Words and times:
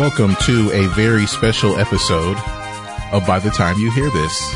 Welcome 0.00 0.34
to 0.46 0.70
a 0.72 0.86
very 0.94 1.26
special 1.26 1.78
episode 1.78 2.38
of 3.12 3.26
By 3.26 3.38
the 3.38 3.50
Time 3.50 3.78
You 3.78 3.90
Hear 3.90 4.08
This. 4.08 4.54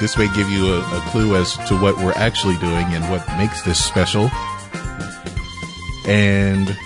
This 0.00 0.18
may 0.18 0.26
give 0.34 0.50
you 0.50 0.74
a, 0.74 0.80
a 0.80 1.00
clue 1.10 1.36
as 1.36 1.56
to 1.68 1.76
what 1.80 1.96
we're 1.98 2.14
actually 2.16 2.56
doing 2.56 2.84
and 2.94 3.08
what 3.08 3.24
makes 3.38 3.62
this 3.62 3.78
special. 3.82 4.28
And 6.08 6.76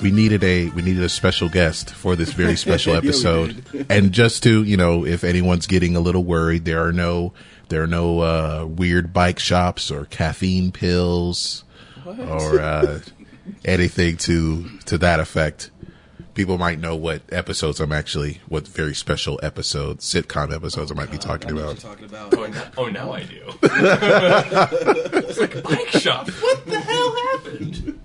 we 0.00 0.12
needed 0.12 0.44
a 0.44 0.68
we 0.70 0.82
needed 0.82 1.02
a 1.02 1.08
special 1.08 1.48
guest 1.48 1.90
for 1.90 2.14
this 2.14 2.32
very 2.32 2.54
special 2.66 2.92
Yeah, 2.92 2.98
episode. 2.98 3.64
and 3.90 4.12
just 4.12 4.44
to, 4.44 4.62
you 4.62 4.76
know, 4.76 5.04
if 5.04 5.24
anyone's 5.24 5.66
getting 5.66 5.96
a 5.96 6.00
little 6.00 6.22
worried, 6.22 6.64
there 6.66 6.84
are 6.86 6.92
no 6.92 7.32
there 7.68 7.82
are 7.82 7.88
no 7.88 8.20
uh, 8.20 8.64
weird 8.68 9.12
bike 9.12 9.40
shops 9.40 9.90
or 9.90 10.04
caffeine 10.04 10.70
pills 10.70 11.64
or 12.06 12.60
uh, 12.60 13.00
anything 13.64 14.16
to 14.18 14.78
to 14.86 14.98
that 14.98 15.20
effect. 15.20 15.70
People 16.34 16.58
might 16.58 16.78
know 16.78 16.94
what 16.94 17.22
episodes 17.30 17.80
I'm 17.80 17.92
actually, 17.92 18.40
what 18.48 18.66
very 18.66 18.94
special 18.94 19.40
episodes, 19.42 20.10
sitcom 20.10 20.54
episodes 20.54 20.90
I 20.90 20.94
might 20.94 21.10
be 21.10 21.16
oh, 21.16 21.20
talking 21.20 21.50
about. 21.50 21.82
you're 21.82 21.90
talking 21.92 22.04
about. 22.04 22.34
Oh, 22.34 22.46
now, 22.46 22.70
oh, 22.78 22.86
now 22.86 23.12
I 23.12 23.24
do. 23.24 23.42
it's 23.62 25.38
like 25.38 25.56
a 25.56 25.62
bike 25.62 25.88
shop. 25.88 26.28
What 26.28 26.66
the 26.66 26.80
hell 26.80 27.16
happened? 27.16 28.00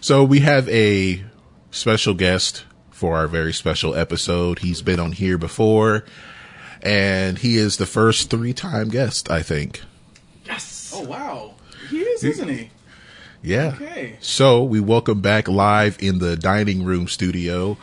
So 0.00 0.22
we 0.22 0.40
have 0.40 0.68
a 0.68 1.24
special 1.70 2.14
guest 2.14 2.64
for 2.90 3.16
our 3.16 3.26
very 3.26 3.52
special 3.52 3.94
episode. 3.94 4.60
He's 4.60 4.80
been 4.80 5.00
on 5.00 5.12
here 5.12 5.36
before, 5.36 6.04
and 6.80 7.36
he 7.36 7.56
is 7.56 7.76
the 7.76 7.86
first 7.86 8.30
three 8.30 8.52
time 8.52 8.88
guest, 8.88 9.30
I 9.30 9.42
think. 9.42 9.82
Yes. 10.44 10.92
Oh 10.94 11.02
wow, 11.02 11.54
he 11.90 11.98
is, 11.98 12.24
isn't 12.24 12.48
he? 12.48 12.70
Yeah. 13.42 13.72
Okay. 13.80 14.16
So 14.20 14.64
we 14.64 14.80
welcome 14.80 15.20
back 15.20 15.48
live 15.48 15.96
in 16.00 16.18
the 16.18 16.36
dining 16.36 16.84
room 16.84 17.08
studio, 17.08 17.76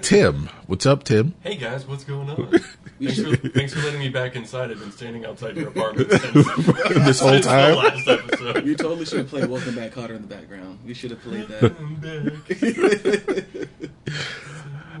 Tim. 0.00 0.48
What's 0.66 0.86
up, 0.86 1.04
Tim? 1.04 1.34
Hey 1.42 1.56
guys, 1.56 1.86
what's 1.86 2.04
going 2.04 2.30
on? 2.30 2.58
Thanks 3.02 3.20
for, 3.20 3.36
thanks 3.48 3.74
for 3.74 3.80
letting 3.80 3.98
me 3.98 4.08
back 4.08 4.36
inside. 4.36 4.70
I've 4.70 4.78
been 4.78 4.92
standing 4.92 5.26
outside 5.26 5.56
your 5.56 5.68
apartment 5.68 6.10
since, 6.12 6.32
This 6.32 7.20
whole 7.20 7.30
since 7.30 7.44
the 7.44 7.50
time? 7.50 7.74
last 7.74 8.06
episode. 8.08 8.64
You 8.64 8.76
totally 8.76 9.04
should 9.04 9.18
have 9.18 9.28
played 9.28 9.46
"Welcome 9.50 9.74
Back" 9.74 9.90
Kotter 9.90 10.14
in 10.14 10.22
the 10.22 10.28
background. 10.28 10.78
You 10.86 10.94
should 10.94 11.10
have 11.10 11.20
played 11.20 11.48
that. 11.48 11.74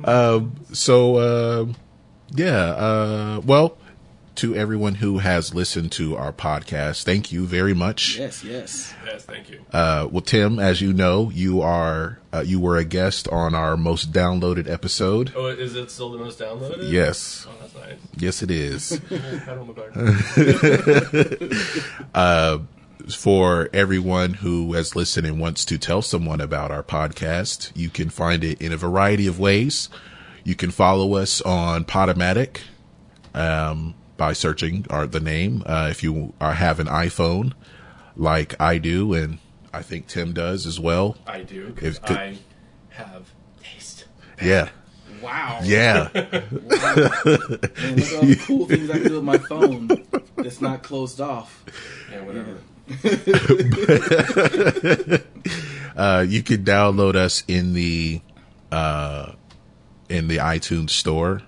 I'm. 0.04 0.56
So, 0.74 1.16
uh, 1.16 1.66
yeah, 2.34 2.56
uh, 2.58 3.40
well, 3.46 3.78
to 4.36 4.54
everyone 4.54 4.96
who 4.96 5.18
has 5.18 5.54
listened 5.54 5.92
to 5.92 6.16
our 6.16 6.32
podcast, 6.32 7.04
thank 7.04 7.30
you 7.32 7.46
very 7.46 7.74
much. 7.74 8.18
yes, 8.18 8.42
yes. 8.44 8.92
Yes, 9.06 9.24
thank 9.24 9.48
you. 9.50 9.60
Uh, 9.72 10.08
well, 10.10 10.20
Tim, 10.20 10.58
as 10.58 10.80
you 10.80 10.92
know, 10.92 11.30
you 11.30 11.62
are, 11.62 12.18
uh, 12.32 12.40
you 12.44 12.58
were 12.60 12.76
a 12.76 12.84
guest 12.84 13.28
on 13.28 13.54
our 13.54 13.76
most 13.76 14.12
downloaded 14.12 14.68
episode. 14.68 15.32
Oh, 15.36 15.46
is 15.46 15.76
it 15.76 15.90
still 15.90 16.10
the 16.12 16.18
most 16.18 16.38
downloaded? 16.38 16.90
Yes. 16.90 17.46
Oh, 17.48 17.52
that's 17.60 17.74
nice. 17.74 17.98
Yes, 18.16 18.42
it 18.42 18.50
is. 18.50 19.00
Pat 19.08 19.58
on 19.58 19.66
the 19.66 19.72
back. 22.14 23.14
For 23.18 23.68
everyone 23.74 24.34
who 24.34 24.72
has 24.72 24.96
listened 24.96 25.26
and 25.26 25.38
wants 25.38 25.66
to 25.66 25.76
tell 25.76 26.00
someone 26.00 26.40
about 26.40 26.70
our 26.70 26.82
podcast, 26.82 27.70
you 27.74 27.90
can 27.90 28.08
find 28.08 28.42
it 28.42 28.62
in 28.62 28.72
a 28.72 28.78
variety 28.78 29.26
of 29.26 29.38
ways. 29.38 29.90
You 30.42 30.54
can 30.54 30.70
follow 30.70 31.14
us 31.16 31.42
on 31.42 31.84
Podomatic, 31.84 32.60
um, 33.34 33.94
by 34.16 34.32
searching 34.32 34.86
our, 34.90 35.06
the 35.06 35.20
name. 35.20 35.62
Uh, 35.66 35.88
if 35.90 36.02
you 36.02 36.32
are, 36.40 36.54
have 36.54 36.80
an 36.80 36.86
iPhone, 36.86 37.52
like 38.16 38.58
I 38.60 38.78
do, 38.78 39.12
and 39.14 39.38
I 39.72 39.82
think 39.82 40.06
Tim 40.06 40.32
does 40.32 40.66
as 40.66 40.78
well. 40.78 41.16
I 41.26 41.42
do 41.42 41.68
because 41.68 41.96
If- 41.96 42.02
could- 42.04 42.16
I 42.16 42.38
have 42.90 43.30
taste. 43.62 44.04
Yeah. 44.42 44.68
Wow. 45.22 45.60
Yeah. 45.62 46.08
Man, 46.12 46.44
look 46.52 46.72
at 46.74 48.14
all 48.14 48.22
the 48.22 48.42
cool 48.46 48.66
things 48.66 48.90
I 48.90 48.98
can 48.98 49.08
do 49.08 49.14
with 49.14 49.24
my 49.24 49.38
phone 49.38 49.88
that's 50.36 50.60
not 50.60 50.82
closed 50.82 51.20
off. 51.20 51.64
Yeah, 52.12 52.20
whatever. 52.20 52.58
uh, 55.96 56.26
you 56.28 56.42
can 56.42 56.64
download 56.64 57.16
us 57.16 57.42
in 57.48 57.72
the 57.72 58.20
uh, 58.70 59.32
in 60.10 60.28
the 60.28 60.36
iTunes 60.38 60.90
store 60.90 61.40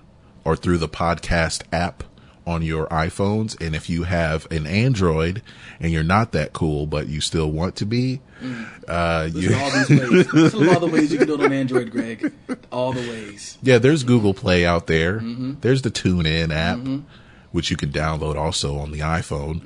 or 0.43 0.55
through 0.55 0.79
the 0.79 0.89
podcast 0.89 1.61
app 1.71 2.03
on 2.47 2.61
your 2.61 2.87
iPhones. 2.87 3.59
And 3.63 3.75
if 3.75 3.89
you 3.89 4.03
have 4.03 4.49
an 4.51 4.65
Android 4.65 5.41
and 5.79 5.91
you're 5.91 6.03
not 6.03 6.31
that 6.31 6.53
cool, 6.53 6.87
but 6.87 7.07
you 7.07 7.19
still 7.21 7.51
want 7.51 7.75
to 7.75 7.85
be, 7.85 8.21
uh, 8.87 9.29
Listen 9.31 9.51
you, 9.51 9.57
all 9.57 9.71
these 9.71 9.89
ways. 9.89 10.33
Listen 10.33 10.69
all 10.69 10.79
the 10.79 10.87
ways 10.87 11.11
you 11.11 11.17
can 11.17 11.27
do 11.27 11.35
it 11.35 11.41
on 11.41 11.51
Android, 11.51 11.91
Greg. 11.91 12.31
All 12.71 12.93
the 12.93 13.01
ways. 13.01 13.57
yeah, 13.61 13.77
there's 13.77 14.03
Google 14.03 14.33
Play 14.33 14.65
out 14.65 14.87
there. 14.87 15.19
Mm-hmm. 15.19 15.55
There's 15.61 15.81
the 15.81 15.91
TuneIn 15.91 16.53
app, 16.53 16.79
which 17.51 17.69
you 17.69 17.77
can 17.77 17.91
download 17.91 18.35
also 18.35 18.77
on 18.77 18.91
the 18.91 18.99
iPhone. 18.99 19.61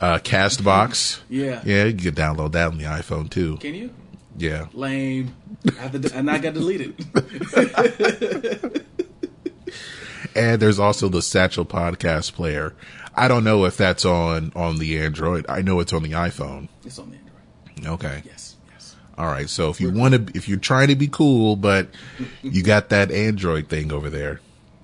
Uh, 0.00 0.18
Castbox. 0.18 1.20
Yeah. 1.28 1.60
Yeah, 1.64 1.84
you 1.84 1.94
can 1.96 2.14
download 2.14 2.52
that 2.52 2.68
on 2.68 2.78
the 2.78 2.84
iPhone 2.84 3.28
too. 3.30 3.58
Can 3.58 3.74
you? 3.74 3.90
Yeah. 4.38 4.66
Lame. 4.72 5.34
I 5.78 5.82
have 5.82 6.00
to, 6.00 6.16
and 6.16 6.30
I 6.30 6.38
got 6.38 6.54
deleted. 6.54 6.96
And 10.34 10.60
there's 10.60 10.78
also 10.78 11.08
the 11.08 11.22
Satchel 11.22 11.64
podcast 11.64 12.32
player. 12.32 12.74
I 13.14 13.28
don't 13.28 13.44
know 13.44 13.64
if 13.66 13.76
that's 13.76 14.04
on 14.04 14.52
on 14.56 14.78
the 14.78 14.98
Android. 14.98 15.46
I 15.48 15.62
know 15.62 15.80
it's 15.80 15.92
on 15.92 16.02
the 16.02 16.12
iPhone. 16.12 16.68
It's 16.84 16.98
on 16.98 17.10
the 17.10 17.16
Android. 17.16 17.94
Okay. 17.94 18.22
Yes. 18.24 18.56
Yes. 18.70 18.96
All 19.18 19.26
right. 19.26 19.48
So 19.48 19.70
if 19.70 19.80
you 19.80 19.90
want 19.90 20.14
to, 20.14 20.36
if 20.36 20.48
you're 20.48 20.58
trying 20.58 20.88
to 20.88 20.96
be 20.96 21.08
cool, 21.08 21.56
but 21.56 21.88
you 22.42 22.62
got 22.62 22.88
that 22.88 23.10
Android 23.10 23.68
thing 23.68 23.92
over 23.92 24.08
there, 24.08 24.40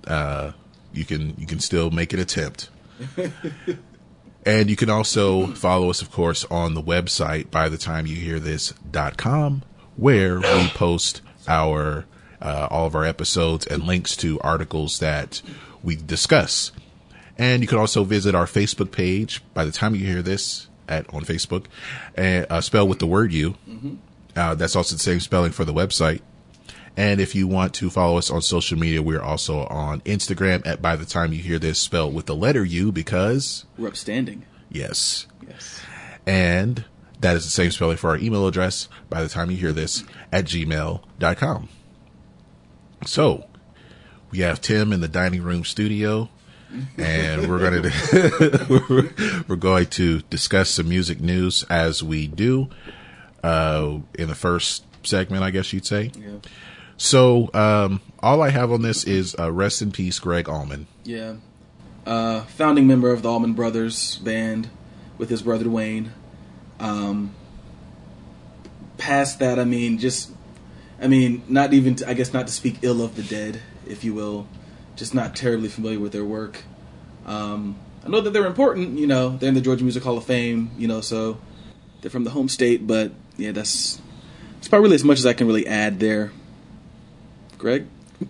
uh, 0.07 0.53
you 0.93 1.05
can 1.05 1.35
you 1.39 1.47
can 1.47 1.61
still 1.61 1.91
make 1.91 2.13
an 2.13 2.21
attempt. 2.21 2.69
and 4.47 4.69
you 4.69 4.77
can 4.77 4.91
also 4.91 5.47
follow 5.49 5.89
us, 5.91 6.03
of 6.03 6.11
course, 6.11 6.45
on 6.47 6.75
the 6.75 6.83
website. 6.83 7.51
By 7.51 7.69
the 7.69 7.79
time 7.79 8.07
you 8.07 8.17
hear 8.17 8.41
this, 8.41 8.75
dot 8.91 9.17
com, 9.17 9.63
where 9.97 10.41
we 10.41 10.69
post 10.69 11.23
our 11.47 12.05
uh, 12.41 12.69
all 12.71 12.87
of 12.87 12.95
our 12.95 13.05
episodes 13.05 13.67
and 13.67 13.85
links 13.85 14.17
to 14.17 14.41
articles 14.41 14.99
that 15.01 15.43
we 15.83 15.97
discuss. 15.97 16.73
And 17.37 17.63
you 17.63 17.69
can 17.69 17.79
also 17.79 18.05
visit 18.05 18.35
our 18.35 18.47
Facebook 18.47 18.91
page. 18.91 19.43
By 19.55 19.65
the 19.65 19.73
time 19.73 19.95
you 19.95 20.05
hear 20.07 20.23
this, 20.23 20.69
at 20.89 21.13
on 21.15 21.23
Facebook, 21.25 21.67
and 22.17 22.47
uh, 22.51 22.61
spell 22.61 22.89
with 22.89 22.99
the 22.99 23.07
word 23.07 23.33
"you." 23.33 23.57
Uh, 24.35 24.55
that's 24.55 24.75
also 24.77 24.95
the 24.97 25.03
same 25.03 25.21
spelling 25.21 25.53
for 25.53 25.65
the 25.65 25.73
website. 25.75 26.21
And 26.97 27.21
if 27.21 27.35
you 27.37 27.47
want 27.47 27.75
to 27.75 27.91
follow 27.91 28.19
us 28.19 28.29
on 28.29 28.43
social 28.43 28.77
media, 28.77 29.01
we're 29.03 29.23
also 29.23 29.67
on 29.67 30.01
Instagram 30.01 30.67
at 30.67 30.83
by 30.83 30.97
the 30.97 31.05
time 31.07 31.33
you 31.33 31.41
hear 31.41 31.59
this 31.61 31.79
spelled 31.79 32.13
with 32.15 32.27
the 32.27 32.35
letter 32.35 32.65
U 32.65 32.91
because 32.91 33.65
We're 33.77 33.87
upstanding. 33.89 34.45
yes. 34.69 35.27
Yes. 35.47 35.81
And 36.27 36.85
that 37.21 37.37
is 37.37 37.45
the 37.45 37.51
same 37.51 37.71
spelling 37.71 37.97
for 37.99 38.11
our 38.11 38.17
email 38.19 38.47
address 38.49 38.89
by 39.09 39.23
the 39.23 39.29
time 39.29 39.51
you 39.51 39.57
hear 39.57 39.73
this 39.73 40.03
at 40.33 40.45
gmail.com. 40.47 41.69
So 43.05 43.47
we 44.31 44.41
have 44.41 44.61
Tim 44.61 44.93
in 44.93 45.01
the 45.01 45.09
dining 45.09 45.43
room 45.43 45.65
studio 45.65 46.29
and 46.99 47.49
we're 47.49 47.59
going 47.59 47.83
to, 47.83 49.45
we're 49.49 49.57
going 49.57 49.87
to 49.87 50.21
discuss 50.23 50.71
some 50.71 50.89
music 50.89 51.21
news 51.21 51.65
as 51.65 52.03
we 52.03 52.27
do, 52.27 52.69
uh, 53.43 53.99
in 54.19 54.29
the 54.29 54.35
first 54.35 54.85
segment, 55.03 55.43
I 55.43 55.51
guess 55.51 55.73
you'd 55.73 55.87
say. 55.87 56.13
Yeah. 56.19 56.39
So, 56.97 57.49
um, 57.55 58.01
all 58.21 58.43
I 58.43 58.51
have 58.51 58.73
on 58.73 58.83
this 58.83 59.05
is, 59.05 59.37
uh, 59.39 59.51
rest 59.53 59.81
in 59.83 59.93
peace, 59.93 60.19
Gregg 60.19 60.49
Allman. 60.49 60.87
Yeah. 61.05 61.37
Uh, 62.05 62.43
founding 62.43 62.87
member 62.87 63.13
of 63.13 63.23
the 63.23 63.31
Allman 63.31 63.55
Brothers 63.55 64.17
band 64.17 64.69
with 65.17 65.31
his 65.31 65.43
brother 65.43 65.71
Wayne. 65.71 66.13
Um, 66.81 67.35
past 68.99 69.39
that, 69.39 69.59
I 69.59 69.65
mean, 69.65 69.99
just, 69.99 70.33
I 71.01 71.07
mean, 71.07 71.43
not 71.49 71.73
even, 71.73 71.95
to, 71.97 72.09
I 72.09 72.15
guess, 72.15 72.33
not 72.33 72.47
to 72.47 72.53
speak 72.53 72.79
ill 72.83 73.03
of 73.03 73.17
the 73.17 73.23
dead, 73.23 73.61
if 73.87 74.05
you 74.05 74.15
will. 74.15 74.47
Just 74.97 75.15
not 75.15 75.37
terribly 75.37 75.69
familiar 75.69 76.01
with 76.01 76.13
their 76.13 76.25
work. 76.25 76.63
Um, 77.25 77.79
I 78.05 78.09
know 78.09 78.21
that 78.21 78.31
they're 78.33 78.47
important, 78.47 78.99
you 78.99 79.07
know, 79.07 79.37
they're 79.37 79.49
in 79.49 79.55
the 79.55 79.61
Georgia 79.61 79.85
Music 79.85 80.03
Hall 80.03 80.17
of 80.17 80.25
Fame, 80.25 80.71
you 80.77 80.89
know, 80.89 81.01
so 81.01 81.39
they're 82.01 82.11
from 82.11 82.25
the 82.25 82.31
home 82.31 82.49
state, 82.49 82.87
but 82.87 83.13
yeah, 83.37 83.53
that's, 83.53 84.01
that's 84.55 84.69
probably 84.69 84.85
really 84.85 84.95
as 84.97 85.05
much 85.05 85.19
as 85.19 85.27
I 85.27 85.35
can 85.35 85.47
really 85.47 85.67
add 85.67 86.01
there. 86.01 86.33
Greg? 87.59 87.87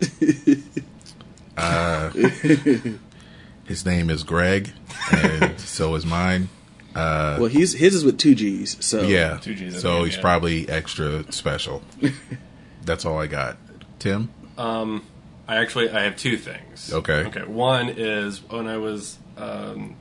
His 3.68 3.84
name 3.84 4.08
is 4.08 4.22
Greg, 4.22 4.70
and 5.12 5.60
so 5.68 5.94
is 5.94 6.06
mine. 6.06 6.48
well, 6.94 7.46
he's 7.46 7.74
his 7.74 7.94
is 7.94 8.04
with 8.04 8.18
two 8.18 8.34
G's, 8.34 8.82
so 8.84 9.02
Yeah. 9.02 9.36
Two 9.36 9.54
Gs 9.54 9.80
So 9.80 10.04
he's 10.04 10.16
yeah. 10.16 10.22
probably 10.22 10.68
extra 10.68 11.30
special. 11.30 11.82
That's 12.88 13.04
all 13.04 13.20
I 13.20 13.26
got. 13.26 13.58
Tim? 13.98 14.30
Um, 14.56 15.04
I 15.46 15.56
actually 15.56 15.90
I 15.90 16.04
have 16.04 16.16
two 16.16 16.38
things. 16.38 16.90
Okay. 16.92 17.26
Okay. 17.26 17.44
One 17.44 17.90
is 17.90 18.42
when 18.42 18.66
I 18.66 18.78
was 18.78 19.18
um, 19.36 19.94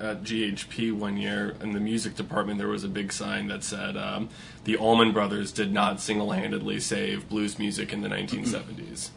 at 0.00 0.24
GHP 0.24 0.92
one 0.92 1.16
year 1.16 1.54
in 1.60 1.72
the 1.72 1.78
music 1.78 2.16
department. 2.16 2.58
There 2.58 2.66
was 2.66 2.82
a 2.82 2.88
big 2.88 3.12
sign 3.12 3.46
that 3.46 3.62
said 3.62 3.96
um, 3.96 4.28
the 4.64 4.76
Allman 4.76 5.12
Brothers 5.12 5.52
did 5.52 5.72
not 5.72 6.00
single-handedly 6.00 6.80
save 6.80 7.28
blues 7.28 7.60
music 7.60 7.92
in 7.92 8.02
the 8.02 8.08
1970s. 8.08 9.10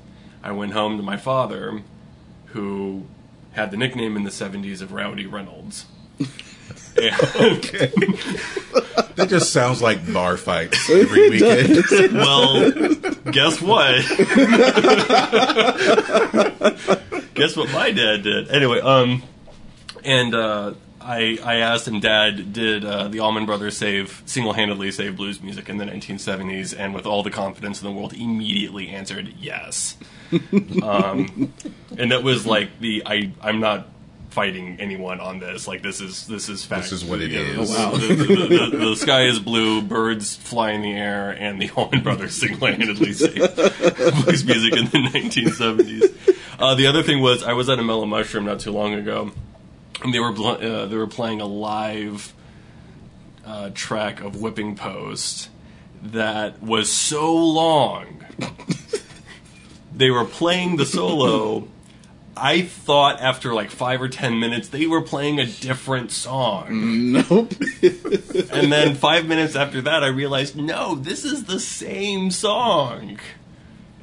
I 0.44 0.52
went 0.52 0.74
home 0.74 0.98
to 0.98 1.04
my 1.04 1.18
father, 1.18 1.82
who 2.48 3.08
had 3.54 3.72
the 3.72 3.78
nickname 3.78 4.16
in 4.16 4.24
the 4.24 4.30
70s 4.30 4.82
of 4.82 4.94
Rowdy 4.94 5.26
Reynolds. 5.26 5.88
and, 6.98 7.64
That 9.16 9.28
just 9.30 9.54
sounds 9.54 9.82
like 9.82 10.12
bar 10.12 10.36
fights 10.36 10.90
every 10.90 11.30
weekend. 11.30 11.86
well, 12.14 12.70
guess 13.32 13.62
what? 13.62 14.06
guess 17.34 17.56
what 17.56 17.72
my 17.72 17.92
dad 17.92 18.24
did. 18.24 18.50
Anyway, 18.50 18.82
um, 18.82 19.24
and 20.04 20.36
uh, 20.36 20.74
I 21.00 21.40
I 21.44 21.56
asked 21.58 21.88
him, 21.88 22.02
Dad, 22.02 22.52
did 22.52 22.84
uh, 22.84 23.08
the 23.08 23.20
Allman 23.20 23.46
Brothers 23.46 23.78
save 23.78 24.22
single 24.26 24.52
handedly 24.52 24.92
save 24.92 25.16
blues 25.16 25.42
music 25.42 25.70
in 25.70 25.78
the 25.78 25.86
1970s? 25.86 26.78
And 26.78 26.94
with 26.94 27.06
all 27.06 27.24
the 27.24 27.32
confidence 27.32 27.82
in 27.82 27.88
the 27.88 27.94
world, 27.94 28.14
immediately 28.14 28.90
answered 28.90 29.34
yes. 29.40 29.96
um, 30.84 31.54
and 31.98 32.12
that 32.12 32.24
was 32.24 32.46
like 32.46 32.80
the 32.80 33.04
I 33.06 33.32
I'm 33.42 33.62
not 33.62 33.88
fighting 34.36 34.76
anyone 34.82 35.22
on 35.22 35.40
this. 35.40 35.66
Like 35.66 35.82
this 35.82 36.02
is 36.02 36.28
this 36.28 36.50
is 36.50 36.66
fact. 36.66 36.84
This 36.84 36.92
is 36.92 37.06
what 37.06 37.22
it 37.22 37.32
Yeah, 37.32 37.40
is. 37.62 37.70
this- 37.70 38.08
The, 38.08 38.16
the- 38.16 38.68
the- 38.72 38.78
the 38.90 38.96
sky 38.98 39.24
is 39.28 39.40
blue, 39.40 39.82
birds 39.82 40.36
fly 40.36 40.72
in 40.72 40.82
the 40.82 40.92
air, 40.92 41.32
and 41.32 41.62
the 41.62 41.70
Allman 41.78 42.04
Brothers 42.04 42.36
single-handedly 42.36 43.14
saved 43.14 43.56
blues 43.56 44.44
music 44.46 44.76
in 44.76 44.86
the 44.86 45.10
1970s. 45.10 46.38
Uh, 46.60 46.76
the 46.76 46.86
other 46.88 47.02
thing 47.02 47.22
was 47.22 47.44
I 47.44 47.54
was 47.54 47.70
at 47.70 47.80
a 47.80 47.84
Mellow 47.84 48.06
Mushroom 48.06 48.44
not 48.46 48.60
too 48.60 48.72
long 48.74 48.94
ago, 48.94 49.32
and 50.04 50.14
they 50.14 50.20
were 50.20 50.34
bl- 50.34 50.48
uh, 50.50 50.86
they 50.86 50.98
were 50.98 51.08
playing 51.08 51.40
a 51.40 51.46
live 51.46 52.34
uh, 53.46 53.70
track 53.74 54.20
of 54.22 54.42
Whipping 54.42 54.76
Post 54.76 55.50
that 56.02 56.62
was 56.62 56.92
so 56.92 57.34
long. 57.34 58.24
they 59.96 60.10
were 60.12 60.26
playing 60.26 60.76
the 60.76 60.86
solo. 60.86 61.68
I 62.38 62.64
thought 62.64 63.22
after 63.22 63.54
like 63.54 63.72
five 63.72 64.02
or 64.02 64.10
ten 64.10 64.40
minutes 64.40 64.68
they 64.68 64.86
were 64.88 65.02
playing 65.02 65.40
a 65.40 65.46
different 65.46 66.12
song. 66.12 67.12
Nope. 67.14 67.54
And 68.52 68.72
then 68.72 68.96
five 68.96 69.26
minutes 69.28 69.56
after 69.56 69.82
that, 69.82 70.04
I 70.04 70.08
realized, 70.08 70.56
no, 70.58 70.96
this 70.96 71.24
is 71.24 71.46
the 71.46 71.60
same 71.60 72.32
song. 72.32 73.18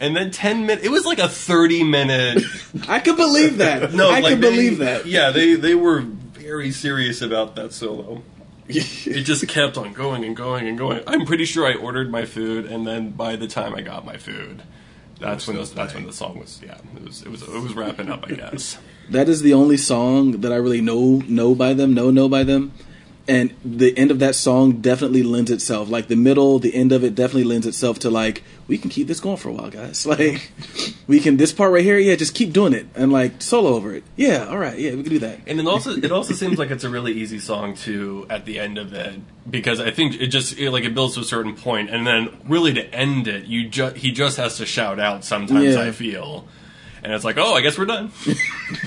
And 0.01 0.17
then 0.17 0.31
ten 0.31 0.67
minutes, 0.67 0.85
it 0.87 0.91
was 0.91 1.05
like 1.05 1.19
a 1.19 1.29
thirty 1.29 1.85
minute. 1.85 2.43
I 2.89 2.99
could 3.01 3.17
believe 3.17 3.59
that. 3.59 3.93
No, 3.95 4.11
I 4.11 4.21
like 4.21 4.35
could 4.35 4.43
they- 4.43 4.51
believe 4.51 4.79
that. 4.79 5.07
Yeah, 5.07 5.31
they 5.31 5.55
they 5.55 5.75
were 5.75 6.01
very 6.01 6.71
serious 6.71 7.21
about 7.23 7.55
that 7.57 7.73
solo. 7.73 8.23
It 8.69 9.25
just 9.25 9.47
kept 9.49 9.77
on 9.77 9.93
going 9.93 10.25
and 10.25 10.35
going 10.35 10.67
and 10.67 10.79
going. 10.79 11.03
I'm 11.07 11.27
pretty 11.27 11.45
sure 11.45 11.67
I 11.67 11.75
ordered 11.75 12.11
my 12.11 12.25
food, 12.25 12.65
and 12.65 12.87
then 12.87 13.11
by 13.11 13.37
the 13.37 13.47
time 13.47 13.75
I 13.75 13.83
got 13.83 14.07
my 14.07 14.17
food, 14.17 14.63
that's 15.23 15.47
when 15.47 15.57
the, 15.57 15.65
that's 15.65 15.95
when 15.95 16.07
the 16.07 16.13
song 16.13 16.39
was. 16.39 16.61
Yeah, 16.65 16.79
it 16.97 17.05
was 17.05 17.23
it 17.23 17.31
was 17.31 17.43
it 17.43 17.49
was 17.49 17.75
wrapping 17.75 18.11
up. 18.11 18.25
I 18.25 18.35
guess. 18.35 18.79
That 19.09 19.29
is 19.29 19.43
the 19.43 19.55
only 19.55 19.77
song 19.77 20.41
that 20.43 20.53
I 20.53 20.57
really 20.57 20.81
know 20.81 21.23
know 21.27 21.55
by 21.55 21.75
them, 21.75 21.95
know 21.95 22.11
know 22.11 22.29
by 22.29 22.45
them. 22.45 22.73
And 23.29 23.55
the 23.65 23.97
end 23.97 24.11
of 24.11 24.19
that 24.19 24.35
song 24.35 24.81
definitely 24.81 25.23
lends 25.23 25.51
itself, 25.51 25.89
like 25.89 26.09
the 26.09 26.17
middle, 26.17 26.59
the 26.59 26.75
end 26.75 26.91
of 26.91 27.05
it 27.05 27.15
definitely 27.15 27.45
lends 27.45 27.67
itself 27.69 28.01
to 28.01 28.11
like 28.11 28.43
we 28.69 28.79
can 28.79 28.91
keep 28.91 29.07
this 29.09 29.19
going 29.21 29.37
for 29.37 29.49
a 29.49 29.53
while, 29.53 29.71
guys. 29.71 30.07
Like 30.13 30.51
we 31.07 31.21
can 31.21 31.37
this 31.37 31.53
part 31.53 31.73
right 31.73 31.83
here, 31.85 31.99
yeah, 31.99 32.15
just 32.17 32.35
keep 32.35 32.53
doing 32.53 32.73
it 32.73 32.87
and 32.95 33.13
like 33.13 33.43
solo 33.43 33.71
over 33.75 33.95
it. 33.95 34.05
Yeah, 34.17 34.47
all 34.49 34.59
right, 34.59 34.79
yeah, 34.79 34.95
we 34.95 35.03
can 35.03 35.13
do 35.13 35.19
that. 35.21 35.41
And 35.47 35.59
it 35.61 35.67
also 35.67 35.91
it 35.97 36.13
also 36.13 36.33
seems 36.35 36.59
like 36.59 36.71
it's 36.71 36.85
a 36.85 36.91
really 36.91 37.13
easy 37.13 37.39
song 37.39 37.75
to 37.79 38.27
at 38.31 38.45
the 38.45 38.59
end 38.61 38.79
of 38.79 38.93
it 38.93 39.21
because 39.51 39.81
I 39.81 39.91
think 39.91 40.21
it 40.21 40.29
just 40.29 40.59
it, 40.59 40.71
like 40.71 40.85
it 40.85 40.95
builds 40.95 41.15
to 41.15 41.21
a 41.21 41.25
certain 41.25 41.55
point 41.57 41.91
and 41.91 42.07
then 42.07 42.29
really 42.47 42.73
to 42.75 42.95
end 42.95 43.27
it 43.29 43.45
you 43.47 43.69
just 43.69 43.97
he 43.97 44.13
just 44.13 44.37
has 44.37 44.57
to 44.59 44.67
shout 44.67 45.01
out 45.01 45.25
sometimes 45.25 45.75
Yeah. 45.75 45.81
I 45.83 45.91
feel 45.91 46.47
and 47.03 47.13
it's 47.13 47.25
like 47.25 47.37
oh 47.39 47.55
I 47.55 47.61
guess 47.63 47.77
we're 47.77 47.87
done 47.87 48.13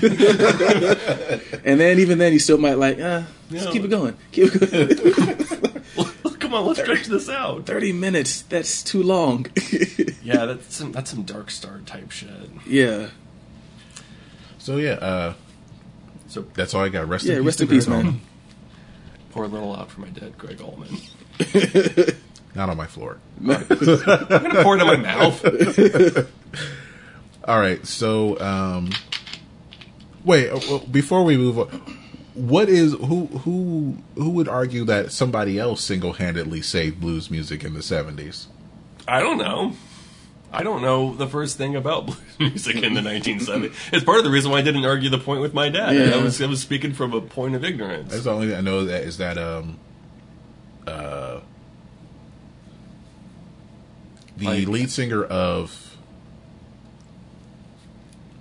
And 1.64 1.80
then 1.80 1.98
even 1.98 2.18
then, 2.18 2.32
you 2.32 2.38
still 2.38 2.58
might 2.58 2.74
like, 2.78 2.98
uh, 3.00 3.22
just 3.50 3.66
Yeah. 3.66 3.72
keep 3.72 3.84
it 3.84 3.88
going, 3.90 4.16
keep 4.32 4.50
it 4.54 4.70
going. 4.70 5.72
come 6.46 6.54
on 6.54 6.66
let's 6.66 6.80
stretch 6.80 7.06
this 7.06 7.28
out 7.28 7.66
Thirty 7.66 7.92
minutes, 7.92 8.42
that's 8.42 8.82
too 8.82 9.02
long. 9.02 9.46
yeah 10.22 10.44
that's 10.46 10.74
some 10.74 10.92
that's 10.92 11.10
some 11.10 11.22
dark 11.24 11.50
star 11.50 11.80
type 11.86 12.10
shit 12.10 12.28
yeah, 12.66 13.08
So 14.58 14.76
yeah, 14.76 14.92
uh, 14.92 15.34
so 16.28 16.42
that's 16.54 16.74
all 16.74 16.82
I 16.84 16.88
got. 16.88 17.08
Rest 17.08 17.24
yeah. 17.24 17.34
in 17.34 17.38
peace, 17.40 17.46
Rest 17.46 17.58
to 17.58 17.64
in 17.64 17.70
peace, 17.70 17.86
Greg 17.86 17.96
man. 17.96 18.06
Allman. 18.06 18.20
pour 19.32 19.44
a 19.44 19.48
little 19.48 19.74
out 19.74 19.90
for 19.90 20.00
my 20.00 20.08
dead 20.08 20.36
Gregg 20.38 20.60
Allman 20.60 20.96
Not 22.54 22.70
on 22.70 22.76
my 22.78 22.86
floor. 22.86 23.18
I'm 23.40 23.46
gonna 23.66 24.62
pour 24.62 24.76
it 24.76 24.80
in 24.80 24.86
my 24.86 24.96
mouth 24.96 26.26
All 27.44 27.60
right, 27.60 27.84
so 27.86 28.40
um, 28.40 28.90
wait. 30.24 30.48
uh, 30.50 30.58
well, 30.68 30.78
Before 30.80 31.22
we 31.22 31.36
move 31.36 31.58
on, 31.58 31.98
what 32.36 32.68
is 32.68 32.92
who 32.92 33.26
who 33.26 33.96
who 34.14 34.30
would 34.30 34.46
argue 34.48 34.84
that 34.84 35.10
somebody 35.10 35.58
else 35.58 35.82
single 35.82 36.12
handedly 36.14 36.62
saved 36.62 37.00
blues 37.00 37.30
music 37.30 37.64
in 37.64 37.74
the 37.74 37.82
seventies? 37.82 38.46
I 39.08 39.20
don't 39.20 39.38
know. 39.38 39.72
I 40.52 40.62
don't 40.62 40.80
know 40.80 41.14
the 41.14 41.26
first 41.26 41.56
thing 41.58 41.74
about 41.76 42.06
blues 42.06 42.18
music 42.38 42.76
in 42.82 42.94
the 42.94 43.00
1970s. 43.00 43.74
It's 43.92 44.04
part 44.04 44.18
of 44.18 44.24
the 44.24 44.30
reason 44.30 44.50
why 44.52 44.58
I 44.58 44.62
didn't 44.62 44.84
argue 44.84 45.10
the 45.10 45.18
point 45.18 45.40
with 45.40 45.52
my 45.54 45.68
dad. 45.68 45.94
Yeah. 45.96 46.16
I 46.18 46.22
was 46.22 46.40
I 46.40 46.46
was 46.46 46.60
speaking 46.60 46.92
from 46.92 47.12
a 47.12 47.20
point 47.20 47.54
of 47.56 47.64
ignorance. 47.64 48.10
That's 48.12 48.24
the 48.24 48.32
only 48.32 48.48
thing 48.48 48.56
I 48.56 48.60
know 48.60 48.84
that 48.84 49.02
is 49.02 49.18
that 49.18 49.38
um, 49.38 49.78
uh, 50.86 51.40
the 54.36 54.44
Like- 54.46 54.68
lead 54.68 54.90
singer 54.90 55.24
of 55.24 55.95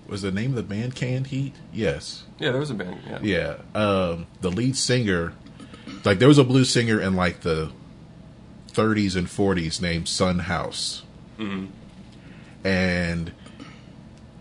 was 0.08 0.22
the 0.22 0.32
name 0.32 0.52
of 0.52 0.56
the 0.56 0.64
band 0.64 0.96
Canned 0.96 1.28
Heat? 1.28 1.54
Yes. 1.74 2.24
Yeah, 2.40 2.52
there 2.52 2.60
was 2.60 2.70
a 2.70 2.76
band. 2.76 3.00
Yeah. 3.08 3.20
Yeah. 3.22 3.80
Um, 3.80 4.28
the 4.42 4.52
lead 4.52 4.76
singer, 4.78 5.34
like 6.04 6.20
there 6.20 6.28
was 6.28 6.38
a 6.38 6.44
blues 6.44 6.70
singer 6.70 7.00
in 7.02 7.16
like 7.16 7.42
the 7.42 7.72
30s 8.72 9.16
and 9.16 9.28
40s 9.28 9.82
named 9.82 10.08
Sun 10.08 10.40
House. 10.40 11.04
And 12.64 13.32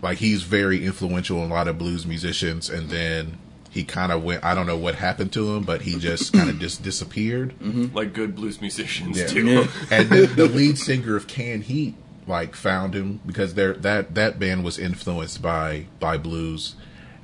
like 0.01 0.17
he's 0.17 0.43
very 0.43 0.85
influential 0.85 1.43
in 1.43 1.51
a 1.51 1.53
lot 1.53 1.67
of 1.67 1.77
blues 1.77 2.05
musicians. 2.05 2.69
And 2.69 2.89
then 2.89 3.37
he 3.69 3.83
kind 3.83 4.11
of 4.11 4.23
went, 4.23 4.43
I 4.43 4.55
don't 4.55 4.67
know 4.67 4.77
what 4.77 4.95
happened 4.95 5.33
to 5.33 5.55
him, 5.55 5.63
but 5.63 5.81
he 5.81 5.97
just 5.97 6.31
kind 6.33 6.49
of 6.49 6.59
just 6.59 6.81
disappeared. 6.83 7.53
Like 7.93 8.13
good 8.13 8.35
blues 8.35 8.61
musicians 8.61 9.17
Yeah. 9.17 9.27
too. 9.27 9.45
Yeah. 9.47 9.67
and 9.91 10.09
then 10.09 10.35
the 10.35 10.45
lead 10.47 10.77
singer 10.77 11.15
of 11.15 11.27
Canned 11.27 11.63
Heat 11.63 11.95
like 12.27 12.55
found 12.55 12.93
him 12.93 13.19
because 13.25 13.53
there 13.53 13.73
that 13.73 14.15
that 14.15 14.39
band 14.39 14.63
was 14.63 14.79
influenced 14.79 15.41
by 15.41 15.87
by 15.99 16.17
blues, 16.17 16.75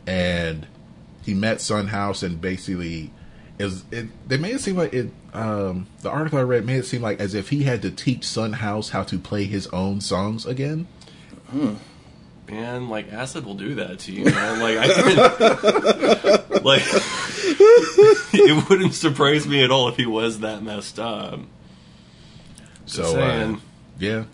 and 0.06 0.68
he 1.24 1.34
met 1.34 1.62
Sun 1.62 1.88
House 1.88 2.24
and 2.24 2.40
basically 2.40 3.12
is 3.60 3.84
it. 3.92 4.08
They 4.28 4.38
made 4.38 4.56
it 4.56 4.62
seem 4.62 4.76
like 4.76 4.94
it. 4.94 5.12
Um, 5.34 5.88
the 6.02 6.10
article 6.10 6.40
I 6.40 6.44
read 6.44 6.66
made 6.66 6.78
it 6.78 6.86
seem 6.86 7.02
like 7.02 7.20
as 7.20 7.34
if 7.34 7.50
he 7.50 7.64
had 7.64 7.82
to 7.84 7.92
teach 7.92 8.26
Sun 8.26 8.54
House 8.54 8.90
how 8.90 9.04
to 9.04 9.18
play 9.18 9.46
his 9.46 9.68
own 9.68 10.02
songs 10.02 10.46
again. 10.46 10.88
Hmm. 11.50 11.76
Man, 12.50 12.90
like 12.90 13.14
acid 13.14 13.46
will 13.46 13.56
do 13.56 13.76
that 13.76 14.00
to 14.00 14.12
you, 14.12 14.26
man. 14.26 14.60
Like 14.60 14.78
I 14.78 14.88
can 14.88 16.64
like 16.64 16.82
it 18.34 18.70
wouldn't 18.70 18.94
surprise 18.94 19.48
me 19.48 19.64
at 19.64 19.72
all 19.72 19.88
if 19.88 19.96
he 19.96 20.06
was 20.06 20.42
that 20.42 20.62
messed 20.62 21.00
up. 21.00 21.40
So 22.88 23.22
uh, 23.22 23.58
yeah. 24.00 24.26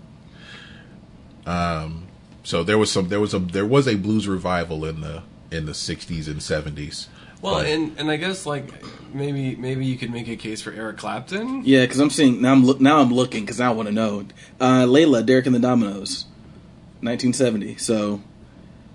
Um. 1.48 2.04
So 2.44 2.64
there 2.64 2.78
was 2.78 2.92
some. 2.92 3.10
There 3.10 3.20
was 3.20 3.34
a. 3.34 3.40
There 3.40 3.66
was 3.66 3.88
a 3.88 3.96
blues 3.96 4.28
revival 4.28 4.86
in 4.86 5.02
the 5.02 5.24
in 5.52 5.66
the 5.66 5.72
'60s 5.74 6.28
and 6.28 6.38
'70s. 6.42 7.08
Well, 7.42 7.56
But- 7.56 7.68
and 7.68 7.98
and 8.00 8.10
I 8.12 8.18
guess 8.18 8.46
like 8.46 8.72
maybe 9.14 9.56
maybe 9.56 9.86
you 9.86 9.98
could 9.98 10.12
make 10.12 10.28
a 10.28 10.36
case 10.36 10.62
for 10.62 10.72
Eric 10.72 10.98
Clapton. 10.98 11.62
Yeah, 11.66 11.82
because 11.84 12.00
I'm 12.00 12.10
seeing 12.10 12.42
now. 12.42 12.52
I'm 12.52 12.66
look 12.66 12.82
now. 12.82 13.00
I'm 13.00 13.14
looking 13.14 13.42
because 13.42 13.60
I 13.62 13.70
want 13.70 13.88
to 13.88 13.94
know. 13.94 14.26
Uh, 14.60 14.86
Layla, 14.86 15.26
Derek 15.26 15.46
and 15.46 15.54
the 15.56 15.60
Dominos, 15.60 16.26
1970. 17.02 17.78
So 17.78 18.22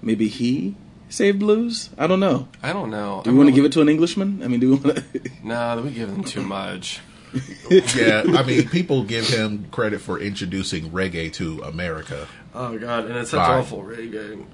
maybe 0.00 0.28
he 0.28 0.75
saved 1.09 1.38
blues. 1.38 1.90
I 1.97 2.06
don't 2.06 2.21
know. 2.21 2.49
I 2.62 2.73
don't 2.73 2.90
know. 2.90 3.23
Do 3.25 3.30
we 3.30 3.37
want 3.37 3.49
to 3.50 3.54
give 3.54 3.64
it 3.64 3.73
to 3.73 3.80
an 3.80 3.88
Englishman? 3.88 4.42
I 4.42 4.49
mean, 4.49 4.61
do 4.61 4.71
we 4.71 4.76
want 4.76 4.97
to? 4.97 5.30
Nah, 5.44 5.80
we 5.80 5.90
give 5.90 6.09
him 6.09 6.25
too 6.25 6.42
much. 6.42 7.00
yeah, 7.71 8.25
I 8.26 8.42
mean, 8.42 8.68
people 8.68 9.04
give 9.04 9.26
him 9.26 9.66
credit 9.71 10.00
for 10.00 10.18
introducing 10.18 10.90
reggae 10.90 11.32
to 11.35 11.62
America. 11.62 12.28
Oh 12.54 12.78
god, 12.78 13.06
and 13.06 13.16
it's 13.16 13.30
such 13.30 13.38
Bye. 13.38 13.59
awful 13.59 13.82
reggae. 13.82 14.44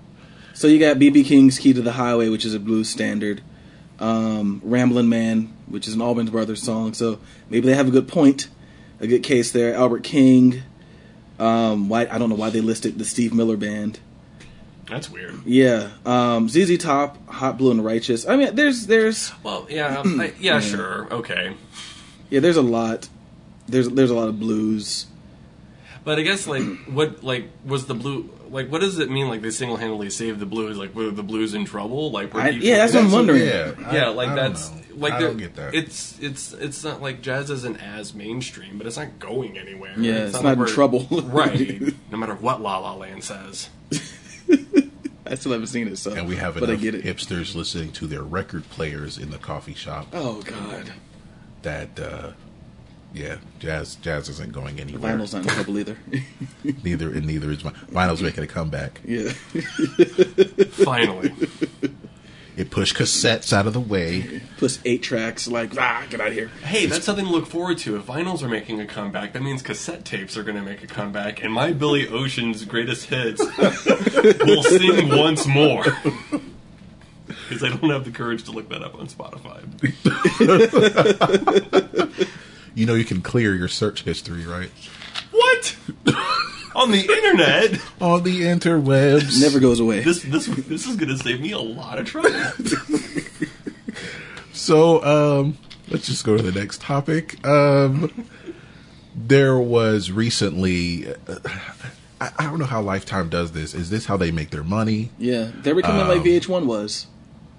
so 0.55 0.67
you 0.67 0.79
got 0.79 0.97
BB 0.99 1.25
King's 1.27 1.59
"Key 1.59 1.73
to 1.73 1.83
the 1.83 1.93
Highway," 1.93 2.29
which 2.29 2.45
is 2.45 2.55
a 2.55 2.61
blues 2.61 2.89
standard. 2.89 3.43
Um, 3.99 4.61
"Ramblin' 4.65 5.09
Man," 5.09 5.53
which 5.67 5.89
is 5.89 5.95
an 5.95 6.01
Allman 6.03 6.27
Brothers 6.27 6.63
song. 6.63 6.95
So 6.95 7.19
maybe 7.51 7.67
they 7.67 7.75
have 7.75 7.89
a 7.89 7.91
good 7.91 8.07
point, 8.09 8.49
a 9.01 9.07
good 9.07 9.23
case 9.23 9.51
there. 9.51 9.75
Albert 9.75 10.05
King. 10.05 10.63
Um, 11.39 11.89
why 11.89 12.07
I 12.11 12.19
don't 12.19 12.29
know 12.29 12.35
why 12.35 12.51
they 12.51 12.61
listed 12.61 12.99
the 12.99 13.05
Steve 13.05 13.33
Miller 13.33 13.57
Band. 13.57 14.01
That's 14.89 15.11
weird. 15.11 15.45
Yeah, 15.45 15.91
um, 16.07 16.49
ZZ 16.49 16.79
Top, 16.79 17.29
Hot 17.29 17.59
Blue 17.59 17.71
and 17.71 17.85
Righteous. 17.85 18.27
I 18.27 18.37
mean, 18.37 18.55
there's 18.55 18.87
there's 18.87 19.33
Well, 19.43 19.67
yeah, 19.69 20.03
I, 20.07 20.33
yeah, 20.41 20.61
sure, 20.61 21.07
okay. 21.13 21.55
yeah, 22.31 22.41
there's 22.41 22.57
a 22.57 22.63
lot. 22.63 23.09
There's 23.69 23.89
there's 23.89 24.11
a 24.11 24.15
lot 24.15 24.29
of 24.29 24.41
blues. 24.41 25.07
But 26.09 26.19
I 26.19 26.23
guess 26.23 26.47
like 26.47 26.63
what 26.89 27.23
like 27.23 27.51
was 27.67 27.85
the 27.85 27.95
blue 27.95 28.31
like 28.49 28.71
what 28.73 28.81
does 28.81 28.99
it 28.99 29.11
mean 29.11 29.29
like 29.29 29.43
they 29.43 29.51
single 29.51 29.77
handedly 29.77 30.09
saved 30.09 30.39
the 30.41 30.47
blues 30.47 30.79
like 30.79 30.95
were 30.95 31.11
the 31.11 31.23
blues 31.23 31.53
in 31.53 31.67
trouble 31.67 32.11
like 32.11 32.33
were 32.33 32.41
I- 32.41 32.53
people- 32.53 32.67
yeah, 32.67 32.79
that's 32.79 32.95
what 32.95 33.05
I'm 33.05 33.13
wondering. 33.13 33.43
Yeah, 33.43 33.75
I- 33.85 34.09
like 34.09 34.29
I 34.31 34.35
don't 34.35 34.53
that's 34.53 34.71
know. 34.71 34.77
like 34.97 35.13
I 35.13 35.19
they're- 35.19 35.29
don't 35.29 35.37
get 35.37 35.55
that. 35.57 35.75
it's 35.75 36.19
it's 36.19 36.55
it's 36.55 36.83
not 36.83 37.03
like 37.03 37.21
jazz 37.21 37.51
isn't 37.51 37.77
as 37.77 38.15
mainstream 38.15 38.79
but 38.79 38.87
it's 38.87 38.97
not 38.97 39.19
going 39.19 39.59
anywhere 39.59 39.93
Yeah, 39.99 40.25
it's 40.29 40.33
not 40.33 40.45
like 40.45 40.59
in 40.59 40.67
trouble. 40.75 41.07
right 41.25 41.83
no 42.11 42.17
matter 42.17 42.35
what 42.37 42.63
La 42.63 42.79
La 42.79 42.95
Land 42.95 43.23
says 43.25 43.69
I 45.31 45.35
still 45.35 45.53
haven't 45.53 45.67
seen 45.67 45.89
it, 45.89 45.99
so 45.99 46.13
and 46.15 46.27
we 46.27 46.37
have 46.37 46.55
but 46.55 46.71
I 46.71 46.73
enough 46.73 46.81
get 46.83 46.95
it. 46.95 47.05
hipsters 47.05 47.55
listening 47.55 47.93
to 47.93 48.07
their 48.07 48.23
record 48.23 48.67
players 48.71 49.19
in 49.19 49.29
the 49.31 49.37
coffee 49.37 49.75
shop 49.75 50.07
Oh 50.15 50.41
God, 50.41 50.91
that 51.63 52.01
uh 52.01 52.31
yeah 53.15 53.37
jazz 53.59 53.95
jazz 53.97 54.29
isn't 54.29 54.53
going 54.53 54.79
anywhere 54.81 55.17
vinyl's 55.17 55.33
not 55.33 55.43
in 55.43 55.49
trouble 55.49 55.79
either. 55.79 55.97
neither 56.85 57.11
and 57.13 57.27
neither 57.27 57.51
is 57.51 57.63
vi- 57.63 57.71
vinyl's 57.91 58.23
making 58.23 58.45
a 58.45 58.47
comeback 58.47 59.01
yeah, 59.05 59.31
finally 60.85 61.33
it 62.57 62.71
pushed 62.71 62.97
cassettes 62.97 63.53
out 63.53 63.67
of 63.67 63.73
the 63.73 63.81
way 63.81 64.43
plus 64.59 64.81
eight 64.85 65.03
tracks. 65.03 65.47
Like 65.47 65.79
ah, 65.79 66.05
get 66.11 66.21
out 66.21 66.29
of 66.29 66.33
here. 66.35 66.49
hey 66.65 66.87
that's 66.87 67.05
something 67.05 67.25
to 67.25 67.31
look 67.31 67.47
forward 67.47 67.79
to 67.79 67.97
if 67.97 68.05
vinyls 68.07 68.43
are 68.43 68.49
making 68.49 68.81
a 68.81 68.87
comeback 68.87 69.33
that 69.33 69.43
means 69.43 69.63
cassette 69.63 70.05
tapes 70.05 70.37
are 70.37 70.43
going 70.43 70.57
to 70.57 70.63
make 70.63 70.83
a 70.83 70.87
comeback 70.89 71.43
and 71.43 71.53
my 71.53 71.73
Billy 71.73 72.09
Ocean's 72.09 72.65
greatest 72.65 73.07
hits 73.07 73.41
will 74.45 74.63
sing 74.65 75.09
once 75.17 75.47
more 75.47 75.85
because 77.49 77.63
I 77.65 77.69
don't 77.69 77.91
have 77.91 78.05
the 78.05 78.11
courage 78.11 78.43
to 78.45 78.51
look 78.51 78.69
that 78.71 78.83
up 78.83 78.95
on 78.97 79.07
Spotify. 79.07 79.65
You 82.79 82.87
know 82.87 82.95
you 82.95 83.05
can 83.05 83.21
clear 83.21 83.55
your 83.55 83.69
search 83.69 84.03
history 84.05 84.47
right 84.47 84.71
What? 85.33 85.77
On 86.77 86.93
the 86.93 87.01
internet? 87.01 87.81
on 88.01 88.23
the 88.23 88.43
interwebs 88.43 89.41
Never 89.47 89.59
goes 89.59 89.81
away. 89.81 90.01
This 90.05 90.23
this 90.23 90.47
this 90.47 90.87
is 90.87 90.95
going 90.97 91.09
to 91.09 91.19
save 91.19 91.41
me 91.41 91.51
a 91.53 91.59
lot 91.59 91.99
of 91.99 92.07
trouble. 92.07 92.31
So, 94.53 95.03
um, 95.05 95.57
let's 95.89 96.07
just 96.07 96.25
go 96.25 96.37
to 96.37 96.43
the 96.43 96.53
next 96.59 96.81
topic. 96.81 97.45
Um, 97.47 98.27
there 99.15 99.57
was 99.59 100.11
recently, 100.11 101.07
uh, 101.15 101.15
I, 102.21 102.31
I 102.39 102.45
don't 102.45 102.59
know 102.59 102.65
how 102.67 102.83
Lifetime 102.83 103.29
does 103.29 103.53
this. 103.53 103.73
Is 103.73 103.89
this 103.91 104.07
how 104.07 104.17
they 104.17 104.31
make 104.33 104.51
their 104.51 104.65
money? 104.65 105.11
yeah, 105.19 105.51
they're 105.63 105.77
becoming 105.77 106.03
Um, 106.03 106.09
like 106.09 106.23
VH1 106.23 106.67
was. 106.67 107.07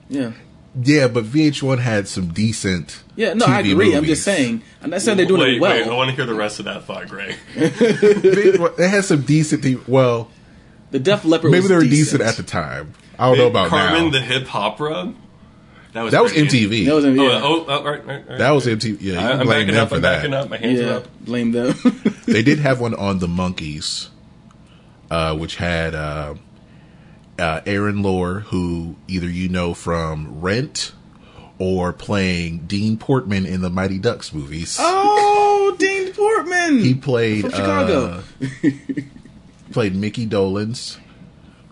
Yeah, 0.09 0.33
Yeah, 0.81 1.07
but 1.07 1.25
VH1 1.25 1.79
had 1.79 2.07
some 2.07 2.27
decent. 2.27 3.03
yeah. 3.15 3.33
No, 3.33 3.45
I 3.45 3.63
TV 3.63 3.71
agree. 3.71 3.95
I'm 3.95 4.05
just 4.05 4.23
saying. 4.23 4.61
I'm 4.81 4.89
not 4.91 5.01
saying 5.01 5.17
they're 5.17 5.25
doing 5.25 5.41
wait, 5.41 5.55
it 5.55 5.61
Wait, 5.61 5.87
I 5.87 5.93
want 5.95 6.09
to 6.11 6.15
hear 6.15 6.25
the 6.25 6.33
rest 6.35 6.59
of 6.59 6.65
that 6.65 6.83
thought, 6.85 7.07
Gray. 7.07 7.35
VH1 7.55 8.75
they 8.75 8.87
had 8.87 9.03
some 9.03 9.21
decent. 9.21 9.63
TV, 9.63 9.85
well, 9.87 10.29
The 10.91 10.99
Def 10.99 11.25
Leppard. 11.25 11.51
maybe 11.51 11.61
was 11.61 11.69
they 11.69 11.75
were 11.75 11.81
decent. 11.81 12.19
decent 12.19 12.21
at 12.21 12.35
the 12.35 12.43
time. 12.43 12.93
I 13.17 13.27
don't 13.29 13.37
know 13.37 13.47
about 13.47 13.69
Carmen 13.69 14.05
now. 14.05 14.09
the 14.11 14.21
Hip 14.21 14.45
Hopera. 14.47 15.13
That 15.93 16.03
was 16.03 16.11
that 16.11 16.21
was 16.21 16.33
pretty 16.33 16.47
MTV. 16.67 16.85
That 16.85 16.93
was 16.95 17.05
in, 17.05 17.15
good. 17.15 17.31
yeah. 17.31 17.41
Oh, 17.43 17.61
oh, 17.61 17.65
oh, 17.67 17.77
all 17.79 17.83
right, 17.83 17.99
all 18.01 18.05
right, 18.07 18.23
all 18.23 18.29
right. 18.29 18.37
that 18.37 18.51
was 18.51 18.65
MTV. 18.67 18.97
Yeah, 19.01 19.13
you 19.13 19.19
I, 19.19 19.31
I'm 19.39 19.45
blame 19.45 19.67
them 19.67 19.75
up. 19.77 19.89
for 19.89 19.95
I'm 19.95 20.01
that. 20.01 20.17
backing 20.17 20.33
up. 20.35 20.49
My 20.49 20.57
hands 20.57 20.79
are 20.81 20.93
up. 20.97 21.07
Blame 21.25 21.51
them. 21.51 21.73
they 22.27 22.43
did 22.43 22.59
have 22.59 22.79
one 22.79 22.93
on 22.93 23.17
the 23.19 23.27
Monkees 23.27 24.09
uh, 25.11 25.35
which 25.35 25.55
had 25.55 25.95
uh, 25.95 26.35
uh, 27.39 27.61
aaron 27.65 28.03
Lohr, 28.03 28.41
who 28.41 28.95
either 29.07 29.27
you 29.29 29.49
know 29.49 29.73
from 29.73 30.39
rent 30.41 30.91
or 31.57 31.91
playing 31.91 32.59
dean 32.67 32.97
portman 32.97 33.45
in 33.45 33.61
the 33.61 33.69
mighty 33.69 33.97
ducks 33.97 34.33
movies 34.33 34.77
oh, 34.79 35.75
Dean 35.79 36.13
Portman. 36.13 36.79
he 36.79 36.93
played 36.93 37.41
from 37.41 37.51
Chicago. 37.51 38.23
uh, 38.43 38.69
played 39.71 39.95
Micky 39.95 40.25
Dolenz 40.25 40.97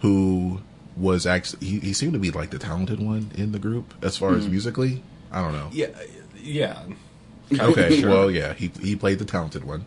who 0.02 0.62
was 0.96 1.26
actually 1.26 1.66
he, 1.66 1.80
he 1.80 1.94
seemed 1.94 2.14
to 2.14 2.20
be 2.20 2.32
like 2.32 2.50
the 2.50 2.60
talented 2.60 3.00
one 3.00 3.32
in 3.36 3.52
the 3.52 3.60
group 3.60 3.94
as 4.04 4.18
far 4.18 4.32
Hmm. 4.32 4.40
as 4.40 4.48
musically 4.48 5.04
i 5.32 5.42
don't 5.42 5.54
know 5.54 5.70
Yeah, 5.72 5.88
yeah. 6.42 6.80
Okay, 7.60 7.98
Sure. 8.02 8.10
well, 8.10 8.30
yeah, 8.32 8.54
he 8.56 8.70
he 8.82 8.96
played 8.98 9.20
the 9.20 9.26
talented 9.26 9.64
one. 9.64 9.86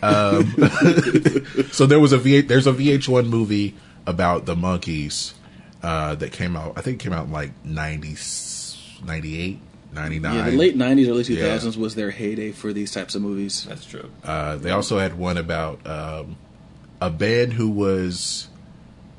Um, 0.00 0.54
so 1.72 1.84
there 1.86 1.98
was 1.98 2.12
a 2.12 2.18
V 2.18 2.40
there's 2.42 2.68
a 2.68 2.72
VH1 2.72 3.26
movie 3.28 3.74
about 4.10 4.44
the 4.44 4.54
Monkees 4.54 5.32
uh, 5.82 6.14
that 6.16 6.32
came 6.32 6.56
out. 6.56 6.74
I 6.76 6.82
think 6.82 7.00
it 7.00 7.04
came 7.04 7.14
out 7.14 7.26
in 7.26 7.32
like 7.32 7.52
90, 7.64 8.16
98, 9.04 9.58
99. 9.92 10.34
yeah, 10.34 10.50
the 10.50 10.56
late 10.56 10.76
'90s, 10.76 11.08
early 11.08 11.22
Yeah. 11.24 11.56
2000s 11.56 11.76
was 11.76 11.94
their 11.94 12.10
heyday 12.10 12.52
for 12.52 12.72
these 12.72 12.92
types 12.92 13.14
of 13.14 13.22
movies. 13.22 13.64
That's 13.68 13.84
true. 13.86 14.10
Uh, 14.22 14.56
they 14.56 14.70
also 14.70 14.98
had 14.98 15.18
one 15.18 15.36
about 15.38 15.84
um, 15.86 16.36
a 17.00 17.10
band 17.10 17.54
who 17.54 17.70
was 17.70 18.48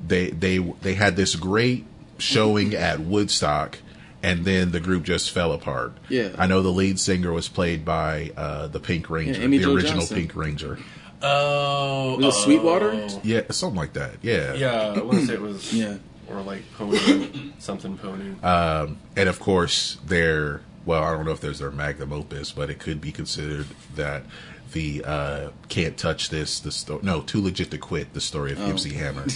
they 0.06 0.30
they 0.30 0.60
they 0.60 0.94
had 0.94 1.16
this 1.16 1.36
great 1.36 1.86
showing 2.20 2.74
at 2.76 3.00
Woodstock, 3.00 3.80
and 4.24 4.46
then 4.46 4.72
the 4.72 4.80
group 4.80 5.04
just 5.04 5.32
fell 5.32 5.52
apart. 5.52 5.94
Yeah. 6.10 6.30
I 6.38 6.46
know 6.48 6.62
the 6.62 6.70
lead 6.72 7.00
singer 7.00 7.32
was 7.34 7.50
played 7.50 7.84
by 7.84 8.32
uh, 8.38 8.68
the 8.68 8.80
Pink 8.80 9.10
Ranger, 9.10 9.42
Amy 9.42 9.58
the 9.58 9.64
Jo 9.66 9.74
original 9.74 10.00
Johnson. 10.02 10.18
Pink 10.18 10.36
Ranger. 10.36 10.78
Oh, 11.24 12.18
Was 12.20 12.38
it 12.38 12.42
Sweetwater? 12.42 12.92
oh. 12.94 13.22
Yeah, 13.24 13.42
something 13.52 13.78
like 13.80 13.94
that. 13.94 14.16
Yeah. 14.22 14.54
Yeah, 14.54 14.94
I 14.98 15.02
want 15.02 15.20
to 15.20 15.26
say 15.26 15.34
it 15.34 15.42
was. 15.42 15.74
Yeah. 15.74 15.98
Or 16.30 16.42
like 16.42 16.62
pony, 16.78 17.52
something 17.60 17.98
pony. 17.98 18.40
Um, 18.42 18.98
and 19.18 19.28
of 19.28 19.40
course, 19.40 19.98
their 20.06 20.62
well, 20.86 21.04
I 21.04 21.12
don't 21.12 21.26
know 21.26 21.32
if 21.32 21.42
there's 21.42 21.60
their 21.60 21.72
magnum 21.72 22.14
opus, 22.14 22.52
but 22.52 22.70
it 22.70 22.80
could 22.80 23.02
be 23.02 23.12
considered 23.12 23.68
that 23.96 24.24
the 24.72 25.04
uh, 25.06 25.50
can't 25.68 25.98
touch 25.98 26.30
this. 26.30 26.60
The 26.62 26.72
sto- 26.72 27.02
no, 27.04 27.22
too 27.22 27.42
legit 27.42 27.70
to 27.72 27.78
quit. 27.78 28.14
The 28.14 28.22
story 28.22 28.54
of 28.54 28.62
Oh. 28.62 28.66
MC 28.70 28.94
Hammer. 28.94 29.26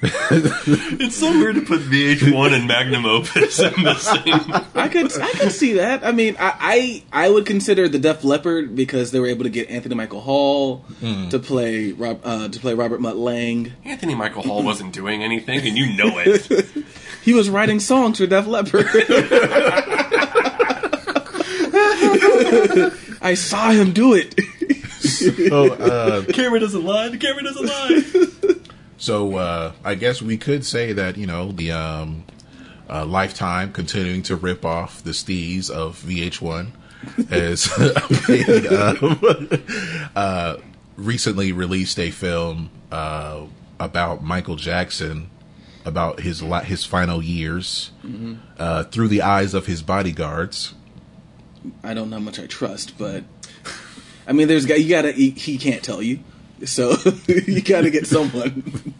It's 0.00 1.16
so 1.16 1.30
weird 1.30 1.56
to 1.56 1.62
put 1.62 1.80
VH1 1.80 2.52
and 2.54 2.66
Magnum 2.68 3.04
Opus 3.06 3.58
in 3.58 3.82
the 3.82 3.94
same. 3.94 4.52
I 4.74 4.88
could, 4.88 5.12
I 5.20 5.30
could 5.32 5.52
see 5.52 5.72
that. 5.74 6.04
I 6.04 6.12
mean, 6.12 6.36
I, 6.38 7.02
I, 7.12 7.24
I 7.26 7.28
would 7.30 7.46
consider 7.46 7.88
the 7.88 7.98
Def 7.98 8.22
Leppard 8.24 8.76
because 8.76 9.10
they 9.10 9.18
were 9.20 9.26
able 9.26 9.44
to 9.44 9.50
get 9.50 9.68
Anthony 9.70 9.94
Michael 9.94 10.20
Hall 10.20 10.84
Hmm. 11.00 11.28
to 11.30 11.38
play 11.38 11.92
Rob, 11.92 12.20
uh, 12.24 12.48
to 12.48 12.60
play 12.60 12.74
Robert 12.74 13.00
Mutt 13.00 13.16
Lange. 13.16 13.72
Anthony 13.84 14.14
Michael 14.14 14.42
Hall 14.42 14.62
wasn't 14.62 14.92
doing 14.92 15.22
anything, 15.22 15.66
and 15.66 15.76
you 15.76 15.96
know 15.96 16.18
it. 16.18 16.66
He 17.24 17.34
was 17.34 17.50
writing 17.50 17.78
songs 17.80 18.16
for 18.18 18.26
Def 18.26 18.46
Leppard. 18.46 18.86
I 23.20 23.34
saw 23.34 23.70
him 23.70 23.92
do 23.92 24.14
it. 24.14 24.34
so, 25.02 25.72
uh, 25.74 26.24
camera 26.32 26.60
doesn't 26.60 26.84
lie. 26.84 27.08
The 27.08 27.18
camera 27.18 27.42
doesn't 27.42 27.66
lie. 27.66 28.54
So 28.98 29.36
uh, 29.36 29.72
I 29.84 29.94
guess 29.94 30.20
we 30.20 30.36
could 30.36 30.64
say 30.64 30.92
that 30.92 31.16
you 31.16 31.26
know 31.26 31.52
the 31.52 31.72
um, 31.72 32.24
uh, 32.88 33.06
Lifetime 33.06 33.72
continuing 33.72 34.22
to 34.24 34.36
rip 34.36 34.64
off 34.64 35.02
the 35.02 35.12
stees 35.12 35.70
of 35.70 36.02
VH1 36.02 36.72
has 37.30 37.70
made, 38.28 38.66
um, 38.66 40.10
uh, 40.16 40.56
recently 40.96 41.52
released 41.52 41.98
a 41.98 42.10
film 42.10 42.70
uh, 42.90 43.42
about 43.78 44.22
Michael 44.22 44.56
Jackson 44.56 45.30
about 45.84 46.20
his 46.20 46.42
la- 46.42 46.60
his 46.60 46.84
final 46.84 47.22
years 47.22 47.90
uh, 48.58 48.84
through 48.84 49.08
the 49.08 49.22
eyes 49.22 49.54
of 49.54 49.66
his 49.66 49.82
bodyguards. 49.82 50.74
I 51.82 51.94
don't 51.94 52.10
know 52.10 52.16
how 52.16 52.22
much 52.22 52.38
I 52.38 52.46
trust, 52.46 52.98
but 52.98 53.24
I 54.26 54.32
mean, 54.32 54.48
there's 54.48 54.68
you 54.68 54.88
gotta. 54.88 55.12
He, 55.12 55.30
he 55.30 55.58
can't 55.58 55.82
tell 55.82 56.02
you, 56.02 56.20
so 56.64 56.96
you 57.26 57.60
gotta 57.62 57.90
get 57.90 58.06
someone. 58.06 58.94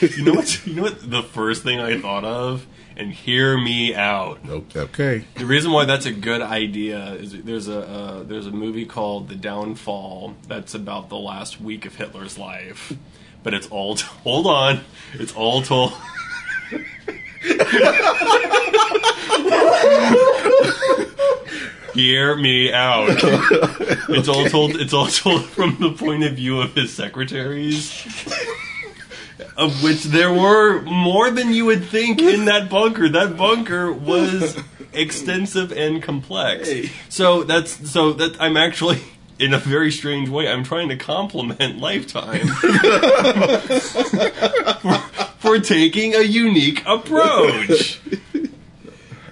You 0.00 0.24
know 0.24 0.34
what? 0.34 0.66
You 0.66 0.74
know 0.74 0.82
what? 0.82 1.10
The 1.10 1.22
first 1.22 1.62
thing 1.64 1.80
I 1.80 2.00
thought 2.00 2.24
of, 2.24 2.64
and 2.96 3.12
hear 3.12 3.58
me 3.58 3.92
out. 3.94 4.38
Okay, 4.48 5.24
The 5.36 5.46
reason 5.46 5.72
why 5.72 5.84
that's 5.84 6.06
a 6.06 6.12
good 6.12 6.42
idea 6.42 7.14
is 7.14 7.42
there's 7.42 7.66
a 7.68 7.80
uh, 7.80 8.22
there's 8.22 8.46
a 8.46 8.52
movie 8.52 8.86
called 8.86 9.28
The 9.28 9.34
Downfall 9.34 10.36
that's 10.46 10.74
about 10.74 11.08
the 11.08 11.16
last 11.18 11.60
week 11.60 11.86
of 11.86 11.96
Hitler's 11.96 12.38
life, 12.38 12.92
but 13.42 13.52
it's 13.52 13.66
all 13.66 13.96
t- 13.96 14.06
hold 14.22 14.46
on, 14.46 14.80
it's 15.14 15.34
all 15.34 15.60
told. 15.62 15.92
Hear 21.94 22.36
me 22.36 22.72
out. 22.72 23.22
It's 24.06 24.28
all 24.28 24.44
told. 24.46 24.76
It's 24.80 24.92
all 24.92 25.06
told 25.06 25.44
from 25.46 25.76
the 25.80 25.90
point 25.92 26.24
of 26.24 26.34
view 26.34 26.60
of 26.60 26.74
his 26.74 26.92
secretaries, 26.92 27.90
of 29.56 29.82
which 29.82 30.04
there 30.04 30.32
were 30.32 30.82
more 30.82 31.30
than 31.30 31.52
you 31.52 31.64
would 31.66 31.84
think 31.86 32.20
in 32.20 32.44
that 32.46 32.68
bunker. 32.68 33.08
That 33.08 33.36
bunker 33.36 33.92
was 33.92 34.58
extensive 34.92 35.72
and 35.72 36.02
complex. 36.02 36.68
Hey. 36.68 36.90
So 37.08 37.44
that's 37.44 37.90
so 37.90 38.12
that 38.14 38.40
I'm 38.40 38.56
actually. 38.56 39.00
In 39.36 39.52
a 39.52 39.58
very 39.58 39.90
strange 39.90 40.28
way, 40.28 40.46
I'm 40.46 40.62
trying 40.62 40.88
to 40.90 40.96
compliment 40.96 41.80
Lifetime 41.80 42.46
for, 42.46 42.68
for 44.80 44.98
for 45.38 45.58
taking 45.58 46.14
a 46.14 46.20
unique 46.22 46.84
approach. 46.86 48.00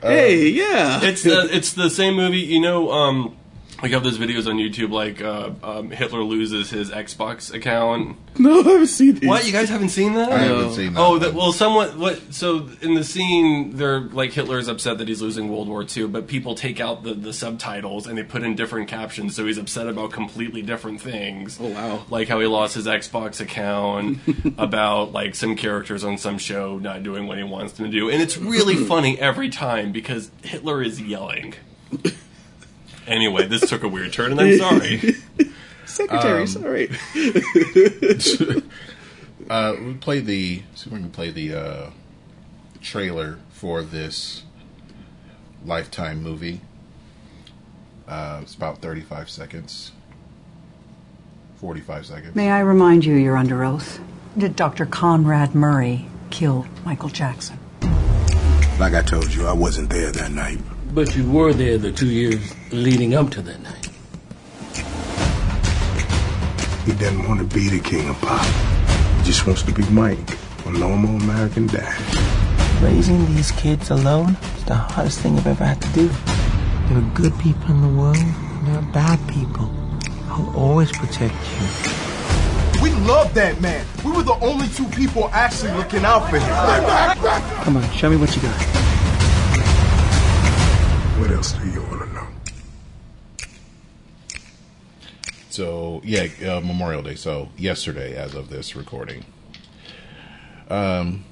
Hey, 0.02 0.48
yeah. 0.48 1.00
it's 1.02 1.22
the 1.22 1.48
it's 1.54 1.72
the 1.72 1.90
same 1.90 2.14
movie. 2.14 2.38
You 2.40 2.60
know, 2.60 2.90
um, 2.90 3.36
we 3.82 3.90
have 3.90 4.04
those 4.04 4.16
videos 4.16 4.46
on 4.46 4.56
YouTube, 4.56 4.90
like 4.90 5.20
uh, 5.20 5.50
um, 5.62 5.90
Hitler 5.90 6.22
loses 6.22 6.70
his 6.70 6.90
Xbox 6.90 7.52
account. 7.52 8.16
no, 8.38 8.60
I 8.60 8.62
haven't 8.62 8.86
seen 8.86 9.16
these. 9.16 9.28
What 9.28 9.44
you 9.44 9.52
guys 9.52 9.68
haven't 9.68 9.88
seen 9.88 10.14
that? 10.14 10.30
I 10.30 10.38
haven't 10.38 10.72
seen 10.74 10.94
that. 10.94 11.00
Oh, 11.00 11.10
one. 11.10 11.20
that, 11.20 11.34
well, 11.34 11.52
somewhat. 11.52 11.96
What? 11.96 12.32
So 12.32 12.68
in 12.80 12.94
the 12.94 13.02
scene, 13.02 13.76
they're 13.76 14.00
like 14.00 14.32
Hitler's 14.32 14.68
upset 14.68 14.98
that 14.98 15.08
he's 15.08 15.20
losing 15.20 15.48
World 15.48 15.68
War 15.68 15.84
II, 15.84 16.06
but 16.06 16.28
people 16.28 16.54
take 16.54 16.80
out 16.80 17.02
the, 17.02 17.14
the 17.14 17.32
subtitles 17.32 18.06
and 18.06 18.16
they 18.16 18.22
put 18.22 18.44
in 18.44 18.54
different 18.54 18.88
captions, 18.88 19.34
so 19.34 19.46
he's 19.46 19.58
upset 19.58 19.88
about 19.88 20.12
completely 20.12 20.62
different 20.62 21.00
things. 21.00 21.58
Oh, 21.60 21.68
wow. 21.68 22.04
Like 22.08 22.28
how 22.28 22.38
he 22.38 22.46
lost 22.46 22.76
his 22.76 22.86
Xbox 22.86 23.40
account, 23.40 24.18
about 24.58 25.12
like 25.12 25.34
some 25.34 25.56
characters 25.56 26.04
on 26.04 26.18
some 26.18 26.38
show 26.38 26.78
not 26.78 27.02
doing 27.02 27.26
what 27.26 27.36
he 27.36 27.44
wants 27.44 27.72
them 27.72 27.86
to 27.86 27.92
do, 27.92 28.08
and 28.08 28.22
it's 28.22 28.38
really 28.38 28.76
funny 28.86 29.18
every 29.18 29.48
time 29.48 29.90
because 29.90 30.30
Hitler 30.44 30.82
is 30.82 31.00
yelling. 31.00 31.54
Anyway, 33.06 33.46
this 33.46 33.68
took 33.68 33.82
a 33.82 33.88
weird 33.88 34.12
turn, 34.12 34.32
and 34.32 34.40
I'm 34.40 34.58
sorry. 34.58 35.16
Secretary, 35.86 36.46
sorry. 36.46 36.90
Uh, 39.50 39.74
we 39.84 39.94
play 39.94 40.20
the 40.20 40.62
see 40.74 40.86
if 40.86 40.92
we 40.92 41.00
can 41.00 41.10
play 41.10 41.30
the 41.30 41.52
uh, 41.52 41.90
trailer 42.80 43.38
for 43.50 43.82
this 43.82 44.44
Lifetime 45.66 46.22
movie. 46.22 46.60
Uh, 48.08 48.38
it's 48.40 48.54
about 48.54 48.78
thirty-five 48.78 49.28
seconds, 49.28 49.92
forty-five 51.56 52.06
seconds. 52.06 52.34
May 52.34 52.50
I 52.50 52.60
remind 52.60 53.04
you 53.04 53.14
you're 53.14 53.36
under 53.36 53.64
oath? 53.64 54.00
Did 54.38 54.56
Dr. 54.56 54.86
Conrad 54.86 55.54
Murray 55.54 56.06
kill 56.30 56.66
Michael 56.84 57.10
Jackson? 57.10 57.58
Like 58.78 58.94
I 58.94 59.02
told 59.02 59.34
you, 59.34 59.46
I 59.46 59.52
wasn't 59.52 59.90
there 59.90 60.10
that 60.12 60.30
night. 60.30 60.60
But 60.94 61.16
you 61.16 61.30
were 61.30 61.54
there 61.54 61.78
the 61.78 61.90
two 61.90 62.08
years 62.08 62.54
leading 62.70 63.14
up 63.14 63.30
to 63.30 63.40
that 63.40 63.62
night. 63.62 63.88
He 66.84 66.92
doesn't 66.92 67.26
want 67.26 67.40
to 67.40 67.46
be 67.46 67.70
the 67.70 67.80
king 67.80 68.10
of 68.10 68.20
pop. 68.20 68.44
He 69.16 69.24
just 69.24 69.46
wants 69.46 69.62
to 69.62 69.72
be 69.72 69.82
Mike, 69.84 70.36
a 70.66 70.70
normal 70.70 71.16
American 71.22 71.66
dad. 71.66 71.96
Raising 72.82 73.24
these 73.34 73.52
kids 73.52 73.88
alone 73.88 74.36
is 74.58 74.64
the 74.64 74.74
hardest 74.74 75.20
thing 75.20 75.38
I've 75.38 75.46
ever 75.46 75.64
had 75.64 75.80
to 75.80 75.88
do. 75.92 76.08
There 76.88 76.98
are 76.98 77.14
good 77.14 77.38
people 77.38 77.70
in 77.70 77.80
the 77.80 78.00
world, 78.00 78.18
and 78.18 78.66
there 78.66 78.76
are 78.76 78.92
bad 78.92 79.18
people. 79.30 79.70
I'll 80.28 80.54
always 80.54 80.92
protect 80.92 81.32
you. 81.32 82.82
We 82.82 82.90
love 83.06 83.32
that 83.32 83.62
man. 83.62 83.86
We 84.04 84.10
were 84.12 84.24
the 84.24 84.38
only 84.42 84.68
two 84.68 84.86
people 84.88 85.30
actually 85.32 85.72
looking 85.72 86.04
out 86.04 86.28
for 86.28 86.38
him. 86.38 87.62
Come 87.64 87.78
on, 87.78 87.90
show 87.92 88.10
me 88.10 88.16
what 88.16 88.36
you 88.36 88.42
got. 88.42 88.81
What 91.42 91.52
else 91.54 91.60
do 91.64 91.70
you 91.70 91.82
want 91.82 92.02
to 92.02 92.14
know? 92.14 92.26
So 95.50 96.00
yeah, 96.04 96.28
uh, 96.48 96.60
Memorial 96.60 97.02
Day. 97.02 97.16
So 97.16 97.48
yesterday, 97.56 98.14
as 98.16 98.36
of 98.36 98.48
this 98.48 98.76
recording. 98.76 99.24
Um, 100.70 101.24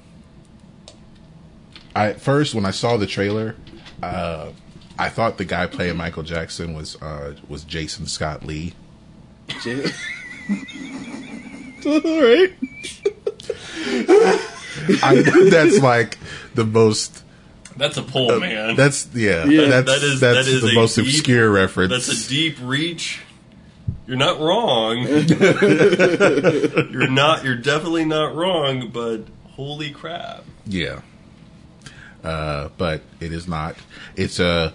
I 1.94 2.14
first 2.14 2.56
when 2.56 2.66
I 2.66 2.72
saw 2.72 2.96
the 2.96 3.06
trailer, 3.06 3.54
uh, 4.02 4.50
I 4.98 5.10
thought 5.10 5.38
the 5.38 5.44
guy 5.44 5.68
playing 5.68 5.96
Michael 5.96 6.24
Jackson 6.24 6.74
was 6.74 7.00
uh, 7.00 7.36
was 7.48 7.62
Jason 7.62 8.06
Scott 8.06 8.44
Lee. 8.44 8.74
J- 9.62 9.84
All 11.86 12.00
right. 12.00 12.52
I 15.04 15.22
that's 15.50 15.78
like 15.78 16.18
the 16.56 16.64
most. 16.64 17.22
That's 17.80 17.96
a 17.96 18.02
pull, 18.02 18.38
man. 18.38 18.76
That's 18.76 19.08
yeah. 19.14 19.46
Yeah. 19.46 19.68
that's 19.68 19.86
that 19.86 20.02
is 20.02 20.20
that's 20.20 20.46
that 20.46 20.52
is 20.52 20.60
the 20.60 20.74
most 20.74 20.96
deep- 20.96 21.06
obscure 21.06 21.50
reference. 21.50 21.90
That's 21.90 22.26
a 22.26 22.28
deep 22.28 22.58
reach. 22.60 23.22
You're 24.06 24.18
not 24.18 24.38
wrong. 24.38 24.98
you're 26.90 27.08
not. 27.08 27.42
You're 27.42 27.56
definitely 27.56 28.04
not 28.04 28.34
wrong. 28.34 28.90
But 28.90 29.22
holy 29.52 29.92
crap! 29.92 30.44
Yeah. 30.66 31.00
Uh, 32.22 32.68
but 32.76 33.00
it 33.18 33.32
is 33.32 33.48
not. 33.48 33.76
It's 34.14 34.38
a 34.38 34.74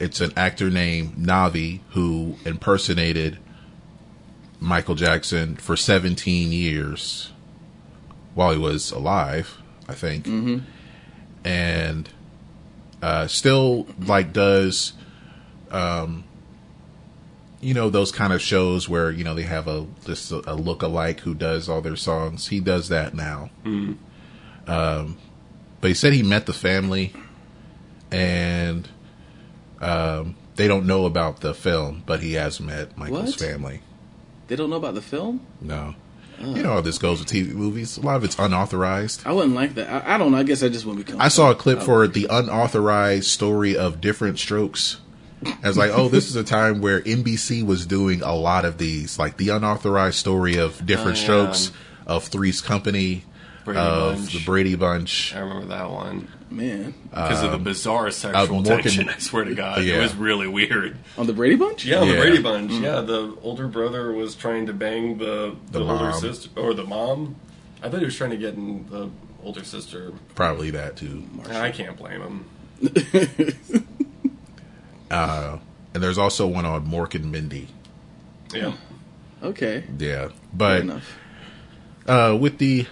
it's 0.00 0.22
an 0.22 0.32
actor 0.34 0.70
named 0.70 1.16
Navi 1.16 1.80
who 1.90 2.36
impersonated 2.46 3.36
Michael 4.58 4.94
Jackson 4.94 5.56
for 5.56 5.76
17 5.76 6.50
years 6.50 7.30
while 8.34 8.52
he 8.52 8.58
was 8.58 8.90
alive, 8.90 9.58
I 9.86 9.92
think. 9.92 10.24
Mm-hmm. 10.24 10.58
And 11.44 12.08
uh, 13.02 13.26
still 13.26 13.86
like 14.00 14.32
does 14.32 14.92
um 15.70 16.24
you 17.60 17.74
know 17.74 17.90
those 17.90 18.10
kind 18.12 18.32
of 18.32 18.40
shows 18.40 18.88
where 18.88 19.10
you 19.10 19.24
know 19.24 19.34
they 19.34 19.42
have 19.42 19.66
a 19.68 19.86
just 20.04 20.30
a, 20.32 20.52
a 20.52 20.54
look-alike 20.54 21.20
who 21.20 21.34
does 21.34 21.68
all 21.68 21.80
their 21.80 21.96
songs. 21.96 22.48
He 22.48 22.60
does 22.60 22.88
that 22.88 23.14
now. 23.14 23.50
Um, 24.66 25.16
but 25.80 25.88
he 25.88 25.94
said 25.94 26.12
he 26.12 26.22
met 26.22 26.46
the 26.46 26.52
family, 26.52 27.12
and 28.12 28.88
um, 29.80 30.36
they 30.56 30.68
don't 30.68 30.86
know 30.86 31.04
about 31.04 31.40
the 31.40 31.52
film, 31.54 32.02
but 32.06 32.20
he 32.20 32.34
has 32.34 32.60
met 32.60 32.96
Michael's 32.96 33.30
What? 33.32 33.40
family. 33.40 33.80
They 34.46 34.56
don't 34.56 34.70
know 34.70 34.76
about 34.76 34.94
the 34.94 35.02
film? 35.02 35.40
No, 35.60 35.94
you 36.40 36.62
know 36.62 36.74
how 36.74 36.80
this 36.80 36.98
goes 36.98 37.20
with 37.20 37.28
TV 37.28 37.52
movies. 37.52 37.96
A 37.96 38.00
lot 38.00 38.16
of 38.16 38.24
it's 38.24 38.38
unauthorized. 38.38 39.22
I 39.26 39.32
wouldn't 39.32 39.54
like 39.54 39.74
that. 39.74 39.88
I, 39.88 40.14
I 40.14 40.18
don't 40.18 40.32
know. 40.32 40.38
I 40.38 40.42
guess 40.42 40.62
I 40.62 40.68
just 40.68 40.84
wouldn't 40.86 41.06
be. 41.06 41.12
I 41.14 41.28
saw 41.28 41.50
a 41.50 41.54
clip 41.54 41.78
oh. 41.80 41.84
for 41.84 42.08
the 42.08 42.26
unauthorized 42.30 43.26
story 43.26 43.76
of 43.76 44.00
Diff'rent 44.00 44.38
Strokes. 44.38 44.98
I 45.44 45.68
was 45.68 45.78
like, 45.78 45.92
oh, 45.92 46.08
this 46.08 46.28
is 46.28 46.36
a 46.36 46.44
time 46.44 46.80
where 46.80 47.00
NBC 47.00 47.64
was 47.64 47.86
doing 47.86 48.22
a 48.22 48.34
lot 48.34 48.64
of 48.64 48.78
these, 48.78 49.18
like 49.18 49.36
the 49.36 49.50
unauthorized 49.50 50.16
story 50.16 50.56
of 50.56 50.84
different 50.84 51.16
Oh, 51.18 51.22
strokes 51.22 51.72
of 52.06 52.24
Three's 52.24 52.60
Company, 52.60 53.24
Brady 53.74 53.80
of 53.80 54.16
Bunch. 54.16 54.32
the 54.32 54.44
Brady 54.44 54.74
Bunch. 54.74 55.34
I 55.34 55.38
remember 55.40 55.66
that 55.68 55.90
one 55.90 56.28
Man. 56.50 56.94
because 57.10 57.42
of 57.42 57.52
the 57.52 57.58
bizarre 57.58 58.10
sexual 58.10 58.62
Morgan- 58.62 58.82
tension. 58.82 59.08
I 59.08 59.18
swear 59.18 59.44
to 59.44 59.54
God, 59.54 59.82
Yeah. 59.82 59.96
it 59.98 60.02
was 60.02 60.14
really 60.16 60.46
weird. 60.48 60.96
On 61.16 61.26
the 61.26 61.32
Brady 61.32 61.56
Bunch? 61.56 61.84
Yeah, 61.84 62.00
on 62.00 62.08
the 62.08 62.14
Yeah. 62.14 62.20
Brady 62.20 62.42
Bunch. 62.42 62.72
Yeah, 62.72 63.00
the 63.00 63.34
older 63.42 63.66
brother 63.68 64.12
was 64.12 64.34
trying 64.34 64.66
to 64.66 64.72
bang 64.72 65.18
the 65.18 65.54
the, 65.70 65.78
The 65.78 65.84
older 65.84 66.10
mom. 66.10 66.20
sister 66.20 66.50
or 66.56 66.74
the 66.74 66.84
mom. 66.84 67.36
I 67.82 67.88
thought 67.88 68.00
he 68.00 68.04
was 68.06 68.16
trying 68.16 68.30
to 68.30 68.36
get 68.36 68.54
in 68.54 68.86
the 68.90 69.08
older 69.44 69.62
sister. 69.64 70.12
Probably 70.34 70.70
that 70.70 70.96
too. 70.96 71.22
I 71.50 71.70
can't 71.70 71.96
blame 71.96 72.20
him. 72.22 72.44
Uh, 75.10 75.58
and 75.94 76.02
there's 76.02 76.18
also 76.18 76.46
one 76.46 76.66
on 76.66 76.86
Mork 76.86 77.14
and 77.14 77.32
Mindy. 77.32 77.68
Yeah. 78.52 78.72
Okay. 79.42 79.84
Yeah, 79.98 80.28
Fair 80.28 80.30
but 80.52 80.80
enough. 80.82 81.16
uh, 82.06 82.36
with 82.38 82.58
the 82.58 82.86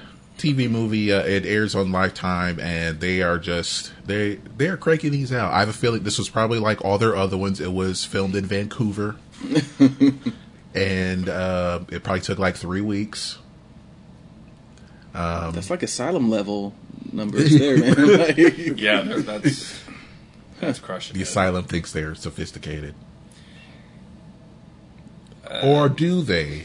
TV 0.55 0.71
movie, 0.71 1.13
uh, 1.13 1.21
it 1.23 1.45
airs 1.47 1.75
on 1.75 1.91
Lifetime, 1.93 2.61
and 2.61 3.01
they 3.01 3.23
are 3.23 3.39
just 3.39 3.93
they 4.07 4.37
they 4.57 4.69
are 4.69 4.77
cranking 4.77 5.13
these 5.13 5.33
out. 5.33 5.53
I 5.53 5.61
have 5.61 5.69
a 5.69 5.73
feeling 5.73 6.03
this 6.05 6.19
was 6.19 6.29
probably 6.29 6.59
like 6.59 6.85
all 6.85 6.99
their 6.99 7.17
other 7.17 7.37
ones. 7.37 7.61
It 7.61 7.73
was 7.73 8.05
filmed 8.05 8.35
in 8.37 8.45
Vancouver, 8.47 9.17
and 10.75 11.29
uh, 11.29 11.81
it 11.91 12.03
probably 12.05 12.21
took 12.21 12.39
like 12.39 12.57
three 12.57 12.81
weeks. 12.81 13.39
Um, 15.15 15.53
That's 15.53 15.71
like 15.71 15.83
asylum 15.83 16.29
level 16.31 16.75
numbers 17.13 17.51
there, 17.59 17.79
man. 17.79 17.95
Like- 18.19 18.37
Yeah, 18.79 19.03
that's 19.03 19.83
that's 20.61 20.79
crushing. 20.79 21.15
The 21.15 21.21
it. 21.21 21.29
asylum 21.29 21.65
thinks 21.65 21.91
they're 21.93 22.15
sophisticated, 22.15 22.95
or 25.63 25.89
do 25.89 26.23
they? 26.23 26.65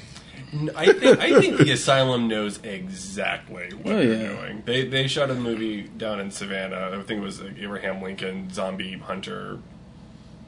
I 0.76 0.92
think 0.94 1.20
I 1.20 1.40
think 1.40 1.58
the 1.58 1.72
asylum 1.72 2.28
knows 2.28 2.60
exactly 2.64 3.70
what 3.74 3.94
Oh, 3.94 3.98
they're 3.98 4.22
yeah. 4.22 4.28
doing. 4.36 4.64
They 4.66 4.86
they 4.88 5.08
shot 5.08 5.30
a 5.32 5.34
movie 5.36 5.84
down 5.84 6.20
in 6.20 6.30
Savannah. 6.32 6.90
I 6.94 7.02
think 7.04 7.22
it 7.22 7.24
was 7.24 7.42
like 7.42 7.58
Abraham 7.60 8.02
Lincoln 8.02 8.52
Zombie 8.52 8.98
Hunter, 8.98 9.60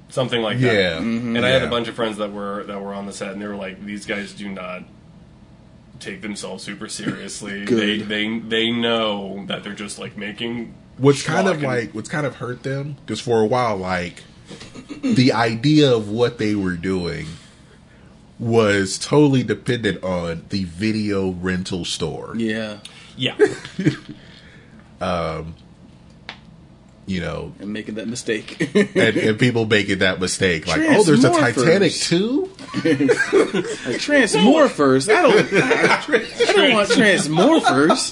something 0.10 0.42
like 0.42 0.60
that. 0.60 0.74
Yeah, 0.74 0.98
mm-hmm. 0.98 1.36
And 1.38 1.46
I 1.46 1.50
had 1.50 1.64
a 1.64 1.70
bunch 1.70 1.88
of 1.88 1.96
friends 1.96 2.18
that 2.18 2.32
were 2.34 2.64
that 2.66 2.82
were 2.82 2.94
on 2.94 3.06
the 3.06 3.14
set, 3.14 3.32
and 3.32 3.42
they 3.42 3.48
were 3.48 3.56
like, 3.56 3.84
"These 3.86 4.06
guys 4.06 4.34
do 4.34 4.50
not 4.50 4.84
take 6.00 6.22
themselves 6.22 6.64
super 6.64 6.90
seriously. 6.90 7.64
they 7.66 8.00
they 8.00 8.40
they 8.40 8.72
know 8.72 9.46
that 9.48 9.64
they're 9.64 9.74
just 9.74 10.00
like 10.00 10.18
making 10.18 10.74
What's 10.98 11.24
kind 11.24 11.48
of 11.48 11.56
and- 11.56 11.64
like 11.64 11.92
what's 11.94 12.10
kind 12.10 12.26
of 12.28 12.36
hurt 12.36 12.64
them 12.64 12.98
because 13.06 13.20
for 13.22 13.40
a 13.42 13.46
while, 13.46 13.78
like 13.78 14.22
the 15.02 15.32
idea 15.34 15.96
of 15.96 16.10
what 16.10 16.38
they 16.40 16.56
were 16.56 16.76
doing 16.76 17.26
was 18.44 18.98
totally 18.98 19.44
dependent 19.44 20.04
on 20.04 20.46
the 20.50 20.64
video 20.66 21.32
rental 21.32 21.86
store. 21.86 22.34
yeah. 22.36 22.78
yeah." 23.18 23.38
um, 25.02 25.56
You 27.06 27.20
know, 27.20 27.54
And 27.60 27.74
making 27.74 27.96
that 27.96 28.08
mistake. 28.08 28.74
and, 28.96 29.18
and 29.18 29.38
people 29.40 29.66
making 29.66 30.00
that 30.00 30.20
mistake, 30.22 30.68
like, 30.68 30.80
oh, 30.88 31.04
there's 31.04 31.24
a 31.26 31.30
Titanic 31.32 31.92
too. 31.94 32.50
like, 32.74 32.84
Transmorphers. 34.00 35.14
I 35.14 35.22
don't. 35.22 35.54
I, 35.54 35.98
I 36.50 36.54
don't 36.54 36.74
want 36.74 36.90
Transmorphers. 36.90 38.12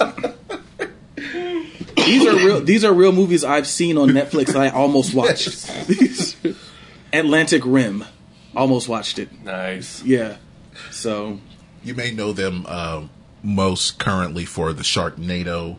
these 1.95 2.25
are 2.27 2.35
real. 2.35 2.61
These 2.61 2.83
are 2.83 2.93
real 2.93 3.11
movies 3.13 3.43
I've 3.45 3.67
seen 3.67 3.97
on 3.97 4.09
Netflix. 4.09 4.47
that 4.47 4.57
I 4.57 4.69
almost 4.69 5.13
watched. 5.13 5.71
Atlantic 7.13 7.61
Rim, 7.65 8.03
almost 8.55 8.87
watched 8.89 9.19
it. 9.19 9.29
Nice. 9.43 10.03
Yeah. 10.03 10.37
So 10.91 11.39
You 11.83 11.93
may 11.95 12.11
know 12.11 12.31
them 12.33 12.65
uh, 12.67 13.03
most 13.43 13.99
currently 13.99 14.45
for 14.45 14.73
the 14.73 14.83
Sharknado 14.83 15.77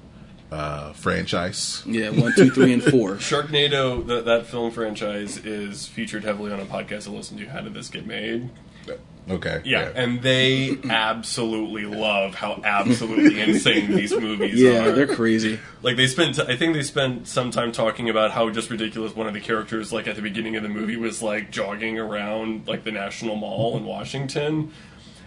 uh, 0.50 0.92
franchise. 0.92 1.82
yeah, 1.86 2.10
one, 2.10 2.34
two, 2.36 2.50
three, 2.50 2.72
and 2.74 2.82
four. 2.82 3.14
Sharknado, 3.16 4.06
that 4.06 4.24
that 4.26 4.46
film 4.46 4.70
franchise, 4.70 5.38
is 5.38 5.86
featured 5.86 6.24
heavily 6.24 6.52
on 6.52 6.60
a 6.60 6.66
podcast 6.66 7.08
I 7.08 7.12
listen 7.12 7.38
to. 7.38 7.46
How 7.46 7.60
did 7.62 7.72
this 7.74 7.88
get 7.88 8.06
made? 8.06 8.50
Okay. 9.30 9.62
Yeah, 9.64 9.90
and 9.94 10.20
they 10.20 10.78
absolutely 10.90 11.84
love 11.84 12.34
how 12.34 12.60
absolutely 12.64 13.40
insane 13.48 13.92
these 13.94 14.10
movies 14.12 14.60
Yeah, 14.60 14.86
are. 14.86 14.92
they're 14.92 15.06
crazy. 15.06 15.60
Like 15.82 15.96
they 15.96 16.08
spent, 16.08 16.38
I 16.40 16.56
think 16.56 16.74
they 16.74 16.82
spent 16.82 17.28
some 17.28 17.50
time 17.52 17.70
talking 17.70 18.08
about 18.10 18.32
how 18.32 18.50
just 18.50 18.68
ridiculous 18.68 19.14
one 19.14 19.28
of 19.28 19.34
the 19.34 19.40
characters, 19.40 19.92
like 19.92 20.08
at 20.08 20.16
the 20.16 20.22
beginning 20.22 20.56
of 20.56 20.62
the 20.64 20.68
movie, 20.68 20.96
was 20.96 21.22
like 21.22 21.50
jogging 21.52 21.98
around 21.98 22.66
like 22.66 22.82
the 22.84 22.90
National 22.90 23.36
Mall 23.36 23.76
in 23.76 23.84
Washington. 23.84 24.72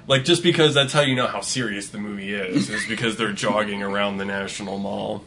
Like 0.07 0.23
just 0.25 0.43
because 0.43 0.73
that's 0.73 0.91
how 0.93 1.01
you 1.01 1.15
know 1.15 1.27
how 1.27 1.41
serious 1.41 1.87
the 1.89 1.97
movie 1.97 2.33
is, 2.33 2.69
is 2.69 2.85
because 2.87 3.15
they're 3.17 3.31
jogging 3.33 3.81
around 3.81 4.17
the 4.17 4.25
National 4.25 4.77
Mall. 4.77 5.23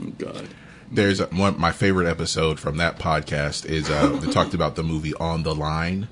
Oh, 0.00 0.06
God. 0.18 0.48
There's 0.90 1.20
a, 1.20 1.26
one 1.26 1.58
my 1.60 1.70
favorite 1.72 2.08
episode 2.08 2.58
from 2.58 2.78
that 2.78 2.98
podcast 2.98 3.66
is 3.66 3.88
uh, 3.88 4.08
they 4.20 4.30
talked 4.32 4.52
about 4.54 4.74
the 4.74 4.82
movie 4.82 5.14
On 5.14 5.42
the 5.42 5.54
Line, 5.54 6.08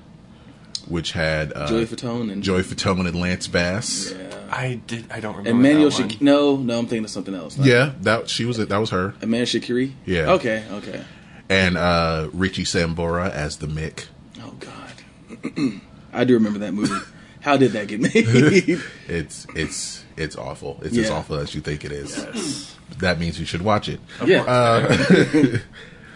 which 0.89 1.11
had 1.11 1.53
uh, 1.55 1.67
Joey 1.67 1.85
Fatone 1.85 2.31
and 2.31 2.43
Joey 2.43 2.61
Fatone 2.63 3.07
and 3.07 3.19
Lance 3.19 3.47
Bass. 3.47 4.11
Yeah. 4.11 4.23
I 4.49 4.75
did, 4.87 5.11
I 5.11 5.19
don't 5.19 5.35
remember. 5.35 5.59
Emmanuel 5.59 5.89
that 5.89 5.99
one. 5.99 6.17
No, 6.21 6.55
no, 6.57 6.79
I'm 6.79 6.87
thinking 6.87 7.03
of 7.03 7.09
something 7.09 7.35
else. 7.35 7.57
Yeah, 7.57 7.93
that 8.01 8.29
she 8.29 8.45
was. 8.45 8.57
That 8.57 8.77
was 8.77 8.89
her, 8.91 9.13
Emmanuelle 9.21 9.61
Chriqui. 9.61 9.93
Yeah. 10.05 10.31
Okay. 10.33 10.63
Okay. 10.71 11.03
and 11.49 11.77
uh, 11.77 12.29
Richie 12.33 12.63
Sambora 12.63 13.29
as 13.29 13.57
the 13.57 13.67
Mick. 13.67 14.05
Oh 14.41 14.55
God. 14.59 15.81
I 16.13 16.23
do 16.23 16.33
remember 16.35 16.59
that 16.59 16.73
movie. 16.73 16.93
How 17.41 17.55
did 17.57 17.71
that 17.73 17.87
get 17.87 18.01
made? 18.01 18.13
It's 19.07 19.47
it's 19.55 20.03
it's 20.17 20.35
awful. 20.35 20.79
It's 20.81 20.97
as 20.97 21.09
awful 21.09 21.35
as 21.37 21.53
you 21.55 21.61
think 21.61 21.85
it 21.85 21.91
is. 21.91 22.17
Yes. 22.17 22.75
That 22.99 23.19
means 23.19 23.39
you 23.39 23.45
should 23.45 23.61
watch 23.61 23.87
it. 23.89 23.99
yeah. 24.25 24.43
Uh, 24.43 25.57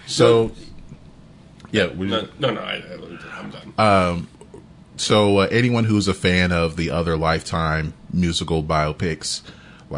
So, 0.08 0.52
yeah, 1.72 1.88
we 1.88 2.08
No, 2.08 2.28
no, 2.40 2.50
no 2.52 2.62
I, 2.62 2.74
I, 2.76 3.40
I'm 3.40 3.50
done. 3.52 4.28
So, 4.98 5.40
uh, 5.40 5.48
anyone 5.52 5.86
who's 5.86 6.08
a 6.08 6.14
fan 6.14 6.52
of 6.52 6.76
the 6.78 6.92
other 6.92 7.18
Lifetime 7.18 7.94
musical 8.14 8.62
biopics 8.64 9.42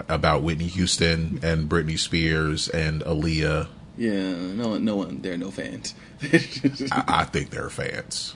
about 0.08 0.44
Whitney 0.44 0.68
Houston 0.68 1.40
and 1.44 1.68
Britney 1.70 2.00
Spears 2.00 2.70
and 2.70 3.02
Aaliyah, 3.04 3.68
yeah. 3.98 4.12
No 4.54 4.70
one. 4.70 4.86
No 4.86 4.96
one. 4.96 5.22
There 5.22 5.34
are 5.34 5.38
no 5.38 5.52
fans. 5.52 5.94
I, 6.24 7.04
I 7.08 7.24
think 7.26 7.52
they're 7.52 7.70
fans. 7.70 8.34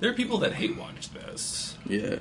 there 0.00 0.10
are 0.10 0.14
people 0.14 0.38
that 0.38 0.52
hate 0.54 0.76
watch 0.76 1.10
this. 1.12 1.76
yeah. 1.86 2.16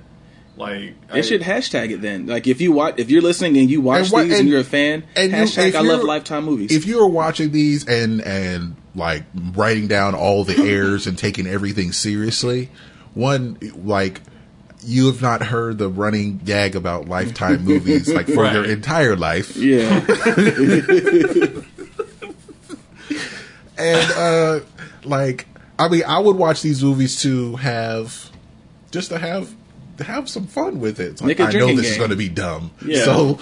Like 0.56 0.96
They 1.12 1.20
I- 1.20 1.22
should 1.22 1.42
hashtag 1.42 1.92
it 1.92 2.02
then. 2.02 2.28
Like 2.28 2.48
if 2.48 2.62
you 2.62 2.72
watch, 2.72 2.96
if 2.98 3.10
you're 3.12 3.22
listening 3.22 3.58
and 3.58 3.70
you 3.70 3.82
watch 3.82 4.04
And 4.04 4.12
what- 4.12 4.24
these 4.24 4.32
and, 4.34 4.40
and- 4.42 4.50
you're 4.50 4.62
a 4.62 4.64
fan, 4.64 5.04
and 5.16 5.32
hashtag 5.34 5.70
if 5.70 5.76
I 5.76 5.82
love 5.82 6.04
Lifetime 6.04 6.46
movies. 6.46 6.72
If 6.72 6.86
you 6.88 7.00
are 7.02 7.10
watching 7.10 7.52
these 7.52 7.86
and 7.88 8.22
and 8.22 8.76
like 8.96 9.24
writing 9.54 9.88
down 9.88 10.16
all 10.16 10.44
the 10.46 10.58
errors 10.58 11.06
and 11.08 11.18
taking 11.18 11.46
everything 11.46 11.92
seriously, 11.92 12.70
one 13.18 13.58
like 13.84 14.22
you 14.84 15.08
have 15.08 15.22
not 15.22 15.42
heard 15.42 15.78
the 15.80 15.90
running 15.90 16.38
gag 16.38 16.76
about 16.76 17.08
Lifetime 17.10 17.64
movies 17.66 18.08
like 18.14 18.28
for 18.28 18.46
your 18.52 18.64
entire 18.64 19.16
life. 19.16 19.56
yeah. 19.58 20.06
and 23.80 24.12
uh 24.14 24.60
like 25.04 25.48
i 25.78 25.88
mean 25.88 26.04
i 26.08 26.18
would 26.20 26.36
watch 26.36 26.62
these 26.64 26.84
movies 26.84 27.22
to 27.22 27.56
have 27.58 28.32
just 28.92 29.10
to 29.10 29.20
have 29.20 29.50
to 29.50 29.57
have 30.00 30.30
some 30.30 30.46
fun 30.48 30.80
with 30.80 31.00
it 31.00 31.12
It's 31.12 31.22
like, 31.22 31.28
Make 31.28 31.40
a 31.40 31.44
i 31.44 31.46
know 31.48 31.52
drinking 31.52 31.78
this 31.78 31.92
is 31.92 31.98
going 31.98 32.10
to 32.12 32.16
be 32.16 32.30
dumb 32.30 32.72
Yeah. 32.86 33.04
so 33.06 33.40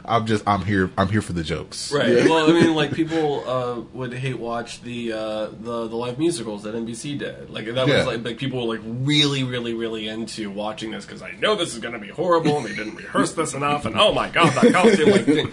i'm 0.04 0.26
just 0.26 0.42
i'm 0.46 0.64
here 0.64 0.90
i'm 0.98 1.08
here 1.08 1.22
for 1.22 1.32
the 1.32 1.42
jokes 1.44 1.92
Right. 1.92 2.08
Yeah. 2.08 2.24
Well, 2.28 2.48
I 2.50 2.52
mean, 2.60 2.74
like 2.74 2.92
people 2.92 3.48
uh, 3.48 3.80
would 3.92 4.12
hate 4.12 4.38
watch 4.38 4.82
the 4.82 5.12
uh, 5.12 5.46
the 5.60 5.88
the 5.88 5.96
live 5.96 6.18
musicals 6.18 6.62
that 6.64 6.74
NBC 6.74 7.18
did. 7.18 7.50
Like 7.50 7.66
that 7.66 7.86
Yeah. 7.88 7.96
was 7.98 8.06
like, 8.06 8.24
like 8.24 8.38
people 8.38 8.66
were 8.66 8.74
like 8.76 8.84
really, 8.84 9.42
really, 9.44 9.74
really 9.74 10.06
into 10.08 10.50
watching 10.50 10.90
this 10.90 11.04
because 11.06 11.22
I 11.22 11.32
know 11.32 11.54
this 11.56 11.72
is 11.74 11.80
going 11.80 11.94
to 11.94 12.00
be 12.00 12.08
horrible 12.08 12.56
and 12.58 12.66
they 12.66 12.74
didn't 12.74 12.94
rehearse 12.96 13.32
this 13.34 13.54
enough 13.54 13.84
and 13.86 13.96
oh 13.98 14.12
my 14.12 14.28
god, 14.28 14.52
that 14.54 14.72
costume 14.72 15.10
like 15.10 15.24
thing. 15.24 15.50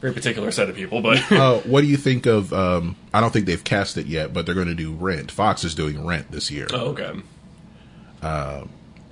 very 0.00 0.12
particular 0.12 0.50
set 0.50 0.68
of 0.68 0.76
people, 0.76 1.00
but 1.00 1.30
uh, 1.32 1.58
what 1.60 1.80
do 1.80 1.86
you 1.86 1.96
think 1.96 2.26
of 2.26 2.52
um 2.52 2.94
i 3.12 3.20
don't 3.20 3.32
think 3.32 3.46
they've 3.46 3.64
cast 3.64 3.96
it 3.96 4.06
yet 4.06 4.32
but 4.32 4.46
they're 4.46 4.54
going 4.54 4.68
to 4.68 4.74
do 4.74 4.92
rent 4.92 5.30
fox 5.30 5.64
is 5.64 5.74
doing 5.74 6.04
rent 6.06 6.30
this 6.30 6.50
year 6.50 6.66
oh, 6.72 6.88
okay. 6.94 7.12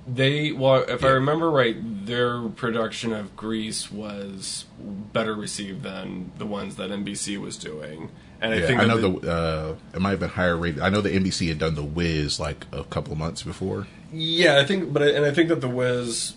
They 0.07 0.51
well, 0.51 0.83
if 0.87 1.03
I 1.03 1.09
remember 1.09 1.49
right, 1.49 1.75
their 2.05 2.47
production 2.49 3.11
of 3.13 3.35
Grease 3.35 3.91
was 3.91 4.65
better 4.79 5.35
received 5.35 5.83
than 5.83 6.31
the 6.37 6.45
ones 6.45 6.77
that 6.77 6.89
NBC 6.89 7.37
was 7.37 7.57
doing, 7.57 8.09
and 8.41 8.53
I 8.53 8.57
yeah, 8.57 8.67
think 8.67 8.79
I 8.79 8.85
know 8.85 8.97
the, 8.97 9.31
uh, 9.31 9.75
it 9.93 9.99
might 9.99 10.11
have 10.11 10.19
been 10.21 10.29
higher 10.29 10.55
rated. 10.55 10.79
I 10.79 10.89
know 10.89 11.01
the 11.01 11.09
NBC 11.09 11.49
had 11.49 11.59
done 11.59 11.75
the 11.75 11.83
Wiz 11.83 12.39
like 12.39 12.65
a 12.71 12.85
couple 12.85 13.11
of 13.11 13.19
months 13.19 13.43
before. 13.43 13.87
Yeah, 14.13 14.57
I 14.57 14.65
think, 14.65 14.93
but 14.93 15.01
and 15.01 15.25
I 15.25 15.31
think 15.31 15.49
that 15.49 15.59
the 15.59 15.67
Wiz 15.67 16.35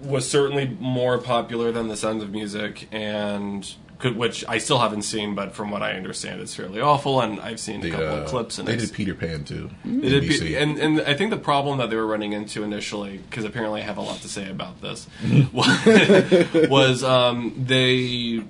was 0.00 0.28
certainly 0.28 0.76
more 0.78 1.18
popular 1.18 1.72
than 1.72 1.88
the 1.88 1.96
Sound 1.96 2.22
of 2.22 2.30
Music, 2.30 2.86
and 2.92 3.74
could, 4.00 4.16
which 4.16 4.44
I 4.48 4.58
still 4.58 4.78
haven't 4.78 5.02
seen, 5.02 5.34
but 5.34 5.52
from 5.54 5.70
what 5.70 5.82
I 5.82 5.92
understand, 5.92 6.40
it's 6.40 6.54
fairly 6.54 6.80
awful. 6.80 7.20
And 7.20 7.38
I've 7.40 7.60
seen 7.60 7.84
a 7.84 7.90
couple 7.90 8.06
uh, 8.06 8.20
of 8.22 8.26
clips, 8.28 8.58
and 8.58 8.66
they 8.66 8.76
did 8.76 8.92
Peter 8.92 9.14
Pan 9.14 9.44
too. 9.44 9.70
they 9.84 10.08
did 10.08 10.24
NBC. 10.24 10.40
pe- 10.40 10.54
and 10.54 10.78
and 10.78 11.00
I 11.02 11.14
think 11.14 11.30
the 11.30 11.36
problem 11.36 11.78
that 11.78 11.90
they 11.90 11.96
were 11.96 12.06
running 12.06 12.32
into 12.32 12.62
initially, 12.62 13.18
because 13.18 13.44
apparently 13.44 13.82
I 13.82 13.84
have 13.84 13.98
a 13.98 14.02
lot 14.02 14.20
to 14.22 14.28
say 14.28 14.48
about 14.48 14.80
this, 14.80 15.06
was 15.52 17.04
um, 17.04 17.54
they 17.56 18.42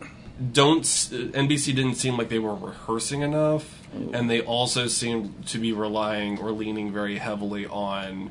don't. 0.53 0.83
NBC 0.85 1.75
didn't 1.75 1.97
seem 1.97 2.17
like 2.17 2.29
they 2.29 2.39
were 2.39 2.55
rehearsing 2.55 3.23
enough, 3.23 3.83
and 4.13 4.31
they 4.31 4.41
also 4.41 4.87
seemed 4.87 5.47
to 5.49 5.59
be 5.59 5.73
relying 5.73 6.39
or 6.39 6.53
leaning 6.53 6.93
very 6.93 7.19
heavily 7.19 7.67
on 7.67 8.31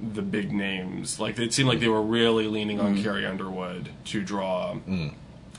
the 0.00 0.22
big 0.22 0.52
names. 0.52 1.18
Like 1.18 1.38
it 1.38 1.52
seemed 1.52 1.68
like 1.68 1.80
they 1.80 1.88
were 1.88 2.02
really 2.02 2.46
leaning 2.46 2.80
on 2.80 3.02
Carrie 3.02 3.26
Underwood 3.26 3.90
to 4.06 4.22
draw 4.22 4.76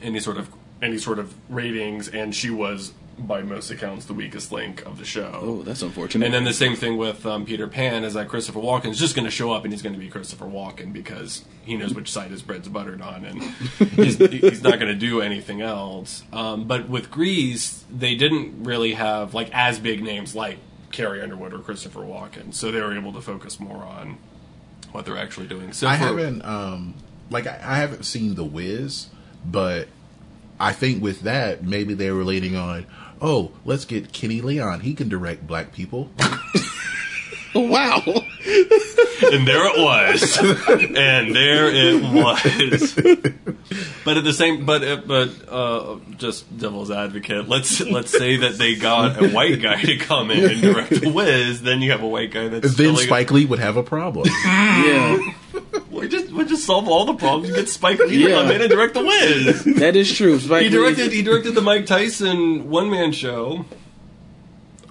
any 0.01 0.19
sort 0.19 0.37
of 0.37 0.49
any 0.81 0.97
sort 0.97 1.19
of 1.19 1.33
ratings, 1.49 2.07
and 2.07 2.33
she 2.33 2.49
was 2.49 2.93
by 3.17 3.41
most 3.41 3.69
accounts 3.69 4.05
the 4.05 4.13
weakest 4.13 4.51
link 4.51 4.81
of 4.85 4.97
the 4.97 5.03
show. 5.03 5.37
Oh, 5.41 5.61
that's 5.61 5.81
unfortunate. 5.81 6.23
And 6.25 6.33
then 6.33 6.45
the 6.45 6.53
same 6.53 6.75
thing 6.77 6.95
with 6.95 7.25
um, 7.25 7.45
Peter 7.45 7.67
Pan 7.67 8.05
is 8.05 8.13
that 8.13 8.29
Christopher 8.29 8.59
Walken 8.61 8.91
is 8.91 8.97
just 8.97 9.13
going 9.13 9.25
to 9.25 9.31
show 9.31 9.51
up 9.51 9.65
and 9.65 9.73
he's 9.73 9.81
going 9.81 9.93
to 9.93 9.99
be 9.99 10.07
Christopher 10.07 10.45
Walken 10.45 10.93
because 10.93 11.43
he 11.63 11.75
knows 11.75 11.93
which 11.93 12.09
side 12.09 12.31
his 12.31 12.41
bread's 12.41 12.69
buttered 12.69 13.01
on 13.01 13.25
and 13.25 13.41
he's, 13.91 14.17
he's 14.17 14.63
not 14.63 14.79
going 14.79 14.87
to 14.87 14.95
do 14.95 15.19
anything 15.19 15.61
else. 15.61 16.23
Um, 16.31 16.65
but 16.65 16.87
with 16.87 17.11
Grease, 17.11 17.83
they 17.91 18.15
didn't 18.15 18.63
really 18.63 18.93
have 18.93 19.33
like 19.33 19.49
as 19.53 19.79
big 19.79 20.01
names 20.01 20.33
like 20.33 20.57
Carrie 20.93 21.21
Underwood 21.21 21.53
or 21.53 21.59
Christopher 21.59 22.01
Walken, 22.01 22.53
so 22.53 22.71
they 22.71 22.81
were 22.81 22.95
able 22.95 23.11
to 23.13 23.21
focus 23.21 23.59
more 23.59 23.83
on 23.83 24.17
what 24.93 25.05
they're 25.05 25.17
actually 25.17 25.47
doing. 25.47 25.73
So 25.73 25.87
I 25.87 25.97
for- 25.97 26.05
haven't 26.05 26.43
um 26.45 26.95
like 27.29 27.47
I, 27.47 27.59
I 27.61 27.77
haven't 27.79 28.03
seen 28.03 28.35
the 28.35 28.45
Wiz, 28.45 29.07
but 29.45 29.87
I 30.59 30.73
think 30.73 31.01
with 31.01 31.21
that 31.21 31.63
maybe 31.63 31.93
they 31.93 32.11
were 32.11 32.23
leaning 32.23 32.55
on. 32.55 32.85
Oh, 33.21 33.51
let's 33.65 33.85
get 33.85 34.13
Kenny 34.13 34.41
Leon. 34.41 34.81
He 34.81 34.93
can 34.93 35.09
direct 35.09 35.47
black 35.47 35.73
people. 35.73 36.11
wow. 37.55 38.01
and 38.05 39.47
there 39.47 39.65
it 39.67 39.77
was, 39.79 40.37
and 40.37 41.35
there 41.35 41.67
it 41.71 42.03
was. 42.03 42.93
But 44.05 44.17
at 44.17 44.23
the 44.23 44.33
same, 44.33 44.65
but 44.65 44.83
uh, 44.83 44.97
but 45.05 45.29
uh, 45.49 45.97
just 46.17 46.57
devil's 46.57 46.89
advocate. 46.91 47.47
Let's 47.49 47.79
let's 47.81 48.11
say 48.11 48.37
that 48.37 48.57
they 48.57 48.75
got 48.75 49.21
a 49.21 49.29
white 49.29 49.61
guy 49.61 49.81
to 49.81 49.97
come 49.97 50.31
in 50.31 50.49
and 50.49 50.61
direct 50.61 50.89
the 51.01 51.11
Wiz. 51.11 51.61
Then 51.61 51.81
you 51.81 51.91
have 51.91 52.01
a 52.03 52.07
white 52.07 52.31
guy 52.31 52.47
that's 52.47 52.63
then 52.75 52.95
still 52.95 52.97
Spike 52.97 53.31
Lee 53.31 53.45
would 53.45 53.59
have 53.59 53.77
a 53.77 53.83
problem. 53.83 54.27
yeah. 54.45 55.17
We 55.91 56.07
just 56.07 56.31
we 56.31 56.45
just 56.45 56.65
solve 56.65 56.87
all 56.87 57.05
the 57.05 57.13
problems. 57.15 57.49
You 57.49 57.55
get 57.55 57.69
Spike 57.69 57.99
Lee 57.99 58.09
to 58.23 58.29
Yeah. 58.29 58.41
come 58.41 58.51
in 58.51 58.61
and 58.61 58.69
direct 58.69 58.93
the 58.93 59.03
Wiz. 59.03 59.63
That 59.79 59.95
is 59.95 60.11
true. 60.15 60.39
Spike 60.39 60.63
He 60.63 60.69
Lee- 60.69 60.75
directed 60.77 61.11
he 61.11 61.21
directed 61.21 61.51
the 61.55 61.61
Mike 61.61 61.85
Tyson 61.85 62.69
one 62.69 62.89
man 62.89 63.11
show. 63.11 63.65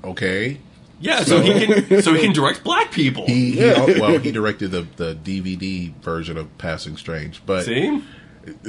okay. 0.05 0.59
Yeah, 1.01 1.21
so 1.23 1.41
he 1.41 1.67
can 1.67 2.03
so 2.03 2.13
he 2.15 2.21
can 2.21 2.33
direct 2.33 2.65
black 2.65 2.91
people. 2.91 3.27
He, 3.27 3.53
he 3.53 3.61
well 4.01 4.19
he 4.19 4.33
directed 4.33 4.71
the 4.73 4.87
the 4.97 5.15
DVD 5.15 5.95
version 6.03 6.37
of 6.37 6.57
Passing 6.59 6.97
Strange, 6.97 7.41
but 7.47 7.65
See, 7.65 8.03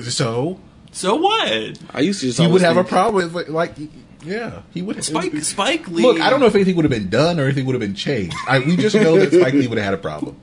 so 0.03 0.59
so 0.91 1.15
what? 1.15 1.79
I 1.93 2.01
used 2.01 2.19
to 2.21 2.27
just 2.27 2.37
he 2.39 2.43
would 2.45 2.49
always 2.49 2.63
have 2.63 2.77
a 2.77 2.83
problem 2.83 3.33
with 3.33 3.49
like 3.49 3.73
yeah 4.23 4.61
he 4.73 4.81
would 4.81 5.03
Spike 5.03 5.35
Spike 5.37 5.87
Lee. 5.87 6.03
Look, 6.03 6.19
I 6.19 6.29
don't 6.29 6.39
know 6.39 6.45
if 6.45 6.55
anything 6.55 6.75
would 6.75 6.85
have 6.85 6.91
been 6.91 7.09
done 7.09 7.39
or 7.39 7.45
anything 7.45 7.65
would 7.65 7.73
have 7.73 7.79
been 7.81 7.95
changed. 7.95 8.35
I, 8.47 8.59
we 8.59 8.75
just 8.77 8.95
know 8.95 9.17
that 9.17 9.31
Spike 9.33 9.53
Lee 9.53 9.67
would 9.67 9.77
have 9.77 9.85
had 9.85 9.93
a 9.93 9.97
problem. 9.97 10.39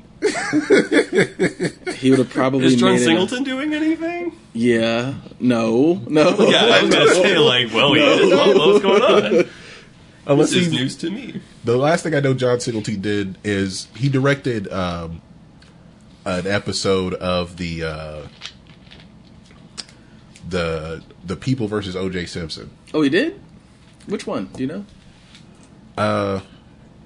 He 1.96 2.11
would 2.11 2.18
have 2.18 2.31
probably 2.31 2.66
Is 2.66 2.77
John 2.77 2.90
made 2.92 2.96
it 2.96 3.03
a- 3.03 3.05
Singleton 3.05 3.44
doing 3.44 3.75
anything? 3.75 4.37
yeah. 4.55 5.14
No. 5.40 6.03
No. 6.09 6.31
Yeah, 6.49 6.64
I 6.64 6.83
was 6.83 6.94
gonna 6.94 7.14
say 7.14 7.38
like, 7.38 7.72
well, 7.72 7.92
he 7.94 8.01
is. 8.03 8.33
What- 8.35 8.57
What's 8.57 8.83
going 8.83 9.03
on? 9.03 9.51
Unless 10.27 10.51
This 10.51 10.67
is 10.67 10.73
he- 10.73 10.79
news 10.79 10.97
to 10.97 11.11
me. 11.11 11.41
The 11.65 11.77
last 11.77 12.03
thing 12.03 12.15
I 12.15 12.21
know 12.21 12.35
John 12.35 12.59
Singleton 12.61 13.01
did 13.01 13.39
is 13.45 13.89
he 13.97 14.09
directed 14.09 14.71
um, 14.73 15.23
an 16.25 16.47
episode 16.47 17.15
of 17.15 17.57
the 17.59 17.85
uh, 17.85 18.23
the 20.49 21.03
the 21.25 21.37
People 21.37 21.69
versus 21.69 21.97
O.J. 21.97 22.27
Simpson. 22.27 22.71
Oh, 22.95 23.03
he 23.03 23.11
did. 23.11 23.41
Which 24.07 24.27
one? 24.27 24.47
Do 24.47 24.62
you 24.62 24.69
know? 24.69 24.85
Uh, 25.99 26.41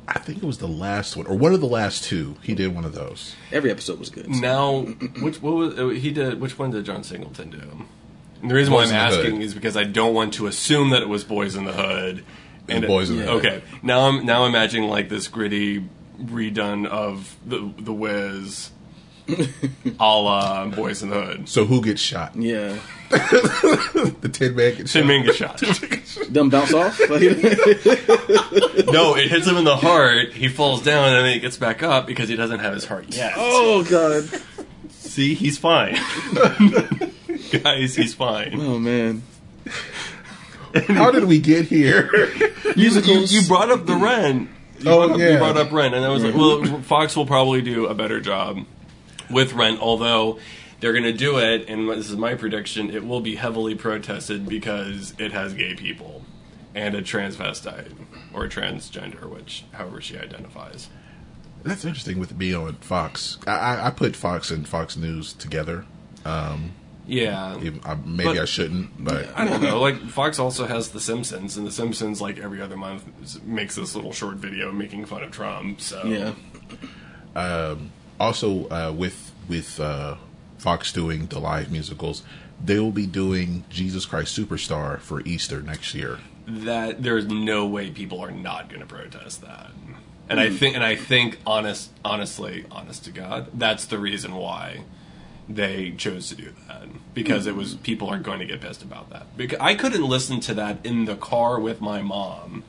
I 0.09 0.19
think 0.19 0.39
it 0.39 0.45
was 0.45 0.59
the 0.59 0.69
last 0.69 1.17
one 1.17 1.27
or 1.27 1.37
one 1.37 1.55
of 1.55 1.61
the 1.61 1.67
last 1.69 2.05
two. 2.05 2.37
He 2.43 2.55
did 2.55 2.75
one 2.75 2.85
of 2.85 2.95
those. 2.95 3.35
Every 3.53 3.71
episode 3.71 3.99
was 3.99 4.11
good. 4.11 4.29
Now, 4.29 4.81
which 5.21 5.41
what 5.41 5.55
was 5.55 5.79
uh, 5.79 5.89
he 5.89 6.11
did? 6.11 6.41
Which 6.41 6.59
one 6.59 6.71
did 6.71 6.85
John 6.85 7.05
Singleton 7.05 7.51
do? 7.51 7.85
And 8.43 8.51
the 8.51 8.55
reason 8.55 8.73
why 8.73 8.81
I'm 8.81 8.89
in 8.89 8.95
the 8.95 9.01
asking 9.01 9.43
is 9.43 9.55
because 9.55 9.77
I 9.77 9.85
don't 9.85 10.15
want 10.15 10.33
to 10.35 10.47
assume 10.47 10.91
that 10.91 11.03
it 11.03 11.09
was 11.09 11.25
Boyz 11.25 11.57
n 11.57 11.65
the 11.65 11.73
Hood. 11.73 12.25
And 12.71 12.85
Boyz 12.85 13.11
n 13.11 13.17
the 13.19 13.23
Hood. 13.25 13.45
Okay, 13.45 13.63
now 13.83 14.09
I'm 14.09 14.25
now 14.27 14.45
imagining 14.47 14.89
like 14.89 15.09
this 15.09 15.29
gritty 15.29 15.85
redone 16.21 16.87
of 16.87 17.37
the 17.47 17.73
the 17.79 17.93
Wiz, 17.93 18.71
a 19.29 19.37
la 20.05 20.67
Boyz 20.67 21.03
n 21.03 21.11
the 21.11 21.21
Hood. 21.25 21.49
So 21.49 21.65
who 21.65 21.83
gets 21.83 22.01
shot? 22.01 22.35
Yeah. 22.37 22.77
The 24.21 24.29
Tin 24.33 24.55
Man 24.55 24.77
gets 24.77 24.93
Tin 24.93 25.03
shot. 25.03 25.09
Man 25.09 25.25
gets 25.25 25.39
shot. 26.15 26.27
Them 26.33 26.49
bounce 26.51 26.73
off. 26.73 26.99
Like- 27.01 27.23
no, 28.93 29.17
it 29.17 29.29
hits 29.29 29.47
him 29.49 29.57
in 29.57 29.65
the 29.65 29.77
heart. 29.77 30.33
He 30.33 30.49
falls 30.49 30.83
down 30.83 31.09
and 31.15 31.25
then 31.27 31.35
he 31.35 31.41
gets 31.41 31.57
back 31.57 31.83
up 31.83 32.07
because 32.07 32.29
he 32.29 32.37
doesn't 32.37 32.61
have 32.61 32.73
his 32.75 32.85
heart 32.85 33.07
yet. 33.15 33.33
oh 33.37 33.83
God. 33.89 34.29
See, 34.91 35.35
he's 35.35 35.59
fine. 35.59 35.95
Guys, 37.51 37.97
he's 37.97 38.15
fine. 38.15 38.55
Oh 38.61 38.79
man. 38.79 39.23
How 40.89 41.11
did 41.11 41.25
we 41.25 41.39
get 41.41 41.67
here? 41.67 42.11
You, 42.77 42.89
you 43.27 43.47
brought 43.49 43.71
up 43.71 43.85
the 43.85 43.97
Ren. 43.97 44.49
You 44.79 44.91
Oh, 44.91 44.99
brought 44.99 45.11
up, 45.11 45.19
yeah. 45.19 45.33
You 45.33 45.39
brought 45.39 45.57
up 45.57 45.73
Ren, 45.73 45.93
and 45.93 46.05
I 46.05 46.09
was 46.09 46.23
like, 46.23 46.35
well, 46.35 46.81
Fox 46.83 47.17
will 47.17 47.27
probably 47.27 47.61
do 47.63 47.87
a 47.87 47.95
better 47.95 48.21
job 48.21 48.65
with 49.29 49.53
Rent, 49.55 49.81
although 49.81 50.39
they're 50.79 50.93
going 50.93 51.05
to 51.05 51.13
do 51.13 51.39
it, 51.39 51.69
and 51.69 51.91
this 51.91 52.09
is 52.09 52.17
my 52.17 52.35
prediction, 52.37 52.89
it 52.91 53.05
will 53.05 53.21
be 53.21 53.35
heavily 53.35 53.75
protested 53.75 54.49
because 54.49 55.15
it 55.19 55.33
has 55.33 55.53
gay 55.53 55.75
people 55.75 56.25
and 56.75 56.95
a 56.95 57.03
transvestite 57.03 57.93
or 58.33 58.45
a 58.45 58.49
transgender, 58.49 59.29
which 59.29 59.65
however 59.73 60.01
she 60.01 60.17
identifies. 60.17 60.89
That's 61.65 61.85
interesting 61.85 62.19
with 62.19 62.37
me 62.39 62.55
on 62.55 62.75
Fox. 62.77 63.37
I, 63.47 63.51
I, 63.51 63.87
I 63.89 63.91
put 63.91 64.17
Fox 64.17 64.51
and 64.51 64.67
Fox 64.67 64.97
News 64.97 65.33
together. 65.35 65.85
Um, 66.25 66.73
Yeah. 67.11 67.57
even- 67.59 67.81
I, 67.85 67.95
maybe 68.05 68.25
But- 68.35 68.39
I 68.39 68.45
shouldn't, 68.45 69.03
but 69.05 69.29
I 69.37 69.45
don't 69.45 69.63
know. 69.63 69.81
Like 69.81 70.01
Fox 70.09 70.39
also 70.39 70.67
has 70.67 70.91
The 70.91 71.01
Simpsons, 71.01 71.57
and 71.57 71.67
The 71.67 71.73
Simpsons, 71.73 72.21
like 72.21 72.39
every 72.39 72.61
other 72.63 72.77
month, 72.77 73.05
makes 73.45 73.75
this 73.75 73.95
little 73.95 74.13
short 74.13 74.37
video 74.37 74.71
making 74.73 75.07
fun 75.07 75.23
of 75.23 75.31
Trump. 75.31 75.81
So 75.81 76.05
Yeah. 76.05 76.33
um, 77.35 77.91
also 78.19 78.69
uh, 78.69 78.93
with 78.97 79.33
with 79.49 79.81
uh, 79.81 80.17
Fox 80.59 80.93
doing 80.93 81.27
the 81.27 81.39
live 81.41 81.71
musicals, 81.73 82.23
they 82.65 82.79
will 82.79 82.93
be 82.93 83.07
doing 83.07 83.65
Jesus 83.71 84.05
Christ 84.07 84.39
Superstar 84.39 85.01
for 85.01 85.21
Easter 85.23 85.63
next 85.63 85.95
year. 85.95 86.19
that 86.47 87.03
there's 87.03 87.27
no 87.27 87.65
way 87.67 87.91
people 87.91 88.21
are 88.21 88.31
not 88.33 88.69
going 88.69 88.81
to 88.81 88.87
protest 88.87 89.41
that. 89.43 89.71
And 90.29 90.39
I 90.41 90.51
think, 90.51 90.75
and 90.77 90.85
I 90.85 90.95
think, 90.97 91.39
honest, 91.47 91.91
honestly, 92.05 92.65
honest 92.71 93.05
to 93.05 93.11
God, 93.13 93.49
that's 93.55 93.85
the 93.85 93.99
reason 93.99 94.35
why 94.35 94.83
they 95.55 95.93
chose 95.93 96.29
to 96.29 96.35
do 96.35 96.53
that 96.69 96.87
because 97.15 97.47
it 97.47 97.57
was 97.57 97.75
people 97.77 98.09
are 98.09 98.19
going 98.19 98.39
to 98.39 98.47
get 98.47 98.61
pissed 98.61 98.83
about 98.83 99.11
that. 99.11 99.37
Because 99.37 99.59
I 99.61 99.75
couldn't 99.75 100.05
listen 100.05 100.41
to 100.41 100.55
that 100.55 100.79
in 100.85 101.05
the 101.07 101.17
car 101.17 101.59
with 101.59 101.81
my 101.81 102.03
mom 102.03 102.63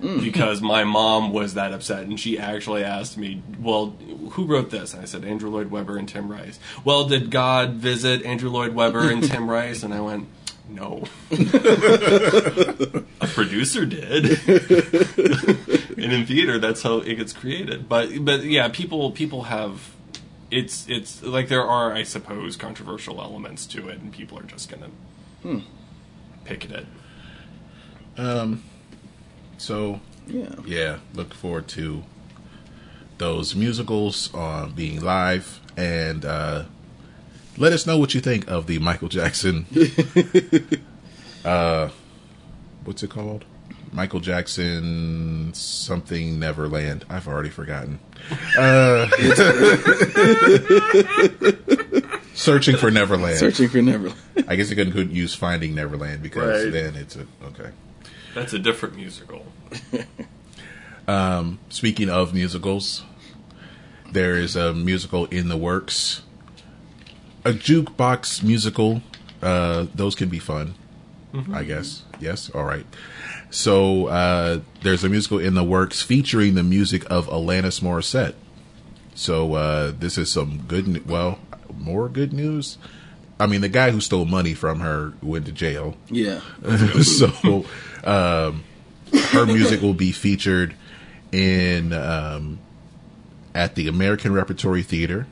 hmm. 0.00 0.20
because 0.20 0.60
my 0.60 0.84
mom 0.84 1.32
was 1.32 1.54
that 1.54 1.72
upset 1.72 2.04
and 2.04 2.18
she 2.18 2.38
actually 2.38 2.82
asked 2.82 3.18
me, 3.18 3.42
"Well, 3.60 3.96
who 4.32 4.46
wrote 4.46 4.70
this?" 4.70 4.94
And 4.94 5.02
I 5.02 5.04
said, 5.04 5.24
"Andrew 5.24 5.50
Lloyd 5.50 5.70
Webber 5.70 5.98
and 5.98 6.08
Tim 6.08 6.30
Rice." 6.30 6.58
Well, 6.84 7.04
did 7.04 7.30
God 7.30 7.74
visit 7.74 8.24
Andrew 8.24 8.50
Lloyd 8.50 8.74
Webber 8.74 9.10
and 9.10 9.22
Tim 9.22 9.50
Rice? 9.50 9.82
And 9.82 9.92
I 9.92 10.00
went, 10.00 10.28
"No." 10.68 11.04
A 11.30 13.26
producer 13.26 13.84
did. 13.84 14.24
and 15.98 16.12
in 16.12 16.26
theater 16.26 16.58
that's 16.58 16.82
how 16.82 16.98
it 16.98 17.16
gets 17.16 17.32
created. 17.32 17.88
But 17.88 18.24
but 18.24 18.44
yeah, 18.44 18.68
people 18.68 19.10
people 19.10 19.42
have 19.44 19.94
it's 20.50 20.86
it's 20.88 21.22
like 21.22 21.48
there 21.48 21.62
are 21.66 21.92
I 21.92 22.02
suppose 22.02 22.56
controversial 22.56 23.20
elements 23.20 23.66
to 23.66 23.88
it 23.88 24.00
and 24.00 24.12
people 24.12 24.38
are 24.38 24.42
just 24.44 24.70
going 24.70 24.82
to 25.42 25.62
picket 26.44 26.70
it. 26.70 26.86
Um, 28.16 28.62
so 29.58 30.00
Yeah. 30.26 30.54
yeah, 30.66 30.98
look 31.14 31.34
forward 31.34 31.68
to 31.68 32.04
those 33.18 33.54
musicals 33.54 34.30
uh, 34.34 34.66
being 34.66 35.00
live 35.00 35.60
and 35.76 36.24
uh, 36.24 36.64
let 37.56 37.72
us 37.72 37.86
know 37.86 37.98
what 37.98 38.14
you 38.14 38.20
think 38.20 38.48
of 38.48 38.66
the 38.66 38.78
Michael 38.78 39.08
Jackson. 39.08 39.66
uh, 41.44 41.88
what's 42.84 43.02
it 43.02 43.10
called? 43.10 43.44
Michael 43.94 44.18
Jackson 44.20 45.54
something 45.54 46.38
Neverland. 46.40 47.04
I've 47.08 47.28
already 47.28 47.48
forgotten. 47.48 48.00
Uh, 48.58 49.08
searching 52.34 52.76
for 52.76 52.90
Neverland. 52.90 53.38
Searching 53.38 53.68
for 53.68 53.80
Neverland. 53.80 54.18
I 54.48 54.56
guess 54.56 54.68
you 54.68 54.74
couldn't, 54.76 54.92
couldn't 54.94 55.14
use 55.14 55.32
Finding 55.34 55.74
Neverland 55.76 56.22
because 56.22 56.64
Right. 56.64 56.72
then 56.72 56.96
it's 56.96 57.14
a 57.16 57.26
okay. 57.46 57.70
That's 58.34 58.52
a 58.52 58.58
different 58.58 58.96
musical. 58.96 59.46
Um, 61.06 61.58
speaking 61.68 62.08
of 62.08 62.32
musicals, 62.32 63.04
there 64.10 64.36
is 64.36 64.56
a 64.56 64.72
musical 64.72 65.26
in 65.26 65.50
the 65.50 65.56
works. 65.58 66.22
A 67.44 67.52
jukebox 67.52 68.42
musical. 68.42 69.02
Uh, 69.42 69.84
those 69.94 70.14
can 70.14 70.30
be 70.30 70.38
fun, 70.38 70.74
I 71.52 71.64
guess. 71.64 72.04
Yes. 72.20 72.48
All 72.48 72.64
right. 72.64 72.86
So 73.54 74.08
uh, 74.08 74.60
there's 74.82 75.04
a 75.04 75.08
musical 75.08 75.38
in 75.38 75.54
the 75.54 75.62
works 75.62 76.02
featuring 76.02 76.54
the 76.54 76.64
music 76.64 77.08
of 77.08 77.28
Alanis 77.28 77.80
Morissette. 77.80 78.34
So 79.14 79.54
uh, 79.54 79.92
this 79.96 80.18
is 80.18 80.28
some 80.28 80.64
good. 80.66 81.08
Well, 81.08 81.38
more 81.78 82.08
good 82.08 82.32
news. 82.32 82.78
I 83.38 83.46
mean, 83.46 83.60
the 83.60 83.68
guy 83.68 83.92
who 83.92 84.00
stole 84.00 84.24
money 84.24 84.54
from 84.54 84.80
her 84.80 85.12
went 85.22 85.46
to 85.46 85.52
jail. 85.52 85.96
Yeah. 86.10 86.40
so 87.02 87.64
um, 88.02 88.64
her 89.12 89.46
music 89.46 89.80
will 89.82 89.94
be 89.94 90.10
featured 90.10 90.74
in 91.30 91.92
um, 91.92 92.58
at 93.54 93.76
the 93.76 93.86
American 93.86 94.32
Repertory 94.32 94.82
Theater 94.82 95.28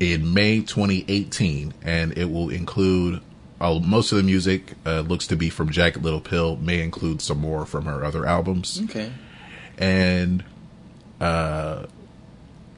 in 0.00 0.34
May 0.34 0.60
2018, 0.60 1.72
and 1.82 2.18
it 2.18 2.24
will 2.24 2.50
include 2.50 3.20
uh, 3.62 3.78
most 3.78 4.12
of 4.12 4.18
the 4.18 4.24
music 4.24 4.74
uh, 4.84 5.00
looks 5.00 5.26
to 5.28 5.36
be 5.36 5.48
from 5.48 5.70
Jagged 5.70 6.02
Little 6.02 6.20
Pill. 6.20 6.56
May 6.56 6.80
include 6.82 7.22
some 7.22 7.38
more 7.38 7.64
from 7.64 7.84
her 7.86 8.04
other 8.04 8.26
albums, 8.26 8.80
Okay. 8.84 9.12
and 9.78 10.44
uh, 11.20 11.86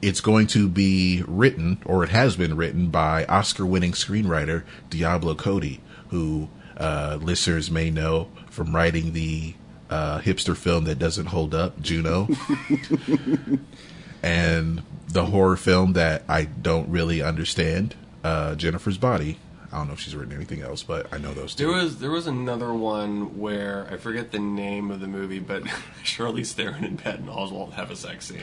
it's 0.01 0.21
going 0.21 0.47
to 0.47 0.69
be 0.69 1.23
written, 1.27 1.79
or 1.85 2.03
it 2.03 2.09
has 2.11 2.35
been 2.35 2.55
written, 2.55 2.87
by 2.89 3.25
Oscar-winning 3.25 3.93
screenwriter 3.93 4.63
Diablo 4.89 5.33
Cody, 5.35 5.81
who 6.09 6.47
uh, 6.77 7.17
listeners 7.21 7.71
may 7.71 7.89
know 7.89 8.29
from 8.49 8.75
writing 8.75 9.13
the 9.13 9.55
uh, 9.89 10.19
hipster 10.19 10.55
film 10.55 10.83
that 10.85 10.99
doesn't 10.99 11.27
hold 11.27 11.55
up, 11.55 11.81
Juno, 11.81 12.27
and 14.23 14.81
the 15.07 15.25
horror 15.25 15.55
film 15.57 15.93
that 15.93 16.23
I 16.27 16.43
don't 16.45 16.89
really 16.89 17.21
understand, 17.21 17.95
uh, 18.23 18.55
Jennifer's 18.55 18.97
Body. 18.97 19.37
I 19.75 19.79
don't 19.79 19.87
know 19.87 19.93
if 19.93 19.99
she's 19.99 20.15
written 20.15 20.33
anything 20.33 20.61
else, 20.61 20.83
but 20.83 21.13
I 21.13 21.17
know 21.17 21.33
those 21.33 21.53
two. 21.53 21.65
There 21.67 21.73
was 21.75 21.97
there 21.99 22.11
was 22.11 22.27
another 22.27 22.73
one 22.73 23.37
where 23.37 23.87
I 23.91 23.97
forget 23.97 24.31
the 24.31 24.39
name 24.39 24.89
of 24.89 25.01
the 25.01 25.07
movie, 25.07 25.39
but 25.39 25.63
Charlize 26.03 26.53
Theron 26.53 26.83
and 26.85 26.97
Patton 26.97 27.27
Oswalt 27.27 27.73
have 27.73 27.91
a 27.91 27.95
sex 27.95 28.27
scene. 28.27 28.39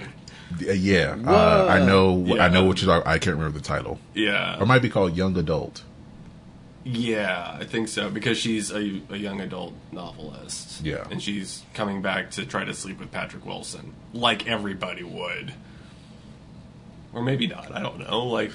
Yeah, 0.60 1.16
uh, 1.26 1.66
I 1.70 1.78
know. 1.78 2.22
I 2.38 2.48
know 2.48 2.60
Yeah. 2.62 2.66
what 2.68 2.82
you're. 2.82 3.08
I 3.08 3.18
can't 3.18 3.36
remember 3.36 3.58
the 3.58 3.64
title. 3.64 3.98
Yeah, 4.14 4.58
Or 4.58 4.64
it 4.64 4.66
might 4.66 4.82
be 4.82 4.90
called 4.90 5.16
Young 5.16 5.36
Adult. 5.38 5.82
Yeah, 6.84 7.56
I 7.60 7.64
think 7.64 7.86
so 7.88 8.10
because 8.10 8.36
she's 8.38 8.70
a, 8.72 9.00
a 9.08 9.16
young 9.16 9.40
adult 9.40 9.72
novelist. 9.92 10.84
Yeah. 10.84 11.06
and 11.10 11.22
she's 11.22 11.62
coming 11.74 12.02
back 12.02 12.32
to 12.32 12.44
try 12.44 12.64
to 12.64 12.74
sleep 12.74 12.98
with 12.98 13.10
Patrick 13.12 13.46
Wilson, 13.46 13.94
like 14.12 14.48
everybody 14.48 15.04
would, 15.04 15.54
or 17.14 17.22
maybe 17.22 17.46
not. 17.46 17.72
I 17.74 17.80
don't 17.80 18.00
know. 18.00 18.26
Like, 18.26 18.50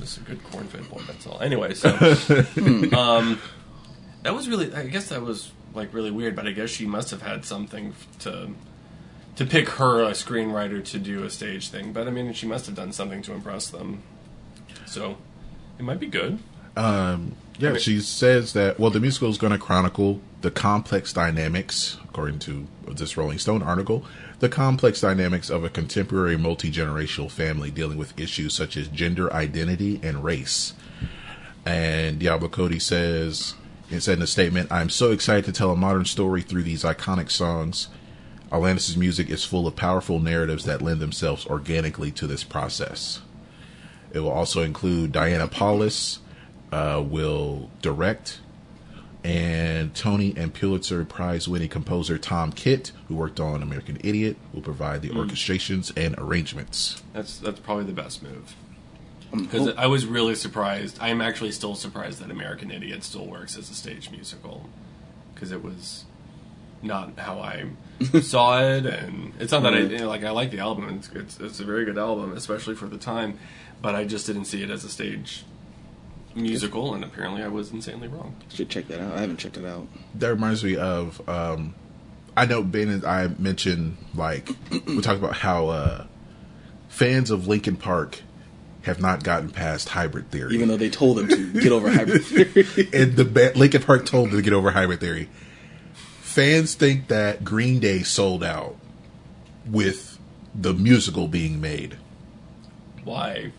just 0.00 0.18
a 0.18 0.20
good 0.20 0.42
corn-fed 0.44 0.88
boy. 0.90 1.00
That's 1.06 1.26
all. 1.26 1.40
Anyway, 1.40 1.74
so 1.74 1.88
um, 2.96 3.38
that 4.22 4.34
was 4.34 4.48
really. 4.48 4.72
I 4.74 4.86
guess 4.86 5.08
that 5.08 5.22
was 5.22 5.52
like 5.74 5.92
really 5.92 6.10
weird, 6.10 6.34
but 6.36 6.46
I 6.46 6.52
guess 6.52 6.70
she 6.70 6.86
must 6.86 7.10
have 7.10 7.22
had 7.22 7.44
something 7.44 7.94
to 8.20 8.50
to 9.36 9.44
pick 9.44 9.68
her 9.70 10.02
a 10.02 10.12
screenwriter 10.12 10.82
to 10.86 10.98
do 10.98 11.22
a 11.24 11.30
stage 11.30 11.68
thing. 11.68 11.92
But 11.92 12.06
I 12.08 12.10
mean, 12.10 12.32
she 12.32 12.46
must 12.46 12.66
have 12.66 12.74
done 12.74 12.92
something 12.92 13.22
to 13.22 13.32
impress 13.32 13.68
them. 13.68 14.02
So 14.86 15.18
it 15.78 15.82
might 15.82 16.00
be 16.00 16.06
good. 16.06 16.38
Um, 16.76 17.36
yeah, 17.58 17.70
Okay. 17.70 17.78
she 17.78 18.00
says 18.00 18.52
that, 18.52 18.78
well, 18.78 18.90
the 18.90 19.00
musical 19.00 19.28
is 19.30 19.38
going 19.38 19.52
to 19.52 19.58
chronicle 19.58 20.20
the 20.42 20.50
complex 20.50 21.12
dynamics, 21.12 21.96
according 22.04 22.38
to 22.40 22.66
this 22.88 23.16
Rolling 23.16 23.38
Stone 23.38 23.62
article, 23.62 24.04
the 24.38 24.48
complex 24.48 25.00
dynamics 25.00 25.48
of 25.48 25.64
a 25.64 25.70
contemporary 25.70 26.36
multi 26.36 26.70
generational 26.70 27.30
family 27.30 27.70
dealing 27.70 27.96
with 27.96 28.18
issues 28.18 28.54
such 28.54 28.76
as 28.76 28.88
gender 28.88 29.32
identity 29.32 29.98
and 30.02 30.22
race. 30.22 30.74
And 31.64 32.18
Diablo 32.18 32.48
Cody 32.48 32.78
says, 32.78 33.54
it 33.90 34.00
said 34.00 34.18
in 34.18 34.22
a 34.22 34.26
statement, 34.26 34.70
I'm 34.70 34.90
so 34.90 35.10
excited 35.10 35.44
to 35.46 35.52
tell 35.52 35.70
a 35.70 35.76
modern 35.76 36.04
story 36.04 36.42
through 36.42 36.64
these 36.64 36.84
iconic 36.84 37.30
songs. 37.30 37.88
Alanis' 38.52 38.96
music 38.96 39.30
is 39.30 39.44
full 39.44 39.66
of 39.66 39.74
powerful 39.74 40.20
narratives 40.20 40.64
that 40.64 40.82
lend 40.82 41.00
themselves 41.00 41.46
organically 41.46 42.10
to 42.12 42.26
this 42.26 42.44
process. 42.44 43.20
It 44.12 44.20
will 44.20 44.30
also 44.30 44.62
include 44.62 45.12
Diane 45.12 45.48
Paulus, 45.48 46.20
uh, 46.72 47.02
will 47.04 47.70
direct, 47.82 48.40
and 49.26 49.92
Tony 49.92 50.32
and 50.36 50.54
Pulitzer 50.54 51.04
Prize 51.04 51.48
winning 51.48 51.68
composer 51.68 52.16
Tom 52.16 52.52
Kitt, 52.52 52.92
who 53.08 53.16
worked 53.16 53.40
on 53.40 53.60
American 53.60 53.98
Idiot, 54.04 54.36
will 54.54 54.62
provide 54.62 55.02
the 55.02 55.08
orchestrations 55.08 55.92
and 55.96 56.14
arrangements. 56.16 57.02
That's 57.12 57.36
that's 57.38 57.58
probably 57.58 57.84
the 57.84 57.92
best 57.92 58.22
move. 58.22 58.54
Um, 59.32 59.42
Because 59.42 59.70
I 59.76 59.86
was 59.86 60.06
really 60.06 60.36
surprised. 60.36 60.98
I 61.00 61.08
am 61.08 61.20
actually 61.20 61.50
still 61.50 61.74
surprised 61.74 62.20
that 62.20 62.30
American 62.30 62.70
Idiot 62.70 63.02
still 63.02 63.26
works 63.26 63.58
as 63.58 63.68
a 63.68 63.74
stage 63.74 64.12
musical. 64.12 64.70
Because 65.34 65.50
it 65.50 65.62
was 65.64 66.04
not 66.80 67.18
how 67.18 67.40
I 67.40 67.70
saw 68.20 68.62
it, 68.62 68.86
and 68.86 69.32
it's 69.40 69.50
not 69.50 69.64
that 69.64 69.74
I 69.74 69.78
you 69.78 69.98
know, 69.98 70.08
like. 70.08 70.22
I 70.22 70.30
like 70.30 70.52
the 70.52 70.60
album; 70.60 70.88
it's, 70.96 71.08
it's 71.08 71.40
it's 71.40 71.58
a 71.58 71.64
very 71.64 71.84
good 71.84 71.98
album, 71.98 72.32
especially 72.36 72.76
for 72.76 72.86
the 72.86 72.96
time. 72.96 73.40
But 73.82 73.96
I 73.96 74.04
just 74.04 74.28
didn't 74.28 74.44
see 74.44 74.62
it 74.62 74.70
as 74.70 74.84
a 74.84 74.88
stage 74.88 75.44
musical, 76.36 76.94
and 76.94 77.02
apparently 77.04 77.42
I 77.42 77.48
was 77.48 77.72
insanely 77.72 78.08
wrong. 78.08 78.36
Should 78.52 78.68
check 78.68 78.88
that 78.88 79.00
out. 79.00 79.12
I 79.14 79.20
haven't 79.20 79.38
checked 79.38 79.56
it 79.56 79.64
out. 79.64 79.86
That 80.14 80.28
reminds 80.28 80.62
me 80.62 80.76
of, 80.76 81.26
um, 81.28 81.74
I 82.36 82.46
know 82.46 82.62
Ben 82.62 82.88
and 82.88 83.04
I 83.04 83.28
mentioned, 83.28 83.96
like, 84.14 84.48
we 84.70 85.00
talked 85.00 85.18
about 85.18 85.34
how 85.36 85.68
uh, 85.68 86.04
fans 86.88 87.30
of 87.30 87.48
Linkin 87.48 87.76
Park 87.76 88.20
have 88.82 89.00
not 89.00 89.24
gotten 89.24 89.50
past 89.50 89.88
hybrid 89.88 90.30
theory. 90.30 90.54
Even 90.54 90.68
though 90.68 90.76
they 90.76 90.90
told 90.90 91.16
them 91.18 91.28
to 91.28 91.52
get 91.60 91.72
over 91.72 91.90
hybrid 91.90 92.24
theory. 92.24 92.88
and 92.92 93.16
the 93.16 93.24
ba- 93.24 93.52
Linkin 93.56 93.82
Park 93.82 94.06
told 94.06 94.30
them 94.30 94.36
to 94.36 94.42
get 94.42 94.52
over 94.52 94.70
hybrid 94.70 95.00
theory. 95.00 95.28
Fans 96.20 96.74
think 96.74 97.08
that 97.08 97.42
Green 97.42 97.80
Day 97.80 98.02
sold 98.02 98.44
out 98.44 98.76
with 99.66 100.18
the 100.54 100.72
musical 100.74 101.26
being 101.28 101.60
made 101.60 101.96
Why? 103.04 103.52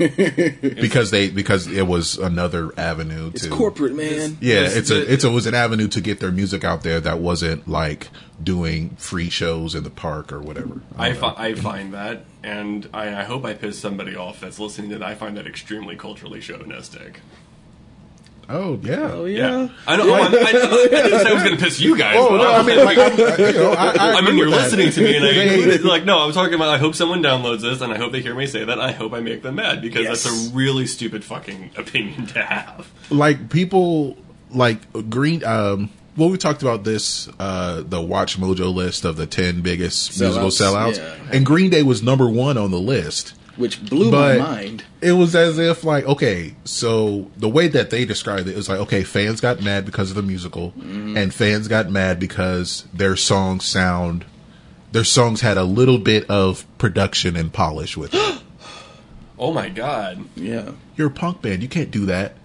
I 0.00 0.06
don't 0.08 0.62
know. 0.62 0.80
because 0.80 1.10
they 1.10 1.30
because 1.30 1.66
it 1.66 1.86
was 1.86 2.18
another 2.18 2.72
avenue 2.78 3.30
It's 3.32 3.44
to 3.44 3.50
corporate, 3.50 3.94
man. 3.94 4.38
Yeah, 4.40 4.62
It's 4.62 4.76
it's 4.76 4.90
a 4.90 5.12
it's 5.12 5.24
a, 5.24 5.28
it 5.28 5.32
was 5.32 5.46
an 5.46 5.54
avenue 5.54 5.88
to 5.88 6.00
get 6.00 6.20
their 6.20 6.32
music 6.32 6.64
out 6.64 6.82
there 6.82 7.00
that 7.00 7.18
wasn't 7.18 7.68
like 7.68 8.08
doing 8.42 8.90
free 8.96 9.30
shows 9.30 9.74
in 9.74 9.84
the 9.84 9.90
park 9.90 10.32
or 10.32 10.40
whatever. 10.40 10.80
I, 10.96 11.10
don't 11.10 11.20
fi- 11.20 11.34
I 11.36 11.54
find 11.54 11.94
that, 11.94 12.24
and 12.42 12.88
I, 12.92 13.20
I 13.20 13.24
hope 13.24 13.44
I 13.44 13.54
piss 13.54 13.78
somebody 13.78 14.14
off 14.14 14.40
that's 14.40 14.58
listening 14.58 14.90
to 14.90 14.98
that. 14.98 15.06
I 15.06 15.14
find 15.14 15.36
that 15.36 15.46
extremely 15.46 15.96
culturally 15.96 16.40
chauvinistic. 16.40 17.20
Oh 18.48 18.78
yeah. 18.82 19.10
Oh 19.12 19.24
yeah. 19.24 19.68
I 19.86 19.96
know. 19.96 20.12
I, 20.14 20.18
I, 20.18 20.22
I 20.24 20.28
didn't 20.28 21.20
say 21.20 21.30
I 21.30 21.34
was 21.34 21.42
going 21.42 21.56
to 21.56 21.62
piss 21.64 21.80
you 21.80 21.96
guys 21.98 22.16
Oh 22.18 22.34
off. 22.34 22.40
no, 22.40 22.50
I 22.52 22.62
mean 22.62 22.84
like 22.84 22.98
I'm, 22.98 23.18
you 23.18 23.52
know, 23.60 23.72
I, 23.72 23.86
I, 23.86 24.10
I 24.12 24.18
agree 24.18 24.28
mean, 24.30 24.36
you're 24.38 24.50
that. 24.50 24.56
listening 24.72 24.90
to 24.92 25.00
me, 25.00 25.16
and 25.16 25.24
I 25.24 25.88
like, 25.88 26.04
no, 26.04 26.18
I 26.18 26.26
was 26.26 26.34
talking 26.34 26.54
about. 26.54 26.68
I 26.68 26.78
hope 26.78 26.94
someone 26.94 27.22
downloads 27.22 27.62
this, 27.62 27.80
and 27.80 27.92
I 27.92 27.96
hope 27.98 28.12
they 28.12 28.20
hear 28.20 28.34
me 28.34 28.46
say 28.46 28.64
that. 28.64 28.80
I 28.80 28.92
hope 28.92 29.12
I 29.12 29.20
make 29.20 29.42
them 29.42 29.56
mad 29.56 29.82
because 29.82 30.02
Yes. 30.04 30.24
that's 30.24 30.48
a 30.50 30.54
really 30.54 30.86
stupid 30.86 31.24
fucking 31.24 31.70
opinion 31.76 32.26
to 32.28 32.42
have. 32.42 32.90
like 33.10 33.50
people 33.50 34.16
like 34.50 34.78
green 35.10 35.42
um 35.44 35.90
well 36.16 36.30
we 36.30 36.38
talked 36.38 36.62
about 36.62 36.84
this 36.84 37.28
uh 37.40 37.82
the 37.84 38.00
watch 38.00 38.38
mojo 38.38 38.72
list 38.72 39.04
of 39.04 39.16
the 39.16 39.26
10 39.26 39.60
biggest 39.60 40.18
musical 40.20 40.48
Sellouts, 40.50 40.94
sellouts 40.94 40.96
yeah. 40.98 41.16
and 41.36 41.44
green 41.44 41.68
day 41.68 41.82
was 41.82 42.00
number 42.02 42.28
one 42.30 42.56
on 42.56 42.70
the 42.70 42.78
list 42.78 43.34
Which 43.56 43.82
blew 43.84 44.10
but 44.10 44.38
my 44.38 44.44
mind. 44.44 44.84
it 45.00 45.12
was 45.12 45.34
as 45.34 45.58
if 45.58 45.82
like 45.84 46.04
okay 46.04 46.54
so 46.64 47.30
the 47.36 47.48
way 47.48 47.68
that 47.68 47.90
they 47.90 48.04
described 48.04 48.46
it 48.48 48.54
was 48.56 48.68
like 48.68 48.80
okay 48.80 49.02
fans 49.02 49.40
got 49.40 49.62
mad 49.62 49.84
because 49.86 50.10
of 50.10 50.16
the 50.16 50.22
musical 50.22 50.72
Mm-hmm. 50.72 51.16
and 51.16 51.32
fans 51.32 51.66
got 51.68 51.88
mad 51.90 52.18
because 52.20 52.86
their 52.92 53.16
songs 53.16 53.64
sound 53.64 54.24
their 54.92 55.04
songs 55.04 55.40
had 55.40 55.56
a 55.56 55.64
little 55.64 55.98
bit 55.98 56.28
of 56.30 56.64
production 56.78 57.34
and 57.36 57.52
polish 57.52 57.96
with 57.96 58.14
it 58.14 58.42
Oh 59.38 59.52
my 59.52 59.68
god! 59.68 60.24
Yeah. 60.34 60.70
you're 60.96 61.08
a 61.08 61.10
punk 61.10 61.42
band 61.42 61.62
you 61.62 61.68
can't 61.68 61.90
do 61.90 62.06
that 62.06 62.36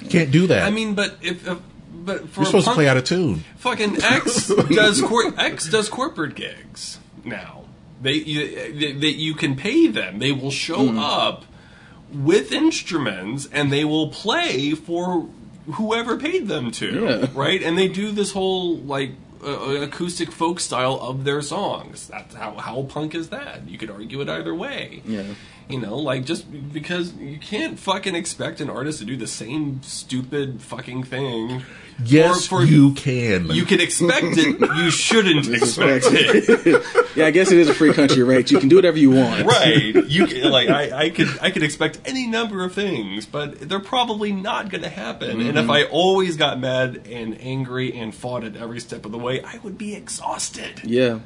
you 0.00 0.08
can't 0.08 0.30
do 0.30 0.46
that 0.48 0.62
I 0.62 0.70
mean, 0.70 0.94
but 0.94 1.16
if, 1.22 1.46
if 1.46 1.58
but 1.92 2.28
for 2.28 2.40
you're 2.40 2.46
supposed 2.46 2.64
punk, 2.66 2.74
to 2.76 2.78
play 2.78 2.88
out 2.88 2.96
of 2.96 3.04
tune 3.04 3.44
Fucking 3.56 4.02
X 4.02 4.46
does 4.68 5.00
cor- 5.02 5.34
X 5.38 5.68
does 5.68 5.88
corporate 5.88 6.34
gigs 6.36 6.98
now. 7.24 7.57
They 8.00 8.20
they, 8.20 9.08
you 9.08 9.34
can 9.34 9.56
pay 9.56 9.86
them. 9.88 10.18
They 10.18 10.32
will 10.32 10.50
show 10.52 10.86
Hmm. 10.88 10.98
up 10.98 11.44
with 12.12 12.52
instruments 12.52 13.48
and 13.52 13.72
they 13.72 13.84
will 13.84 14.08
play 14.08 14.70
for 14.72 15.28
whoever 15.72 16.16
paid 16.16 16.48
them 16.48 16.70
to, 16.72 16.86
Yeah. 17.04 17.26
right? 17.34 17.62
And 17.62 17.76
they 17.76 17.88
do 17.88 18.10
this 18.12 18.32
whole 18.32 18.76
like 18.78 19.10
uh, 19.44 19.80
acoustic 19.82 20.32
folk 20.32 20.58
style 20.60 20.98
of 21.00 21.24
their 21.24 21.42
songs. 21.42 22.06
That's 22.08 22.34
how 22.34 22.52
how 22.54 22.82
punk 22.82 23.14
is 23.14 23.28
that? 23.28 23.68
You 23.68 23.78
could 23.78 23.90
argue 23.90 24.20
it 24.20 24.28
either 24.28 24.54
way. 24.54 25.02
Yeah. 25.06 25.24
You 25.68 25.80
know, 25.80 25.96
like 25.98 26.24
just 26.24 26.46
because 26.72 27.12
you 27.14 27.38
can't 27.38 27.78
fucking 27.78 28.14
expect 28.14 28.60
an 28.60 28.70
artist 28.70 29.00
to 29.00 29.04
do 29.04 29.16
the 29.16 29.26
same 29.26 29.82
stupid 29.82 30.62
fucking 30.62 31.04
thing. 31.04 31.62
yes 32.02 32.46
for- 32.46 32.60
for- 32.60 32.64
you 32.64 32.92
can 32.94 33.48
you 33.50 33.64
can 33.66 33.80
expect 33.80 34.38
it. 34.38 34.58
You 34.60 34.90
shouldn't 34.90 35.46
expect 35.54 36.06
it. 36.08 36.82
Yeah, 37.14 37.26
I 37.26 37.30
guess 37.30 37.52
it 37.52 37.58
is 37.58 37.68
a 37.68 37.74
free 37.74 37.92
country, 37.92 38.22
right? 38.22 38.50
You 38.50 38.58
can 38.60 38.68
do 38.70 38.76
whatever 38.76 38.96
you 38.98 39.10
want. 39.10 39.46
Right? 39.46 39.94
You 40.08 40.26
can, 40.26 40.50
like 40.50 40.70
I, 40.70 41.06
I 41.06 41.10
could 41.10 41.28
I 41.42 41.50
could 41.50 41.62
expect 41.62 42.00
any 42.06 42.26
number 42.26 42.64
of 42.64 42.72
things, 42.72 43.26
but 43.26 43.60
they're 43.60 43.78
probably 43.78 44.32
not 44.32 44.70
going 44.70 44.82
to 44.82 44.88
happen. 44.88 45.40
And 45.40 45.58
if 45.58 45.64
mm-hmm. 45.64 45.70
I 45.70 45.84
always 45.84 46.36
got 46.36 46.58
mad 46.58 47.06
and 47.10 47.38
angry 47.40 47.92
and 47.92 48.14
fought 48.14 48.42
it 48.42 48.56
every 48.56 48.80
step 48.80 49.04
of 49.04 49.12
the 49.12 49.18
way, 49.18 49.42
I 49.42 49.58
would 49.58 49.76
be 49.76 49.94
exhausted. 49.94 50.80
Yeah. 50.84 51.20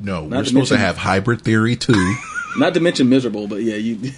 No, 0.00 0.22
Not 0.26 0.30
we're 0.30 0.42
to 0.42 0.48
supposed 0.48 0.72
to 0.72 0.78
have 0.78 0.96
hybrid 0.96 1.42
theory 1.42 1.76
too, 1.76 2.14
Not 2.56 2.74
to 2.74 2.80
mention 2.80 3.08
miserable, 3.08 3.46
but 3.46 3.62
yeah, 3.62 3.76
you. 3.76 3.98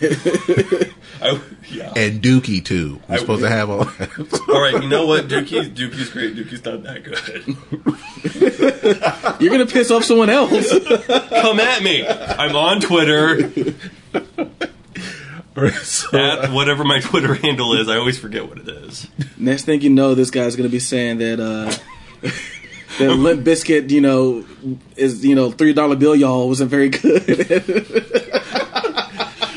I, 1.22 1.40
yeah. 1.70 1.92
and 1.96 2.22
Dookie 2.22 2.64
too. 2.64 3.00
We're 3.08 3.16
I- 3.16 3.18
supposed 3.18 3.42
to 3.42 3.48
have 3.48 3.68
all. 3.68 3.80
All 4.54 4.60
right. 4.60 4.82
You 4.82 4.88
know 4.88 5.06
what? 5.06 5.28
Dookie's 5.28 5.68
Dookie's 5.70 6.10
great. 6.10 6.36
Dookie's 6.36 6.64
not 6.64 6.82
that 6.84 7.02
good. 7.04 7.56
You're 9.40 9.50
gonna 9.52 9.66
piss 9.66 9.90
off 9.90 10.04
someone 10.04 10.30
else. 10.30 10.70
Come 11.28 11.60
at 11.60 11.82
me. 11.82 12.06
I'm 12.06 12.56
on 12.56 12.80
Twitter 12.80 13.52
so, 15.82 16.16
at 16.16 16.50
whatever 16.52 16.84
my 16.84 17.00
Twitter 17.00 17.34
handle 17.34 17.74
is. 17.74 17.88
I 17.88 17.96
always 17.96 18.18
forget 18.18 18.48
what 18.48 18.58
it 18.58 18.68
is. 18.68 19.08
Next 19.36 19.64
thing 19.64 19.80
you 19.82 19.90
know, 19.90 20.14
this 20.14 20.30
guy's 20.30 20.56
gonna 20.56 20.68
be 20.68 20.78
saying 20.78 21.18
that 21.18 21.40
uh 21.40 22.28
that 22.98 23.10
Limp 23.16 23.44
Bizkit, 23.44 23.90
you 23.90 24.00
know, 24.00 24.44
is 24.96 25.24
you 25.24 25.34
know 25.34 25.50
three 25.50 25.72
dollar 25.72 25.96
bill 25.96 26.14
y'all 26.16 26.48
wasn't 26.48 26.70
very 26.70 26.88
good. 26.88 27.26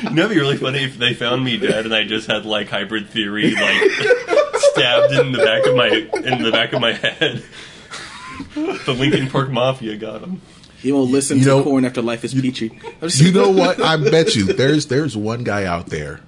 You 0.03 0.09
know, 0.19 0.25
it'd 0.25 0.35
be 0.35 0.39
really 0.41 0.57
funny 0.57 0.83
if 0.83 0.97
they 0.97 1.13
found 1.13 1.43
me 1.43 1.57
dead 1.57 1.85
and 1.85 1.95
I 1.95 2.03
just 2.03 2.27
had 2.27 2.45
like 2.45 2.69
hybrid 2.69 3.09
theory, 3.09 3.51
like 3.51 3.91
stabbed 4.55 5.13
in 5.13 5.31
the 5.31 5.39
back 5.39 5.65
of 5.65 5.75
my 5.75 5.87
in 6.31 6.43
the 6.43 6.51
back 6.51 6.73
of 6.73 6.81
my 6.81 6.91
head. 6.93 7.43
The 8.53 8.93
Linkin 8.97 9.29
Park 9.29 9.49
Mafia 9.49 9.95
got 9.97 10.21
him. 10.21 10.41
he 10.81 10.91
won't 10.91 11.09
listen 11.09 11.37
You 11.39 11.43
to 11.45 11.49
know- 11.49 11.63
Korn 11.63 11.85
after 11.85 12.01
life 12.01 12.23
is 12.23 12.33
peachy. 12.33 12.79
I'm 13.01 13.09
you 13.13 13.31
know 13.31 13.49
what? 13.49 13.81
I 13.81 13.97
bet 13.97 14.35
you 14.35 14.45
there's 14.45 14.87
there's 14.87 15.15
one 15.17 15.43
guy 15.43 15.65
out 15.65 15.87
there 15.87 16.19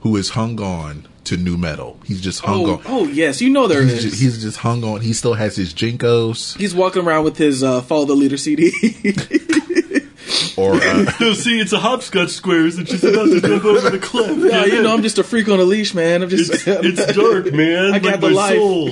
who 0.00 0.16
is 0.16 0.30
hung 0.30 0.60
on 0.60 1.06
to 1.24 1.36
nu 1.36 1.56
metal. 1.56 1.98
He's 2.06 2.20
just 2.20 2.40
hung 2.40 2.64
oh, 2.66 2.74
on. 2.74 2.82
oh 2.86 3.04
yes, 3.06 3.40
you 3.40 3.50
know 3.50 3.66
there 3.68 3.82
he's 3.82 3.92
is. 3.92 4.02
just, 4.04 4.22
he's 4.22 4.42
just 4.42 4.58
hung 4.58 4.82
on. 4.84 5.00
He 5.02 5.12
still 5.12 5.34
has 5.34 5.56
his 5.56 5.72
JNCOs 5.74 6.56
He's 6.58 6.74
walking 6.74 7.02
around 7.04 7.24
with 7.24 7.36
his 7.36 7.62
uh, 7.62 7.82
follow 7.82 8.04
the 8.06 8.14
leader 8.14 8.36
CD. 8.36 8.72
or 10.56 10.74
uh, 10.74 11.12
No, 11.20 11.32
see, 11.32 11.60
it's 11.60 11.72
a 11.72 11.78
hopscotch 11.78 12.30
squares 12.30 12.78
and 12.78 12.88
she's 12.88 13.04
about 13.04 13.26
to 13.26 13.40
jump 13.40 13.64
over 13.64 13.90
the 13.90 13.98
cliff. 13.98 14.38
yeah, 14.50 14.64
you 14.64 14.82
know, 14.82 14.92
I'm 14.94 15.02
just 15.02 15.18
a 15.18 15.24
freak 15.24 15.48
on 15.48 15.60
a 15.60 15.64
leash, 15.64 15.94
man. 15.94 16.22
I'm 16.22 16.28
just. 16.28 16.52
It's, 16.52 16.66
it's 17.00 17.16
dark, 17.16 17.52
man. 17.52 17.94
I 17.94 17.98
got 17.98 18.20
the 18.20 18.30
my 18.30 18.34
life. 18.34 18.56
soul. 18.56 18.88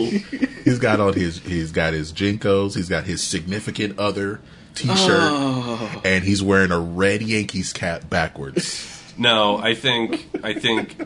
he's 0.64 0.78
got 0.78 1.00
on 1.00 1.14
his 1.14 1.38
he's 1.38 1.72
got 1.72 1.92
his 1.92 2.12
JNCOs. 2.12 2.74
He's 2.76 2.88
got 2.88 3.04
his 3.04 3.22
significant 3.22 3.98
other 3.98 4.40
T-shirt, 4.74 4.96
Oh. 5.10 6.02
and 6.04 6.24
he's 6.24 6.42
wearing 6.42 6.70
a 6.70 6.78
red 6.78 7.22
Yankees 7.22 7.72
cap 7.72 8.08
backwards. 8.08 8.97
No, 9.18 9.58
I 9.58 9.74
think 9.74 10.26
I 10.42 10.54
think 10.54 10.96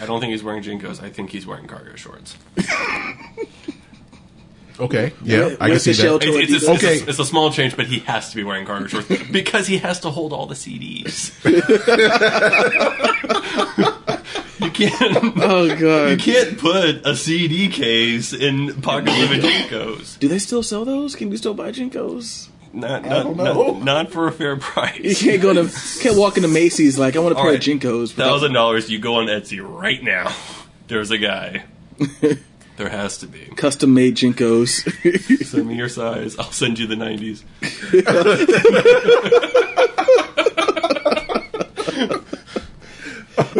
I 0.00 0.06
don't 0.06 0.20
think 0.20 0.30
he's 0.32 0.42
wearing 0.44 0.62
JNCOs. 0.62 1.02
I 1.02 1.10
think 1.10 1.30
he's 1.30 1.46
wearing 1.46 1.66
cargo 1.66 1.96
shorts. 1.96 2.36
Okay, 4.80 5.12
yeah, 5.22 5.50
I 5.60 5.66
can 5.66 5.70
With 5.74 5.82
see 5.82 5.92
that. 5.92 6.02
toe 6.02 6.16
It's, 6.16 6.26
it's, 6.26 6.34
Adidas. 6.34 6.56
it's, 6.56 6.68
Okay. 6.84 7.00
a, 7.00 7.04
it's 7.10 7.18
a 7.18 7.24
small 7.26 7.50
change, 7.52 7.76
but 7.76 7.86
he 7.86 7.98
has 8.00 8.30
to 8.30 8.36
be 8.36 8.42
wearing 8.42 8.64
cargo 8.66 8.86
shorts 8.86 9.06
because 9.30 9.66
he 9.66 9.76
has 9.78 10.00
to 10.00 10.10
hold 10.10 10.32
all 10.32 10.46
the 10.46 10.54
CDs. 10.54 11.30
you 14.60 14.70
can't. 14.70 15.36
Oh 15.36 15.76
god. 15.78 16.10
You 16.10 16.16
can't 16.16 16.58
put 16.58 17.06
a 17.06 17.14
CD 17.16 17.68
case 17.68 18.32
in 18.32 18.80
pockets 18.80 19.22
of 19.22 19.30
a 19.30 19.34
JNCOs. 19.34 20.18
Do 20.18 20.28
they 20.28 20.38
still 20.38 20.62
sell 20.62 20.84
those? 20.84 21.14
Can 21.16 21.30
we 21.30 21.36
still 21.36 21.54
buy 21.54 21.70
JNCOs? 21.70 22.48
Not, 22.74 23.02
not, 23.04 23.22
don't 23.24 23.36
know. 23.36 23.72
not, 23.74 23.84
not 23.84 24.10
for 24.12 24.28
a 24.28 24.32
fair 24.32 24.56
price. 24.56 24.98
You 24.98 25.14
can't 25.14 25.42
go 25.42 25.52
to 25.52 25.70
can't 26.00 26.16
walk 26.16 26.36
into 26.36 26.48
Macy's 26.48 26.98
like 26.98 27.16
I 27.16 27.18
want 27.18 27.32
a 27.32 27.36
pair 27.36 27.46
All 27.48 27.54
of. 27.54 27.60
JNCOs. 27.60 28.12
Thousand 28.12 28.52
dollars, 28.54 28.90
you 28.90 28.98
go 28.98 29.16
on 29.16 29.26
Etsy 29.26 29.60
right 29.62 30.02
now. 30.02 30.34
There's 30.88 31.10
a 31.10 31.18
guy. 31.18 31.64
There 32.78 32.88
has 32.88 33.18
to 33.18 33.26
be. 33.26 33.44
Custom 33.54 33.92
made 33.92 34.16
JNCOs. 34.16 35.44
Send 35.44 35.68
me 35.68 35.74
your 35.76 35.90
size. 35.90 36.38
I'll 36.38 36.50
send 36.50 36.78
you 36.78 36.86
the 36.86 36.94
90s. 36.94 37.44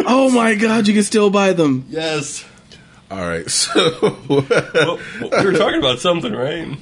oh 0.05 0.31
my 0.33 0.55
god, 0.55 0.87
you 0.87 0.93
can 0.93 1.03
still 1.03 1.29
buy 1.29 1.53
them. 1.53 1.85
Yes. 1.89 2.43
All 3.11 3.25
right, 3.25 3.49
so 3.49 4.17
Well, 4.27 4.99
we 5.21 5.45
were 5.45 5.53
talking 5.53 5.77
about 5.79 5.99
something, 5.99 6.33
right? 6.33 6.75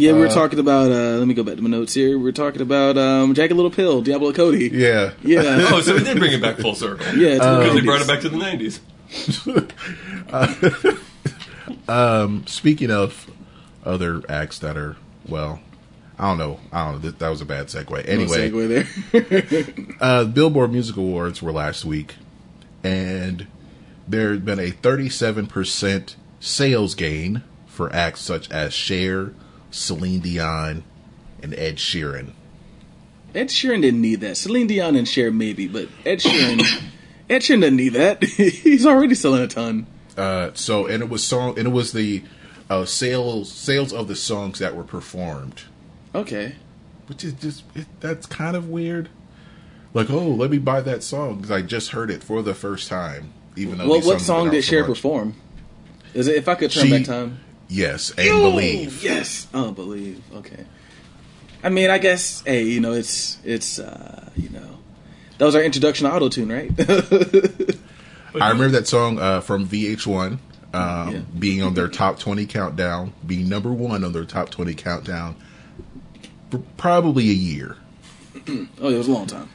Yeah, 0.00 0.12
we 0.12 0.20
were 0.20 0.28
talking 0.28 0.58
about. 0.58 0.90
uh 0.90 1.18
Let 1.18 1.26
me 1.28 1.34
go 1.34 1.42
back 1.42 1.56
to 1.56 1.62
my 1.62 1.68
notes 1.70 1.92
here. 1.94 2.16
We 2.18 2.24
were 2.24 2.32
talking 2.32 2.62
about 2.62 2.96
um 2.98 3.34
Jagged 3.34 3.54
Little 3.54 3.70
Pill, 3.70 4.02
Diablo 4.02 4.32
Cody. 4.32 4.68
yeah, 4.72 5.12
Yeah, 5.22 5.68
Oh, 5.72 5.80
so 5.80 5.94
we 5.96 6.02
did 6.04 6.18
bring 6.18 6.32
it 6.32 6.40
back 6.42 6.56
full 6.58 6.74
circle. 6.84 7.06
yeah. 7.16 7.28
It's 7.30 7.38
Because 7.44 7.74
we 7.74 7.80
the 7.80 7.86
brought 7.86 8.00
it 8.00 8.08
back 8.08 8.20
to 8.20 8.28
the 8.28 8.36
90s. 8.38 8.80
Speaking 12.48 12.90
of 12.90 13.30
other 13.84 14.22
acts 14.28 14.58
that 14.60 14.76
are 14.76 14.96
well, 15.28 15.60
I 16.18 16.28
don't 16.28 16.38
know. 16.38 16.60
I 16.72 16.84
don't 16.84 16.94
know. 16.94 16.98
That, 17.10 17.18
that 17.18 17.28
was 17.28 17.40
a 17.40 17.44
bad 17.46 17.66
segue. 17.68 17.90
No 17.90 17.96
Anyway, 17.98 18.50
segue 18.50 19.86
there. 19.88 19.96
uh, 20.00 20.24
Billboard 20.24 20.72
Music 20.72 20.96
Awards 20.96 21.40
were 21.42 21.52
last 21.52 21.84
week, 21.84 22.14
and 22.84 23.46
there 24.08 24.32
had 24.32 24.44
been 24.44 24.58
a 24.58 24.70
37% 24.70 26.14
sales 26.40 26.94
gain 26.94 27.42
for 27.66 27.92
acts 27.94 28.20
such 28.20 28.50
as 28.50 28.72
Cher, 28.74 29.32
Celine 29.70 30.20
Dion, 30.20 30.84
and 31.42 31.54
Ed 31.54 31.76
Sheeran. 31.76 32.32
Ed 33.34 33.48
Sheeran 33.48 33.82
didn't 33.82 34.00
need 34.00 34.20
that. 34.22 34.36
Celine 34.36 34.66
Dion 34.66 34.96
and 34.96 35.06
Cher 35.08 35.30
maybe, 35.30 35.68
but 35.68 35.88
Ed 36.04 36.18
Sheeran, 36.20 36.60
Ed 37.30 37.42
Sheeran 37.42 37.60
doesn't 37.60 37.76
need 37.76 37.92
that. 37.94 38.22
He's 38.24 38.84
already 38.86 39.14
selling 39.14 39.42
a 39.42 39.46
ton. 39.46 39.86
Uh, 40.16 40.50
so, 40.54 40.86
and 40.86 41.02
it 41.02 41.08
was 41.08 41.22
song, 41.24 41.56
and 41.58 41.68
it 41.68 41.70
was 41.70 41.92
the 41.92 42.22
uh, 42.68 42.84
sales 42.84 43.50
sales 43.50 43.92
of 43.92 44.08
the 44.08 44.16
songs 44.16 44.58
that 44.58 44.74
were 44.76 44.84
performed, 44.84 45.62
Okay. 46.14 46.56
which 47.06 47.24
is 47.24 47.32
just 47.34 47.62
it, 47.74 47.86
that's 48.00 48.26
kind 48.26 48.56
of 48.56 48.68
weird. 48.68 49.08
Like, 49.94 50.10
oh, 50.10 50.28
let 50.28 50.50
me 50.50 50.58
buy 50.58 50.80
that 50.82 51.02
song 51.02 51.36
because 51.36 51.50
I 51.50 51.62
just 51.62 51.90
heard 51.90 52.10
it 52.10 52.22
for 52.22 52.42
the 52.42 52.54
first 52.54 52.88
time. 52.88 53.32
Even 53.56 53.78
though 53.78 53.88
Well, 53.88 54.00
what 54.02 54.20
song 54.20 54.50
did 54.50 54.62
so 54.64 54.70
Cher 54.70 54.84
perform? 54.84 55.34
Is 56.14 56.28
it 56.28 56.36
If 56.36 56.48
I 56.48 56.54
Could 56.56 56.70
Turn 56.70 56.84
She- 56.86 56.90
Back 56.90 57.04
Time? 57.06 57.38
Yes, 57.70 58.10
and 58.10 58.28
believe. 58.42 59.02
Yes. 59.02 59.46
Oh, 59.54 59.70
believe. 59.70 60.20
Okay. 60.34 60.64
I 61.62 61.68
mean, 61.68 61.88
I 61.90 61.98
guess, 61.98 62.42
hey, 62.42 62.64
you 62.64 62.80
know, 62.80 62.92
it's, 62.92 63.38
it's, 63.44 63.78
uh, 63.78 64.28
you 64.36 64.48
know, 64.48 64.78
that 65.38 65.44
was 65.44 65.54
our 65.54 65.62
introduction 65.62 66.08
to 66.08 66.12
Autotune, 66.14 66.50
right? 66.50 67.76
I 68.34 68.50
remember 68.50 68.72
that 68.78 68.86
song 68.88 69.18
uh, 69.18 69.40
from 69.40 69.66
VH1 69.68 70.32
um, 70.32 70.38
Yeah. 70.72 71.18
being 71.38 71.62
on 71.62 71.74
their 71.74 71.88
top 71.88 72.18
20 72.18 72.46
countdown, 72.46 73.12
being 73.26 73.48
number 73.48 73.72
one 73.72 74.04
on 74.04 74.12
their 74.12 74.24
top 74.24 74.50
20 74.50 74.74
countdown 74.74 75.36
for 76.50 76.58
probably 76.76 77.28
a 77.30 77.34
year. 77.34 77.76
oh, 78.48 78.88
it 78.88 78.96
was 78.98 79.08
a 79.08 79.12
long 79.12 79.26
time. 79.26 79.48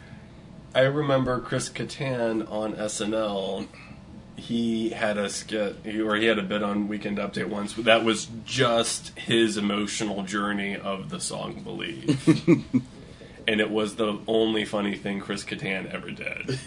I 0.74 0.82
remember 0.82 1.40
Chris 1.40 1.70
Kattan 1.70 2.50
on 2.52 2.74
SNL. 2.74 3.68
He 4.38 4.90
had 4.90 5.18
a 5.18 5.30
skit, 5.30 5.78
or 5.88 6.16
he 6.16 6.26
had 6.26 6.38
a 6.38 6.44
bit 6.44 6.62
on 6.62 6.88
Weekend 6.88 7.18
Update 7.18 7.48
once. 7.48 7.74
That 7.74 8.04
was 8.04 8.28
just 8.46 9.18
his 9.18 9.58
emotional 9.58 10.24
journey 10.24 10.76
of 10.76 11.10
the 11.10 11.20
song 11.20 11.62
"Believe," 11.64 12.28
and 13.48 13.62
it 13.62 13.70
was 13.70 13.96
the 13.96 14.20
only 14.28 14.66
funny 14.66 14.96
thing 14.96 15.22
Chris 15.22 15.44
Kattan 15.44 15.92
ever 15.94 16.12
did. 16.12 16.60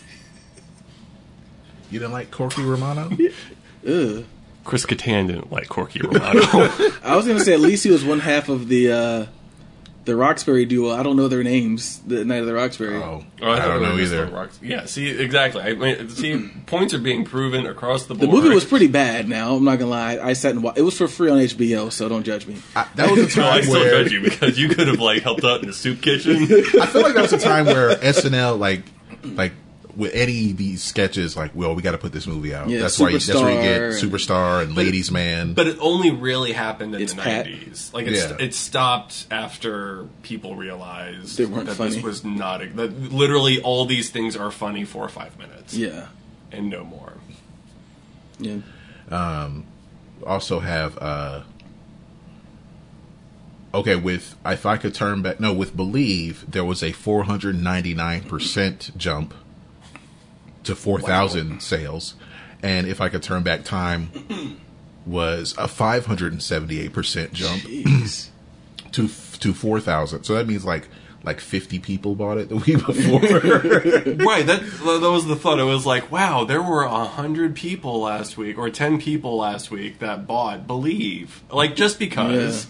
You 1.90 1.98
didn't 1.98 2.12
like 2.12 2.30
Corky 2.30 2.62
Romano? 2.62 3.10
Ugh. 3.86 4.24
Chris 4.64 4.84
Kattan 4.84 5.28
didn't 5.28 5.50
like 5.50 5.68
Corky 5.68 6.00
Romano. 6.00 6.40
I 7.02 7.16
was 7.16 7.26
gonna 7.26 7.40
say 7.40 7.54
at 7.54 7.60
least 7.60 7.84
he 7.84 7.90
was 7.90 8.04
one 8.04 8.20
half 8.20 8.48
of 8.50 8.68
the 8.68 8.92
uh 8.92 9.26
the 10.08 10.16
Roxbury 10.16 10.64
duo. 10.64 10.90
I 10.90 11.02
don't 11.02 11.16
know 11.16 11.28
their 11.28 11.44
names. 11.44 12.00
The 12.06 12.24
Night 12.24 12.40
of 12.40 12.46
the 12.46 12.54
Roxbury. 12.54 12.96
Oh, 12.96 13.24
Oh, 13.40 13.50
I, 13.52 13.58
thought 13.60 13.68
don't 13.68 13.82
know 13.82 13.98
either. 13.98 14.24
on 14.26 14.32
rocks. 14.32 14.58
Yeah, 14.62 14.86
see, 14.86 15.08
exactly. 15.10 15.60
I 15.62 15.74
mean, 15.74 16.08
see, 16.08 16.50
points 16.66 16.92
are 16.94 16.98
being 16.98 17.24
proven 17.24 17.66
across 17.66 18.06
the 18.06 18.14
board. 18.14 18.28
The 18.28 18.32
movie 18.34 18.48
was 18.54 18.64
pretty 18.64 18.88
bad. 18.88 19.28
Now 19.28 19.54
I'm 19.54 19.64
not 19.64 19.78
gonna 19.78 19.90
lie. 19.90 20.18
I 20.18 20.32
sat 20.32 20.52
and 20.52 20.62
wa- 20.64 20.72
it 20.74 20.82
was 20.82 20.96
for 20.98 21.06
free 21.06 21.30
on 21.30 21.38
HBO, 21.38 21.92
so 21.92 22.08
don't 22.08 22.24
judge 22.24 22.46
me. 22.46 22.56
I, 22.74 22.86
that 22.96 23.10
was 23.10 23.20
a 23.20 23.28
time 23.28 23.44
No, 23.44 23.50
I 23.50 23.60
still 23.60 23.74
where 23.80 24.02
judge 24.02 24.12
you 24.12 24.20
because 24.22 24.58
you 24.58 24.68
could 24.70 24.88
have 24.88 24.98
like 24.98 25.22
helped 25.22 25.44
out 25.44 25.60
in 25.60 25.66
the 25.66 25.72
soup 25.74 26.00
kitchen. 26.02 26.34
I 26.80 26.86
feel 26.86 27.02
like 27.02 27.14
that 27.14 27.22
was 27.22 27.32
a 27.34 27.38
time 27.38 27.66
where 27.66 27.94
SNL 27.96 28.58
like 28.58 28.82
like 29.24 29.52
with 29.98 30.14
any 30.14 30.52
of 30.52 30.56
these 30.56 30.82
sketches 30.82 31.36
like 31.36 31.50
well 31.54 31.74
we 31.74 31.82
got 31.82 31.90
to 31.92 31.98
put 31.98 32.12
this 32.12 32.26
movie 32.26 32.54
out. 32.54 32.68
Yeah, 32.70 32.80
that's 32.80 32.98
why 32.98 33.08
you, 33.08 33.18
that's 33.18 33.34
where 33.34 33.52
you 33.52 33.60
get 33.60 33.80
Superstar 34.02 34.60
and- 34.60 34.68
and 34.68 34.76
Ladies 34.76 35.10
Man. 35.10 35.52
But 35.54 35.66
it 35.66 35.76
only 35.80 36.10
really 36.12 36.52
happened 36.52 36.94
in 36.94 37.02
It's 37.02 37.12
the 37.14 37.20
Pat. 37.22 37.46
nineties. 37.46 37.90
Like 37.92 38.06
it's, 38.06 38.30
Yeah. 38.30 38.36
it 38.38 38.54
stopped 38.54 39.26
after 39.30 40.06
people 40.22 40.54
realized 40.56 41.36
They 41.36 41.44
that 41.46 41.74
funny. 41.74 41.90
this 41.96 42.02
was 42.02 42.24
not. 42.24 42.62
A, 42.62 42.68
that 42.68 43.12
literally, 43.12 43.60
all 43.60 43.84
these 43.86 44.08
things 44.10 44.36
are 44.36 44.50
funny 44.52 44.84
for 44.84 45.08
five 45.08 45.36
minutes 45.38 45.74
Yeah. 45.74 46.06
and 46.52 46.70
no 46.70 46.84
more. 46.84 47.14
Yeah. 48.38 48.58
Um, 49.10 49.64
also 50.24 50.60
have 50.60 50.96
uh 50.98 51.40
okay 53.74 53.96
with 53.96 54.36
if 54.46 54.64
i 54.66 54.76
could 54.76 54.94
turn 54.94 55.22
back 55.22 55.40
no 55.40 55.52
with 55.52 55.76
believe 55.76 56.44
there 56.50 56.64
was 56.64 56.82
a 56.82 56.92
499% 56.92 58.96
jump 58.96 59.34
to 60.64 60.74
4000 60.74 61.60
sales. 61.60 62.14
And 62.62 62.86
if 62.86 63.00
i 63.00 63.08
could 63.08 63.22
turn 63.22 63.42
back 63.42 63.64
time 63.64 64.10
was 65.06 65.52
a 65.52 65.66
578% 65.66 67.32
jump 67.32 67.62
to 68.92 69.08
to 69.08 69.54
4000 69.54 70.24
so 70.24 70.34
that 70.34 70.46
means 70.46 70.64
like 70.64 70.88
like 71.24 71.40
50 71.40 71.78
people 71.80 72.14
bought 72.14 72.38
it 72.38 72.48
the 72.48 72.56
week 72.56 72.78
before 72.86 73.20
right. 73.20 74.46
That 74.46 74.60
that 74.62 75.10
was 75.10 75.26
the 75.26 75.36
thought. 75.36 75.58
It 75.58 75.64
was 75.64 75.84
like, 75.84 76.10
wow, 76.10 76.44
there 76.44 76.62
were 76.62 76.84
a 76.84 77.04
hundred 77.04 77.54
people 77.54 78.00
last 78.00 78.36
week, 78.36 78.56
or 78.56 78.70
ten 78.70 79.00
people 79.00 79.36
last 79.36 79.70
week 79.70 79.98
that 79.98 80.26
bought 80.26 80.66
"Believe." 80.66 81.42
Like 81.50 81.74
just 81.76 81.98
because. 81.98 82.66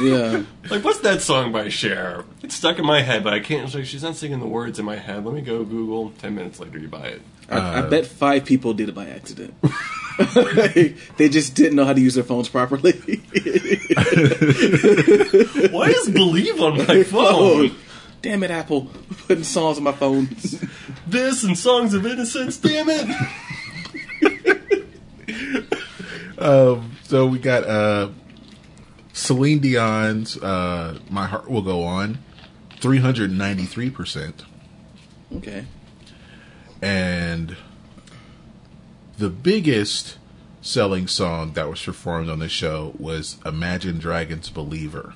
Yeah. 0.00 0.42
Like, 0.68 0.84
what's 0.84 1.00
that 1.00 1.20
song 1.20 1.50
by 1.50 1.68
Cher? 1.68 2.24
It's 2.42 2.54
stuck 2.54 2.78
in 2.78 2.84
my 2.86 3.00
head, 3.02 3.24
but 3.24 3.32
I 3.32 3.40
can't. 3.40 3.74
Like, 3.74 3.86
she's 3.86 4.02
not 4.04 4.14
singing 4.14 4.38
the 4.38 4.46
words 4.46 4.78
in 4.78 4.84
my 4.84 4.96
head. 4.96 5.24
Let 5.24 5.34
me 5.34 5.40
go 5.40 5.64
Google. 5.64 6.10
Ten 6.18 6.34
minutes 6.36 6.60
later, 6.60 6.78
you 6.78 6.86
buy 6.86 7.06
it. 7.06 7.22
I, 7.50 7.78
I 7.78 7.82
bet 7.82 8.06
five 8.06 8.44
people 8.44 8.74
did 8.74 8.88
it 8.88 8.94
by 8.94 9.06
accident. 9.08 9.54
they 11.16 11.28
just 11.28 11.54
didn't 11.54 11.76
know 11.76 11.84
how 11.84 11.92
to 11.92 12.00
use 12.00 12.14
their 12.14 12.24
phones 12.24 12.48
properly. 12.48 12.92
Why 15.70 15.88
is 15.88 16.10
"Believe" 16.10 16.60
on 16.60 16.78
my 16.78 16.84
oh, 16.88 17.04
phone? 17.04 17.76
damn 18.22 18.42
it, 18.42 18.50
Apple! 18.50 18.90
Putting 19.26 19.44
songs 19.44 19.78
on 19.78 19.84
my 19.84 19.92
phone. 19.92 20.28
This 21.06 21.44
and 21.44 21.56
"Songs 21.56 21.94
of 21.94 22.06
Innocence." 22.06 22.56
Damn 22.58 22.88
it! 22.90 23.06
so 27.10 27.26
we 27.26 27.38
got 27.38 27.64
uh 27.64 28.08
Celine 29.12 29.58
Dion's 29.58 30.36
uh 30.38 30.98
My 31.10 31.26
Heart 31.26 31.50
Will 31.50 31.62
Go 31.62 31.82
On 31.82 32.18
393% 32.80 34.44
okay. 35.36 35.66
And 36.82 37.56
the 39.18 39.28
biggest 39.30 40.16
selling 40.62 41.06
song 41.06 41.52
that 41.52 41.68
was 41.68 41.82
performed 41.82 42.28
on 42.28 42.38
the 42.38 42.48
show 42.48 42.94
was 42.98 43.36
Imagine 43.44 43.98
Dragons 43.98 44.50
Believer. 44.50 45.14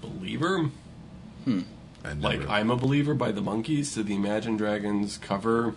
Believer, 0.00 0.70
hmm. 1.44 1.60
I 2.04 2.14
never- 2.14 2.20
like 2.20 2.48
"I'm 2.48 2.70
a 2.70 2.76
Believer" 2.76 3.14
by 3.14 3.32
the 3.32 3.40
Monkees 3.42 3.94
to 3.94 4.02
the 4.02 4.14
Imagine 4.14 4.56
Dragons 4.56 5.18
cover. 5.18 5.74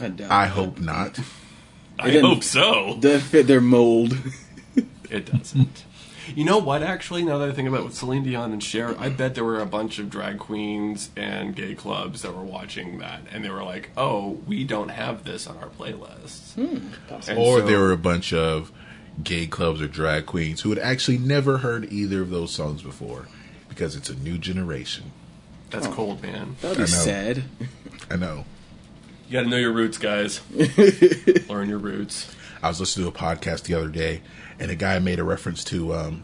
I 0.00 0.08
doubt. 0.08 0.30
I 0.30 0.46
hope 0.46 0.80
not. 0.80 1.18
I 1.98 2.18
hope 2.18 2.42
so. 2.42 2.96
Doesn't 2.98 3.20
fit 3.28 3.46
their 3.46 3.60
mold. 3.60 4.16
It 5.10 5.26
doesn't. 5.30 5.84
You 6.34 6.44
know 6.44 6.58
what? 6.58 6.82
Actually, 6.82 7.22
now 7.22 7.38
that 7.38 7.48
I 7.48 7.52
think 7.52 7.68
about 7.68 7.80
it, 7.80 7.84
with 7.84 7.94
Celine 7.94 8.22
Dion 8.22 8.52
and 8.52 8.62
Cher, 8.62 8.94
I 8.98 9.08
bet 9.08 9.34
there 9.34 9.44
were 9.44 9.60
a 9.60 9.66
bunch 9.66 9.98
of 9.98 10.10
drag 10.10 10.38
queens 10.38 11.10
and 11.16 11.54
gay 11.54 11.74
clubs 11.74 12.22
that 12.22 12.34
were 12.34 12.42
watching 12.42 12.98
that, 12.98 13.22
and 13.32 13.44
they 13.44 13.50
were 13.50 13.64
like, 13.64 13.90
"Oh, 13.96 14.40
we 14.46 14.64
don't 14.64 14.90
have 14.90 15.24
this 15.24 15.46
on 15.46 15.56
our 15.58 15.68
playlist." 15.68 16.54
Hmm. 16.54 16.88
And 17.28 17.38
or 17.38 17.60
so- 17.60 17.66
there 17.66 17.78
were 17.78 17.92
a 17.92 17.98
bunch 17.98 18.32
of 18.32 18.72
gay 19.22 19.46
clubs 19.46 19.82
or 19.82 19.88
drag 19.88 20.26
queens 20.26 20.62
who 20.62 20.70
had 20.70 20.78
actually 20.78 21.18
never 21.18 21.58
heard 21.58 21.92
either 21.92 22.22
of 22.22 22.30
those 22.30 22.52
songs 22.52 22.82
before 22.82 23.26
because 23.68 23.96
it's 23.96 24.08
a 24.08 24.14
new 24.14 24.38
generation. 24.38 25.12
That's 25.70 25.86
oh. 25.86 25.92
cold, 25.92 26.22
man. 26.22 26.56
That'd 26.60 26.78
be 26.78 26.82
I 26.84 26.86
sad. 26.86 27.44
I 28.10 28.16
know. 28.16 28.44
You 29.28 29.34
got 29.34 29.42
to 29.42 29.48
know 29.48 29.56
your 29.56 29.72
roots, 29.72 29.98
guys. 29.98 30.40
Learn 31.48 31.68
your 31.68 31.78
roots. 31.78 32.34
I 32.62 32.68
was 32.68 32.80
listening 32.80 33.10
to 33.10 33.16
a 33.16 33.18
podcast 33.18 33.62
the 33.62 33.74
other 33.74 33.88
day, 33.88 34.22
and 34.60 34.70
a 34.70 34.76
guy 34.76 34.98
made 34.98 35.18
a 35.18 35.24
reference 35.24 35.64
to. 35.64 35.94
Um, 35.94 36.22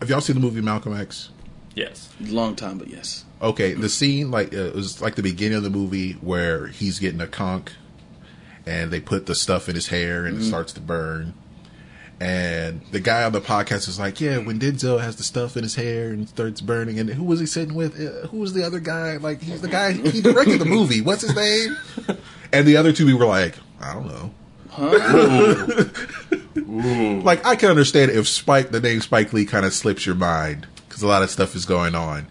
have 0.00 0.10
y'all 0.10 0.20
seen 0.20 0.34
the 0.34 0.40
movie 0.40 0.60
Malcolm 0.60 0.98
X? 0.98 1.30
Yes. 1.74 2.08
Long 2.20 2.56
time, 2.56 2.78
but 2.78 2.88
yes. 2.88 3.24
Okay, 3.42 3.74
the 3.74 3.88
scene 3.88 4.30
like 4.30 4.54
uh, 4.54 4.58
it 4.58 4.74
was 4.74 5.00
like 5.02 5.14
the 5.16 5.22
beginning 5.22 5.58
of 5.58 5.64
the 5.64 5.70
movie 5.70 6.12
where 6.14 6.68
he's 6.68 6.98
getting 6.98 7.20
a 7.20 7.26
conk, 7.26 7.72
and 8.64 8.90
they 8.90 9.00
put 9.00 9.26
the 9.26 9.34
stuff 9.34 9.68
in 9.68 9.74
his 9.74 9.88
hair 9.88 10.24
and 10.24 10.38
it 10.38 10.44
starts 10.44 10.72
to 10.72 10.80
burn. 10.80 11.34
And 12.20 12.80
the 12.92 13.00
guy 13.00 13.24
on 13.24 13.32
the 13.32 13.40
podcast 13.40 13.88
is 13.88 13.98
like, 13.98 14.20
"Yeah, 14.20 14.38
when 14.38 14.60
Denzel 14.60 15.00
has 15.00 15.16
the 15.16 15.24
stuff 15.24 15.56
in 15.56 15.64
his 15.64 15.74
hair 15.74 16.10
and 16.10 16.28
starts 16.28 16.60
burning, 16.60 16.98
and 16.98 17.10
who 17.10 17.24
was 17.24 17.40
he 17.40 17.46
sitting 17.46 17.74
with? 17.74 18.00
Uh, 18.00 18.28
who 18.28 18.38
was 18.38 18.52
the 18.52 18.64
other 18.64 18.78
guy? 18.78 19.16
Like 19.16 19.42
he's 19.42 19.60
the 19.60 19.68
guy 19.68 19.92
he 19.92 20.22
directed 20.22 20.60
the 20.60 20.64
movie. 20.64 21.00
What's 21.00 21.22
his 21.22 21.34
name?" 21.34 21.76
And 22.52 22.68
the 22.68 22.76
other 22.76 22.92
two 22.92 23.04
we 23.04 23.14
were 23.14 23.26
like, 23.26 23.56
"I 23.80 23.94
don't 23.94 24.06
know." 24.06 24.30
Like 27.24 27.44
I 27.46 27.56
can 27.56 27.70
understand 27.70 28.10
if 28.10 28.28
Spike, 28.28 28.70
the 28.70 28.80
name 28.80 29.00
Spike 29.00 29.32
Lee, 29.32 29.44
kind 29.44 29.64
of 29.66 29.72
slips 29.72 30.06
your 30.06 30.14
mind 30.14 30.66
because 30.88 31.02
a 31.02 31.06
lot 31.06 31.22
of 31.22 31.30
stuff 31.30 31.54
is 31.54 31.64
going 31.64 31.94
on. 31.94 32.26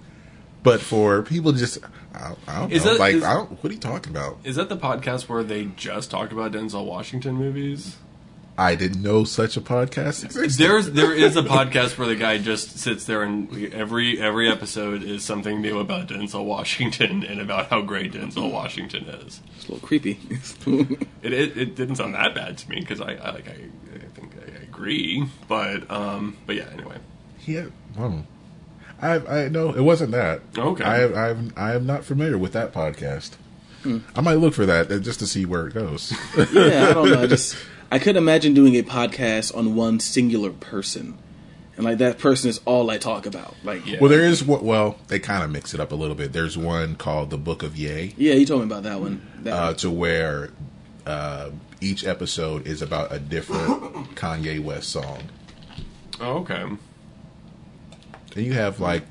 But 0.64 0.80
for 0.82 1.22
people 1.24 1.52
just, 1.52 1.78
I, 2.14 2.28
don't- 2.30 2.40
I 2.48 2.60
don't 2.60 2.72
Is 2.72 2.86
know. 2.86 2.92
that- 2.94 3.00
like, 3.00 3.16
is- 3.16 3.24
I 3.24 3.34
don't. 3.34 3.52
What 3.64 3.70
are 3.70 3.74
you 3.74 3.80
talking 3.80 4.12
about? 4.16 4.38
Is 4.44 4.56
that 4.56 4.70
the 4.70 4.78
podcast 4.78 5.24
where 5.30 5.44
they 5.44 5.66
just 5.76 6.10
talk 6.12 6.32
about 6.32 6.52
Denzel 6.54 6.86
Washington 6.86 7.36
movies? 7.36 7.98
I 8.58 8.76
didn't 8.76 9.02
know 9.02 9.24
such 9.24 9.58
a 9.58 9.62
podcast 9.62 10.24
existed. 10.26 10.64
There's 10.64 10.92
there 10.92 11.12
is 11.14 11.36
a 11.36 11.42
podcast 11.42 11.98
where 11.98 12.08
the 12.08 12.16
guy 12.16 12.38
just 12.38 12.78
sits 12.78 13.06
there 13.06 13.24
and 13.24 13.74
every 13.74 14.22
every 14.22 14.48
episode 14.50 15.02
is 15.02 15.24
something 15.24 15.60
new 15.60 15.80
about 15.80 16.08
Denzel 16.08 16.46
Washington 16.46 17.24
and 17.24 17.42
about 17.42 17.68
how 17.70 17.82
great 17.82 18.14
Denzel 18.14 18.52
Washington 18.52 19.06
is. 19.06 19.42
It's 19.56 19.68
a 19.68 19.72
little 19.72 19.88
creepy. 19.88 20.20
It 21.24 21.32
it, 21.34 21.58
it 21.58 21.76
didn't 21.76 21.96
sound 21.96 22.14
that 22.16 22.36
bad 22.36 22.58
to 22.60 22.70
me 22.70 22.80
because 22.82 23.00
I, 23.02 23.14
I 23.14 23.32
like 23.32 23.48
I, 23.48 23.54
I 23.96 24.08
think 24.14 24.34
I 24.38 24.62
agree, 24.64 25.26
but 25.48 25.90
um 25.90 26.38
but 26.46 26.56
yeah 26.56 26.68
anyway. 26.74 26.98
yeah. 27.46 27.66
Well, 27.98 28.28
I 29.02 29.16
I 29.16 29.48
no, 29.50 29.72
it 29.74 29.82
wasn't 29.82 30.12
that. 30.12 30.42
Okay. 30.58 30.84
I 30.84 31.30
I'm 31.30 31.54
I 31.56 31.74
am 31.74 31.86
not 31.86 32.04
familiar 32.04 32.38
with 32.38 32.52
that 32.54 32.72
podcast. 32.74 33.32
Hmm. 33.84 34.00
I 34.16 34.22
might 34.22 34.36
look 34.36 34.54
for 34.54 34.66
that 34.66 34.92
uh, 34.92 35.00
just 35.00 35.20
to 35.20 35.28
see 35.28 35.46
where 35.46 35.66
it 35.68 35.74
goes. 35.74 36.14
yeah, 36.54 36.90
I 36.90 36.94
don't 36.94 37.10
know. 37.10 37.28
Just 37.36 37.58
I 37.94 38.00
could 38.00 38.16
imagine 38.18 38.54
doing 38.56 38.76
a 38.76 38.82
podcast 38.84 39.56
on 39.56 39.76
one 39.76 40.00
singular 40.00 40.50
person, 40.50 41.16
and 41.76 41.86
like 41.86 42.00
that 42.00 42.18
person 42.18 42.50
is 42.50 42.60
all 42.66 42.90
I 42.90 42.98
talk 42.98 43.26
about. 43.28 43.56
Like, 43.64 43.86
Yeah. 43.86 44.00
well, 44.02 44.10
there 44.10 44.26
is 44.26 44.44
what. 44.44 44.64
Well, 44.64 44.98
they 45.10 45.20
kind 45.20 45.44
of 45.44 45.52
mix 45.52 45.74
it 45.76 45.80
up 45.80 45.92
a 45.92 45.96
little 45.96 46.16
bit. 46.16 46.34
There's 46.34 46.58
one 46.58 46.96
called 46.96 47.30
the 47.30 47.38
Book 47.38 47.62
of 47.62 47.78
Yay. 47.78 48.16
yeah, 48.18 48.34
you 48.34 48.46
told 48.48 48.62
me 48.62 48.66
about 48.66 48.82
that 48.84 49.00
one. 49.00 49.22
That 49.44 49.54
uh, 49.54 49.74
to 49.76 49.92
where 49.92 50.50
uh, 51.06 51.52
each 51.82 52.04
episode 52.06 52.66
is 52.66 52.82
about 52.82 53.12
a 53.14 53.20
different 53.20 53.70
Kanye 54.16 54.60
West 54.60 54.90
song, 54.90 55.20
Oh, 56.20 56.38
okay. 56.40 56.64
and 58.36 58.46
you 58.46 58.54
have 58.54 58.80
like 58.80 59.04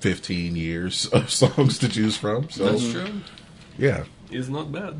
15 0.00 0.56
years 0.56 1.06
of 1.12 1.30
songs 1.30 1.78
to 1.78 1.88
choose 1.88 2.16
from. 2.18 2.50
So 2.50 2.70
That's 2.70 2.90
true. 2.92 3.20
yeah, 3.78 4.04
He's 4.28 4.50
not 4.50 4.70
bad. 4.72 4.96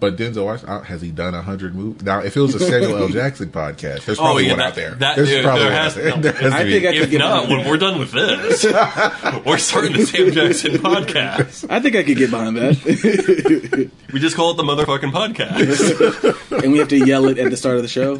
But 0.00 0.16
Denzel 0.16 0.46
Washington 0.46 0.82
has 0.84 1.00
he 1.02 1.10
done 1.10 1.34
a 1.34 1.42
hundred 1.42 1.74
movies? 1.74 2.02
Now, 2.02 2.20
if 2.20 2.36
it 2.36 2.40
was 2.40 2.54
a 2.54 2.58
Samuel 2.58 2.96
L. 2.96 3.08
Jackson 3.08 3.50
podcast, 3.52 4.06
there's 4.06 4.18
oh, 4.18 4.22
probably 4.22 4.44
Oh, 4.44 4.46
yeah, 4.46 4.52
one 4.52 4.58
that- 4.60 4.66
out 4.68 4.74
there. 4.74 4.90
that- 4.94 5.16
there's 5.16 5.28
there- 5.28 5.42
probably 5.42 5.62
there 5.64 5.72
one 5.72 5.82
has- 5.82 5.96
out 5.98 6.02
there. 6.02 6.10
no, 6.16 6.20
There 6.22 6.32
has 6.32 6.52
I 6.52 6.58
to 6.60 6.64
be. 6.64 6.70
think 6.80 6.86
I 6.86 6.92
could 6.92 7.02
If 7.02 7.10
get 7.10 7.18
not, 7.18 7.42
behind 7.42 7.60
when 7.60 7.68
we're 7.68 7.76
done 7.76 7.98
with 7.98 8.12
this, 8.12 8.64
we're 9.46 9.58
starting 9.58 9.92
the 9.92 10.06
Sam 10.06 10.30
Jackson 10.32 10.72
podcast. 10.72 11.66
I 11.70 11.80
think 11.80 11.96
I 11.96 12.02
could 12.02 12.16
get 12.16 12.30
behind 12.30 12.56
that. 12.56 13.90
We 14.12 14.18
just 14.20 14.34
call 14.36 14.52
it 14.52 14.56
the 14.56 14.62
motherfucking 14.62 15.12
podcast. 15.12 16.62
and 16.62 16.72
we 16.72 16.78
have 16.78 16.88
to 16.88 16.98
yell 16.98 17.26
it 17.26 17.38
at 17.38 17.50
the 17.50 17.56
start 17.56 17.76
of 17.76 17.82
the 17.82 17.88
show. 17.88 18.16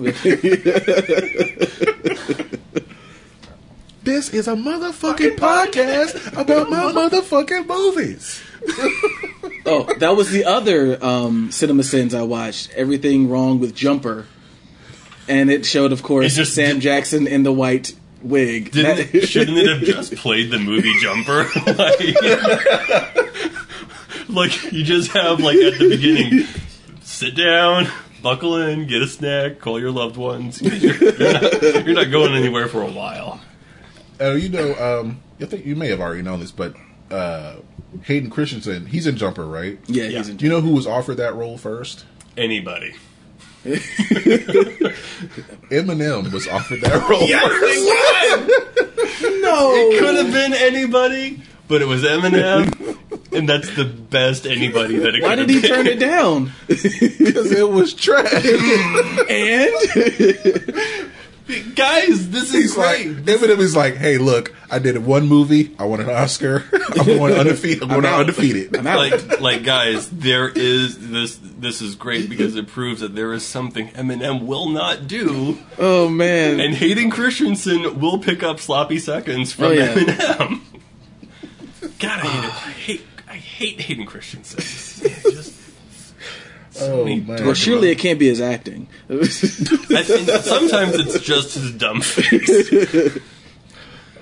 This 4.02 4.30
is 4.30 4.48
a 4.48 4.54
motherfucking 4.54 5.36
podcast 5.36 6.32
about 6.36 6.70
my 6.70 6.90
motherfucking 6.92 7.66
movies. 7.66 8.42
oh, 9.66 9.88
that 9.98 10.14
was 10.16 10.30
the 10.30 10.44
other 10.44 11.02
um, 11.04 11.50
Cinema 11.50 11.82
Sins 11.82 12.14
I 12.14 12.22
watched. 12.22 12.70
Everything 12.74 13.28
Wrong 13.30 13.60
with 13.60 13.74
Jumper. 13.74 14.26
And 15.28 15.50
it 15.50 15.64
showed, 15.64 15.92
of 15.92 16.02
course, 16.02 16.32
It 16.32 16.36
just- 16.36 16.54
Sam 16.54 16.80
Jackson 16.80 17.26
in 17.26 17.42
the 17.44 17.52
white 17.52 17.94
wig. 18.22 18.72
Didn't 18.72 19.12
That- 19.12 19.26
shouldn't 19.28 19.58
it 19.58 19.68
have 19.68 19.82
just 19.82 20.14
played 20.16 20.50
the 20.50 20.58
movie 20.58 20.92
Jumper? 21.00 21.44
like, 24.28 24.28
like 24.28 24.72
you 24.72 24.84
just 24.84 25.10
have 25.12 25.40
like 25.40 25.56
at 25.56 25.78
the 25.78 25.88
beginning, 25.88 26.46
sit 27.02 27.34
down, 27.36 27.86
buckle 28.22 28.56
in, 28.56 28.86
get 28.86 29.02
a 29.02 29.06
snack, 29.06 29.58
call 29.60 29.80
your 29.80 29.90
loved 29.90 30.16
ones. 30.16 30.60
You're, 30.60 30.94
you're 30.94 31.32
not, 31.32 31.52
you're 31.86 31.94
not 31.94 32.10
going 32.10 32.34
anywhere 32.34 32.68
for 32.68 32.82
a 32.82 32.90
while. 32.90 33.40
Oh, 34.18 34.34
you 34.34 34.48
know, 34.48 34.74
um, 35.00 35.20
I 35.40 35.46
think 35.46 35.64
you 35.64 35.76
may 35.76 35.88
have 35.88 36.00
already 36.00 36.22
known 36.22 36.40
this, 36.40 36.50
but 36.52 36.74
uh, 37.10 37.56
Hayden 38.04 38.30
Christensen, 38.30 38.86
he's 38.86 39.06
in 39.06 39.16
Jumper, 39.16 39.46
right? 39.46 39.78
yeah, 39.86 40.04
Yeah. 40.04 40.18
he's 40.18 40.28
in 40.28 40.36
Do 40.36 40.44
you 40.44 40.50
know 40.50 40.60
who 40.60 40.72
was 40.72 40.86
offered 40.86 41.16
that 41.16 41.34
role 41.34 41.58
first? 41.58 42.04
Anybody. 42.36 42.94
Eminem 45.70 46.32
was 46.32 46.48
offered 46.48 46.80
that 46.82 47.08
role. 47.08 47.22
Yes, 47.28 47.42
No! 49.42 49.72
It 49.74 49.98
could 49.98 50.14
have 50.16 50.32
been 50.32 50.54
anybody, 50.54 51.42
but 51.68 51.82
it 51.82 51.86
was 51.86 52.02
Eminem, 52.02 52.96
and 53.32 53.48
that's 53.48 53.74
the 53.76 53.84
best 53.84 54.46
anybody 54.46 54.96
that 54.98 55.14
it 55.14 55.22
Why 55.22 55.34
did 55.34 55.48
he 55.50 55.56
have 55.60 55.64
turn 55.64 55.86
it 55.86 55.98
down? 55.98 56.52
because 56.68 57.52
it 57.52 57.68
was 57.68 57.92
trash. 57.94 58.44
And 59.28 59.74
Guys, 61.74 62.30
this 62.30 62.44
is 62.44 62.52
He's 62.52 62.76
like. 62.76 63.00
Eminem 63.00 63.58
is 63.58 63.74
like, 63.76 63.96
hey, 63.96 64.18
look, 64.18 64.54
I 64.70 64.78
did 64.78 64.98
one 65.04 65.26
movie, 65.28 65.74
I 65.78 65.84
won 65.84 66.00
an 66.00 66.08
Oscar, 66.10 66.64
I'm 66.98 67.06
going 67.06 67.34
undefeated. 67.34 67.82
I'm 67.82 67.88
going 67.88 68.04
out. 68.06 68.20
undefeated. 68.20 68.76
I'm 68.76 68.84
like 68.84 69.40
like 69.40 69.64
guys 69.64 70.08
there 70.10 70.48
is 70.48 71.10
this 71.10 71.38
this 71.42 71.82
is 71.82 71.94
great 71.96 72.28
because 72.30 72.54
it 72.56 72.68
proves 72.68 73.00
that 73.00 73.14
there 73.14 73.32
is 73.32 73.44
something 73.44 73.88
Eminem 73.88 74.46
will 74.46 74.68
not 74.68 75.06
do 75.08 75.58
oh 75.78 76.08
man, 76.08 76.60
and 76.60 76.74
Hayden 76.74 77.10
Christensen 77.10 78.00
will 78.00 78.18
pick 78.18 78.42
up 78.42 78.60
sloppy 78.60 78.98
seconds 78.98 79.52
from 79.52 79.64
Oh, 79.66 79.70
yeah. 79.70 79.94
Eminem. 79.94 80.60
God, 81.98 82.20
I 82.20 82.26
hate 82.26 82.44
it. 82.44 82.50
I 82.66 82.70
hate 82.72 83.02
I 83.28 83.34
hate 83.34 83.80
Hayden 83.82 84.06
Christensen. 84.06 84.60
Yeah, 86.80 86.86
just 86.86 86.90
Oh 86.90 87.04
many 87.04 87.20
man. 87.20 87.44
well, 87.44 87.54
surely 87.54 87.90
it 87.90 87.98
can't 87.98 88.18
be 88.18 88.28
his 88.28 88.40
acting. 88.40 88.88
I 89.10 89.16
think 89.26 90.28
sometimes 90.42 90.94
it's 90.96 91.20
just 91.20 91.54
his 91.54 91.72
dumb 91.72 92.00
face. 92.00 93.18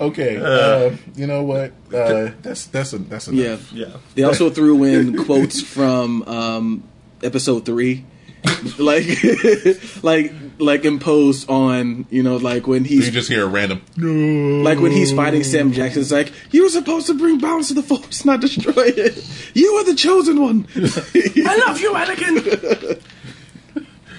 Okay, 0.01 0.37
uh, 0.37 0.95
you 1.17 1.27
know 1.27 1.43
what? 1.43 1.73
Uh, 1.93 2.31
that's 2.41 2.67
that's 2.67 2.93
a, 2.93 2.99
that's 2.99 3.27
enough. 3.27 3.73
yeah, 3.73 3.87
Yeah. 3.87 3.97
They 4.15 4.23
also 4.23 4.49
threw 4.49 4.85
in 4.85 5.25
quotes 5.25 5.61
from 5.61 6.23
um, 6.23 6.83
episode 7.21 7.65
three, 7.65 8.05
like 8.79 9.05
like 10.03 10.33
like 10.59 10.85
imposed 10.85 11.49
on 11.49 12.05
you 12.09 12.23
know 12.23 12.37
like 12.37 12.67
when 12.67 12.83
You 12.83 12.89
he's 12.89 13.11
just 13.11 13.29
hear 13.29 13.43
a 13.43 13.47
random 13.47 13.81
no, 13.97 14.63
like 14.69 14.79
when 14.79 14.91
he's 14.91 15.11
fighting 15.11 15.43
Sam 15.43 15.71
Jackson. 15.71 16.01
It's 16.01 16.11
like 16.11 16.31
you 16.51 16.63
were 16.63 16.69
supposed 16.69 17.07
to 17.07 17.13
bring 17.13 17.37
balance 17.39 17.67
to 17.69 17.73
the 17.73 17.83
force, 17.83 18.25
not 18.25 18.41
destroy 18.41 18.73
it. 18.87 19.51
You 19.53 19.73
are 19.75 19.83
the 19.85 19.95
chosen 19.95 20.41
one. 20.41 20.67
I 20.75 21.63
love 21.67 21.79
you, 21.79 21.93
Anakin. 21.93 23.01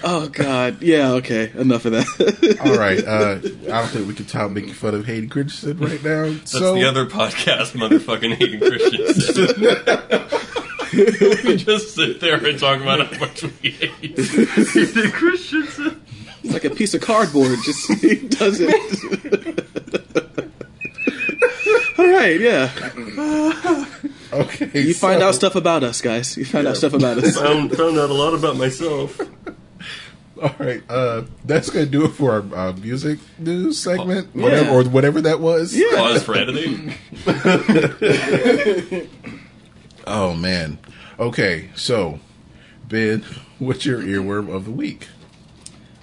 oh 0.03 0.29
God, 0.29 0.81
yeah, 0.81 1.11
okay, 1.13 1.51
enough 1.55 1.85
of 1.85 1.91
that. 1.93 2.57
All 2.65 2.77
right, 2.77 3.03
uh, 3.05 3.39
I 3.73 3.81
don't 3.81 3.87
think 3.89 4.07
we 4.07 4.13
can 4.13 4.27
stop 4.27 4.51
making 4.51 4.73
fun 4.73 4.93
of 4.95 5.05
Hayden 5.05 5.29
Christensen 5.29 5.77
right 5.79 6.03
now. 6.03 6.25
That's 6.29 6.51
so 6.51 6.73
the 6.73 6.85
other 6.85 7.05
podcast, 7.05 7.73
motherfucking 7.73 8.35
Hayden 8.35 8.59
Christensen. 8.59 10.40
we 11.43 11.55
just 11.57 11.95
sit 11.95 12.19
there 12.19 12.43
and 12.45 12.59
talk 12.59 12.81
about 12.81 13.05
how 13.07 13.19
much 13.19 13.43
we 13.61 13.69
hate 13.71 13.91
Hayden 14.01 15.11
Christensen. 15.11 16.01
It's 16.43 16.53
like 16.53 16.65
a 16.65 16.69
piece 16.71 16.93
of 16.93 17.01
cardboard. 17.01 17.59
Just 17.63 17.91
he 18.01 18.15
does 18.27 18.59
it. 18.59 18.73
All 21.97 22.07
right, 22.07 22.39
yeah. 22.39 22.71
okay, 24.33 24.81
You 24.81 24.93
find 24.93 25.19
so- 25.21 25.27
out 25.27 25.35
stuff 25.35 25.55
about 25.55 25.83
us, 25.83 26.01
guys. 26.01 26.35
You 26.37 26.45
find 26.45 26.67
out 26.67 26.77
stuff 26.77 26.93
about 26.93 27.17
us. 27.19 27.37
Found, 27.37 27.75
found 27.77 27.97
out 27.99 28.09
a 28.09 28.13
lot 28.13 28.33
about 28.33 28.57
myself. 28.57 29.19
All 30.41 30.55
right, 30.57 30.81
uh, 30.89 31.23
that's 31.45 31.69
gonna 31.69 31.85
do 31.85 32.03
it 32.05 32.09
for 32.09 32.31
our 32.31 32.69
uh, 32.69 32.73
music 32.73 33.19
news 33.37 33.77
segment, 33.77 34.29
Yeah. 34.33 34.43
whatever 34.43 34.69
or 34.71 34.83
whatever 34.85 35.21
that 35.21 35.39
was. 35.39 35.75
Yeah. 35.77 35.95
Pause 35.95 36.23
for 36.23 36.35
editing. 36.35 36.93
Oh 40.13 40.33
man. 40.33 40.77
Okay, 41.17 41.69
so 41.73 42.19
Ben, 42.89 43.21
what's 43.59 43.85
your 43.85 44.01
earworm 44.01 44.53
of 44.53 44.65
the 44.65 44.71
week? 44.71 45.07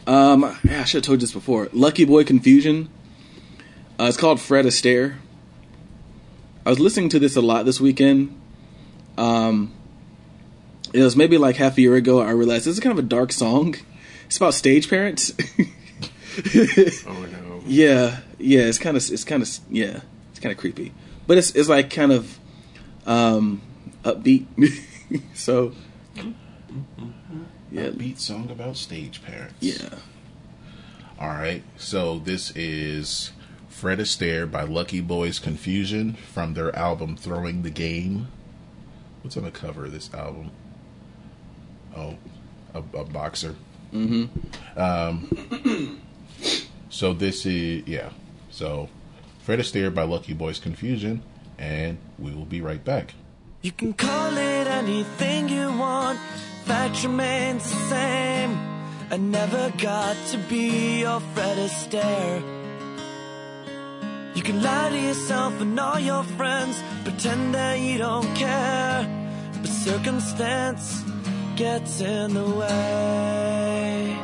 Um, 0.07 0.57
yeah, 0.65 0.81
I 0.81 0.85
should 0.85 1.01
have 1.01 1.05
told 1.05 1.19
you 1.19 1.27
this 1.27 1.35
before. 1.35 1.69
Lucky 1.75 2.07
Boy 2.07 2.25
Confusion. 2.25 2.89
Uh, 4.01 4.05
it's 4.05 4.17
called 4.17 4.41
Fred 4.41 4.65
Astaire. 4.65 5.17
I 6.65 6.71
was 6.71 6.81
listening 6.81 7.11
to 7.11 7.19
this 7.19 7.37
a 7.37 7.43
lot 7.43 7.67
this 7.67 7.83
weekend. 7.83 8.35
Um, 9.19 9.75
it 10.95 11.03
was 11.03 11.15
maybe 11.15 11.37
like 11.37 11.57
half 11.57 11.77
a 11.77 11.83
year 11.83 11.95
ago. 11.95 12.23
I 12.23 12.31
realized 12.31 12.65
this 12.65 12.79
is 12.79 12.81
kind 12.81 12.99
of 12.99 13.05
a 13.05 13.07
dark 13.07 13.31
song. 13.31 13.75
It's 14.25 14.39
about 14.39 14.55
stage 14.55 14.89
parents. 14.89 15.33
Oh 17.05 17.27
no. 17.33 17.63
yeah, 17.67 18.21
yeah. 18.39 18.61
It's 18.61 18.79
kind 18.79 18.97
of, 18.97 19.11
it's 19.11 19.25
kind 19.25 19.43
of, 19.43 19.49
yeah, 19.71 20.01
it's 20.31 20.39
kind 20.39 20.53
of 20.53 20.57
creepy. 20.57 20.93
But 21.27 21.37
it's, 21.37 21.51
it's 21.51 21.69
like 21.69 21.91
kind 21.91 22.13
of, 22.13 22.39
um, 23.07 23.61
upbeat. 24.05 24.47
so, 25.35 25.73
yeah, 27.71 27.91
Beat 27.91 28.19
song 28.19 28.51
about 28.51 28.77
stage 28.77 29.23
parents. 29.23 29.55
yeah. 29.61 29.99
All 31.21 31.29
right. 31.31 31.65
So 31.77 32.19
this 32.21 32.53
is 32.57 33.33
Fred 33.69 33.99
Astaire 33.99 34.49
by 34.51 34.63
Lucky 34.63 35.01
Boys 35.01 35.39
Confusion 35.41 36.15
from 36.15 36.55
their 36.55 36.75
album 36.77 37.17
Throwing 37.17 37.63
the 37.63 37.71
Game. 37.71 38.29
What's 39.23 39.37
on 39.37 39.43
the 39.45 39.51
cover 39.51 39.87
of 39.87 39.93
this 39.93 40.13
album? 40.15 40.53
Oh, 41.97 42.17
a, 42.73 42.79
a 42.79 43.05
boxer. 43.05 43.57
Mm-hmm. 43.93 44.81
Um, 44.81 46.01
so 46.89 47.13
this 47.13 47.45
is 47.47 47.87
yeah. 47.87 48.11
So 48.51 48.89
Fred 49.41 49.59
Astaire 49.59 49.93
by 49.93 50.05
Lucky 50.05 50.35
Boys 50.35 50.61
Confusion, 50.61 51.23
and 51.59 51.99
we 52.19 52.33
will 52.33 52.45
be 52.45 52.61
right 52.61 52.85
back. 52.85 53.15
You 53.61 53.73
can 53.73 53.93
call 53.93 54.37
it 54.37 54.69
anything 54.69 55.49
you 55.49 55.77
want, 55.77 56.17
fact 56.65 57.03
remains 57.03 57.65
the 57.69 57.77
same. 57.91 58.57
I 59.11 59.17
never 59.17 59.73
got 59.79 60.17
to 60.31 60.39
be 60.49 61.01
your 61.01 61.19
Fred 61.35 61.59
Astaire. 61.59 62.43
You 64.37 64.43
can 64.43 64.63
lie 64.63 64.91
to 64.91 64.97
yourself 64.97 65.61
and 65.61 65.81
all 65.81 65.99
your 65.99 66.23
friends, 66.23 66.81
pretend 67.03 67.55
that 67.57 67.81
you 67.81 67.99
don't 67.99 68.33
care. 68.37 69.05
But 69.61 69.71
circumstance 69.71 71.03
gets 71.57 72.01
in 72.01 72.35
the 72.35 72.49
way. 72.61 74.17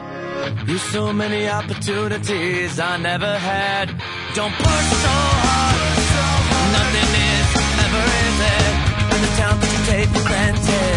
There's 0.64 0.82
so 0.93 1.12
many 1.12 1.49
opportunities 1.49 2.78
I 2.78 2.99
never 2.99 3.37
had. 3.37 3.89
Don't 4.35 4.53
push 4.53 4.87
so 5.03 5.09
hard. 5.09 5.43
Take 10.63 10.93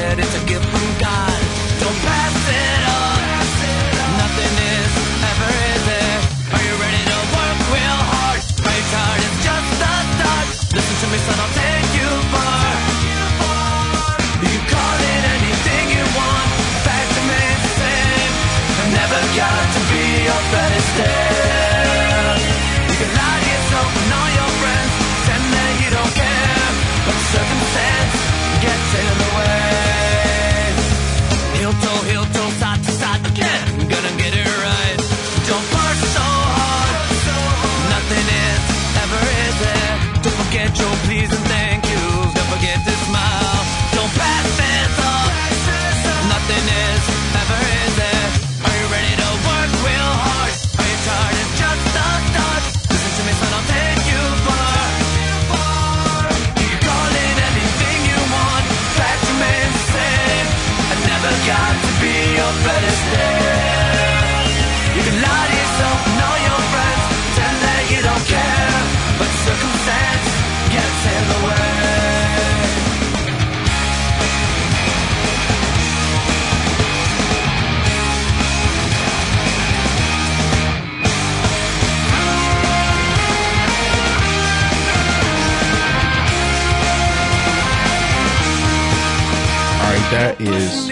That 90.27 90.41
is 90.41 90.87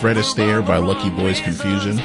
Fred 0.00 0.16
Astaire 0.16 0.66
by 0.66 0.78
Lucky 0.78 1.10
Boys 1.10 1.38
Confusion 1.38 1.98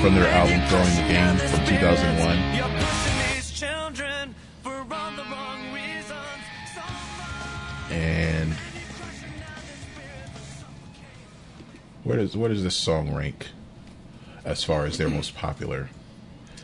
from 0.00 0.14
their 0.14 0.26
album 0.30 0.66
Throwing 0.70 0.94
the 0.96 1.04
Game 1.06 1.36
from 1.36 1.66
2001. 1.66 2.54
You're 2.54 2.64
pushing 2.64 3.34
these 3.34 3.50
children 3.50 4.34
for 4.62 4.72
all 4.72 5.10
the 5.10 5.22
wrong 5.24 5.70
reasons. 5.70 6.14
So 6.74 6.80
far. 6.80 7.92
And 7.92 8.54
where 12.02 12.16
does 12.16 12.34
where 12.34 12.48
does 12.48 12.62
this 12.62 12.74
song 12.74 13.14
rank 13.14 13.48
as 14.46 14.64
far 14.64 14.86
as 14.86 14.96
their 14.96 15.10
most 15.10 15.34
popular? 15.34 15.90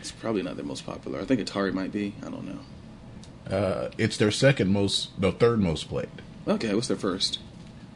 It's 0.00 0.10
probably 0.10 0.42
not 0.42 0.56
their 0.56 0.64
most 0.64 0.86
popular. 0.86 1.20
I 1.20 1.26
think 1.26 1.42
Atari 1.42 1.74
might 1.74 1.92
be. 1.92 2.14
I 2.22 2.30
don't 2.30 2.46
know. 2.46 3.54
Uh, 3.54 3.90
it's 3.98 4.16
their 4.16 4.30
second 4.30 4.72
most, 4.72 5.10
no, 5.18 5.30
third 5.30 5.60
most 5.60 5.90
played. 5.90 6.08
Okay, 6.46 6.74
what's 6.74 6.88
their 6.88 6.96
first? 6.96 7.38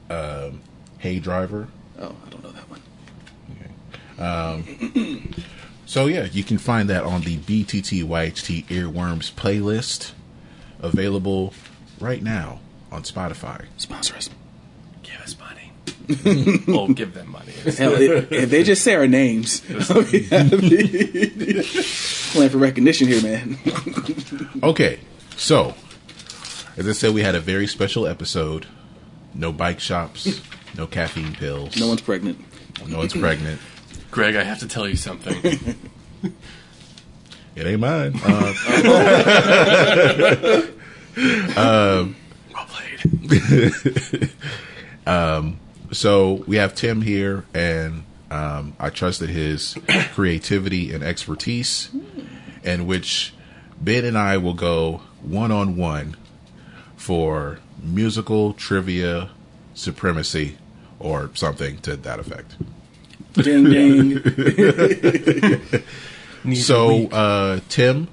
Um, 0.09 0.61
hey 0.99 1.18
Driver. 1.18 1.68
Oh, 1.99 2.14
I 2.26 2.28
don't 2.30 2.44
know 2.44 2.53
that 2.53 2.70
one. 2.70 2.80
Okay. 3.53 4.22
Um, 4.22 5.34
so 5.86 6.07
yeah, 6.07 6.24
you 6.24 6.44
can 6.44 6.59
find 6.59 6.88
that 6.90 7.05
on 7.05 7.22
the 7.22 7.38
BTT 7.38 8.05
YHT 8.05 8.66
Earworms 8.66 9.32
playlist, 9.32 10.12
available 10.80 11.53
right 12.01 12.22
now 12.22 12.61
on 12.92 13.03
Spotify. 13.03 13.64
Sponsor 13.76 14.14
us. 14.16 14.30
Give 15.03 15.20
us 15.20 15.36
money. 15.38 15.72
oh, 16.68 16.92
give 16.92 17.14
them 17.14 17.30
money. 17.30 17.53
Hell, 17.76 17.94
if, 17.94 18.30
if 18.30 18.51
they 18.51 18.62
just 18.62 18.84
say 18.84 18.94
our 18.94 19.09
names, 19.09 19.62
I'll 19.90 20.03
be 20.05 20.22
happy. 20.22 21.62
Playing 22.30 22.51
for 22.51 22.59
recognition 22.59 23.09
here, 23.09 23.22
man. 23.22 23.59
Okay, 24.62 25.01
so 25.36 25.74
as 26.76 26.88
I 26.88 26.92
said, 26.92 27.14
we 27.14 27.22
had 27.22 27.34
a 27.34 27.40
very 27.40 27.66
special 27.66 28.06
episode. 28.06 28.66
No 29.34 29.52
bike 29.52 29.80
shops, 29.80 30.40
no 30.76 30.86
caffeine 30.86 31.34
pills. 31.34 31.76
No 31.76 31.88
one's 31.88 32.00
pregnant. 32.00 32.38
no 32.86 32.98
one's 32.98 33.12
pregnant. 33.12 33.60
Greg, 34.10 34.36
I 34.36 34.44
have 34.44 34.60
to 34.60 34.68
tell 34.68 34.88
you 34.88 34.96
something. 34.96 35.74
It 37.56 37.66
ain't 37.66 37.80
mine. 37.80 38.12
Uh, 41.56 42.08
well 42.52 42.66
played. 42.68 44.30
so 45.92 46.44
we 46.46 46.56
have 46.56 46.74
Tim 46.74 47.00
here, 47.00 47.46
and 47.54 48.04
um, 48.30 48.76
I 48.78 48.90
trusted 48.90 49.30
his 49.30 49.78
creativity 50.12 50.92
and 50.92 51.02
expertise, 51.02 51.88
in 52.62 52.86
which 52.86 53.32
Ben 53.80 54.04
and 54.04 54.18
I 54.18 54.36
will 54.36 54.52
go 54.52 55.00
one 55.22 55.50
on 55.50 55.78
one 55.78 56.16
for 57.07 57.61
musical 57.80 58.52
trivia 58.54 59.30
supremacy 59.74 60.59
or 60.98 61.30
something 61.34 61.78
to 61.78 61.94
that 61.94 62.18
effect. 62.18 62.57
Ding 63.34 63.64
ding. 63.70 64.22
So, 66.54 67.09
uh, 67.09 67.59
Tim, 67.68 68.07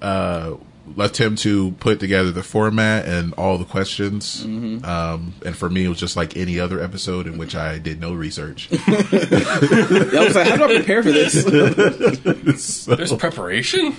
uh, 0.00 0.54
left 0.94 1.16
him 1.16 1.34
to 1.34 1.72
put 1.80 1.98
together 1.98 2.30
the 2.30 2.44
format 2.44 3.08
and 3.08 3.34
all 3.34 3.58
the 3.58 3.64
questions. 3.64 4.44
Um, 4.44 5.34
and 5.44 5.56
for 5.56 5.68
me, 5.68 5.84
it 5.84 5.88
was 5.88 5.98
just 5.98 6.16
like 6.16 6.36
any 6.36 6.60
other 6.60 6.80
episode 6.80 7.26
in 7.26 7.36
which 7.36 7.56
I 7.56 7.78
did 7.78 8.00
no 8.00 8.12
research. 8.14 8.68
I 8.86 10.24
was 10.26 10.36
like, 10.36 10.46
how 10.46 10.56
do 10.58 10.64
I 10.64 10.76
prepare 10.76 11.02
for 11.02 11.10
this? 11.10 11.42
There's 12.84 13.12
preparation? 13.14 13.96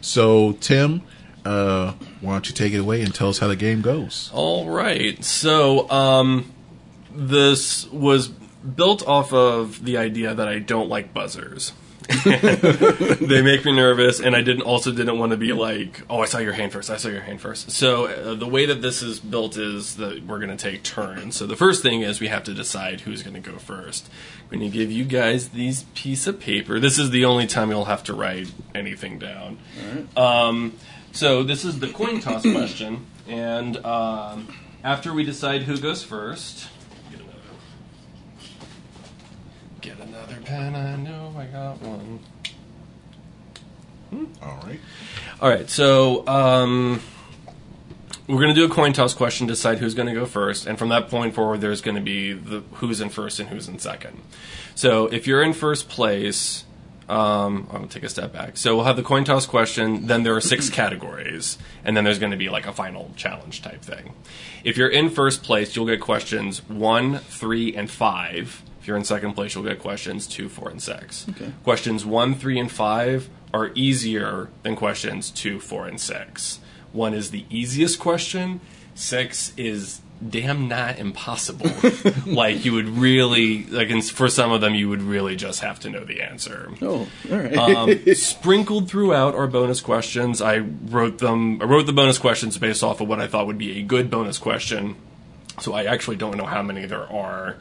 so, 0.00 0.52
Tim, 0.52 1.02
uh, 1.44 1.92
why 2.20 2.32
don't 2.32 2.48
you 2.48 2.54
take 2.54 2.72
it 2.72 2.78
away 2.78 3.02
and 3.02 3.14
tell 3.14 3.28
us 3.28 3.38
how 3.38 3.48
the 3.48 3.56
game 3.56 3.82
goes? 3.82 4.30
All 4.32 4.68
right. 4.68 5.22
So, 5.24 5.88
um, 5.90 6.52
this 7.10 7.86
was 7.90 8.28
built 8.28 9.06
off 9.06 9.32
of 9.32 9.84
the 9.84 9.96
idea 9.96 10.34
that 10.34 10.48
I 10.48 10.58
don't 10.58 10.88
like 10.88 11.14
buzzers. 11.14 11.72
they 12.24 13.42
make 13.42 13.64
me 13.64 13.72
nervous, 13.72 14.20
and 14.20 14.36
I 14.36 14.42
didn't 14.42 14.62
also 14.62 14.92
didn't 14.92 15.18
want 15.18 15.30
to 15.30 15.36
be 15.36 15.52
like, 15.52 16.02
"Oh, 16.08 16.20
I 16.20 16.26
saw 16.26 16.38
your 16.38 16.52
hand 16.52 16.72
first. 16.72 16.88
I 16.88 16.98
saw 16.98 17.08
your 17.08 17.22
hand 17.22 17.40
first. 17.40 17.72
So 17.72 18.06
uh, 18.06 18.34
the 18.34 18.46
way 18.46 18.64
that 18.66 18.80
this 18.80 19.02
is 19.02 19.18
built 19.18 19.56
is 19.56 19.96
that 19.96 20.24
we're 20.24 20.38
going 20.38 20.56
to 20.56 20.56
take 20.56 20.84
turns. 20.84 21.34
So 21.34 21.46
the 21.46 21.56
first 21.56 21.82
thing 21.82 22.02
is 22.02 22.20
we 22.20 22.28
have 22.28 22.44
to 22.44 22.54
decide 22.54 23.00
who's 23.00 23.24
going 23.24 23.42
to 23.42 23.50
go 23.50 23.58
first. 23.58 24.08
I'm 24.44 24.58
going 24.58 24.70
to 24.70 24.78
give 24.78 24.92
you 24.92 25.04
guys 25.04 25.48
these 25.48 25.82
piece 25.94 26.28
of 26.28 26.38
paper. 26.38 26.78
This 26.78 26.96
is 26.96 27.10
the 27.10 27.24
only 27.24 27.48
time 27.48 27.70
you'll 27.70 27.86
have 27.86 28.04
to 28.04 28.14
write 28.14 28.52
anything 28.72 29.18
down. 29.18 29.58
Um, 30.16 30.74
so 31.16 31.42
this 31.42 31.64
is 31.64 31.78
the 31.78 31.88
coin 31.88 32.20
toss 32.20 32.42
question, 32.52 33.06
and 33.26 33.78
um, 33.84 34.54
after 34.84 35.14
we 35.14 35.24
decide 35.24 35.62
who 35.62 35.78
goes 35.78 36.02
first, 36.02 36.68
get 37.10 37.20
another, 37.20 37.38
get 39.80 39.98
another 39.98 40.36
pen. 40.44 40.76
I 40.76 40.96
know 40.96 41.34
I 41.38 41.46
got 41.46 41.80
one. 41.80 42.20
All 44.42 44.60
right. 44.62 44.80
All 45.40 45.48
right, 45.48 45.68
so 45.70 46.26
um, 46.28 47.00
we're 48.28 48.40
going 48.40 48.54
to 48.54 48.60
do 48.60 48.64
a 48.64 48.68
coin 48.68 48.92
toss 48.92 49.14
question, 49.14 49.46
decide 49.46 49.78
who's 49.78 49.94
going 49.94 50.08
to 50.08 50.14
go 50.14 50.26
first, 50.26 50.66
and 50.66 50.78
from 50.78 50.90
that 50.90 51.08
point 51.08 51.34
forward, 51.34 51.62
there's 51.62 51.80
going 51.80 51.96
to 51.96 52.02
be 52.02 52.34
the 52.34 52.62
who's 52.74 53.00
in 53.00 53.08
first 53.08 53.40
and 53.40 53.48
who's 53.48 53.68
in 53.68 53.78
second. 53.78 54.20
So 54.74 55.06
if 55.06 55.26
you're 55.26 55.42
in 55.42 55.54
first 55.54 55.88
place, 55.88 56.65
um, 57.08 57.68
I'll 57.70 57.86
take 57.86 58.02
a 58.02 58.08
step 58.08 58.32
back. 58.32 58.56
So 58.56 58.76
we'll 58.76 58.84
have 58.84 58.96
the 58.96 59.02
coin 59.02 59.24
toss 59.24 59.46
question, 59.46 60.06
then 60.06 60.22
there 60.22 60.34
are 60.34 60.40
six 60.40 60.68
categories, 60.70 61.58
and 61.84 61.96
then 61.96 62.04
there's 62.04 62.18
going 62.18 62.32
to 62.32 62.38
be 62.38 62.48
like 62.48 62.66
a 62.66 62.72
final 62.72 63.12
challenge 63.16 63.62
type 63.62 63.82
thing. 63.82 64.14
If 64.64 64.76
you're 64.76 64.88
in 64.88 65.10
first 65.10 65.42
place, 65.42 65.76
you'll 65.76 65.86
get 65.86 66.00
questions 66.00 66.66
one, 66.68 67.18
three, 67.18 67.74
and 67.74 67.90
five. 67.90 68.62
If 68.80 68.88
you're 68.88 68.96
in 68.96 69.04
second 69.04 69.34
place, 69.34 69.54
you'll 69.54 69.64
get 69.64 69.78
questions 69.78 70.26
two, 70.26 70.48
four, 70.48 70.68
and 70.68 70.82
six. 70.82 71.26
Okay. 71.30 71.52
Questions 71.64 72.04
one, 72.04 72.34
three, 72.34 72.58
and 72.58 72.70
five 72.70 73.28
are 73.52 73.70
easier 73.74 74.48
than 74.62 74.76
questions 74.76 75.30
two, 75.30 75.60
four, 75.60 75.86
and 75.86 76.00
six. 76.00 76.60
One 76.92 77.14
is 77.14 77.30
the 77.30 77.44
easiest 77.50 77.98
question. 77.98 78.60
Six 78.94 79.52
is 79.56 80.00
damn 80.28 80.68
not 80.68 80.98
impossible. 80.98 81.70
like 82.26 82.64
you 82.64 82.72
would 82.72 82.88
really 82.88 83.64
like, 83.64 83.88
in, 83.88 84.02
for 84.02 84.28
some 84.28 84.52
of 84.52 84.60
them, 84.60 84.74
you 84.74 84.88
would 84.88 85.02
really 85.02 85.36
just 85.36 85.60
have 85.60 85.80
to 85.80 85.90
know 85.90 86.04
the 86.04 86.22
answer. 86.22 86.70
Oh, 86.82 87.08
all 87.30 87.38
right. 87.38 87.56
um, 87.56 88.14
sprinkled 88.14 88.88
throughout 88.88 89.34
are 89.34 89.46
bonus 89.46 89.80
questions. 89.80 90.40
I 90.40 90.58
wrote 90.58 91.18
them. 91.18 91.60
I 91.60 91.64
wrote 91.64 91.86
the 91.86 91.92
bonus 91.92 92.18
questions 92.18 92.58
based 92.58 92.82
off 92.82 93.00
of 93.00 93.08
what 93.08 93.20
I 93.20 93.26
thought 93.26 93.46
would 93.46 93.58
be 93.58 93.78
a 93.78 93.82
good 93.82 94.10
bonus 94.10 94.38
question. 94.38 94.96
So 95.60 95.72
I 95.72 95.84
actually 95.84 96.16
don't 96.16 96.36
know 96.36 96.46
how 96.46 96.62
many 96.62 96.86
there 96.86 97.10
are. 97.10 97.56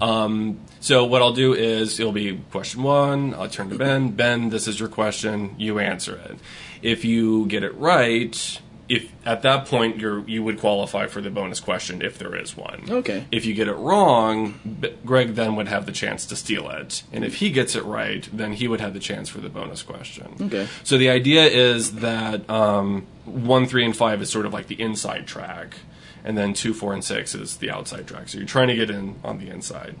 Um, 0.00 0.60
so 0.80 1.04
what 1.04 1.22
I'll 1.22 1.32
do 1.32 1.54
is 1.54 1.98
it'll 2.00 2.12
be 2.12 2.40
question 2.50 2.82
one. 2.82 3.34
I'll 3.34 3.48
turn 3.48 3.70
to 3.70 3.78
Ben. 3.78 4.10
Ben, 4.10 4.50
this 4.50 4.68
is 4.68 4.78
your 4.78 4.88
question. 4.88 5.54
You 5.58 5.78
answer 5.78 6.16
it. 6.16 6.36
If 6.82 7.04
you 7.04 7.46
get 7.46 7.62
it 7.62 7.74
right, 7.76 8.60
if 8.88 9.10
at 9.24 9.42
that 9.42 9.66
point 9.66 9.98
you're 9.98 10.26
you 10.28 10.42
would 10.42 10.60
qualify 10.60 11.06
for 11.06 11.20
the 11.20 11.30
bonus 11.30 11.60
question 11.60 12.02
if 12.02 12.18
there 12.18 12.36
is 12.36 12.56
one. 12.56 12.84
Okay. 12.88 13.26
If 13.32 13.46
you 13.46 13.54
get 13.54 13.68
it 13.68 13.74
wrong, 13.74 14.60
Greg 15.04 15.34
then 15.34 15.56
would 15.56 15.68
have 15.68 15.86
the 15.86 15.92
chance 15.92 16.26
to 16.26 16.36
steal 16.36 16.68
it, 16.70 17.02
and 17.12 17.24
if 17.24 17.36
he 17.36 17.50
gets 17.50 17.74
it 17.74 17.84
right, 17.84 18.28
then 18.32 18.52
he 18.52 18.68
would 18.68 18.80
have 18.80 18.92
the 18.92 19.00
chance 19.00 19.28
for 19.28 19.40
the 19.40 19.48
bonus 19.48 19.82
question. 19.82 20.34
Okay. 20.40 20.68
So 20.82 20.98
the 20.98 21.08
idea 21.08 21.44
is 21.44 21.96
that 21.96 22.48
um, 22.50 23.06
one, 23.24 23.66
three, 23.66 23.84
and 23.84 23.96
five 23.96 24.20
is 24.20 24.30
sort 24.30 24.44
of 24.46 24.52
like 24.52 24.66
the 24.66 24.80
inside 24.80 25.26
track, 25.26 25.76
and 26.22 26.36
then 26.36 26.52
two, 26.52 26.74
four, 26.74 26.92
and 26.92 27.02
six 27.02 27.34
is 27.34 27.56
the 27.56 27.70
outside 27.70 28.06
track. 28.06 28.28
So 28.28 28.38
you're 28.38 28.46
trying 28.46 28.68
to 28.68 28.76
get 28.76 28.90
in 28.90 29.16
on 29.24 29.38
the 29.38 29.48
inside. 29.48 29.96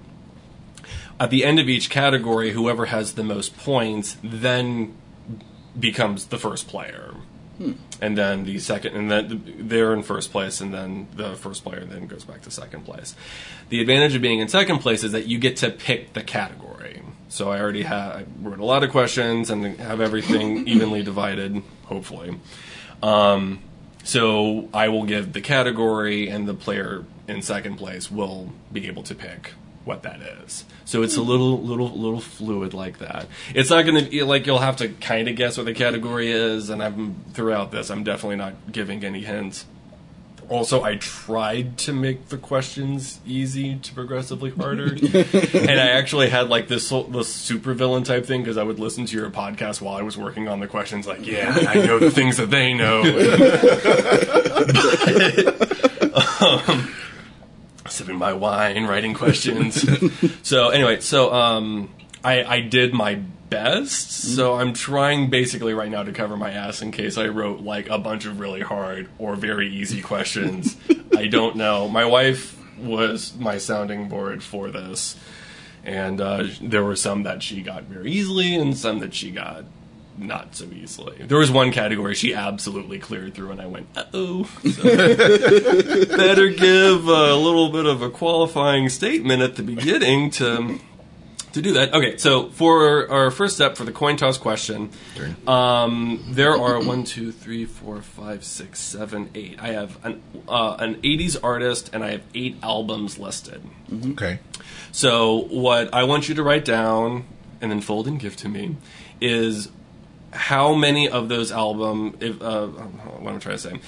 At 1.18 1.30
the 1.30 1.44
end 1.44 1.58
of 1.58 1.68
each 1.68 1.90
category, 1.90 2.50
whoever 2.50 2.86
has 2.86 3.14
the 3.14 3.24
most 3.24 3.56
points 3.56 4.16
then 4.22 4.94
becomes 5.78 6.26
the 6.26 6.38
first 6.38 6.68
player. 6.68 7.14
And 8.04 8.18
then 8.18 8.44
the 8.44 8.58
second, 8.58 8.94
and 8.96 9.10
then 9.10 9.54
they're 9.60 9.94
in 9.94 10.02
first 10.02 10.30
place, 10.30 10.60
and 10.60 10.74
then 10.74 11.08
the 11.16 11.36
first 11.36 11.64
player 11.64 11.86
then 11.86 12.06
goes 12.06 12.22
back 12.22 12.42
to 12.42 12.50
second 12.50 12.84
place. 12.84 13.14
The 13.70 13.80
advantage 13.80 14.14
of 14.14 14.20
being 14.20 14.40
in 14.40 14.48
second 14.48 14.80
place 14.80 15.04
is 15.04 15.12
that 15.12 15.24
you 15.26 15.38
get 15.38 15.56
to 15.58 15.70
pick 15.70 16.12
the 16.12 16.22
category. 16.22 17.00
So 17.30 17.50
I 17.50 17.58
already 17.58 17.84
have 17.84 18.12
I 18.12 18.26
wrote 18.42 18.58
a 18.58 18.64
lot 18.66 18.84
of 18.84 18.90
questions 18.90 19.48
and 19.48 19.80
have 19.80 20.02
everything 20.02 20.68
evenly 20.68 21.02
divided, 21.02 21.62
hopefully. 21.86 22.38
Um, 23.02 23.62
so 24.02 24.68
I 24.74 24.88
will 24.88 25.04
give 25.04 25.32
the 25.32 25.40
category, 25.40 26.28
and 26.28 26.46
the 26.46 26.52
player 26.52 27.06
in 27.26 27.40
second 27.40 27.76
place 27.76 28.10
will 28.10 28.52
be 28.70 28.86
able 28.86 29.04
to 29.04 29.14
pick 29.14 29.52
what 29.84 30.02
that 30.02 30.20
is. 30.20 30.64
So 30.84 31.02
it's 31.02 31.16
a 31.16 31.22
little, 31.22 31.60
little, 31.60 31.90
little 31.90 32.20
fluid 32.20 32.74
like 32.74 32.98
that. 32.98 33.26
It's 33.54 33.70
not 33.70 33.84
going 33.84 34.04
to 34.04 34.10
be 34.10 34.22
like 34.22 34.46
you'll 34.46 34.58
have 34.58 34.76
to 34.78 34.88
kind 34.88 35.28
of 35.28 35.36
guess 35.36 35.56
what 35.56 35.66
the 35.66 35.74
category 35.74 36.30
is, 36.30 36.70
and 36.70 36.82
I'm 36.82 37.16
throughout 37.32 37.70
this. 37.70 37.90
I'm 37.90 38.04
definitely 38.04 38.36
not 38.36 38.72
giving 38.72 39.04
any 39.04 39.22
hints. 39.22 39.66
Also, 40.50 40.82
I 40.82 40.96
tried 40.96 41.78
to 41.78 41.94
make 41.94 42.28
the 42.28 42.36
questions 42.36 43.18
easy 43.26 43.76
to 43.76 43.94
progressively 43.94 44.50
harder, 44.50 44.84
and 44.92 45.80
I 45.80 45.88
actually 45.92 46.28
had 46.28 46.50
like 46.50 46.68
this 46.68 46.88
super 46.88 47.72
villain 47.72 48.04
type 48.04 48.26
thing 48.26 48.42
because 48.42 48.58
I 48.58 48.62
would 48.62 48.78
listen 48.78 49.06
to 49.06 49.16
your 49.16 49.30
podcast 49.30 49.80
while 49.80 49.96
I 49.96 50.02
was 50.02 50.18
working 50.18 50.48
on 50.48 50.60
the 50.60 50.66
questions. 50.66 51.06
Like, 51.06 51.26
yeah, 51.26 51.64
I 51.66 51.76
know 51.76 51.98
the 51.98 52.10
things 52.10 52.36
that 52.36 52.50
they 52.50 52.74
know. 52.74 53.00
um, 56.68 56.94
sipping 57.94 58.16
my 58.16 58.32
wine, 58.32 58.86
writing 58.86 59.14
questions. 59.14 59.84
so 60.42 60.70
anyway, 60.70 61.00
so 61.00 61.32
um, 61.32 61.90
I, 62.22 62.44
I 62.44 62.60
did 62.60 62.92
my 62.92 63.16
best. 63.50 64.10
So 64.10 64.54
I'm 64.54 64.72
trying 64.72 65.30
basically 65.30 65.74
right 65.74 65.90
now 65.90 66.02
to 66.02 66.12
cover 66.12 66.36
my 66.36 66.50
ass 66.50 66.82
in 66.82 66.90
case 66.90 67.16
I 67.16 67.28
wrote 67.28 67.60
like 67.60 67.88
a 67.88 67.98
bunch 67.98 68.26
of 68.26 68.40
really 68.40 68.62
hard 68.62 69.08
or 69.18 69.36
very 69.36 69.68
easy 69.68 70.02
questions. 70.02 70.76
I 71.16 71.28
don't 71.28 71.56
know. 71.56 71.88
My 71.88 72.04
wife 72.04 72.58
was 72.78 73.34
my 73.36 73.58
sounding 73.58 74.08
board 74.08 74.42
for 74.42 74.70
this, 74.70 75.16
and 75.84 76.20
uh, 76.20 76.44
there 76.60 76.82
were 76.82 76.96
some 76.96 77.22
that 77.22 77.42
she 77.42 77.62
got 77.62 77.84
very 77.84 78.10
easily 78.10 78.56
and 78.56 78.76
some 78.76 78.98
that 78.98 79.14
she 79.14 79.30
got 79.30 79.64
not 80.16 80.54
so 80.54 80.66
easily. 80.66 81.24
There 81.26 81.38
was 81.38 81.50
one 81.50 81.72
category 81.72 82.14
she 82.14 82.34
absolutely 82.34 82.98
cleared 82.98 83.34
through, 83.34 83.50
and 83.50 83.60
I 83.60 83.66
went, 83.66 83.88
"Uh 83.96 84.04
oh." 84.12 84.50
better 86.16 86.48
give 86.48 87.08
a 87.08 87.34
little 87.34 87.70
bit 87.70 87.86
of 87.86 88.02
a 88.02 88.10
qualifying 88.10 88.88
statement 88.88 89.42
at 89.42 89.56
the 89.56 89.62
beginning 89.62 90.30
to 90.32 90.78
to 91.54 91.62
do 91.62 91.72
that. 91.74 91.94
Okay, 91.94 92.16
so 92.16 92.50
for 92.50 93.10
our 93.10 93.30
first 93.30 93.54
step 93.54 93.76
for 93.76 93.84
the 93.84 93.92
coin 93.92 94.16
toss 94.16 94.38
question, 94.38 94.90
um, 95.46 96.24
there 96.28 96.56
are 96.56 96.80
one, 96.82 97.04
two, 97.04 97.32
three, 97.32 97.64
four, 97.64 98.02
five, 98.02 98.44
six, 98.44 98.80
seven, 98.80 99.30
eight. 99.34 99.58
I 99.60 99.68
have 99.68 100.04
an 100.04 100.22
uh, 100.48 100.76
an 100.78 100.96
'80s 100.96 101.36
artist, 101.42 101.90
and 101.92 102.04
I 102.04 102.12
have 102.12 102.22
eight 102.34 102.56
albums 102.62 103.18
listed. 103.18 103.62
Okay. 104.10 104.40
So 104.92 105.46
what 105.50 105.92
I 105.94 106.04
want 106.04 106.28
you 106.28 106.34
to 106.36 106.42
write 106.42 106.64
down 106.64 107.24
and 107.60 107.70
then 107.70 107.80
fold 107.80 108.06
and 108.06 108.20
give 108.20 108.36
to 108.36 108.48
me 108.48 108.76
is 109.20 109.70
how 110.34 110.74
many 110.74 111.08
of 111.08 111.28
those 111.28 111.50
album 111.52 112.16
if 112.20 112.42
uh, 112.42 112.66
what 112.66 113.30
am 113.30 113.36
I 113.36 113.38
trying 113.38 113.56
to 113.56 113.58
say? 113.58 113.80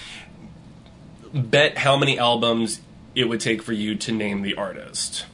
Bet 1.35 1.77
how 1.79 1.97
many 1.97 2.19
albums 2.19 2.81
it 3.15 3.29
would 3.29 3.41
take 3.41 3.63
for 3.63 3.73
you 3.73 3.95
to 3.97 4.13
name 4.13 4.43
the 4.43 4.55
artist. 4.55 5.27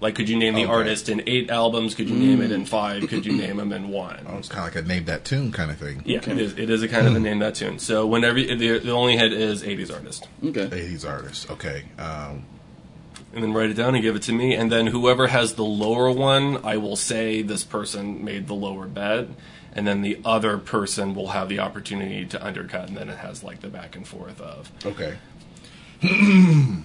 Like, 0.00 0.14
could 0.14 0.28
you 0.28 0.36
name 0.36 0.54
the 0.54 0.64
Okay. 0.64 0.72
artist 0.72 1.08
in 1.08 1.22
eight 1.26 1.50
albums? 1.50 1.94
Could 1.94 2.10
you 2.10 2.16
name 2.16 2.42
it 2.42 2.52
in 2.52 2.66
five? 2.66 3.08
Could 3.08 3.24
you 3.24 3.32
name 3.32 3.56
them 3.56 3.72
in 3.72 3.88
one? 3.88 4.26
Oh, 4.28 4.36
it's 4.36 4.48
kind 4.48 4.68
of 4.68 4.74
like 4.74 4.84
a 4.84 4.86
name 4.86 5.06
that 5.06 5.24
tune 5.24 5.52
kind 5.52 5.70
of 5.70 5.78
thing. 5.78 6.02
Yeah, 6.04 6.18
it 6.18 6.38
is. 6.38 6.58
It 6.58 6.68
is 6.68 6.82
a 6.82 6.88
kind 6.88 7.06
of 7.06 7.16
a 7.16 7.18
name 7.20 7.38
that 7.38 7.54
tune. 7.54 7.78
So 7.78 8.06
whenever 8.06 8.34
the, 8.38 8.78
the 8.78 8.90
only 8.90 9.16
hit 9.16 9.32
is 9.32 9.62
'80s 9.62 9.90
artist, 9.94 10.28
Okay. 10.44 10.66
80s 10.66 11.08
artist. 11.08 11.50
Okay. 11.50 11.84
Um, 11.98 12.44
and 13.32 13.42
then 13.42 13.52
write 13.54 13.70
it 13.70 13.74
down 13.74 13.94
and 13.94 14.02
give 14.02 14.16
it 14.16 14.22
to 14.22 14.32
me. 14.32 14.54
And 14.54 14.70
then 14.70 14.86
whoever 14.86 15.28
has 15.28 15.54
the 15.54 15.64
lower 15.64 16.10
one, 16.10 16.62
I 16.64 16.76
will 16.76 16.96
say 16.96 17.40
this 17.42 17.64
person 17.64 18.22
made 18.24 18.48
the 18.48 18.54
lower 18.54 18.86
bet, 18.86 19.28
and 19.76 19.86
then 19.86 20.02
the 20.02 20.18
other 20.24 20.58
person 20.58 21.14
will 21.14 21.28
have 21.28 21.48
the 21.48 21.60
opportunity 21.60 22.24
to 22.26 22.44
undercut, 22.44 22.88
and 22.88 22.96
then 22.96 23.08
it 23.08 23.18
has 23.18 23.44
like 23.44 23.60
the 23.60 23.68
back 23.68 23.94
and 23.94 24.06
forth 24.08 24.40
of. 24.40 24.72
okay. 24.84 25.16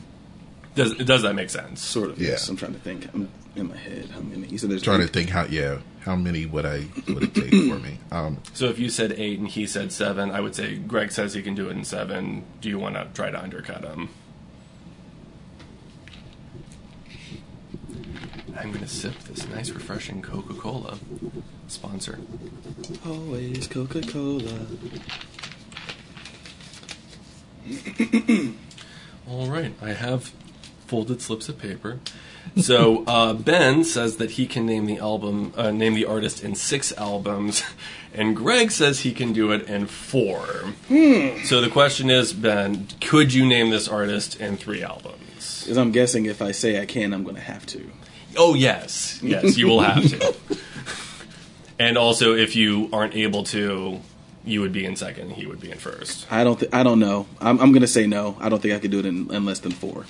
Does 0.73 0.95
does 0.95 1.23
that 1.23 1.33
make 1.35 1.49
sense? 1.49 1.81
Sort 1.81 2.11
of. 2.11 2.21
Yeah. 2.21 2.29
Yes. 2.29 2.47
I'm 2.47 2.55
trying 2.55 2.73
to 2.73 2.79
think. 2.79 3.05
I'm 3.13 3.27
in 3.57 3.67
my 3.67 3.75
head. 3.75 4.09
How 4.09 4.21
many? 4.21 4.47
You 4.47 4.57
said 4.57 4.69
there's 4.69 4.81
Trying 4.81 5.01
to 5.01 5.07
think 5.07 5.29
how, 5.29 5.43
yeah, 5.45 5.79
how 5.99 6.15
many 6.15 6.45
would 6.45 6.65
I, 6.65 6.85
would 7.09 7.23
it 7.23 7.35
take 7.35 7.49
for 7.49 7.77
me? 7.79 7.97
Um, 8.11 8.37
So 8.53 8.65
if 8.67 8.79
you 8.79 8.89
said 8.89 9.13
eight 9.17 9.37
and 9.39 9.47
he 9.49 9.67
said 9.67 9.91
seven, 9.91 10.31
I 10.31 10.39
would 10.39 10.55
say 10.55 10.75
Greg 10.77 11.11
says 11.11 11.33
he 11.33 11.41
can 11.41 11.55
do 11.55 11.67
it 11.67 11.71
in 11.71 11.83
seven. 11.83 12.45
Do 12.61 12.69
you 12.69 12.79
want 12.79 12.95
to 12.95 13.07
try 13.13 13.29
to 13.31 13.41
undercut 13.41 13.83
him? 13.83 14.09
I'm 18.61 18.69
going 18.69 18.81
to 18.81 18.87
sip 18.87 19.17
this 19.23 19.47
nice, 19.49 19.71
refreshing 19.71 20.21
Coca 20.21 20.53
Cola 20.53 20.99
sponsor. 21.67 22.19
Always 23.03 23.67
Coca 23.67 24.01
Cola. 24.01 24.67
All 29.27 29.47
right, 29.47 29.73
I 29.81 29.93
have 29.93 30.31
folded 30.85 31.23
slips 31.23 31.49
of 31.49 31.57
paper. 31.57 31.99
So 32.57 33.03
uh, 33.07 33.33
Ben 33.33 33.83
says 33.83 34.17
that 34.17 34.31
he 34.31 34.45
can 34.45 34.67
name 34.67 34.85
the 34.85 34.99
album, 34.99 35.53
uh, 35.57 35.71
name 35.71 35.95
the 35.95 36.05
artist 36.05 36.43
in 36.43 36.53
six 36.53 36.91
albums, 36.93 37.63
and 38.13 38.35
Greg 38.35 38.69
says 38.69 38.99
he 38.99 39.11
can 39.11 39.33
do 39.33 39.51
it 39.51 39.67
in 39.67 39.87
four. 39.87 40.45
Hmm. 40.87 41.43
So 41.45 41.61
the 41.61 41.69
question 41.69 42.11
is, 42.11 42.31
Ben, 42.31 42.89
could 42.99 43.33
you 43.33 43.43
name 43.47 43.71
this 43.71 43.87
artist 43.87 44.39
in 44.39 44.55
three 44.55 44.83
albums? 44.83 45.61
Because 45.63 45.77
I'm 45.77 45.91
guessing 45.91 46.27
if 46.27 46.43
I 46.43 46.51
say 46.51 46.79
I 46.79 46.85
can, 46.85 47.11
I'm 47.11 47.23
going 47.23 47.37
to 47.37 47.41
have 47.41 47.65
to. 47.67 47.89
Oh 48.37 48.53
yes, 48.53 49.19
yes, 49.21 49.57
you 49.57 49.67
will 49.67 49.81
have 49.81 50.07
to. 50.09 50.35
and 51.79 51.97
also, 51.97 52.35
if 52.35 52.55
you 52.55 52.89
aren't 52.93 53.15
able 53.15 53.43
to, 53.45 53.99
you 54.45 54.61
would 54.61 54.73
be 54.73 54.85
in 54.85 54.95
second. 54.95 55.31
He 55.31 55.45
would 55.45 55.59
be 55.59 55.71
in 55.71 55.77
first. 55.77 56.31
I 56.31 56.43
don't. 56.43 56.59
Th- 56.59 56.73
I 56.73 56.83
don't 56.83 56.99
know. 56.99 57.27
I'm, 57.39 57.59
I'm 57.59 57.71
going 57.71 57.81
to 57.81 57.87
say 57.87 58.07
no. 58.07 58.37
I 58.39 58.49
don't 58.49 58.61
think 58.61 58.73
I 58.73 58.79
could 58.79 58.91
do 58.91 58.99
it 58.99 59.05
in, 59.05 59.33
in 59.33 59.45
less 59.45 59.59
than 59.59 59.71
four. 59.71 60.05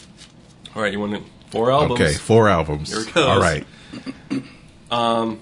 All 0.76 0.82
right, 0.82 0.94
you 0.94 1.00
want 1.00 1.16
to, 1.16 1.24
four 1.50 1.72
albums? 1.72 2.00
Okay, 2.00 2.14
four 2.14 2.48
albums. 2.48 2.92
Here 2.92 3.02
it 3.02 3.14
goes. 3.14 3.26
All 3.26 3.40
right. 3.40 3.66
Um, 4.92 5.40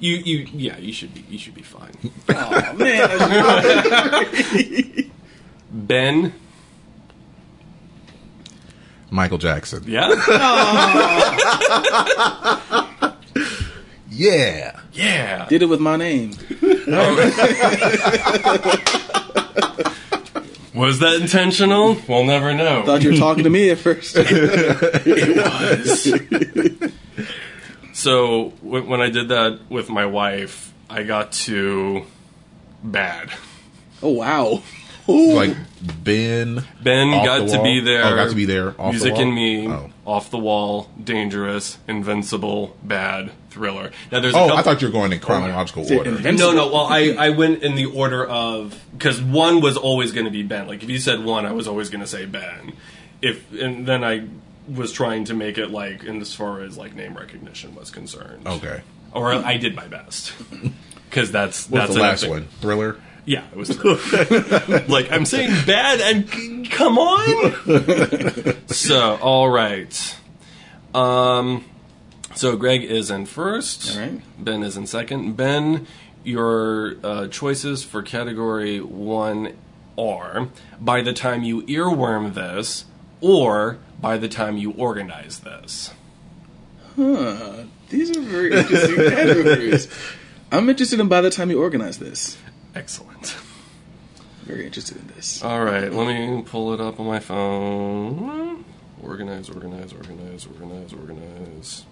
you 0.00 0.16
you 0.16 0.38
yeah, 0.52 0.78
you 0.78 0.92
should 0.94 1.12
be 1.14 1.24
you 1.28 1.38
should 1.38 1.54
be 1.54 1.62
fine. 1.62 1.92
Oh 2.30 2.72
man! 2.74 5.10
Ben, 5.70 6.32
Michael 9.10 9.38
Jackson. 9.38 9.84
yeah, 9.86 10.08
Yeah. 14.10 14.80
yeah. 14.92 15.46
Did 15.48 15.62
it 15.62 15.66
with 15.66 15.80
my 15.80 15.96
name. 15.96 16.32
Was 20.74 20.98
that 21.00 21.18
intentional? 21.20 21.96
We'll 22.08 22.24
never 22.24 22.54
know. 22.54 22.84
Thought 22.84 23.02
you 23.02 23.10
were 23.12 23.16
talking 23.16 23.44
to 23.44 23.50
me 23.50 23.70
at 23.70 23.78
first. 23.78 24.14
it 24.18 25.36
was. 25.36 26.92
So 27.94 28.50
w- 28.62 28.86
when 28.86 29.00
I 29.00 29.10
did 29.10 29.28
that 29.30 29.58
with 29.68 29.88
my 29.88 30.06
wife, 30.06 30.72
I 30.88 31.02
got 31.02 31.32
to 31.32 32.04
bad. 32.84 33.30
oh 34.02 34.10
wow! 34.10 34.62
Like 35.08 35.56
Ben. 36.04 36.62
Ben 36.82 37.08
Off 37.08 37.24
got 37.24 37.46
the 37.46 37.56
to 37.56 37.62
be 37.62 37.80
there. 37.80 38.04
Oh, 38.04 38.14
got 38.14 38.28
to 38.30 38.34
be 38.36 38.44
there. 38.44 38.68
Off 38.70 38.76
the 38.76 38.90
Music 38.90 39.12
wall? 39.14 39.22
and 39.22 39.34
me, 39.34 39.68
Oh. 39.68 39.90
off 40.04 40.30
the 40.30 40.38
wall, 40.38 40.90
dangerous, 41.02 41.78
invincible, 41.88 42.76
bad, 42.82 43.30
thriller. 43.50 43.90
Now 44.12 44.20
there's 44.20 44.34
a 44.34 44.36
Oh, 44.36 44.40
couple- 44.48 44.58
I 44.58 44.62
thought 44.62 44.82
you 44.82 44.88
were 44.88 44.92
going 44.92 45.12
in 45.12 45.18
oh, 45.18 45.24
chronological 45.24 45.82
Is 45.84 45.90
it 45.90 45.98
order. 45.98 46.10
Invincible? 46.10 46.52
No, 46.52 46.66
no. 46.66 46.72
Well, 46.72 46.86
I, 46.86 47.14
I 47.18 47.30
went 47.30 47.62
in 47.62 47.74
the 47.74 47.86
order 47.86 48.26
of 48.26 48.78
because 48.92 49.20
one 49.22 49.60
was 49.62 49.76
always 49.78 50.12
going 50.12 50.26
to 50.26 50.30
be 50.32 50.42
Ben. 50.42 50.66
Like 50.66 50.82
if 50.82 50.90
you 50.90 50.98
said 50.98 51.24
one, 51.24 51.46
I 51.46 51.52
was 51.52 51.66
always 51.66 51.88
going 51.90 52.02
to 52.02 52.06
say 52.06 52.26
Ben. 52.26 52.74
If 53.22 53.50
and 53.58 53.86
then 53.86 54.04
I 54.04 54.28
was 54.68 54.92
trying 54.92 55.24
to 55.24 55.34
make 55.34 55.56
it 55.56 55.70
like 55.70 56.04
in 56.04 56.20
as 56.20 56.34
far 56.34 56.60
as 56.60 56.76
like 56.76 56.94
name 56.94 57.14
recognition 57.16 57.74
was 57.74 57.90
concerned. 57.90 58.46
Okay. 58.46 58.82
Or 59.12 59.32
I 59.32 59.56
did 59.56 59.74
my 59.74 59.86
best 59.86 60.34
because 61.08 61.32
that's 61.32 61.68
What's 61.70 61.84
that's 61.86 61.94
the 61.94 62.00
last 62.02 62.22
another- 62.24 62.40
one? 62.42 62.48
Thriller? 62.60 62.96
Yeah, 63.28 63.44
it 63.52 63.56
was 63.58 63.68
like 64.88 65.12
I'm 65.12 65.26
saying 65.26 65.50
bad 65.66 66.00
and 66.00 66.30
c- 66.30 66.64
come 66.70 66.96
on. 66.96 68.66
so 68.68 69.16
all 69.20 69.50
right. 69.50 70.16
Um. 70.94 71.66
So 72.34 72.56
Greg 72.56 72.84
is 72.84 73.10
in 73.10 73.26
first. 73.26 73.94
All 73.94 74.00
right. 74.00 74.22
Ben 74.42 74.62
is 74.62 74.78
in 74.78 74.86
second. 74.86 75.36
Ben, 75.36 75.86
your 76.24 76.96
uh, 77.04 77.28
choices 77.28 77.84
for 77.84 78.02
category 78.02 78.80
one 78.80 79.54
are 79.98 80.48
by 80.80 81.02
the 81.02 81.12
time 81.12 81.42
you 81.42 81.62
earworm 81.64 82.32
this, 82.32 82.86
or 83.20 83.76
by 84.00 84.16
the 84.16 84.28
time 84.28 84.56
you 84.56 84.70
organize 84.72 85.40
this. 85.40 85.92
Huh. 86.96 87.64
These 87.90 88.16
are 88.16 88.20
very 88.22 88.52
interesting 88.52 88.96
categories. 89.10 89.86
I'm 90.50 90.70
interested 90.70 90.98
in 90.98 91.08
by 91.08 91.20
the 91.20 91.30
time 91.30 91.50
you 91.50 91.60
organize 91.60 91.98
this. 91.98 92.38
Excellent. 92.74 93.36
Very 94.44 94.64
interested 94.66 94.96
in 94.96 95.06
this. 95.08 95.42
All 95.42 95.62
right, 95.64 95.92
let 95.92 96.06
me 96.06 96.42
pull 96.42 96.72
it 96.72 96.80
up 96.80 96.98
on 96.98 97.06
my 97.06 97.18
phone. 97.20 98.64
Organize, 99.02 99.48
organize, 99.50 99.92
organize, 99.92 100.46
organize, 100.46 100.92
organize. 100.92 101.84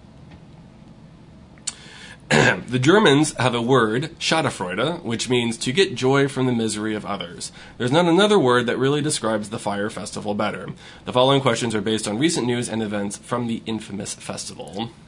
the 2.67 2.79
Germans 2.79 3.33
have 3.37 3.55
a 3.55 3.61
word, 3.61 4.17
Schadenfreude, 4.19 5.03
which 5.03 5.29
means 5.29 5.55
to 5.57 5.71
get 5.71 5.95
joy 5.95 6.27
from 6.27 6.45
the 6.45 6.51
misery 6.51 6.93
of 6.93 7.05
others. 7.05 7.51
There's 7.77 7.91
not 7.91 8.05
another 8.05 8.37
word 8.37 8.65
that 8.65 8.77
really 8.77 9.01
describes 9.01 9.49
the 9.49 9.59
Fyre 9.59 9.89
festival 9.89 10.33
better. 10.33 10.67
The 11.05 11.13
following 11.13 11.41
questions 11.41 11.73
are 11.73 11.81
based 11.81 12.07
on 12.07 12.17
recent 12.17 12.45
news 12.45 12.67
and 12.67 12.83
events 12.83 13.17
from 13.17 13.47
the 13.47 13.61
infamous 13.65 14.13
festival. 14.15 14.89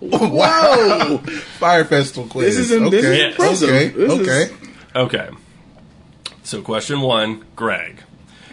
Wow! 0.00 1.18
Fyre 1.58 1.84
Festival 1.84 2.28
quiz. 2.28 2.56
This 2.56 2.70
is 2.70 2.72
im- 2.72 2.88
okay. 2.88 3.00
this 3.00 3.04
is 3.04 3.62
impressive. 3.62 3.68
Okay. 3.70 3.88
This 3.88 4.50
is- 4.50 4.63
okay. 4.94 5.18
Okay. 5.18 5.30
So 6.44 6.60
question 6.60 7.00
one, 7.00 7.44
Greg. 7.56 8.02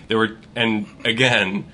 There 0.08 0.18
were, 0.18 0.38
and 0.56 0.88
again, 1.04 1.66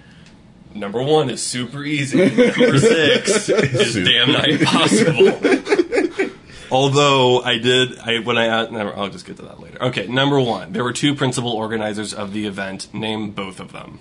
number 0.74 1.02
one 1.02 1.30
is 1.30 1.44
super 1.44 1.84
easy. 1.84 2.18
Number 2.18 2.80
six 2.80 3.50
is 3.50 3.96
damn 3.96 4.32
nigh 4.32 4.48
impossible. 4.60 6.32
Although 6.72 7.42
I 7.42 7.60
did, 7.60 8.00
I 8.00 8.20
when 8.20 8.38
I 8.38 8.46
asked, 8.48 8.72
never, 8.72 8.96
I'll 8.96 9.10
just 9.10 9.26
get 9.26 9.38
to 9.38 9.44
that 9.44 9.60
later. 9.60 9.82
Okay, 9.82 10.08
number 10.08 10.40
one, 10.42 10.74
there 10.74 10.84
were 10.84 10.92
two 10.92 11.16
principal 11.16 11.52
organizers 11.52 12.14
of 12.14 12.34
the 12.34 12.46
event. 12.46 12.94
Name 12.94 13.32
both 13.32 13.60
of 13.60 13.72
them. 13.72 14.00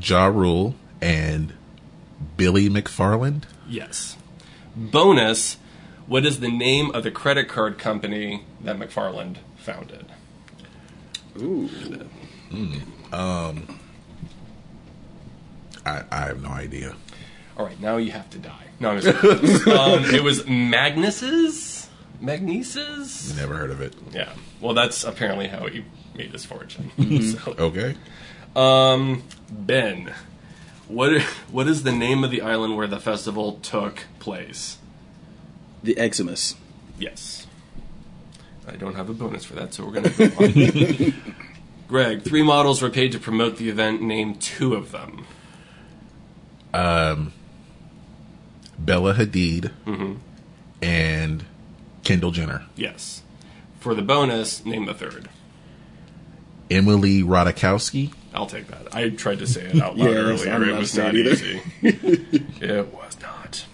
Ja 0.00 0.26
Rule 0.26 0.74
and 1.00 1.52
Billy 2.36 2.68
McFarland. 2.68 3.44
Yes. 3.68 4.16
Bonus, 4.74 5.56
what 6.06 6.24
is 6.24 6.40
the 6.40 6.50
name 6.50 6.90
of 6.92 7.02
the 7.02 7.10
credit 7.10 7.48
card 7.48 7.78
company 7.78 8.44
that 8.62 8.78
McFarland 8.78 9.38
founded? 9.66 10.06
Ooh. 11.38 11.68
Um. 13.12 13.78
I, 15.84 16.02
I 16.10 16.20
have 16.26 16.42
no 16.42 16.48
idea. 16.50 16.94
All 17.56 17.64
right, 17.66 17.80
now 17.80 17.96
you 17.96 18.10
have 18.12 18.28
to 18.30 18.38
die. 18.38 18.66
No, 18.80 18.90
I'm 18.90 19.00
just 19.00 19.24
um, 19.68 20.04
it 20.14 20.22
was 20.22 20.42
Magnises. 20.44 21.86
Magnises? 22.22 23.36
Never 23.36 23.56
heard 23.56 23.70
of 23.70 23.80
it. 23.80 23.94
Yeah. 24.12 24.32
Well, 24.60 24.74
that's 24.74 25.04
apparently 25.04 25.48
how 25.48 25.66
he 25.66 25.84
made 26.16 26.32
his 26.32 26.44
fortune. 26.44 26.90
so, 27.22 27.54
Okay. 27.58 27.94
um, 28.54 29.22
Ben, 29.50 30.12
what 30.88 31.20
what 31.50 31.66
is 31.68 31.82
the 31.82 31.92
name 31.92 32.24
of 32.24 32.30
the 32.30 32.40
island 32.42 32.76
where 32.76 32.86
the 32.86 33.00
festival 33.00 33.58
took 33.62 34.04
place? 34.18 34.78
The 35.82 35.94
Exumas. 35.96 36.54
Yes. 36.98 37.45
I 38.68 38.76
don't 38.76 38.94
have 38.96 39.08
a 39.08 39.14
bonus 39.14 39.44
for 39.44 39.54
that, 39.54 39.72
so 39.74 39.84
we're 39.84 39.92
going 39.92 40.10
to 40.10 40.20
move 40.40 41.14
on. 41.16 41.32
Greg, 41.88 42.22
three 42.22 42.42
models 42.42 42.82
were 42.82 42.90
paid 42.90 43.12
to 43.12 43.18
promote 43.20 43.58
the 43.58 43.68
event. 43.68 44.02
Name 44.02 44.34
two 44.36 44.74
of 44.74 44.90
them. 44.92 45.24
Um, 46.74 47.32
Bella 48.78 49.14
Hadid 49.14 49.70
Mm-hmm. 49.86 50.14
and 50.82 51.44
Kendall 52.02 52.32
Jenner. 52.32 52.66
Yes. 52.74 53.22
For 53.78 53.94
the 53.94 54.02
bonus, 54.02 54.64
name 54.64 54.86
the 54.86 54.94
third. 54.94 55.28
Emily 56.70 57.22
Ratajkowski. 57.22 58.12
I'll 58.34 58.46
take 58.46 58.66
that. 58.68 58.94
I 58.94 59.10
tried 59.10 59.38
to 59.38 59.46
say 59.46 59.62
it 59.66 59.80
out 59.80 59.96
loud 59.96 60.08
Yes, 60.12 60.44
earlier. 60.46 60.70
It 60.74 60.78
was 60.78 60.90
saying 60.90 61.14
not 61.14 61.32
easy. 61.32 61.62
it 61.82 62.92
was 62.92 63.16
not. 63.22 63.64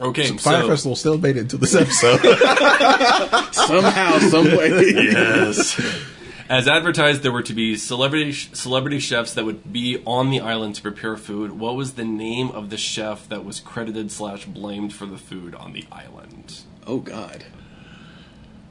Okay, 0.00 0.26
so 0.26 0.36
Fyre 0.36 0.62
so 0.62 0.68
Festival 0.68 0.96
still 0.96 1.18
made 1.18 1.36
it 1.36 1.40
into 1.40 1.56
this 1.56 1.74
episode. 1.74 2.20
Somehow, 3.52 4.18
some 4.18 4.56
way. 4.56 4.92
yes. 4.94 5.80
As 6.48 6.68
advertised, 6.68 7.22
there 7.22 7.32
were 7.32 7.42
to 7.42 7.54
be 7.54 7.76
celebrity 7.76 8.32
celebrity 8.32 8.98
chefs 8.98 9.32
that 9.34 9.46
would 9.46 9.72
be 9.72 10.02
on 10.06 10.30
the 10.30 10.40
island 10.40 10.74
to 10.74 10.82
prepare 10.82 11.16
food. 11.16 11.52
What 11.52 11.74
was 11.74 11.94
the 11.94 12.04
name 12.04 12.50
of 12.50 12.68
the 12.68 12.76
chef 12.76 13.28
that 13.30 13.44
was 13.44 13.60
credited 13.60 14.10
slash 14.10 14.44
blamed 14.44 14.92
for 14.92 15.06
the 15.06 15.16
food 15.16 15.54
on 15.54 15.72
the 15.72 15.86
island? 15.90 16.60
Oh 16.86 16.98
God. 16.98 17.44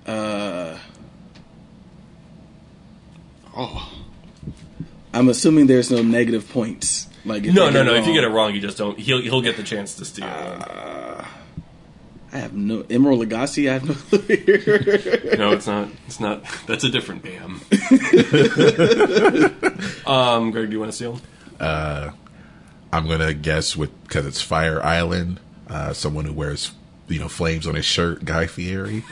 Uh. 0.06 0.78
Oh. 3.56 3.92
I'm 5.14 5.30
assuming 5.30 5.68
there's 5.68 5.90
no 5.90 6.04
negative 6.04 6.50
points. 6.50 7.08
Like 7.26 7.44
if 7.46 7.54
No, 7.54 7.66
no, 7.70 7.72
get 7.72 7.86
no. 7.86 7.94
If 7.96 8.08
you 8.08 8.14
get 8.14 8.24
it 8.24 8.30
wrong, 8.30 8.54
you 8.54 8.62
just 8.62 8.78
don't. 8.78 8.98
He'll 9.00 9.22
he'll 9.22 9.42
get 9.42 9.58
the 9.58 9.64
chance 9.64 9.96
to 9.96 10.06
steal. 10.06 10.26
I 10.26 11.26
have 12.38 12.54
no 12.54 12.82
Emeril 12.84 13.24
Lagasse. 13.24 13.70
I 13.70 13.74
have 13.74 13.86
no 13.88 13.94
clue 14.18 15.38
no, 15.38 15.52
it's 15.52 15.68
not. 15.68 15.88
It's 16.08 16.20
not. 16.20 16.44
That's 16.66 16.84
a 16.84 16.90
different 16.90 17.22
bam. 17.22 17.62
um, 20.08 20.50
Greg, 20.52 20.70
do 20.70 20.74
you 20.74 20.80
want 20.80 20.92
to 20.92 20.96
steal? 20.96 21.22
Uh, 21.60 22.10
I'm 22.92 23.08
gonna 23.08 23.34
guess 23.36 23.78
with 23.78 23.92
because 24.04 24.26
it's 24.26 24.42
Fire 24.42 24.84
Island. 24.84 25.40
Uh, 25.68 25.94
someone 25.94 26.26
who 26.26 26.34
wears 26.34 26.72
you 27.08 27.20
know 27.20 27.28
flames 27.28 27.68
on 27.68 27.76
his 27.76 27.86
shirt, 27.86 28.26
Guy 28.26 28.48
Fieri. 28.48 29.04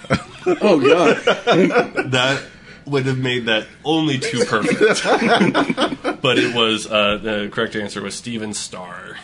oh 0.48 0.80
God. 0.80 1.22
That 2.12 2.44
would 2.86 3.06
have 3.06 3.18
made 3.18 3.46
that 3.46 3.68
only 3.84 4.18
too 4.18 4.46
perfect. 4.46 5.04
but 6.22 6.38
it 6.38 6.56
was 6.56 6.88
uh, 6.88 7.18
the 7.18 7.50
correct 7.52 7.76
answer 7.76 8.02
was 8.02 8.16
Stephen 8.16 8.54
Starr. 8.54 9.18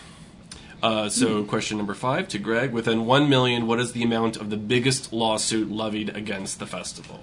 Uh, 0.82 1.10
so, 1.10 1.44
question 1.44 1.78
number 1.78 1.96
five 1.96 2.28
to 2.28 2.38
Greg: 2.38 2.72
Within 2.72 3.06
one 3.06 3.30
million, 3.30 3.66
what 3.66 3.80
is 3.80 3.94
the 3.94 4.04
amount 4.04 4.38
of 4.38 4.52
the 4.52 4.58
biggest 4.58 5.12
lawsuit 5.12 5.72
levied 5.72 6.16
against 6.16 6.60
the 6.60 6.68
festival? 6.68 7.20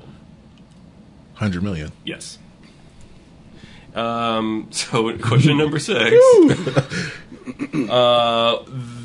Hundred 1.34 1.62
million. 1.62 1.92
Yes. 2.04 2.38
Um, 3.94 4.68
so, 4.70 5.16
question 5.18 5.56
number 5.56 5.78
six. 5.78 6.16
uh, 7.88 8.64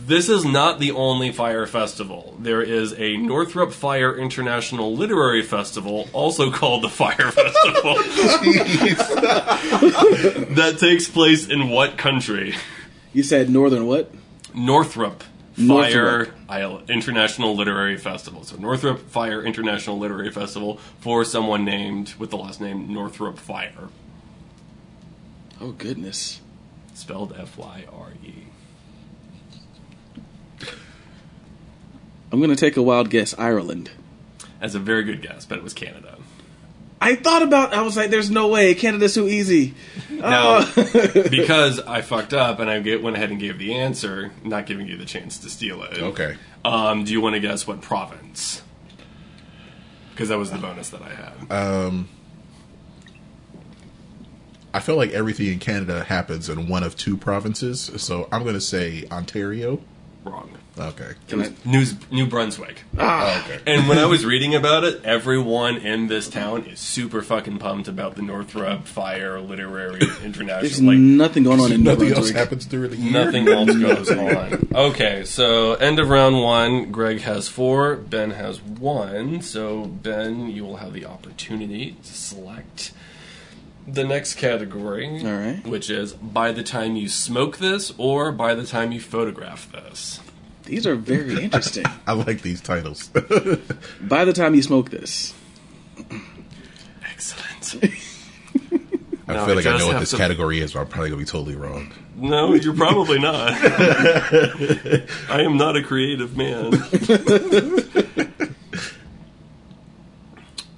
this 0.09 0.27
is 0.27 0.43
not 0.43 0.79
the 0.79 0.91
only 0.91 1.31
Fyre 1.31 1.65
festival. 1.65 2.35
There 2.39 2.61
is 2.61 2.93
a 2.99 3.15
Northrop 3.17 3.71
Frye 3.71 4.03
International 4.03 4.93
Literary 4.95 5.41
Festival, 5.43 6.09
also 6.13 6.51
called 6.59 6.83
the 6.83 6.89
Frye 6.89 7.13
Festival, 7.15 7.95
that 10.55 10.77
takes 10.79 11.07
place 11.07 11.47
in 11.47 11.69
what 11.69 11.97
country? 11.97 12.55
You 13.13 13.23
said 13.23 13.49
Northern 13.49 13.85
what? 13.85 14.11
Northrop 14.53 15.23
Frye 15.53 15.65
Northrop. 15.65 16.29
Isle- 16.49 16.81
International 16.89 17.55
Literary 17.55 17.97
Festival. 17.97 18.43
So 18.43 18.55
Northrop 18.57 18.99
Frye 19.09 19.31
International 19.31 19.97
Literary 19.99 20.31
Festival 20.31 20.77
for 20.99 21.23
someone 21.25 21.65
named 21.65 22.13
with 22.17 22.29
the 22.31 22.37
last 22.37 22.59
name 22.61 22.91
Northrop 22.93 23.37
Frye, 23.37 23.71
Oh 25.61 25.71
goodness. 25.71 26.39
spelled 26.93 27.35
F 27.37 27.57
Y 27.57 27.83
R 27.91 28.07
E. 28.25 28.33
I'm 32.31 32.39
gonna 32.41 32.55
take 32.55 32.77
a 32.77 32.81
wild 32.81 33.09
guess. 33.09 33.33
Ireland. 33.37 33.91
That's 34.59 34.75
a 34.75 34.79
very 34.79 35.03
good 35.03 35.21
guess, 35.21 35.45
but 35.45 35.57
it 35.57 35.63
was 35.63 35.73
Canada. 35.73 36.17
I 37.01 37.15
thought 37.15 37.41
about. 37.43 37.73
I 37.73 37.81
was 37.81 37.95
like, 37.95 38.09
"There's 38.09 38.29
no 38.29 38.47
way. 38.49 38.75
Canada's 38.75 39.13
so 39.13 39.25
easy." 39.27 39.73
Now, 40.09 40.65
Oh. 40.75 41.01
because 41.31 41.79
I 41.79 42.01
fucked 42.01 42.33
up 42.33 42.59
and 42.59 42.69
I 42.69 42.81
get, 42.81 43.01
went 43.01 43.15
ahead 43.15 43.29
and 43.31 43.39
gave 43.39 43.57
the 43.57 43.73
answer, 43.75 44.31
not 44.43 44.65
giving 44.65 44.85
you 44.87 44.97
the 44.97 45.05
chance 45.05 45.37
to 45.39 45.49
steal 45.49 45.81
it. 45.83 45.97
Okay. 45.97 46.35
Um, 46.65 47.05
do 47.05 47.13
you 47.13 47.21
want 47.21 47.35
to 47.35 47.39
guess 47.39 47.65
what 47.65 47.79
province? 47.81 48.61
Because 50.11 50.27
that 50.27 50.37
was 50.37 50.51
the 50.51 50.57
bonus 50.57 50.89
that 50.89 51.01
I 51.01 51.09
had. 51.09 51.51
Um, 51.87 52.09
I 54.73 54.81
feel 54.81 54.97
like 54.97 55.11
everything 55.11 55.47
in 55.47 55.59
Canada 55.59 56.03
happens 56.03 56.49
in 56.49 56.67
one 56.67 56.83
of 56.83 56.97
two 56.97 57.15
provinces, 57.15 57.89
so 57.95 58.27
I'm 58.29 58.43
going 58.43 58.55
to 58.55 58.61
say 58.61 59.05
Ontario. 59.09 59.79
Wrong. 60.25 60.51
Okay. 60.79 61.11
It 61.27 61.35
was 61.35 61.65
New, 61.65 61.85
New 62.11 62.25
Brunswick. 62.27 62.83
Ah. 62.97 63.43
okay. 63.45 63.59
And 63.67 63.87
when 63.89 63.97
I 63.97 64.05
was 64.05 64.25
reading 64.25 64.55
about 64.55 64.83
it, 64.83 65.03
everyone 65.03 65.77
in 65.77 66.07
this 66.07 66.29
town 66.29 66.65
is 66.65 66.79
super 66.79 67.21
fucking 67.21 67.59
pumped 67.59 67.87
about 67.87 68.15
the 68.15 68.21
Northrop 68.21 68.85
Frye 68.87 69.37
Literary 69.39 70.01
International. 70.23 70.61
There's 70.61 70.81
like, 70.81 70.97
nothing 70.97 71.43
going 71.43 71.59
on 71.59 71.71
in 71.71 71.83
New 71.83 71.91
Nothing 71.91 72.07
else 72.07 72.31
Brunswick. 72.31 72.35
happens 72.37 72.65
during 72.65 72.91
the 72.91 72.97
year. 72.97 73.11
Nothing 73.11 73.47
else 73.47 73.75
goes 73.77 74.11
on. 74.17 74.67
Okay, 74.73 75.23
so 75.25 75.73
end 75.75 75.99
of 75.99 76.09
round 76.09 76.41
one. 76.41 76.91
Greg 76.91 77.21
has 77.21 77.47
four. 77.47 77.95
Ben 77.95 78.31
has 78.31 78.61
one. 78.61 79.41
So 79.41 79.85
Ben, 79.85 80.49
you 80.49 80.63
will 80.65 80.77
have 80.77 80.93
the 80.93 81.05
opportunity 81.05 81.97
to 82.03 82.13
select 82.13 82.93
the 83.87 84.03
next 84.03 84.35
category. 84.35 85.07
All 85.25 85.37
right. 85.37 85.65
Which 85.65 85.89
is 85.89 86.13
by 86.13 86.51
the 86.51 86.63
time 86.63 86.95
you 86.95 87.09
smoke 87.09 87.57
this 87.57 87.93
or 87.97 88.31
by 88.31 88.53
the 88.55 88.65
time 88.65 88.91
you 88.91 88.99
photograph 89.01 89.71
this. 89.71 90.19
These 90.69 90.85
are 90.85 90.93
very 90.95 91.43
interesting. 91.43 91.83
I 92.07 92.13
like 92.13 92.43
these 92.43 92.61
titles. 92.61 93.07
By 94.01 94.23
the 94.23 94.33
time 94.33 94.53
you 94.53 94.61
smoke 94.61 94.91
this, 94.91 95.33
Excellent. 97.11 97.83
I 99.27 99.33
No, 99.33 99.45
feel 99.45 99.55
like 99.55 99.65
I 99.65 99.77
know 99.77 99.87
what 99.87 99.99
this 99.99 100.11
to- 100.11 100.17
category 100.17 100.59
is, 100.59 100.73
but 100.73 100.81
I'm 100.81 100.87
probably 100.87 101.09
going 101.09 101.25
to 101.25 101.25
be 101.25 101.29
totally 101.31 101.55
wrong. 101.55 101.91
No, 102.15 102.53
you're 102.53 102.75
probably 102.75 103.17
not. 103.19 103.51
I 105.29 105.41
am 105.41 105.57
not 105.57 105.75
a 105.75 105.81
creative 105.83 106.35
man. 106.37 106.73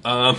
um, 0.04 0.36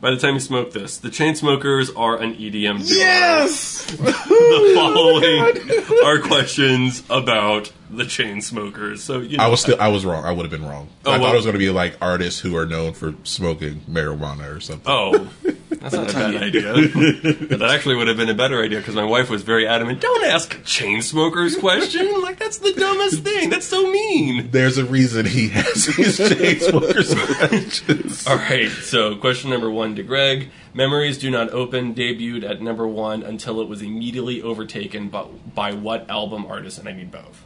by 0.00 0.10
the 0.10 0.16
time 0.16 0.34
you 0.34 0.40
smoke 0.40 0.72
this, 0.72 0.98
the 0.98 1.08
Chainsmokers 1.08 1.90
are 1.96 2.20
an 2.20 2.34
EDM 2.34 2.86
duo. 2.86 2.98
yes, 2.98 3.84
The 3.96 4.72
following 4.74 6.04
are 6.04 6.18
questions 6.20 7.02
about 7.10 7.72
the 7.90 8.04
Chainsmokers. 8.04 8.98
So 8.98 9.18
you 9.20 9.36
know, 9.36 9.44
I 9.44 9.48
was 9.48 9.60
still, 9.60 9.76
I 9.80 9.88
was 9.88 10.04
wrong. 10.04 10.24
I 10.24 10.32
would 10.32 10.42
have 10.42 10.50
been 10.50 10.68
wrong. 10.68 10.88
Oh, 11.04 11.12
I 11.12 11.18
thought 11.18 11.32
it 11.34 11.36
was 11.36 11.44
going 11.44 11.54
to 11.54 11.58
be 11.58 11.70
like 11.70 11.96
artists 12.00 12.40
who 12.40 12.56
are 12.56 12.66
known 12.66 12.92
for 12.94 13.14
smoking 13.24 13.80
marijuana 13.90 14.56
or 14.56 14.60
something. 14.60 14.84
Oh, 14.86 15.30
that's 15.80 15.94
not 15.94 16.10
a 16.10 16.12
bad 16.12 16.42
idea. 16.42 16.72
that 16.72 17.62
actually 17.62 17.96
would 17.96 18.08
have 18.08 18.18
been 18.18 18.28
a 18.28 18.34
better 18.34 18.62
idea 18.62 18.78
because 18.78 18.94
my 18.94 19.04
wife 19.04 19.30
was 19.30 19.42
very 19.42 19.66
adamant. 19.66 20.00
Don't 20.00 20.24
ask 20.24 20.54
a 20.54 20.62
chain 20.62 21.00
smokers 21.00 21.56
question. 21.56 22.20
Like 22.20 22.38
that's 22.38 22.58
the 22.58 22.72
dumbest 22.72 23.22
thing. 23.22 23.48
That's 23.48 23.66
so 23.66 23.90
mean. 23.90 24.50
There's 24.50 24.76
a 24.76 24.84
reason 24.84 25.24
he 25.24 25.48
has 25.48 25.86
his 25.86 26.18
chain 26.18 26.60
smokers 26.60 27.14
questions. 27.14 28.26
All 28.26 28.36
right. 28.36 28.68
So 28.68 29.16
question 29.16 29.48
number 29.48 29.70
one 29.70 29.96
to 29.96 30.02
Greg: 30.02 30.50
Memories 30.74 31.16
Do 31.16 31.30
Not 31.30 31.50
Open 31.50 31.94
debuted 31.94 32.48
at 32.48 32.60
number 32.60 32.86
one 32.86 33.22
until 33.22 33.60
it 33.60 33.68
was 33.68 33.80
immediately 33.80 34.42
overtaken 34.42 35.08
by, 35.08 35.24
by 35.54 35.72
what 35.72 36.08
album 36.10 36.44
artist? 36.46 36.78
And 36.78 36.88
I 36.88 36.92
need 36.92 37.10
both. 37.10 37.42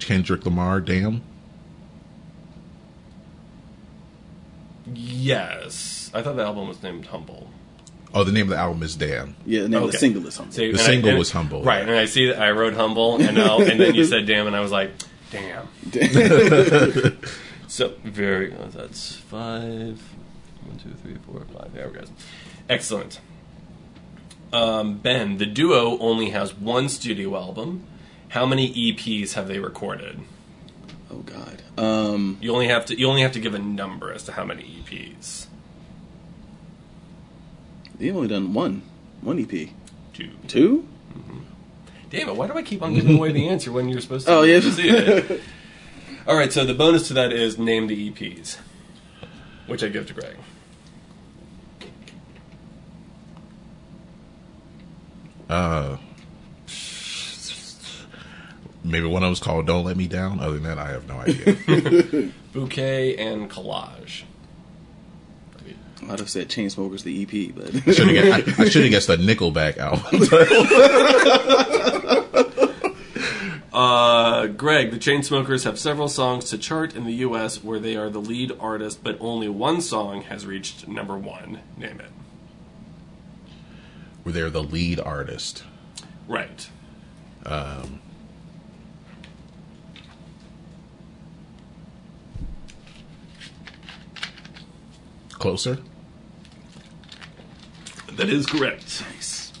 Kendrick 0.00 0.44
Lamar, 0.44 0.80
damn. 0.80 1.22
Yes, 4.94 6.10
I 6.14 6.22
thought 6.22 6.36
the 6.36 6.44
album 6.44 6.68
was 6.68 6.82
named 6.82 7.06
Humble. 7.06 7.48
Oh, 8.14 8.24
the 8.24 8.32
name 8.32 8.42
of 8.44 8.50
the 8.50 8.56
album 8.58 8.82
is 8.82 8.94
Damn. 8.96 9.34
yeah. 9.46 9.62
The 9.62 9.68
name 9.70 9.82
of 9.84 9.92
the 9.92 9.98
single 9.98 10.26
is 10.26 10.36
Humble. 10.36 10.52
See, 10.52 10.66
The 10.66 10.78
and 10.78 10.80
single 10.80 11.10
and- 11.10 11.18
was 11.18 11.30
Humble. 11.30 11.62
right? 11.62 11.82
And 11.82 11.90
I 11.92 12.04
see 12.04 12.26
that 12.26 12.40
I 12.40 12.50
wrote 12.50 12.74
Humble, 12.74 13.16
and 13.20 13.38
and 13.38 13.80
then 13.80 13.94
you 13.94 14.04
said 14.04 14.26
Damn, 14.26 14.46
and 14.46 14.54
I 14.56 14.60
was 14.60 14.70
like, 14.72 14.90
Damn. 15.30 15.66
so 17.68 17.94
very. 18.04 18.52
oh, 18.54 18.66
that's 18.68 19.14
five. 19.16 20.00
One, 20.64 20.78
two, 20.82 20.90
three, 21.02 21.16
four, 21.26 21.44
five. 21.58 21.72
There 21.72 21.88
we 21.88 21.94
go. 21.94 22.04
Excellent. 22.68 23.18
Um, 24.52 24.98
ben, 24.98 25.38
the 25.38 25.46
duo 25.46 25.98
only 25.98 26.30
has 26.30 26.52
one 26.54 26.88
studio 26.90 27.34
album. 27.36 27.84
How 28.28 28.44
many 28.46 28.72
EPs 28.72 29.32
have 29.32 29.48
they 29.48 29.58
recorded? 29.58 30.20
Oh 31.10 31.16
God. 31.20 31.61
Um, 31.78 32.38
You 32.40 32.52
only 32.52 32.68
have 32.68 32.86
to. 32.86 32.98
You 32.98 33.08
only 33.08 33.22
have 33.22 33.32
to 33.32 33.40
give 33.40 33.54
a 33.54 33.58
number 33.58 34.12
as 34.12 34.24
to 34.24 34.32
how 34.32 34.44
many 34.44 34.62
EPs. 34.84 35.46
they've 37.98 38.14
only 38.14 38.28
done 38.28 38.52
one, 38.52 38.82
one 39.20 39.38
EP. 39.38 39.70
Two. 40.12 40.30
Two. 40.48 40.86
Damn 42.10 42.28
it! 42.28 42.36
Why 42.36 42.46
do 42.46 42.52
I 42.52 42.62
keep 42.62 42.82
on 42.82 42.92
giving 42.94 43.16
away 43.16 43.32
the 43.32 43.48
answer 43.48 43.72
when 43.72 43.88
you're 43.88 44.02
supposed 44.02 44.26
to 44.26 44.32
Oh, 44.36 44.42
yeah. 44.42 44.60
see 44.70 44.88
it? 44.90 45.40
All 46.26 46.36
right. 46.36 46.52
So 46.52 46.66
the 46.66 46.74
bonus 46.74 47.08
to 47.08 47.14
that 47.14 47.32
is 47.32 47.58
name 47.58 47.86
the 47.86 48.10
EPs, 48.10 48.58
which 49.66 49.82
I 49.82 49.88
give 49.88 50.06
to 50.08 50.12
Greg. 50.12 50.36
Uh, 55.48 55.96
maybe 58.84 59.06
one 59.06 59.22
of 59.22 59.28
them's 59.28 59.40
called 59.40 59.66
"Don't 59.66 59.84
Let 59.84 59.96
Me 59.96 60.06
Down." 60.06 60.40
Other 60.40 60.54
than 60.58 60.64
that, 60.64 60.78
I 60.78 60.88
have 60.88 61.08
no 61.08 61.14
idea. 61.18 62.32
Bouquet 62.52 63.16
and 63.16 63.50
collage. 63.50 64.22
I'd 66.08 66.18
have 66.18 66.28
said 66.28 66.48
Chainsmokers 66.48 67.04
the 67.04 67.22
EP, 67.22 67.54
but 67.54 67.72
Should 67.94 68.08
have 68.08 68.44
guessed, 68.44 68.60
I, 68.60 68.62
I 68.64 68.68
should 68.68 68.82
have 68.82 68.90
guessed 68.90 69.06
the 69.06 69.16
Nickelback 69.16 69.78
album. 69.78 70.28
Uh, 73.72 74.48
Greg, 74.48 74.90
the 74.90 74.98
Chainsmokers 74.98 75.64
have 75.64 75.78
several 75.78 76.06
songs 76.08 76.50
to 76.50 76.58
chart 76.58 76.94
in 76.94 77.04
the 77.04 77.14
U.S. 77.14 77.64
where 77.64 77.78
they 77.78 77.96
are 77.96 78.10
the 78.10 78.20
lead 78.20 78.52
artist, 78.60 79.02
but 79.02 79.16
only 79.18 79.48
one 79.48 79.80
song 79.80 80.20
has 80.24 80.44
reached 80.44 80.86
number 80.86 81.16
one. 81.16 81.60
Name 81.78 81.98
it. 81.98 82.10
Where 84.24 84.32
they're 84.34 84.50
the 84.50 84.62
lead 84.62 85.00
artist. 85.00 85.64
Right. 86.28 86.68
Um, 87.46 88.01
closer. 95.42 95.78
That 98.16 98.28
is 98.28 98.46
correct. 98.46 99.02
Nice. 99.14 99.52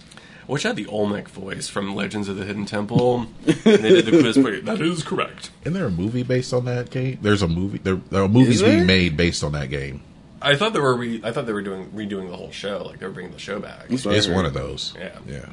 I 0.48 0.52
wish 0.52 0.64
I 0.64 0.68
had 0.68 0.76
the 0.76 0.86
Olmec 0.86 1.28
voice 1.28 1.68
from 1.68 1.94
Legends 1.94 2.28
of 2.28 2.36
the 2.36 2.44
Hidden 2.44 2.66
Temple. 2.66 3.26
and 3.46 3.56
they 3.64 3.78
did 4.02 4.06
the 4.06 4.20
quiz 4.20 4.36
for. 4.36 4.60
That 4.62 4.80
is 4.80 5.02
correct. 5.02 5.50
Isn't 5.62 5.72
there 5.72 5.86
a 5.86 5.90
movie 5.90 6.22
based 6.22 6.52
on 6.52 6.66
that 6.66 6.90
game? 6.90 7.18
There's 7.20 7.42
a 7.42 7.48
movie. 7.48 7.78
There, 7.78 7.96
there 8.10 8.22
are 8.22 8.28
movies 8.28 8.60
there? 8.60 8.76
being 8.76 8.86
made 8.86 9.16
based 9.16 9.42
on 9.42 9.52
that 9.52 9.70
game. 9.70 10.02
I 10.40 10.54
thought 10.56 10.72
they 10.72 10.80
were 10.80 10.96
re- 10.96 11.20
I 11.24 11.32
thought 11.32 11.46
they 11.46 11.52
were 11.52 11.62
doing 11.62 11.86
redoing 11.90 12.28
the 12.30 12.36
whole 12.36 12.50
show, 12.50 12.82
like 12.84 13.00
they 13.00 13.06
were 13.06 13.12
bringing 13.12 13.32
the 13.32 13.38
show 13.38 13.58
back. 13.58 13.88
That's 13.88 14.06
It's 14.06 14.28
one 14.28 14.44
of 14.44 14.54
those. 14.54 14.94
Yeah. 14.98 15.18
Yeah. 15.26 15.46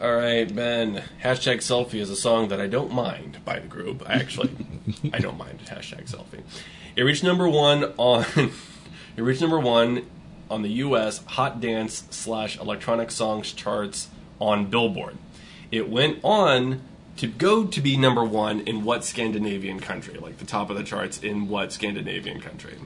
All 0.00 0.14
right, 0.14 0.52
Ben. 0.54 1.02
Hashtag 1.22 1.58
selfie 1.58 2.00
is 2.00 2.10
a 2.10 2.16
song 2.16 2.48
that 2.48 2.60
I 2.60 2.66
don't 2.66 2.92
mind 2.92 3.44
by 3.44 3.58
the 3.58 3.68
group. 3.68 4.02
I 4.08 4.14
actually, 4.14 4.50
I 5.12 5.18
don't 5.18 5.36
mind 5.38 5.60
hashtag 5.66 6.10
selfie. 6.10 6.42
It 6.96 7.02
reached 7.02 7.24
number 7.24 7.48
one 7.48 7.84
on. 7.96 8.24
it 9.16 9.22
reached 9.22 9.40
number 9.40 9.58
one 9.58 10.06
on 10.50 10.62
the 10.62 10.70
U.S. 10.70 11.22
Hot 11.24 11.60
Dance 11.60 12.04
slash 12.10 12.58
Electronic 12.58 13.10
Songs 13.10 13.52
charts 13.52 14.08
on 14.40 14.66
Billboard. 14.66 15.16
It 15.70 15.88
went 15.88 16.18
on 16.24 16.82
to 17.16 17.26
go 17.26 17.66
to 17.66 17.80
be 17.80 17.96
number 17.96 18.24
one 18.24 18.60
in 18.60 18.84
what 18.84 19.04
Scandinavian 19.04 19.78
country? 19.80 20.14
Like 20.14 20.38
the 20.38 20.46
top 20.46 20.70
of 20.70 20.76
the 20.76 20.82
charts 20.82 21.18
in 21.18 21.48
what 21.48 21.72
Scandinavian 21.72 22.40
country? 22.40 22.78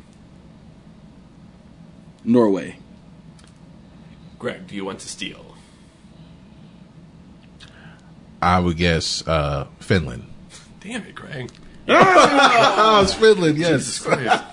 Norway. 2.25 2.79
Greg, 4.39 4.67
do 4.67 4.75
you 4.75 4.85
want 4.85 4.99
to 5.01 5.09
steal? 5.09 5.55
I 8.43 8.59
would 8.59 8.77
guess 8.77 9.27
uh, 9.27 9.69
Finland. 9.79 10.25
Damn 10.81 11.03
it, 11.05 11.15
Greg. 11.15 11.51
Oh, 11.87 13.01
it's 13.03 13.15
Finland. 13.15 13.57
Jesus 13.57 13.99
Yes. 13.99 14.07
Christ. 14.07 14.45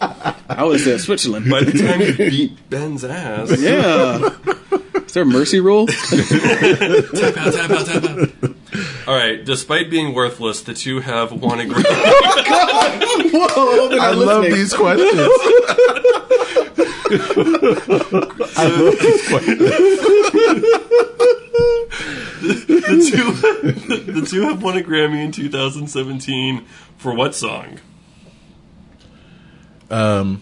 I 0.49 0.63
would 0.63 0.69
uh, 0.69 0.71
have 0.73 0.81
said 0.81 1.01
Switzerland. 1.01 1.49
By 1.49 1.63
the 1.63 1.71
time 1.71 2.01
you 2.01 2.13
beat 2.29 2.69
Ben's 2.69 3.03
ass. 3.03 3.51
yeah. 3.59 4.29
Is 5.05 5.13
there 5.13 5.23
a 5.23 5.25
mercy 5.25 5.59
rule? 5.59 5.87
Tap 5.87 7.37
out, 7.37 7.53
tap 7.53 7.69
out, 7.71 7.85
tap 7.85 8.03
out. 8.03 8.29
All 9.07 9.15
right. 9.15 9.43
Despite 9.43 9.89
being 9.89 10.13
worthless, 10.13 10.61
the 10.61 10.73
two 10.73 10.99
have 11.01 11.31
won 11.31 11.59
a 11.59 11.63
Grammy. 11.63 11.83
Oh, 13.33 13.47
Whoa, 13.53 13.89
they're 13.89 13.99
I 13.99 14.11
not 14.13 14.17
love 14.17 14.43
these 14.45 14.73
questions. 14.73 15.11
I 18.57 18.67
love 18.67 18.99
these 18.99 19.27
questions. 19.27 19.69
The 22.41 23.09
two, 23.11 24.11
the 24.21 24.27
two 24.27 24.41
have 24.43 24.61
won 24.63 24.77
a 24.77 24.81
Grammy 24.81 25.23
in 25.23 25.31
2017 25.31 26.65
for 26.97 27.13
what 27.13 27.35
song? 27.35 27.79
Um, 29.89 30.41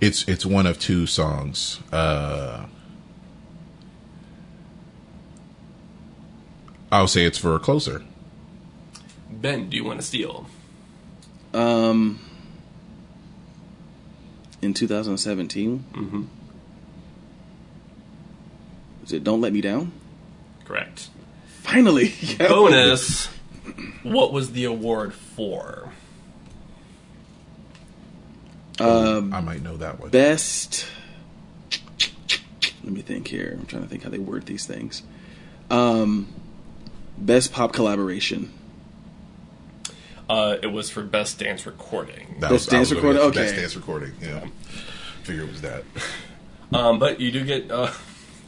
It's 0.00 0.26
it's 0.28 0.44
one 0.44 0.66
of 0.66 0.78
two 0.78 1.06
songs. 1.06 1.80
Uh, 1.92 2.66
I'll 6.92 7.08
say 7.08 7.24
it's 7.24 7.38
for 7.38 7.58
closer. 7.58 8.02
Ben, 9.30 9.68
do 9.68 9.76
you 9.76 9.84
want 9.84 10.00
to 10.00 10.06
steal? 10.06 10.46
Um, 11.52 12.20
in 14.62 14.74
2017. 14.74 15.84
Mm-hmm. 15.92 16.22
Is 19.04 19.12
it 19.12 19.24
Don't 19.24 19.40
Let 19.40 19.52
Me 19.52 19.60
Down? 19.60 19.92
Correct. 20.64 21.08
Finally. 21.66 22.12
Yeah. 22.20 22.48
Bonus. 22.48 23.26
What 24.02 24.32
was 24.32 24.52
the 24.52 24.64
award 24.64 25.12
for? 25.14 25.90
Um, 28.78 29.32
I 29.32 29.40
might 29.40 29.62
know 29.62 29.76
that 29.78 29.98
one. 29.98 30.10
best. 30.10 30.86
Let 32.84 32.92
me 32.92 33.02
think 33.02 33.26
here. 33.28 33.56
I'm 33.58 33.66
trying 33.66 33.82
to 33.82 33.88
think 33.88 34.02
how 34.04 34.10
they 34.10 34.18
word 34.18 34.46
these 34.46 34.66
things. 34.66 35.02
Um, 35.70 36.28
best 37.18 37.52
pop 37.52 37.72
collaboration. 37.72 38.52
Uh, 40.28 40.56
it 40.62 40.68
was 40.68 40.90
for 40.90 41.02
best 41.02 41.38
dance 41.38 41.66
recording. 41.66 42.36
That 42.40 42.50
Best 42.50 42.72
I 42.72 42.76
dance 42.76 42.92
recording? 42.92 43.22
guess 43.22 43.30
Okay. 43.30 43.40
Best 43.40 43.56
dance 43.56 43.76
recording. 43.76 44.12
Yeah. 44.20 44.46
Figure 45.22 45.42
it 45.44 45.48
was 45.48 45.62
that. 45.62 45.84
Um, 46.72 46.98
but 46.98 47.20
you 47.20 47.30
do 47.32 47.44
get 47.44 47.70
uh, 47.70 47.92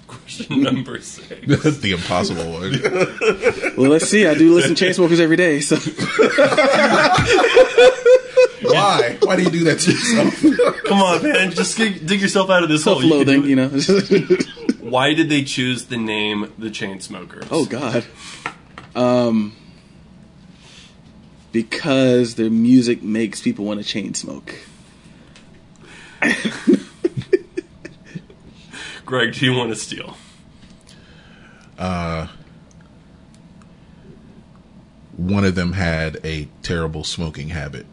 question 0.09 0.63
number 0.65 1.01
six. 1.01 1.47
That's 1.47 1.79
the 1.87 1.93
impossible 1.93 2.51
one. 2.51 2.73
Well, 3.79 3.91
let's 3.91 4.09
see. 4.09 4.27
I 4.27 4.35
do 4.35 4.53
listen 4.55 4.75
to 4.75 4.85
Chainsmokers 4.85 5.21
every 5.21 5.37
day, 5.37 5.61
so 5.61 5.77
Why? 8.63 9.17
Why 9.23 9.37
do 9.37 9.43
you 9.45 9.51
do 9.51 9.65
that 9.65 9.79
to 9.79 9.93
yourself? 9.93 10.85
Come 10.85 11.01
on, 11.01 11.23
man, 11.23 11.53
just 11.53 11.77
dig, 11.77 12.05
dig 12.05 12.21
yourself 12.21 12.51
out 12.51 12.65
of 12.65 12.69
this 12.69 12.83
hole. 12.85 13.01
You 13.03 13.25
can 13.25 13.27
self-loathing, 13.27 13.43
do 13.43 13.49
you 13.49 13.55
know. 13.57 14.89
Why 14.91 15.15
did 15.15 15.29
they 15.29 15.45
choose 15.45 15.85
the 15.87 15.97
name 15.97 16.53
The 16.59 16.71
Chainsmokers? 16.71 17.47
oh 17.53 17.67
God. 17.67 18.05
Um, 18.97 19.55
because 21.53 22.35
their 22.35 22.51
music 22.51 23.01
makes 23.03 23.41
people 23.41 23.65
want 23.65 23.81
to 23.81 23.87
chain 23.87 24.15
smoke. 24.15 24.55
Greg, 29.09 29.33
do 29.33 29.47
you 29.47 29.55
want 29.55 29.71
to 29.71 29.75
steal? 29.75 30.19
One 35.17 35.47
of 35.47 35.55
them 35.55 35.73
had 35.73 36.19
a 36.23 36.47
terrible 36.63 37.05
smoking 37.05 37.49
habit. 37.49 37.87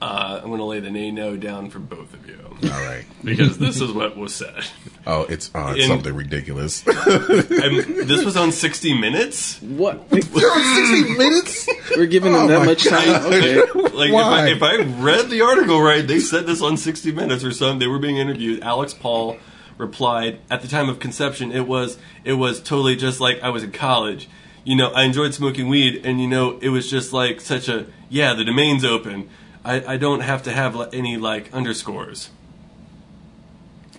Uh, 0.00 0.38
I'm 0.40 0.46
going 0.46 0.58
to 0.58 0.64
lay 0.64 0.78
the 0.78 0.88
nay 0.88 1.10
no 1.10 1.36
down 1.36 1.68
for 1.68 1.80
both 1.80 2.14
of 2.14 2.28
you 2.28 2.43
All 2.62 2.70
right. 2.70 3.04
because 3.24 3.58
this 3.58 3.80
is 3.80 3.92
what 3.92 4.16
was 4.16 4.34
said. 4.34 4.64
Oh, 5.06 5.22
it's, 5.22 5.50
oh, 5.54 5.72
it's 5.72 5.84
In- 5.84 5.88
something 5.88 6.14
ridiculous. 6.14 6.84
And 6.94 8.08
this 8.08 8.24
was 8.24 8.36
on 8.36 8.52
60 8.52 8.98
Minutes. 9.00 9.60
What? 9.62 10.08
Sixty 10.12 11.16
minutes. 11.16 11.68
We're 11.96 12.06
giving 12.06 12.32
them 12.32 12.42
Oh 12.42 12.48
that 12.48 12.58
my 12.60 12.66
much 12.66 12.84
time? 12.84 13.24
Okay. 13.26 13.56
Like 13.74 14.12
Why? 14.12 14.48
if 14.48 14.62
I, 14.62 14.76
if 14.76 14.86
I 14.86 15.02
read 15.02 15.30
the 15.30 15.42
article 15.42 15.80
right, 15.80 16.06
they 16.06 16.20
said 16.20 16.46
this 16.46 16.60
on 16.62 16.76
60 16.76 17.12
Minutes 17.12 17.44
or 17.44 17.52
something. 17.52 17.78
They 17.78 17.86
were 17.86 17.98
being 17.98 18.16
interviewed. 18.16 18.62
Alex 18.62 18.92
Pall 18.94 19.38
replied, 19.78 20.40
"At 20.50 20.62
the 20.62 20.68
time 20.68 20.88
of 20.88 20.98
conception, 20.98 21.52
it 21.52 21.66
was 21.66 21.98
it 22.24 22.34
was 22.34 22.60
totally 22.60 22.96
just 22.96 23.20
like 23.20 23.42
I 23.42 23.48
was 23.50 23.62
in 23.62 23.72
college. 23.72 24.28
You 24.64 24.76
know, 24.76 24.90
I 24.90 25.04
enjoyed 25.04 25.34
smoking 25.34 25.68
weed, 25.68 26.04
and 26.04 26.20
you 26.20 26.28
know, 26.28 26.58
it 26.60 26.70
was 26.70 26.90
just 26.90 27.12
like 27.12 27.40
such 27.40 27.68
a 27.68 27.86
yeah. 28.08 28.34
The 28.34 28.44
domain's 28.44 28.84
open. 28.84 29.28
I, 29.64 29.94
I 29.94 29.96
don't 29.96 30.20
have 30.20 30.42
to 30.44 30.52
have 30.52 30.74
like, 30.74 30.94
any 30.94 31.16
like 31.16 31.52
underscores." 31.52 32.30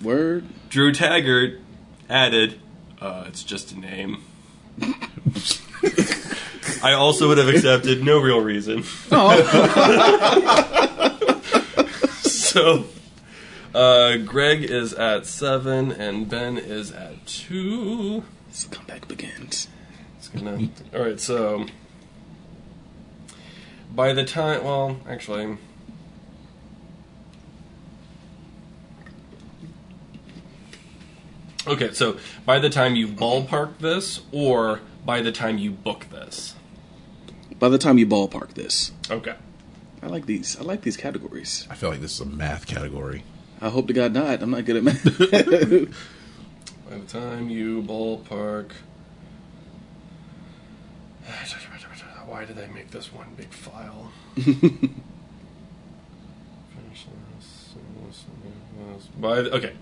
Word. 0.01 0.45
Drew 0.69 0.91
Taggart 0.93 1.59
added, 2.09 2.59
uh, 3.01 3.25
"It's 3.27 3.43
just 3.43 3.71
a 3.71 3.79
name." 3.79 4.23
I 6.83 6.93
also 6.93 7.27
would 7.29 7.37
have 7.37 7.47
accepted 7.47 8.03
no 8.03 8.19
real 8.19 8.41
reason. 8.41 8.83
so, 12.23 12.85
uh, 13.73 14.17
Greg 14.17 14.63
is 14.63 14.93
at 14.93 15.25
seven 15.25 15.91
and 15.91 16.29
Ben 16.29 16.57
is 16.57 16.91
at 16.91 17.25
two. 17.25 18.23
This 18.49 18.65
comeback 18.65 19.07
begins. 19.07 19.67
It's 20.17 20.27
gonna. 20.27 20.69
All 20.93 21.01
right, 21.01 21.19
so 21.19 21.65
by 23.93 24.13
the 24.13 24.25
time, 24.25 24.63
well, 24.63 24.97
actually. 25.07 25.57
Okay, 31.67 31.93
so 31.93 32.17
by 32.45 32.59
the 32.59 32.69
time 32.69 32.95
you 32.95 33.07
ballpark 33.07 33.79
this, 33.79 34.21
or 34.31 34.81
by 35.05 35.21
the 35.21 35.31
time 35.31 35.57
you 35.57 35.71
book 35.71 36.07
this. 36.11 36.55
By 37.57 37.69
the 37.69 37.77
time 37.77 37.97
you 37.97 38.05
ballpark 38.05 38.53
this, 38.53 38.91
Okay. 39.09 39.35
I 40.03 40.07
like 40.07 40.25
these. 40.27 40.55
I 40.59 40.61
like 40.61 40.81
these 40.81 40.97
categories. 40.97 41.67
I 41.69 41.75
feel 41.75 41.89
like 41.89 42.01
this 42.01 42.13
is 42.13 42.19
a 42.19 42.25
math 42.25 42.67
category. 42.67 43.23
I 43.59 43.69
hope 43.69 43.87
to 43.87 43.93
God 43.93 44.13
not. 44.13 44.43
I'm 44.43 44.51
not 44.51 44.65
good 44.65 44.75
at 44.75 44.83
math. 44.83 45.03
By 46.89 46.97
the 46.97 47.05
time 47.07 47.49
you 47.49 47.81
ballpark. 47.81 48.71
Why 52.27 52.45
did 52.45 52.59
I 52.59 52.67
make 52.67 52.91
this 52.91 53.11
one 53.11 53.27
big 53.35 53.51
file? 53.51 54.11
By 59.17 59.41
the, 59.41 59.51
okay, 59.55 59.73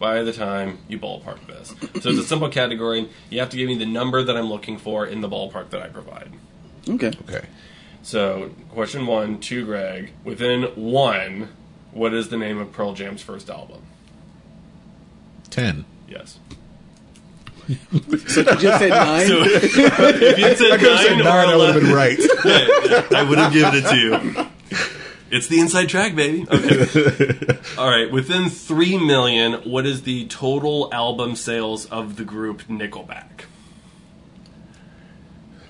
by 0.00 0.22
the 0.24 0.32
time 0.32 0.78
you 0.88 0.98
ballpark 0.98 1.46
this, 1.46 1.68
so 2.02 2.10
it's 2.10 2.18
a 2.18 2.24
simple 2.24 2.48
category. 2.48 3.08
You 3.28 3.38
have 3.38 3.50
to 3.50 3.56
give 3.56 3.68
me 3.68 3.76
the 3.78 3.86
number 3.86 4.24
that 4.24 4.36
I'm 4.36 4.48
looking 4.48 4.78
for 4.78 5.06
in 5.06 5.20
the 5.20 5.28
ballpark 5.28 5.70
that 5.70 5.80
I 5.82 5.88
provide. 5.88 6.32
okay. 6.88 7.12
Okay. 7.28 7.44
So, 8.02 8.50
question 8.70 9.06
one 9.06 9.38
to 9.40 9.64
Greg: 9.64 10.10
Within 10.24 10.62
one, 10.74 11.50
what 11.92 12.14
is 12.14 12.30
the 12.30 12.38
name 12.38 12.58
of 12.58 12.72
Pearl 12.72 12.94
Jam's 12.94 13.22
first 13.22 13.48
album? 13.50 13.82
Ten. 15.50 15.84
Yes. 16.08 16.38
So 17.68 17.74
you 17.76 18.16
just 18.16 18.78
said 18.78 18.88
nine. 18.88 19.26
So, 19.26 19.42
if 19.44 20.38
you 20.38 20.56
said 20.56 20.80
nine, 20.80 21.26
or 21.26 21.30
I 21.30 21.54
would 21.56 21.74
have 21.74 21.76
11, 21.76 21.82
been 21.82 21.92
right. 21.94 22.18
Yeah, 22.18 23.06
I 23.18 23.22
would 23.28 23.38
have 23.38 23.52
given 23.52 23.74
it 23.74 23.88
to 23.88 23.96
you. 23.96 24.46
It's 25.30 25.46
the 25.46 25.60
inside 25.60 25.88
track, 25.88 26.14
baby. 26.16 26.44
Okay. 26.50 27.58
All 27.78 27.88
right. 27.88 28.10
Within 28.10 28.48
three 28.50 28.98
million, 28.98 29.54
what 29.70 29.86
is 29.86 30.02
the 30.02 30.26
total 30.26 30.88
album 30.92 31.36
sales 31.36 31.86
of 31.86 32.16
the 32.16 32.24
group 32.24 32.62
Nickelback? 32.68 33.44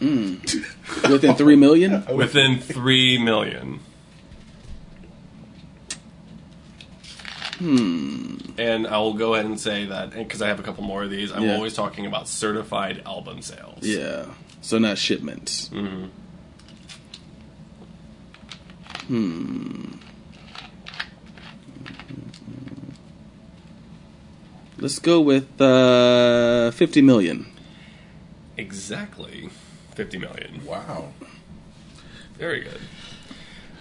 Within 0.01 1.35
three 1.35 1.57
million. 1.57 2.05
Within 2.17 2.59
three 2.59 3.19
million. 3.23 3.81
Hmm. 7.59 8.37
And 8.57 8.87
I'll 8.87 9.13
go 9.13 9.35
ahead 9.35 9.45
and 9.45 9.61
say 9.61 9.85
that 9.87 10.13
because 10.13 10.41
I 10.41 10.49
have 10.49 10.59
a 10.59 10.63
couple 10.63 10.83
more 10.85 11.03
of 11.03 11.11
these. 11.11 11.31
I'm 11.31 11.43
Yeah. 11.43 11.55
always 11.57 11.75
talking 11.75 12.07
about 12.07 12.29
certified 12.29 13.03
album 13.05 13.43
sales. 13.43 13.83
Yeah. 13.83 14.25
So 14.63 14.79
not 14.79 14.97
shipments. 14.99 15.69
hmm 15.69 16.07
Hmm. 19.11 19.95
Let's 24.79 25.01
go 25.01 25.21
with 25.21 25.61
uh, 25.61 26.71
50 26.71 27.03
million. 27.03 27.47
Exactly, 28.57 29.51
fifty 29.95 30.17
million. 30.17 30.65
Wow. 30.65 31.13
Very 32.39 32.61
good. 32.61 32.81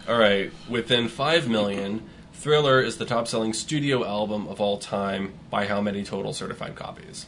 All 0.07 0.17
right, 0.17 0.51
within 0.67 1.07
five 1.09 1.47
million, 1.47 2.09
Thriller 2.33 2.81
is 2.81 2.97
the 2.97 3.05
top-selling 3.05 3.53
studio 3.53 4.03
album 4.03 4.47
of 4.47 4.59
all 4.59 4.79
time 4.79 5.33
by 5.51 5.67
how 5.67 5.79
many 5.79 6.03
total 6.03 6.33
certified 6.33 6.75
copies? 6.75 7.25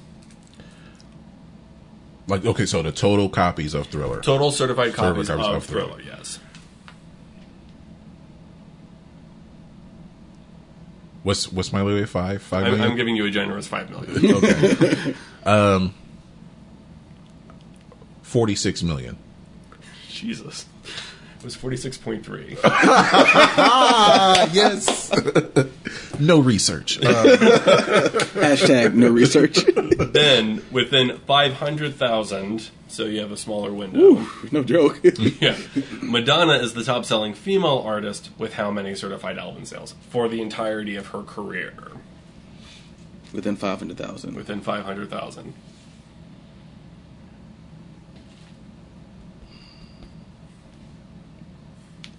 Like 2.27 2.45
okay, 2.45 2.65
so 2.65 2.81
the 2.81 2.91
total 2.91 3.29
copies 3.29 3.73
of 3.73 3.87
Thriller. 3.87 4.21
Total 4.21 4.49
certified 4.49 4.93
Certified 4.93 5.13
copies, 5.13 5.27
copies 5.27 5.45
of, 5.47 5.55
of 5.55 5.65
Thriller. 5.65 5.95
Thriller. 5.95 6.01
Yes. 6.17 6.39
What's 11.23 11.51
what's 11.51 11.71
my 11.71 11.81
limit? 11.83 12.09
Five? 12.09 12.41
Five 12.41 12.65
I'm, 12.65 12.71
million? 12.71 12.91
I'm 12.91 12.97
giving 12.97 13.15
you 13.15 13.25
a 13.25 13.31
generous 13.31 13.67
five 13.67 13.89
million. 13.89 14.35
okay. 14.43 15.15
um, 15.45 15.93
forty-six 18.23 18.81
million. 18.81 19.17
Jesus, 20.09 20.65
it 21.37 21.43
was 21.43 21.55
forty-six 21.55 21.97
point 21.97 22.25
three. 22.25 22.57
Ah, 22.63 24.49
yes. 24.51 25.11
no 26.21 26.39
research. 26.39 26.99
Uh, 26.99 27.23
Hashtag 28.35 28.93
no 28.93 29.09
research. 29.09 29.57
then 30.13 30.63
within 30.71 31.17
five 31.19 31.53
hundred 31.53 31.95
thousand, 31.95 32.69
so 32.87 33.05
you 33.05 33.19
have 33.19 33.31
a 33.31 33.37
smaller 33.37 33.73
window. 33.73 34.25
no 34.51 34.63
joke. 34.63 34.99
yeah, 35.39 35.57
Madonna 36.01 36.53
is 36.53 36.73
the 36.73 36.83
top-selling 36.83 37.33
female 37.33 37.83
artist 37.85 38.29
with 38.37 38.53
how 38.53 38.71
many 38.71 38.95
certified 38.95 39.37
album 39.37 39.65
sales 39.65 39.95
for 40.09 40.27
the 40.27 40.41
entirety 40.41 40.95
of 40.95 41.07
her 41.07 41.23
career? 41.23 41.73
Within 43.33 43.55
500,000. 43.55 44.35
Within 44.35 44.61
five 44.61 44.83
hundred 44.85 45.09
thousand. 45.09 45.53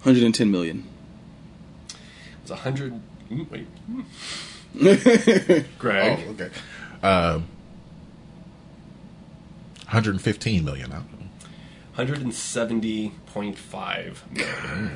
Hundred 0.01 0.23
and 0.23 0.35
ten 0.35 0.51
million. 0.51 0.83
It 1.89 1.95
was 2.41 2.51
a 2.51 2.55
hundred. 2.57 2.99
Mm, 3.31 3.49
Wait, 3.49 3.67
mm. 4.75 5.65
Greg. 5.77 6.19
Oh, 6.27 6.31
okay. 6.31 6.49
Um, 7.01 7.47
115 9.85 10.65
million. 10.65 10.91
I 10.91 10.95
don't 10.95 11.19
know. 11.19 11.27
170.5 12.31 14.15
million. 14.31 14.91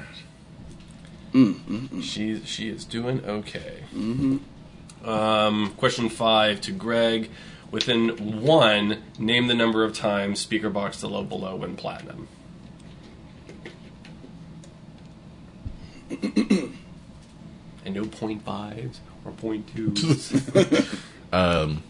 Mm, 1.33 2.01
She 2.03 2.41
she 2.45 2.69
is 2.69 2.85
doing 2.85 3.23
okay. 3.25 3.83
Mhm. 3.93 4.39
Um, 5.05 5.73
question 5.77 6.09
five 6.09 6.59
to 6.61 6.71
Greg. 6.71 7.29
Within 7.69 8.41
one, 8.41 9.03
name 9.19 9.47
the 9.47 9.53
number 9.53 9.83
of 9.83 9.93
times 9.93 10.43
Speakerboxxx/The 10.45 11.09
Love 11.09 11.27
Below 11.29 11.57
went 11.57 11.77
platinum. 11.77 12.27
and 17.87 17.95
no 17.95 18.05
point 18.05 18.43
fives 18.43 18.99
or 19.25 19.31
point 19.31 19.65
twos. 19.73 20.31
Um, 21.33 21.83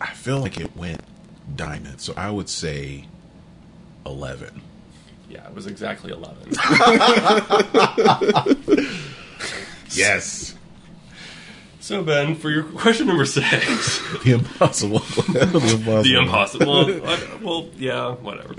I 0.00 0.12
feel 0.12 0.38
like 0.38 0.60
it 0.60 0.76
went 0.76 1.00
diamond, 1.56 2.00
so 2.00 2.14
I 2.16 2.30
would 2.30 2.48
say 2.48 3.06
11. 4.06 4.60
yeah, 5.28 5.48
it 5.48 5.54
was 5.54 5.66
exactly 5.66 6.12
11. 6.12 6.52
Yes. 9.90 10.54
So, 11.80 12.02
Ben, 12.02 12.34
for 12.36 12.50
your 12.50 12.64
question 12.64 13.06
number 13.06 13.26
six. 13.26 14.00
The 14.24 14.32
impossible. 14.32 14.98
the 14.98 15.42
impossible. 15.42 16.02
The 16.02 16.14
impossible. 16.18 16.86
Well, 16.86 17.18
well, 17.42 17.68
yeah, 17.76 18.12
whatever. 18.14 18.54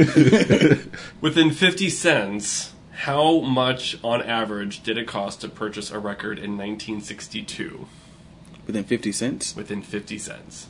Within 1.21 1.49
50 1.51 1.89
cents, 1.89 2.71
how 2.95 3.39
much 3.41 3.97
on 4.03 4.21
average 4.21 4.83
did 4.83 4.97
it 4.97 5.05
cost 5.07 5.41
to 5.41 5.49
purchase 5.49 5.91
a 5.91 5.99
record 5.99 6.37
in 6.37 6.57
1962? 6.57 7.87
Within 8.65 8.83
50 8.83 9.11
cents? 9.11 9.55
Within 9.55 9.81
50 9.81 10.17
cents. 10.17 10.67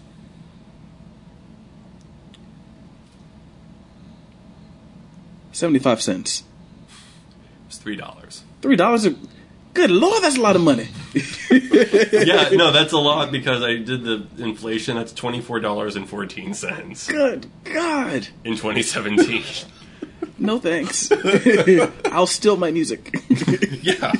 Seventy-five 5.52 6.02
cents. 6.02 6.43
It's 7.68 7.80
$3. 7.80 8.41
Three 8.61 8.76
dollars. 8.76 9.07
Good 9.73 9.91
lord, 9.91 10.23
that's 10.23 10.38
a 10.38 10.41
lot 10.41 10.56
of 10.56 10.61
money. 10.61 10.88
yeah, 11.52 12.49
no, 12.53 12.72
that's 12.73 12.93
a 12.93 12.97
lot 12.97 13.30
because 13.31 13.61
I 13.61 13.76
did 13.76 14.03
the 14.06 14.26
inflation. 14.38 14.95
That's 14.95 15.11
$24.14 15.14 17.10
Good 17.10 17.47
God. 17.65 18.27
in 18.45 18.53
2017. 18.56 19.43
No 20.38 20.60
thanks. 20.60 21.12
I'll 22.12 22.28
steal 22.28 22.58
my 22.58 22.72
music. 22.72 23.16
yeah. 23.82 24.12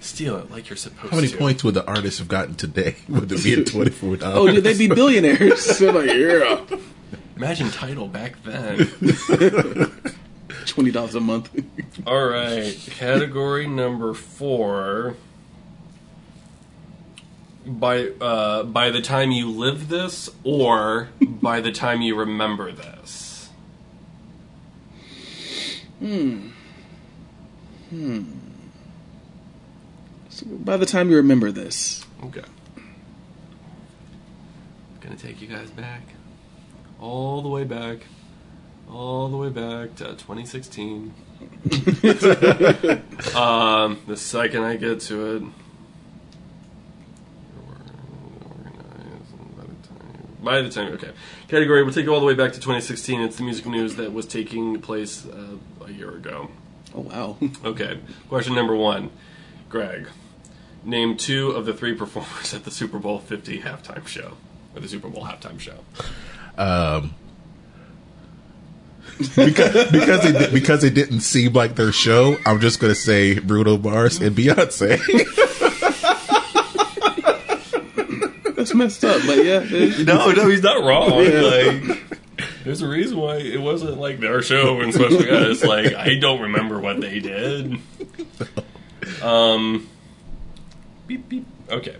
Steal 0.00 0.36
it 0.36 0.50
like 0.50 0.70
you're 0.70 0.76
supposed 0.76 1.02
to. 1.02 1.08
How 1.10 1.16
many 1.16 1.28
to. 1.28 1.36
points 1.36 1.64
would 1.64 1.74
the 1.74 1.86
artists 1.86 2.18
have 2.18 2.28
gotten 2.28 2.54
today 2.54 2.96
with 3.08 3.30
it 3.32 3.42
being 3.42 3.64
$24? 3.64 4.20
oh, 4.22 4.46
dude, 4.46 4.64
they'd 4.64 4.78
be 4.78 4.88
billionaires. 4.88 5.78
They're 5.78 5.92
like, 5.92 6.10
yeah. 6.10 6.64
Imagine 7.36 7.70
title 7.70 8.06
back 8.08 8.42
then. 8.42 8.86
Twenty 10.66 10.90
dollars 10.90 11.14
a 11.14 11.20
month. 11.20 11.50
All 12.06 12.26
right, 12.26 12.76
category 12.90 13.66
number 13.66 14.12
four. 14.12 15.16
By 17.66 18.08
uh, 18.20 18.64
by 18.64 18.90
the 18.90 19.00
time 19.00 19.30
you 19.30 19.48
live 19.48 19.88
this, 19.88 20.28
or 20.44 21.08
by 21.20 21.60
the 21.60 21.72
time 21.72 22.02
you 22.02 22.14
remember 22.14 22.72
this. 22.72 23.29
Hmm. 26.00 26.48
Hmm. 27.90 28.22
So 30.30 30.46
by 30.46 30.76
the 30.76 30.86
time 30.86 31.10
you 31.10 31.16
remember 31.16 31.52
this, 31.52 32.04
Okay. 32.24 32.42
I'm 32.76 32.84
Gonna 35.00 35.16
take 35.16 35.40
you 35.42 35.48
guys 35.48 35.70
back, 35.70 36.02
all 37.00 37.42
the 37.42 37.48
way 37.48 37.64
back, 37.64 37.98
all 38.90 39.28
the 39.28 39.36
way 39.36 39.48
back 39.50 39.94
to 39.96 40.04
2016. 40.04 41.12
um, 43.34 43.98
the 44.06 44.16
second 44.16 44.62
I 44.62 44.76
get 44.76 45.00
to 45.00 45.36
it. 45.36 45.42
By 50.42 50.62
the 50.62 50.70
time, 50.70 50.92
okay. 50.94 51.10
Category, 51.48 51.82
we'll 51.82 51.92
take 51.92 52.06
you 52.06 52.14
all 52.14 52.20
the 52.20 52.26
way 52.26 52.34
back 52.34 52.52
to 52.52 52.60
2016. 52.60 53.20
It's 53.20 53.36
the 53.36 53.42
music 53.42 53.66
news 53.66 53.96
that 53.96 54.12
was 54.12 54.26
taking 54.26 54.80
place 54.80 55.26
uh, 55.26 55.56
a 55.84 55.90
year 55.92 56.10
ago. 56.10 56.50
oh 56.94 57.00
wow. 57.00 57.36
Okay. 57.64 57.98
Question 58.28 58.54
number 58.54 58.74
one. 58.74 59.10
Greg, 59.68 60.08
name 60.84 61.16
two 61.16 61.50
of 61.50 61.66
the 61.66 61.74
three 61.74 61.94
performers 61.94 62.54
at 62.54 62.64
the 62.64 62.70
Super 62.70 62.98
Bowl 62.98 63.18
50 63.18 63.60
halftime 63.60 64.06
show. 64.06 64.36
Or 64.74 64.80
the 64.80 64.88
Super 64.88 65.08
Bowl 65.08 65.24
halftime 65.24 65.60
show. 65.60 65.78
Um, 66.56 67.14
because 69.18 69.90
because 69.90 70.24
it 70.24 70.52
because 70.52 70.84
it 70.84 70.94
didn't 70.94 71.20
seem 71.20 71.52
like 71.52 71.76
their 71.76 71.92
show, 71.92 72.36
I'm 72.46 72.60
just 72.60 72.80
gonna 72.80 72.94
say 72.94 73.38
Bruno 73.38 73.76
Mars 73.76 74.20
and 74.20 74.34
Beyonce. 74.36 74.98
That's 78.60 78.74
messed 78.74 79.06
up, 79.06 79.22
but 79.26 79.42
yeah. 79.42 79.60
No, 80.04 80.30
no, 80.32 80.46
he's 80.46 80.62
not 80.62 80.84
wrong. 80.84 81.24
Yeah. 81.24 81.40
Like, 81.40 82.20
there's 82.64 82.82
a 82.82 82.88
reason 82.88 83.16
why 83.16 83.36
it 83.36 83.58
wasn't 83.58 83.96
like 83.98 84.20
their 84.20 84.42
show 84.42 84.82
and 84.82 84.92
special 84.92 85.22
guests. 85.22 85.64
Like, 85.64 85.94
I 85.94 86.18
don't 86.18 86.42
remember 86.42 86.78
what 86.78 87.00
they 87.00 87.20
did. 87.20 87.78
Um, 89.22 89.88
beep 91.06 91.28
beep. 91.28 91.46
Okay, 91.68 91.96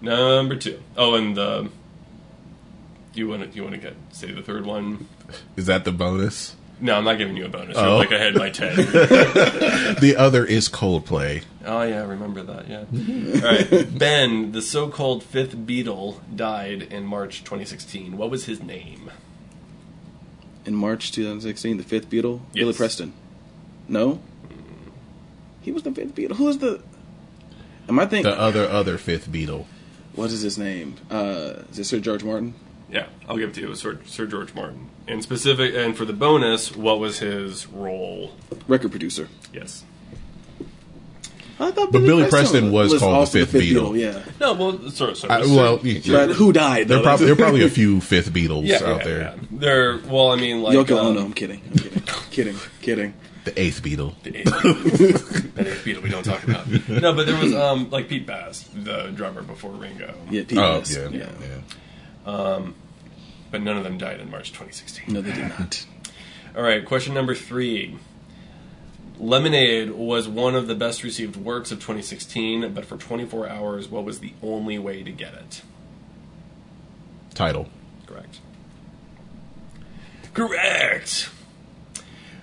number 0.00 0.56
two. 0.56 0.82
Oh, 0.96 1.14
and 1.14 1.36
the 1.36 1.70
you 3.14 3.28
want 3.28 3.50
to 3.50 3.56
you 3.56 3.62
want 3.62 3.74
to 3.74 3.80
get 3.80 3.94
say 4.10 4.32
the 4.32 4.42
third 4.42 4.66
one? 4.66 5.06
Is 5.56 5.66
that 5.66 5.84
the 5.84 5.92
bonus? 5.92 6.56
No, 6.82 6.96
I'm 6.96 7.04
not 7.04 7.18
giving 7.18 7.36
you 7.36 7.44
a 7.44 7.48
bonus. 7.48 7.76
Oh. 7.76 7.82
You're 7.84 7.98
like 7.98 8.10
ahead 8.12 8.34
by 8.34 8.50
ten. 8.50 8.74
The 10.00 10.14
other 10.16 10.44
is 10.46 10.68
Coldplay. 10.68 11.42
Oh 11.64 11.82
yeah, 11.82 12.00
I 12.00 12.04
remember 12.04 12.42
that. 12.42 12.68
Yeah. 12.68 12.84
All 13.44 13.52
right, 13.80 13.98
Ben, 13.98 14.52
the 14.52 14.62
so-called 14.62 15.22
fifth 15.22 15.56
Beatle, 15.56 16.20
died 16.34 16.82
in 16.82 17.04
March 17.04 17.40
2016. 17.40 18.16
What 18.16 18.30
was 18.30 18.46
his 18.46 18.62
name? 18.62 19.10
In 20.64 20.74
March 20.74 21.12
2016, 21.12 21.76
the 21.76 21.82
fifth 21.82 22.08
Beatle, 22.08 22.40
Billy 22.52 22.72
Preston. 22.72 23.12
No, 23.88 24.20
He 25.60 25.72
was 25.72 25.82
the 25.82 25.90
fifth 25.92 26.14
Beatle. 26.14 26.36
Who's 26.36 26.58
the? 26.58 26.80
Am 27.88 27.98
I 27.98 28.06
thinking? 28.06 28.30
The 28.30 28.40
other 28.40 28.66
other 28.68 28.96
fifth 28.96 29.28
Beatle. 29.30 29.66
What 30.14 30.30
is 30.30 30.40
his 30.42 30.56
name? 30.58 30.96
Uh, 31.10 31.62
is 31.70 31.78
it 31.78 31.84
Sir 31.84 31.98
George 32.00 32.22
Martin? 32.24 32.54
Yeah, 32.90 33.06
I'll 33.28 33.36
give 33.38 33.50
it 33.50 33.54
to 33.54 33.60
you. 33.60 33.66
It 33.66 33.70
was 33.70 33.80
Sir, 33.80 33.98
Sir 34.06 34.26
George 34.26 34.54
Martin. 34.54 34.88
And 35.06 35.22
specific, 35.22 35.74
and 35.74 35.96
for 35.96 36.04
the 36.04 36.12
bonus, 36.12 36.74
what 36.76 36.98
was 37.00 37.18
his 37.18 37.66
role? 37.68 38.32
Record 38.68 38.90
producer. 38.90 39.28
Yes. 39.52 39.84
I 41.58 41.70
thought 41.72 41.92
But 41.92 42.00
Billy 42.02 42.26
Preston 42.28 42.72
was 42.72 42.90
called 42.98 43.02
the 43.12 43.16
also 43.16 43.44
fifth 43.44 43.52
Beatle. 43.62 43.98
Yeah, 43.98 44.22
No, 44.40 44.54
well, 44.54 44.90
sorry, 44.90 45.14
sorry. 45.14 45.34
I, 45.34 45.42
Sir- 45.42 45.54
well, 45.54 45.78
you- 45.86 46.00
but 46.12 46.30
who 46.30 46.52
died? 46.54 46.88
there, 46.88 46.98
though? 46.98 47.02
prob- 47.02 47.18
there 47.20 47.32
are 47.32 47.36
probably 47.36 47.64
a 47.64 47.68
few 47.80 48.00
fifth 48.00 48.32
Beatles 48.32 48.64
yeah, 48.66 48.76
out 48.76 48.98
yeah, 49.00 49.04
there. 49.04 49.20
yeah. 49.20 49.34
They're 49.50 49.98
well, 49.98 50.30
I 50.32 50.36
mean, 50.36 50.62
like 50.62 50.74
Yoko 50.74 50.98
um, 50.98 51.06
Ono. 51.08 51.20
I'm 51.26 51.32
kidding. 51.34 51.60
I'm 51.70 51.76
kidding. 51.76 52.02
kidding. 52.30 52.56
Kidding. 52.80 53.14
The 53.44 53.60
eighth 53.60 53.82
Beatle. 53.82 54.14
the 54.22 54.36
eighth 54.38 54.44
that 55.54 55.66
Beatle 55.84 56.02
we 56.02 56.08
don't 56.08 56.24
talk 56.24 56.42
about. 56.44 56.66
No, 56.88 57.12
but 57.14 57.26
there 57.26 57.38
was 57.38 57.54
um 57.54 57.90
like 57.90 58.08
Pete 58.08 58.26
Best, 58.26 58.70
the 58.84 59.10
drummer 59.14 59.42
before 59.42 59.70
Ringo. 59.72 60.14
Yeah, 60.30 60.44
Pete 60.48 60.58
Oh 60.58 60.78
Best. 60.78 60.96
yeah, 60.96 61.08
yeah. 61.10 61.26
Yeah. 62.30 62.72
But 63.50 63.62
none 63.62 63.76
of 63.76 63.82
them 63.84 63.98
died 63.98 64.20
in 64.20 64.30
March 64.30 64.50
2016. 64.50 65.12
No, 65.12 65.20
they 65.20 65.32
did 65.32 65.48
not. 65.48 65.84
All 66.56 66.62
right, 66.62 66.84
question 66.84 67.14
number 67.14 67.34
three. 67.34 67.98
Lemonade 69.18 69.90
was 69.90 70.28
one 70.28 70.54
of 70.54 70.66
the 70.66 70.74
best 70.74 71.02
received 71.02 71.36
works 71.36 71.70
of 71.70 71.78
2016, 71.78 72.72
but 72.72 72.84
for 72.84 72.96
24 72.96 73.48
hours, 73.48 73.88
what 73.88 74.04
was 74.04 74.20
the 74.20 74.32
only 74.42 74.78
way 74.78 75.02
to 75.02 75.10
get 75.10 75.34
it? 75.34 75.62
Title. 77.34 77.68
Correct. 78.06 78.40
Correct! 80.32 81.28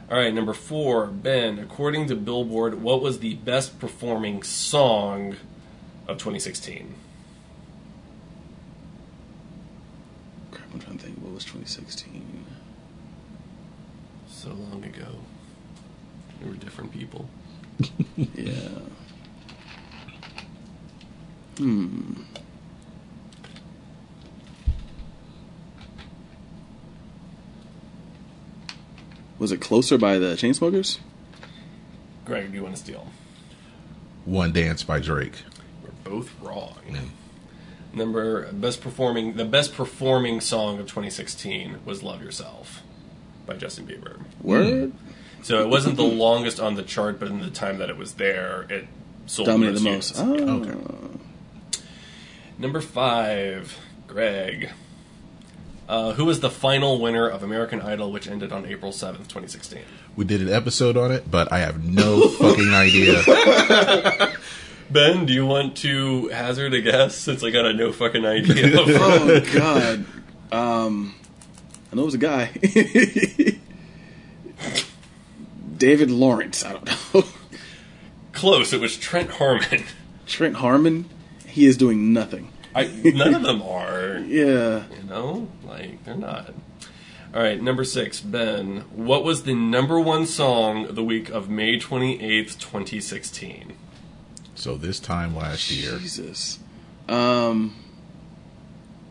All 0.09 0.17
right, 0.17 0.33
number 0.33 0.53
four, 0.53 1.07
Ben. 1.07 1.59
According 1.59 2.07
to 2.07 2.15
Billboard, 2.15 2.81
what 2.81 3.01
was 3.01 3.19
the 3.19 3.35
best 3.35 3.79
performing 3.79 4.43
song 4.43 5.35
of 6.07 6.17
2016? 6.17 6.93
Crap, 10.51 10.66
I'm 10.77 10.83
trying 10.83 10.97
to 10.99 11.05
think. 11.05 11.17
What 11.17 11.33
was 11.33 11.43
2016? 11.43 12.45
So 14.27 14.49
long 14.49 14.83
ago. 14.83 15.07
We 16.43 16.49
were 16.49 16.55
different 16.55 16.91
people. 16.91 17.29
Yeah. 18.35 18.53
Hmm. 21.57 22.13
Was 29.39 29.51
it 29.51 29.61
closer 29.61 29.97
by 29.97 30.17
the 30.17 30.35
Chainsmokers? 30.35 30.99
Greg, 32.25 32.51
do 32.51 32.57
you 32.57 32.63
want 32.63 32.75
to 32.75 32.81
steal? 32.81 33.07
One 34.25 34.51
Dance 34.51 34.83
by 34.83 34.99
Drake. 34.99 35.43
We're 35.83 36.11
both 36.11 36.31
wrong. 36.41 36.75
Number 37.97 38.51
best 38.53 38.81
performing 38.81 39.33
the 39.35 39.45
best 39.45 39.73
performing 39.73 40.39
song 40.39 40.79
of 40.79 40.85
2016 40.85 41.79
was 41.85 42.03
"Love 42.03 42.21
Yourself" 42.21 42.83
by 43.45 43.55
Justin 43.55 43.87
Bieber. 43.87 44.19
Word. 44.41 44.93
So 45.41 45.61
it 45.61 45.69
wasn't 45.69 45.95
the 45.97 46.03
longest 46.03 46.59
on 46.59 46.75
the 46.75 46.83
chart, 46.83 47.19
but 47.19 47.27
in 47.29 47.39
the 47.41 47.49
time 47.49 47.77
that 47.77 47.89
it 47.89 47.97
was 47.97 48.13
there, 48.13 48.65
it 48.69 48.87
sold 49.25 49.47
Dominated 49.47 49.79
the 49.79 49.89
most 49.89 50.17
most. 50.19 50.39
units. 50.39 50.73
Oh. 50.73 51.79
Okay. 51.79 51.83
Number 52.57 52.81
five, 52.81 53.77
Greg. 54.07 54.71
Uh, 55.87 56.11
who 56.13 56.25
was 56.25 56.41
the 56.41 56.49
final 56.49 56.99
winner 56.99 57.27
of 57.29 57.43
American 57.43 57.79
Idol, 57.79 58.11
which 58.11 58.27
ended 58.27 58.51
on 58.51 58.65
April 58.65 58.91
7th, 58.91 59.19
2016? 59.29 59.79
We 60.17 60.25
did 60.25 60.41
an 60.41 60.49
episode 60.49 60.97
on 60.97 61.13
it, 61.13 61.31
but 61.31 61.49
I 61.53 61.59
have 61.59 61.81
no 61.81 62.27
fucking 62.27 62.73
idea. 62.73 63.23
Ben, 64.89 65.25
do 65.25 65.33
you 65.33 65.45
want 65.45 65.75
to 65.77 66.27
hazard 66.29 66.73
a 66.73 66.81
guess 66.81 67.15
since 67.15 67.43
I 67.43 67.49
got 67.51 67.65
a 67.65 67.73
no 67.73 67.91
fucking 67.91 68.25
idea? 68.25 68.77
Oh 68.87 69.41
God. 69.53 70.05
Um, 70.51 71.15
I 71.91 71.95
know 71.95 72.03
it 72.03 72.05
was 72.05 72.13
a 72.13 72.17
guy. 72.17 72.51
David 75.77 76.09
Lawrence. 76.09 76.63
I 76.63 76.73
don't 76.73 76.85
know. 77.13 77.23
Close, 78.31 78.71
it 78.73 78.79
was 78.79 78.97
Trent 78.97 79.29
Harmon. 79.31 79.83
Trent 80.25 80.55
Harmon. 80.55 81.09
He 81.45 81.65
is 81.65 81.75
doing 81.77 82.13
nothing. 82.13 82.51
I, 82.75 82.85
none 83.03 83.33
of 83.33 83.41
them 83.43 83.61
are. 83.61 84.19
Yeah. 84.27 84.83
You 84.95 85.03
know, 85.07 85.47
like 85.65 86.03
they're 86.03 86.15
not. 86.15 86.53
All 87.33 87.41
right, 87.41 87.61
number 87.61 87.83
six, 87.83 88.19
Ben. 88.19 88.79
What 88.91 89.23
was 89.23 89.43
the 89.43 89.53
number 89.53 89.99
one 89.99 90.25
song 90.25 90.87
the 90.93 91.03
week 91.03 91.29
of 91.29 91.49
May 91.49 91.79
twenty 91.79 92.21
eighth, 92.21 92.59
twenty 92.59 92.99
sixteen? 92.99 93.76
So 94.57 94.75
this 94.75 94.99
time 94.99 95.35
last 95.35 95.69
year, 95.69 95.99
Jesus. 95.99 96.57
Um. 97.07 97.75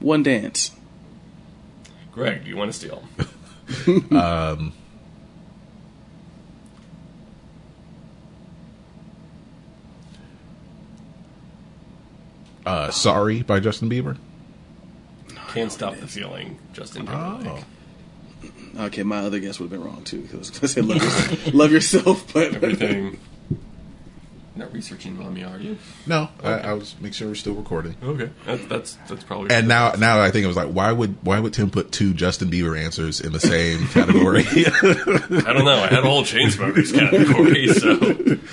One 0.01 0.24
dance. 0.24 0.73
Greg, 2.12 2.43
do 2.44 2.51
you 2.51 2.56
want 2.56 2.73
to 2.73 2.77
steal? 2.77 3.05
uh, 12.66 12.90
"Sorry" 12.90 13.43
by 13.43 13.60
Justin 13.60 13.89
Bieber. 13.89 14.18
Can't 15.55 15.70
stop 15.70 15.97
the 15.97 16.09
feeling, 16.09 16.59
Justin 16.73 17.06
Timberlake. 17.06 17.64
Oh, 18.78 18.85
Okay, 18.86 19.05
my 19.05 19.18
other 19.18 19.39
guess 19.39 19.59
would 19.59 19.70
have 19.70 19.81
been 19.81 19.89
wrong 19.89 20.02
too. 20.02 20.23
Because 20.23 20.62
I 20.62 20.66
said 20.66 20.85
love, 20.85 21.02
yourself, 21.02 21.55
love 21.55 21.73
yourself, 21.73 22.35
but 22.35 22.55
Everything. 22.55 23.18
Not 24.56 24.72
researching 24.72 25.18
mommy, 25.18 25.44
are 25.44 25.58
you? 25.58 25.76
no, 26.06 26.30
I, 26.42 26.52
I 26.52 26.72
was 26.72 26.94
make 27.00 27.12
sure 27.12 27.28
we're 27.28 27.34
still 27.34 27.54
recording. 27.54 27.94
Okay, 28.02 28.30
that's 28.46 28.64
that's 28.66 28.98
that's 29.08 29.22
probably. 29.24 29.54
And 29.54 29.68
now, 29.68 29.92
now 29.92 30.20
I 30.20 30.30
think 30.30 30.44
it 30.44 30.46
was 30.48 30.56
like, 30.56 30.68
why 30.68 30.90
would 30.92 31.16
why 31.22 31.38
would 31.38 31.52
Tim 31.52 31.70
put 31.70 31.92
two 31.92 32.14
Justin 32.14 32.50
Bieber 32.50 32.78
answers 32.78 33.20
in 33.20 33.32
the 33.32 33.40
same 33.40 33.86
category? 33.88 34.44
I 34.46 35.52
don't 35.52 35.64
know. 35.64 35.82
I 35.82 35.88
had 35.88 35.98
a 36.04 36.08
whole 36.08 36.22
Chainsmokers 36.24 36.92
category. 36.94 38.38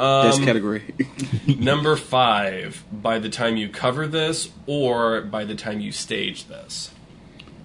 So 0.00 0.22
this 0.22 0.38
um, 0.38 0.44
category. 0.46 0.94
number 1.46 1.94
five. 1.94 2.82
By 2.90 3.18
the 3.18 3.28
time 3.28 3.58
you 3.58 3.68
cover 3.68 4.06
this, 4.06 4.48
or 4.66 5.20
by 5.20 5.44
the 5.44 5.54
time 5.54 5.80
you 5.80 5.92
stage 5.92 6.46
this. 6.46 6.90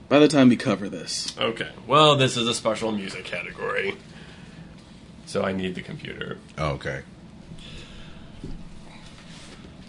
By 0.10 0.20
the 0.20 0.28
time 0.28 0.49
we 0.49 0.57
cover 0.57 0.90
this, 0.90 1.34
Okay. 1.40 1.70
Well, 1.88 2.18
this 2.18 2.36
is 2.36 2.45
a 2.48 2.53
special 2.53 2.91
music 2.91 3.24
category. 3.24 3.95
So 5.28 5.44
I 5.44 5.53
need 5.53 5.76
the 5.76 5.82
computer. 5.82 6.38
Oh, 6.57 6.72
okay, 6.72 7.02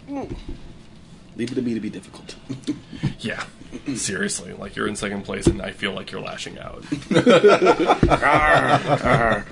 leave 0.07 1.51
it 1.51 1.55
to 1.55 1.61
me 1.61 1.73
to 1.73 1.79
be 1.79 1.89
difficult. 1.89 2.35
Yeah. 3.19 3.43
Seriously, 3.95 4.53
like 4.53 4.75
you're 4.75 4.87
in 4.87 4.95
second 4.95 5.23
place 5.23 5.47
and 5.47 5.61
I 5.61 5.71
feel 5.71 5.91
like 5.91 6.11
you're 6.11 6.21
lashing 6.21 6.57
out. 6.57 6.83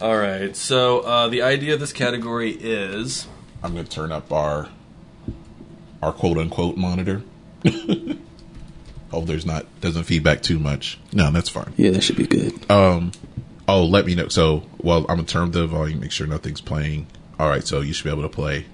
All 0.00 0.16
right. 0.16 0.54
So 0.56 1.00
uh, 1.00 1.28
the 1.28 1.42
idea 1.42 1.74
of 1.74 1.80
this 1.80 1.92
category 1.92 2.52
is 2.52 3.26
I'm 3.62 3.72
going 3.74 3.84
to 3.84 3.90
turn 3.90 4.12
up 4.12 4.32
our 4.32 4.68
our 6.02 6.12
quote 6.12 6.38
unquote 6.38 6.76
monitor. 6.76 7.22
oh, 9.12 9.24
there's 9.24 9.46
not 9.46 9.66
doesn't 9.80 10.04
feedback 10.04 10.42
too 10.42 10.58
much. 10.58 10.98
No, 11.12 11.30
that's 11.30 11.48
fine. 11.48 11.72
yeah, 11.76 11.90
that 11.90 12.02
should 12.02 12.16
be 12.16 12.26
good. 12.26 12.70
Um. 12.70 13.12
Oh, 13.68 13.84
let 13.84 14.06
me 14.06 14.14
know. 14.14 14.28
So, 14.28 14.62
well, 14.78 15.00
I'm 15.08 15.16
gonna 15.16 15.24
turn 15.24 15.50
the 15.50 15.66
volume, 15.66 16.00
make 16.00 16.12
sure 16.12 16.26
nothing's 16.26 16.60
playing. 16.60 17.06
All 17.38 17.48
right, 17.48 17.66
so 17.66 17.80
you 17.80 17.92
should 17.92 18.04
be 18.04 18.10
able 18.10 18.22
to 18.22 18.28
play 18.28 18.66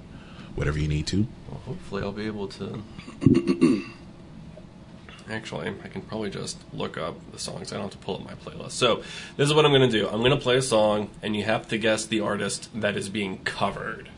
whatever 0.54 0.78
you 0.78 0.88
need 0.88 1.06
to. 1.08 1.26
well, 1.50 1.60
hopefully 1.66 2.02
I'll 2.02 2.12
be 2.12 2.26
able 2.26 2.48
to. 2.48 2.82
Actually, 5.30 5.68
I 5.82 5.88
can 5.88 6.02
probably 6.02 6.30
just 6.30 6.58
look 6.74 6.98
up 6.98 7.14
the 7.32 7.38
songs. 7.38 7.72
I 7.72 7.76
don't 7.76 7.84
have 7.84 7.92
to 7.92 7.98
pull 7.98 8.16
up 8.16 8.24
my 8.24 8.34
playlist. 8.34 8.72
So 8.72 8.96
this 9.36 9.48
is 9.48 9.54
what 9.54 9.64
I'm 9.64 9.70
going 9.70 9.88
to 9.88 9.98
do. 9.98 10.08
I'm 10.08 10.18
going 10.18 10.32
to 10.32 10.36
play 10.36 10.56
a 10.56 10.62
song, 10.62 11.10
and 11.22 11.36
you 11.36 11.44
have 11.44 11.68
to 11.68 11.78
guess 11.78 12.04
the 12.04 12.20
artist 12.20 12.68
that 12.74 12.96
is 12.96 13.08
being 13.08 13.38
covered. 13.44 14.08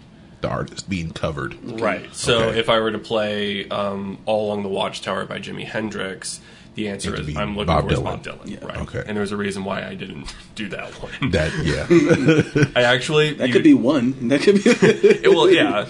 The 0.40 0.48
artist 0.48 0.88
being 0.88 1.10
covered. 1.12 1.56
Right. 1.80 2.12
So 2.14 2.44
Okay. 2.48 2.58
if 2.58 2.68
I 2.70 2.80
were 2.80 2.90
to 2.90 2.98
play 2.98 3.68
um, 3.68 4.18
"All 4.24 4.46
Along 4.48 4.62
the 4.62 4.68
Watchtower" 4.70 5.26
by 5.26 5.38
Jimi 5.38 5.64
Hendrix, 5.66 6.40
the 6.74 6.88
answer 6.88 7.14
is 7.14 7.36
I'm 7.36 7.56
looking 7.56 7.66
Bob 7.66 7.82
towards 7.88 7.98
Dylan. 8.00 8.04
Bob 8.04 8.22
Dylan. 8.24 8.50
Yeah. 8.50 8.64
Right. 8.66 8.78
Okay. 8.78 9.02
And 9.06 9.16
there's 9.16 9.32
a 9.32 9.36
reason 9.36 9.64
why 9.64 9.86
I 9.86 9.94
didn't 9.94 10.34
do 10.54 10.68
that 10.70 10.90
one. 11.02 11.12
That 11.30 11.52
yeah. 11.64 12.72
I 12.76 12.82
actually 12.84 13.34
That 13.34 13.48
you- 13.48 13.52
could 13.52 13.62
be 13.64 13.74
one. 13.74 14.28
That 14.28 14.42
could 14.42 14.56
be. 14.62 14.70
It, 14.70 15.28
well, 15.28 15.50
yeah. 15.50 15.86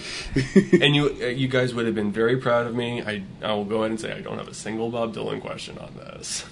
and 0.81 0.95
you 0.95 1.15
uh, 1.21 1.25
you 1.27 1.47
guys 1.47 1.73
would 1.73 1.85
have 1.85 1.95
been 1.95 2.11
very 2.11 2.37
proud 2.37 2.67
of 2.67 2.75
me. 2.75 3.01
I 3.01 3.23
I 3.43 3.53
will 3.53 3.65
go 3.65 3.79
ahead 3.79 3.91
and 3.91 3.99
say 3.99 4.11
I 4.13 4.21
don't 4.21 4.37
have 4.37 4.47
a 4.47 4.53
single 4.53 4.89
Bob 4.89 5.13
Dylan 5.15 5.41
question 5.41 5.77
on 5.77 5.93
this 5.95 6.45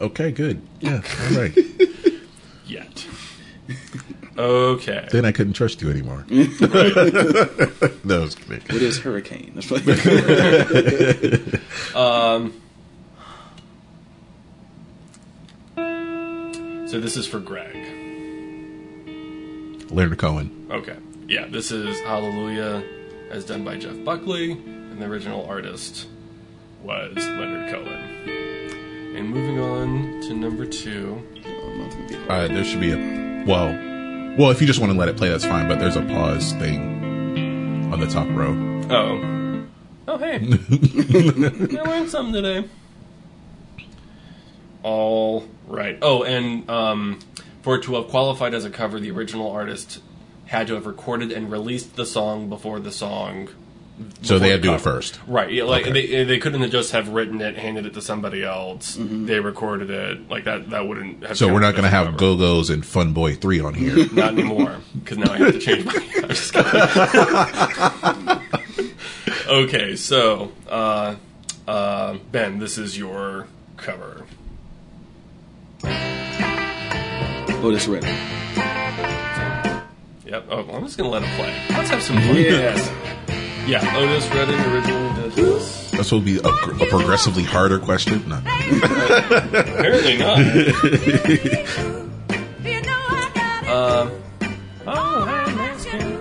okay, 0.00 0.30
good. 0.32 0.62
Yeah, 0.80 1.02
all 1.30 1.36
right. 1.38 1.56
yet. 2.66 3.06
Okay. 4.38 5.06
then 5.12 5.24
I 5.26 5.32
couldn't 5.32 5.52
trust 5.52 5.82
you 5.82 5.90
anymore. 5.90 6.24
that 6.28 8.02
was 8.04 8.34
good. 8.34 8.62
what 8.72 8.80
is 8.82 8.98
hurricane? 8.98 9.52
That's 9.54 9.70
what- 9.70 9.82
So 16.90 16.98
this 16.98 17.16
is 17.16 17.24
for 17.24 17.38
Greg. 17.38 17.76
Leonard 19.92 20.18
Cohen. 20.18 20.66
Okay. 20.72 20.96
yeah, 21.28 21.46
this 21.46 21.70
is 21.70 22.00
Hallelujah, 22.00 22.82
as 23.30 23.44
done 23.44 23.62
by 23.62 23.76
Jeff 23.76 23.94
Buckley, 24.04 24.50
and 24.50 25.00
the 25.00 25.06
original 25.06 25.46
artist 25.46 26.08
was 26.82 27.14
Leonard 27.14 27.70
Cohen. 27.70 29.14
And 29.14 29.30
moving 29.30 29.60
on 29.60 30.20
to 30.22 30.34
number 30.34 30.66
two. 30.66 31.24
Uh, 32.28 32.48
there 32.48 32.64
should 32.64 32.80
be 32.80 32.90
a 32.90 33.44
well, 33.46 33.68
well. 34.36 34.50
If 34.50 34.60
you 34.60 34.66
just 34.66 34.80
want 34.80 34.90
to 34.92 34.98
let 34.98 35.08
it 35.08 35.16
play, 35.16 35.28
that's 35.28 35.44
fine. 35.44 35.68
But 35.68 35.78
there's 35.78 35.94
a 35.94 36.02
pause 36.02 36.54
thing 36.54 37.92
on 37.92 38.00
the 38.00 38.08
top 38.08 38.26
row. 38.30 38.50
Oh. 38.90 39.64
Oh, 40.08 40.18
hey. 40.18 40.38
I 41.78 41.82
learned 41.88 42.10
something 42.10 42.32
today. 42.32 42.68
All 44.82 45.46
right. 45.66 45.98
Oh, 46.02 46.22
and 46.22 46.68
um, 46.70 47.18
for 47.62 47.76
it 47.76 47.82
to 47.84 47.94
have 47.96 48.08
qualified 48.08 48.54
as 48.54 48.64
a 48.64 48.70
cover, 48.70 48.98
the 49.00 49.10
original 49.10 49.50
artist 49.50 50.00
had 50.46 50.66
to 50.68 50.74
have 50.74 50.86
recorded 50.86 51.30
and 51.30 51.50
released 51.52 51.96
the 51.96 52.04
song 52.06 52.48
before 52.48 52.80
the 52.80 52.90
song. 52.92 53.48
So 54.22 54.38
they 54.38 54.46
before 54.46 54.50
had 54.52 54.56
to 54.56 54.62
do 54.62 54.68
it 54.70 54.72
cover. 54.78 54.90
first. 54.96 55.20
Right. 55.26 55.52
Yeah, 55.52 55.64
like 55.64 55.82
Okay. 55.86 56.06
they 56.06 56.24
they 56.24 56.38
couldn't 56.38 56.62
have 56.62 56.70
just 56.70 56.92
have 56.92 57.08
written 57.10 57.40
it, 57.42 57.58
handed 57.58 57.84
it 57.84 57.92
to 57.94 58.00
somebody 58.00 58.42
else. 58.42 58.96
They 58.98 59.40
recorded 59.40 59.90
it 59.90 60.30
like 60.30 60.44
that. 60.44 60.70
That 60.70 60.88
wouldn't 60.88 61.22
have. 61.26 61.36
So 61.36 61.48
we're 61.52 61.60
not 61.60 61.74
counted 61.74 61.82
going 61.82 61.82
to 61.82 61.88
as 61.88 61.92
a 61.92 61.96
have 61.96 62.06
cover. 62.06 62.16
Go 62.18 62.36
Go's 62.38 62.70
and 62.70 62.84
Fun 62.86 63.12
Boy 63.12 63.34
Three 63.34 63.60
on 63.60 63.74
here. 63.74 64.06
Not 64.14 64.32
anymore, 64.32 64.76
because 64.98 65.18
now 65.18 65.30
I 65.32 65.36
have 65.36 65.52
to 65.52 65.58
change 65.58 65.84
my. 65.84 65.92
I'm 66.22 66.28
just 66.30 66.52
kidding. 66.54 68.40
okay, 69.48 69.96
so 69.96 70.50
uh, 70.68 71.16
uh, 71.68 72.16
Ben, 72.32 72.58
this 72.58 72.78
is 72.78 72.96
your 72.96 73.46
cover. 73.76 74.24
Otis 77.62 77.86
Redding. 77.86 78.14
Yep. 80.26 80.46
Oh, 80.50 80.66
I'm 80.72 80.84
just 80.84 80.96
gonna 80.96 81.10
let 81.10 81.22
it 81.22 81.28
play. 81.36 81.54
Let's 81.70 81.90
have 81.90 82.02
some 82.02 82.16
fun. 82.16 82.36
Yes. 82.36 82.90
Yeah. 83.66 83.96
Otis 83.96 84.26
Redding 84.30 84.58
originally 84.60 85.22
did 85.22 85.32
this. 85.32 85.90
This 85.90 86.12
will 86.12 86.20
be 86.20 86.38
a, 86.38 86.42
a 86.42 86.86
progressively 86.86 87.42
harder 87.42 87.78
question. 87.78 88.26
No. 88.28 88.36
Apparently 88.38 90.18
not. 90.18 90.38
um. 93.68 94.12
Oh, 94.86 95.24
hey, 95.26 95.54
nice 95.54 95.84
kid. 95.84 96.18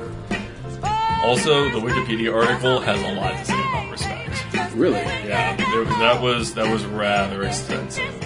Also, 1.24 1.70
the 1.70 1.80
Wikipedia 1.80 2.34
article 2.34 2.80
has 2.80 3.00
a 3.02 3.14
lot 3.14 3.32
to 3.38 3.46
say 3.46 3.54
about 3.54 3.92
respect. 3.92 4.74
Really? 4.74 5.00
Yeah, 5.00 5.56
there, 5.56 5.84
that 5.86 6.22
was 6.22 6.54
that 6.56 6.72
was 6.72 6.84
rather 6.86 7.44
extensive. 7.44 8.19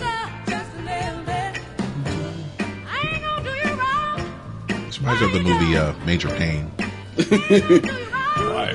Reminds 5.04 5.20
me 5.20 5.28
of 5.28 5.34
the 5.34 5.42
movie 5.42 5.76
uh, 5.76 5.94
Major 6.06 6.30
Payne. 6.30 6.68
Why? 8.38 8.74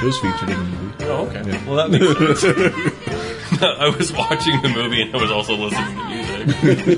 It 0.00 0.02
was 0.04 0.16
featured 0.20 0.50
in 0.50 0.56
the 0.56 0.64
movie. 0.64 0.94
Oh, 1.00 1.26
okay. 1.26 1.42
Yeah. 1.50 1.66
Well, 1.66 1.74
that 1.74 1.90
makes 1.90 2.40
sense. 2.40 3.62
I 3.62 3.88
was 3.88 4.12
watching 4.12 4.62
the 4.62 4.68
movie 4.68 5.02
and 5.02 5.12
I 5.12 5.20
was 5.20 5.32
also 5.32 5.56
listening 5.56 5.96
to 5.96 6.04
music. 6.04 6.46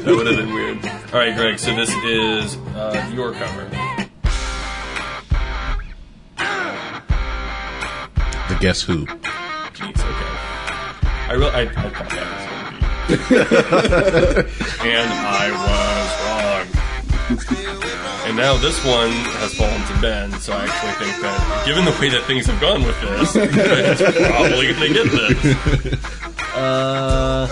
that 0.04 0.14
would 0.14 0.26
have 0.26 0.36
been 0.36 0.52
weird. 0.52 0.84
All 0.84 1.20
right, 1.20 1.34
Greg. 1.34 1.58
So 1.58 1.74
this 1.74 1.88
is 2.04 2.58
uh, 2.76 3.10
your 3.14 3.32
cover. 3.32 3.64
The 8.50 8.58
Guess 8.60 8.82
Who. 8.82 9.06
Jeez. 9.06 9.88
Okay. 9.88 10.30
I 11.08 11.32
really, 11.32 11.50
I, 11.50 11.62
I 11.62 11.66
thought 11.66 12.10
that 12.10 12.28
was 13.08 13.16
going 13.16 13.46
to 14.20 14.42
be, 14.42 14.90
and 14.90 15.10
I 15.10 15.50
was 15.50 16.10
wrong. 16.26 16.80
And 18.30 18.36
now 18.36 18.56
this 18.56 18.78
one 18.84 19.10
has 19.42 19.54
fallen 19.54 19.82
to 19.88 20.00
Ben, 20.00 20.30
so 20.38 20.52
I 20.52 20.62
actually 20.62 21.04
think 21.04 21.20
that, 21.20 21.66
given 21.66 21.84
the 21.84 21.90
way 22.00 22.10
that 22.10 22.22
things 22.28 22.46
have 22.46 22.60
gone 22.60 22.84
with 22.84 22.94
this, 23.00 23.34
it's 23.34 24.28
probably 24.28 24.70
going 24.70 24.86
to 24.86 24.94
get 24.94 25.10
this. 25.10 26.54
Uh, 26.54 27.48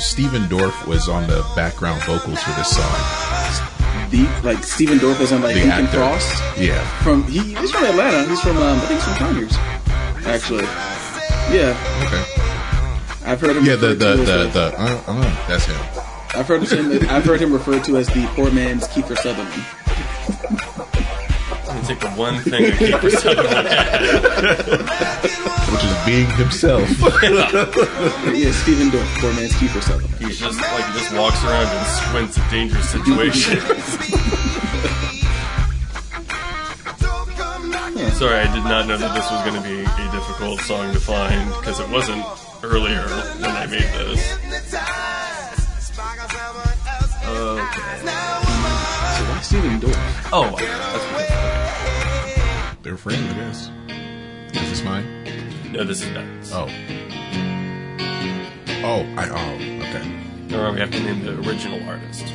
Stephen 0.00 0.42
Dorff 0.48 0.88
was 0.88 1.08
on 1.08 1.28
the 1.28 1.48
background 1.54 2.02
vocals 2.02 2.42
for 2.42 2.50
this 2.58 2.74
song. 2.74 4.10
The 4.10 4.28
like 4.42 4.64
Stephen 4.64 4.98
Dorff 4.98 5.20
is 5.20 5.30
on 5.30 5.42
like 5.42 5.54
The 5.54 5.60
Deacon 5.60 5.84
actor. 5.86 5.98
Frost. 5.98 6.58
Yeah. 6.58 6.82
From 7.04 7.22
he, 7.28 7.54
he's 7.54 7.70
from 7.70 7.84
Atlanta. 7.84 8.28
He's 8.28 8.40
from 8.40 8.56
um, 8.56 8.80
I 8.80 8.86
think 8.86 9.00
he's 9.00 9.04
from 9.04 9.14
Conyers. 9.14 9.56
Actually, 10.26 10.66
yeah, 11.52 11.74
Okay. 12.06 12.24
I've 13.30 13.40
heard 13.40 13.56
him. 13.56 13.64
Yeah, 13.64 13.76
the 13.76 13.88
referred 13.88 13.98
the 13.98 14.16
the, 14.16 14.48
the 14.52 14.74
uh, 14.80 15.02
uh, 15.06 15.46
that's 15.48 15.66
him. 15.66 15.76
I've 16.34 16.46
heard 16.46 16.62
him. 16.62 17.08
I've 17.10 17.24
heard 17.24 17.40
him 17.40 17.52
referred 17.52 17.84
to 17.84 17.96
as 17.98 18.06
the 18.08 18.26
poor 18.34 18.50
man's 18.50 18.86
Kiefer 18.88 19.16
Sutherland. 19.18 19.64
let 21.66 21.74
me 21.76 21.82
take 21.86 22.00
the 22.00 22.08
one 22.16 22.40
thing 22.40 22.62
that 22.64 22.74
Kiefer 22.78 23.10
Sutherland. 23.10 23.68
Which 25.70 25.84
is 25.84 25.96
being 26.06 26.26
himself. 26.36 26.88
Yeah, 28.34 28.52
Stephen 28.52 28.88
Dorff, 28.90 29.20
poor 29.20 29.32
man's 29.34 29.52
Kiefer 29.52 29.82
Sutherland. 29.82 30.14
He's 30.18 30.38
just 30.38 30.58
like 30.60 30.84
he 30.86 30.92
just 30.98 31.12
walks 31.14 31.42
around 31.44 31.66
and 31.66 31.86
squints 31.86 32.38
at 32.38 32.50
dangerous 32.50 32.88
situations. 32.96 33.62
Sorry, 38.20 38.36
I 38.36 38.54
did 38.54 38.64
not 38.64 38.86
know 38.86 38.98
that 38.98 39.14
this 39.14 39.30
was 39.30 39.40
going 39.48 39.56
to 39.56 39.66
be 39.66 39.80
a 39.80 40.12
difficult 40.12 40.60
song 40.60 40.92
to 40.92 41.00
find 41.00 41.48
because 41.54 41.80
it 41.80 41.88
wasn't 41.88 42.22
earlier 42.62 43.00
when 43.40 43.50
I 43.50 43.64
made 43.64 43.80
this. 43.80 44.34
Okay. 47.24 47.96
So 49.16 49.24
why 49.24 49.40
Stephen 49.40 49.80
Dorff? 49.80 49.96
Oh, 50.34 50.54
that's 50.54 51.06
because. 51.16 52.76
They're 52.82 52.98
friends, 52.98 53.32
I 53.32 53.34
guess. 53.36 53.70
Is 54.54 54.68
this 54.68 54.82
mine? 54.84 55.06
No, 55.72 55.84
this 55.84 56.02
is 56.02 56.10
Ben's. 56.10 56.52
Oh. 56.52 56.68
Oh, 58.84 59.02
I 59.16 59.30
oh, 59.30 59.54
okay. 59.88 60.04
No, 60.50 60.70
we 60.72 60.80
have 60.80 60.90
to 60.90 61.00
name 61.00 61.24
the 61.24 61.38
original 61.48 61.82
artist. 61.88 62.34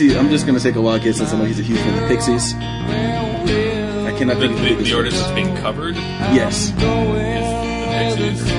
I. 0.00 0.02
I 0.02 0.06
know 0.06 0.10
since 0.10 0.12
he. 0.12 0.16
I'm 0.18 0.30
just 0.30 0.46
gonna 0.46 0.60
take 0.60 0.76
a 0.76 0.80
wild 0.82 1.02
guess 1.02 1.16
since 1.18 1.32
I 1.32 1.38
know 1.38 1.44
he's 1.44 1.60
a 1.60 1.62
huge 1.62 1.78
fan 1.78 1.94
of 1.94 2.00
the 2.08 2.14
Pixies. 2.14 2.54
I 2.54 4.12
cannot 4.18 4.34
The, 4.38 4.48
think 4.48 4.52
of 4.52 4.58
the, 4.60 4.74
who 4.74 4.82
the 4.84 4.94
artist 4.96 5.16
is. 5.16 5.22
that's 5.22 5.34
being 5.34 5.56
covered 5.56 5.96
is 5.96 6.02
Yes, 6.34 6.70
the 6.70 6.86
Pixies. 7.90 8.52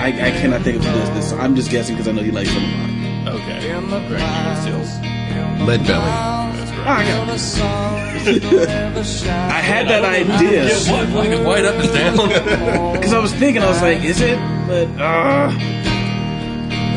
I, 0.00 0.06
I 0.08 0.30
cannot 0.40 0.62
think 0.62 0.78
of 0.78 0.84
who 0.84 1.14
this. 1.14 1.32
I'm 1.32 1.54
just 1.54 1.70
guessing 1.70 1.94
because 1.94 2.08
I 2.08 2.12
know 2.12 2.22
he 2.22 2.30
likes 2.32 2.52
them 2.52 2.64
a 2.64 2.66
lot. 2.66 3.34
Okay. 3.34 3.60
Greg 4.08 4.56
Steals. 4.58 4.90
Lead 5.68 5.86
Belly. 5.86 6.10
That's 6.58 6.70
correct. 6.72 6.86
Ah, 6.86 6.98
I 6.98 7.04
got. 7.06 7.28
I 9.52 9.60
had 9.60 9.88
that 9.88 10.04
idea 10.04 10.64
Yeah, 10.66 10.92
what? 10.92 11.08
Like 11.10 11.30
it's 11.30 11.44
wide 11.46 11.64
up 11.64 11.74
and 11.76 11.92
down? 11.92 12.92
because 12.96 13.12
I 13.12 13.18
was 13.20 13.32
thinking 13.34 13.62
I 13.62 13.68
was 13.68 13.80
like, 13.82 14.02
is 14.04 14.20
it? 14.20 14.38
But 14.66 14.88
uh, 15.00 15.50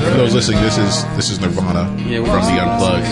For 0.04 0.18
those 0.18 0.34
listening, 0.34 0.62
this 0.62 0.78
is 0.78 1.04
this 1.16 1.30
is 1.30 1.40
Nirvana 1.40 1.96
Yeah, 2.04 2.24
from 2.26 2.42
from 2.42 2.56
the 2.56 2.62
Unplugged. 2.62 3.06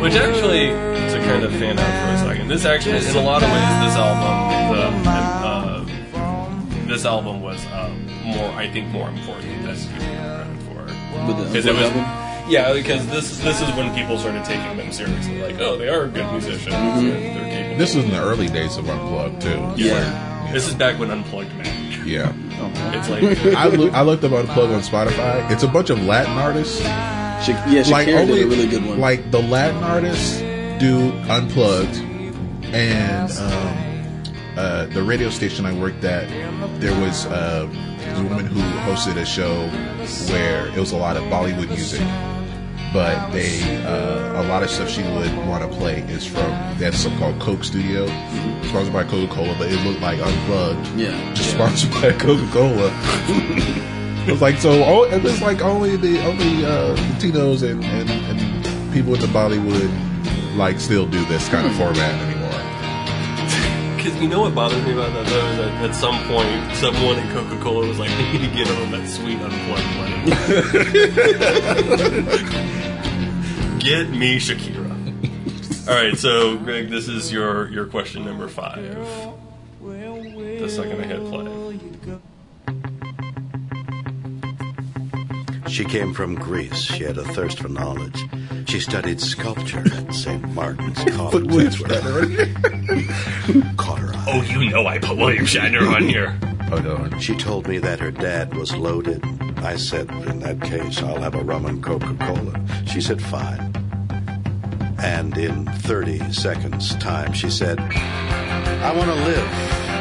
Which 0.00 0.14
actually, 0.14 0.68
to 0.68 1.20
kind 1.24 1.42
of 1.42 1.52
fan 1.52 1.78
out 1.78 1.84
for 1.84 2.14
a 2.14 2.18
second, 2.28 2.48
this 2.48 2.64
actually, 2.64 2.98
in 2.98 3.16
a 3.16 3.22
lot 3.22 3.42
of 3.42 3.48
ways, 3.50 3.68
this 3.82 3.96
album, 3.96 5.02
the, 5.02 5.10
uh, 5.10 6.86
this 6.86 7.04
album 7.04 7.40
was 7.40 7.64
uh, 7.66 7.90
more, 8.24 8.50
I 8.50 8.68
think, 8.70 8.88
more 8.88 9.08
important 9.08 9.62
than 9.64 9.74
people 9.74 9.98
give 9.98 10.76
credit 10.76 10.96
for. 11.26 11.44
Because 11.46 11.66
it 11.66 11.74
was, 11.74 11.82
album. 11.84 12.50
yeah, 12.50 12.72
because 12.72 13.06
this 13.08 13.38
this 13.40 13.60
is 13.60 13.68
when 13.74 13.92
people 13.94 14.18
started 14.18 14.44
taking 14.44 14.76
them 14.76 14.92
seriously. 14.92 15.40
Like, 15.40 15.58
oh, 15.60 15.76
they 15.76 15.88
are 15.88 16.06
good 16.06 16.30
musicians. 16.30 16.74
Mm-hmm. 16.74 17.08
They're, 17.08 17.20
they're 17.20 17.50
capable. 17.50 17.78
This 17.78 17.94
was 17.94 18.04
in 18.04 18.10
the 18.10 18.20
early 18.20 18.48
days 18.48 18.76
of 18.76 18.88
Unplugged 18.88 19.40
too. 19.40 19.72
Yeah. 19.76 20.50
This 20.52 20.68
is 20.68 20.74
back 20.74 20.98
when 21.00 21.10
Unplugged 21.10 21.52
mattered. 21.56 22.06
Yeah. 22.06 22.32
It's 22.94 23.08
like, 23.08 23.22
I, 23.56 23.66
loo- 23.68 23.90
I 23.90 24.02
looked 24.02 24.22
up 24.22 24.32
Unplugged 24.32 24.72
on 24.72 24.80
Spotify. 24.82 25.50
It's 25.50 25.64
a 25.64 25.68
bunch 25.68 25.90
of 25.90 26.04
Latin 26.04 26.38
artists. 26.38 26.80
Sha- 27.42 27.64
yeah, 27.68 27.82
Shakira 27.82 27.90
like 27.90 28.08
only 28.08 28.34
did 28.34 28.44
a 28.44 28.48
really 28.48 28.66
good 28.68 28.84
one. 28.86 28.98
like 29.00 29.30
the 29.30 29.40
Latin 29.42 29.82
artists 29.82 30.38
do 30.80 31.12
Unplugged, 31.28 31.96
and 32.74 33.30
um, 33.32 34.34
uh, 34.56 34.86
the 34.86 35.02
radio 35.02 35.30
station 35.30 35.64
I 35.66 35.72
worked 35.72 36.04
at, 36.04 36.28
there 36.80 36.98
was 37.00 37.26
uh, 37.26 37.66
a 37.68 38.22
woman 38.22 38.46
who 38.46 38.60
hosted 38.90 39.16
a 39.16 39.24
show 39.26 39.68
where 40.32 40.66
it 40.68 40.76
was 40.78 40.92
a 40.92 40.96
lot 40.96 41.16
of 41.16 41.22
Bollywood 41.24 41.68
music. 41.68 42.02
But 42.92 43.30
they, 43.30 43.60
uh, 43.84 44.40
a 44.42 44.44
lot 44.44 44.62
of 44.62 44.70
stuff 44.70 44.88
she 44.88 45.02
would 45.02 45.36
want 45.46 45.70
to 45.70 45.76
play 45.78 45.98
is 46.02 46.24
from 46.24 46.48
they 46.78 46.86
had 46.86 46.94
something 46.94 47.18
called 47.20 47.38
Coke 47.40 47.62
Studio, 47.64 48.06
sponsored 48.68 48.92
by 48.94 49.04
Coca 49.04 49.32
Cola, 49.34 49.54
but 49.58 49.70
it 49.70 49.84
looked 49.84 50.00
like 50.00 50.18
unplugged. 50.20 50.86
Yeah. 50.98 51.34
just 51.34 51.50
sponsored 51.50 51.90
by 51.90 52.12
Coca 52.12 52.48
Cola. 52.52 52.90
it 54.28 54.32
was 54.32 54.42
like 54.42 54.58
so. 54.58 54.82
Oh, 54.84 55.04
it 55.04 55.22
was 55.22 55.40
like 55.40 55.62
only 55.62 55.96
the 55.96 56.18
only 56.24 56.64
uh, 56.64 56.96
Latinos 56.96 57.62
and, 57.62 57.84
and, 57.84 58.10
and 58.10 58.92
people 58.92 59.14
in 59.14 59.20
the 59.20 59.28
Bollywood 59.28 59.88
like 60.56 60.80
still 60.80 61.06
do 61.06 61.24
this 61.26 61.48
kind 61.48 61.64
of 61.66 61.74
format 61.76 62.12
anymore. 62.22 62.42
Because 63.96 64.20
you 64.22 64.28
know 64.28 64.42
what 64.42 64.54
bothers 64.54 64.84
me 64.84 64.92
about 64.92 65.12
that 65.14 65.26
though 65.26 65.46
is 65.46 65.56
that 65.56 65.90
at 65.90 65.94
some 65.94 66.16
point 66.28 66.76
someone 66.76 67.18
in 67.18 67.28
Coca 67.32 67.60
Cola 67.60 67.88
was 67.88 67.98
like, 67.98 68.08
"They 68.18 68.32
need 68.32 68.48
to 68.48 68.54
get 68.54 68.68
on 68.70 68.92
that 68.92 69.08
sweet 69.08 69.38
unplugged 69.40 69.96
money." 69.96 70.30
get 73.80 74.10
me 74.10 74.38
Shakira. 74.38 74.86
All 75.88 75.94
right, 75.94 76.16
so 76.16 76.56
Greg, 76.58 76.88
this 76.88 77.08
is 77.08 77.32
your 77.32 77.68
your 77.70 77.86
question 77.86 78.24
number 78.24 78.46
five. 78.48 78.82
The 79.80 80.68
second 80.68 81.00
I 81.00 81.04
hit 81.04 81.24
play. 81.28 81.35
She 85.68 85.84
came 85.84 86.14
from 86.14 86.34
Greece. 86.36 86.76
She 86.78 87.02
had 87.04 87.18
a 87.18 87.24
thirst 87.24 87.58
for 87.58 87.68
knowledge. 87.68 88.24
She 88.66 88.80
studied 88.80 89.20
sculpture 89.20 89.82
at 89.94 90.14
St. 90.14 90.42
Martin's 90.54 90.98
College. 91.16 91.46
That's 91.48 91.80
where 91.80 92.22
I 92.22 93.74
caught 93.76 93.98
her 93.98 94.12
eye. 94.14 94.24
Oh, 94.28 94.42
you 94.42 94.70
know 94.70 94.86
I 94.86 94.98
put 94.98 95.16
William 95.16 95.44
Shatner 95.44 95.94
on 95.94 96.02
here. 96.04 96.38
Oh 96.72 96.78
no! 96.78 97.18
She 97.18 97.36
told 97.36 97.68
me 97.68 97.78
that 97.78 98.00
her 98.00 98.10
dad 98.10 98.54
was 98.56 98.74
loaded. 98.74 99.22
I 99.58 99.76
said, 99.76 100.10
in 100.10 100.40
that 100.40 100.60
case, 100.62 101.02
I'll 101.02 101.20
have 101.20 101.34
a 101.34 101.42
rum 101.42 101.66
and 101.66 101.82
Coca-Cola. 101.82 102.60
She 102.86 103.00
said, 103.00 103.20
fine. 103.22 103.72
And 104.98 105.36
in 105.36 105.66
30 105.66 106.32
seconds 106.32 106.94
time, 106.96 107.32
she 107.32 107.50
said, 107.50 107.78
I 107.80 108.94
want 108.96 109.08
to 109.08 109.14
live 109.14 109.50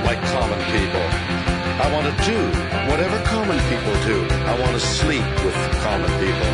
like 0.05 0.21
common 0.31 0.59
people. 0.71 1.34
I 1.77 1.91
want 1.91 2.05
to 2.07 2.23
do 2.23 2.37
whatever 2.89 3.21
common 3.25 3.59
people 3.69 3.93
do. 4.05 4.25
I 4.45 4.59
want 4.61 4.71
to 4.73 4.79
sleep 4.79 5.25
with 5.43 5.55
common 5.83 6.09
people. 6.23 6.51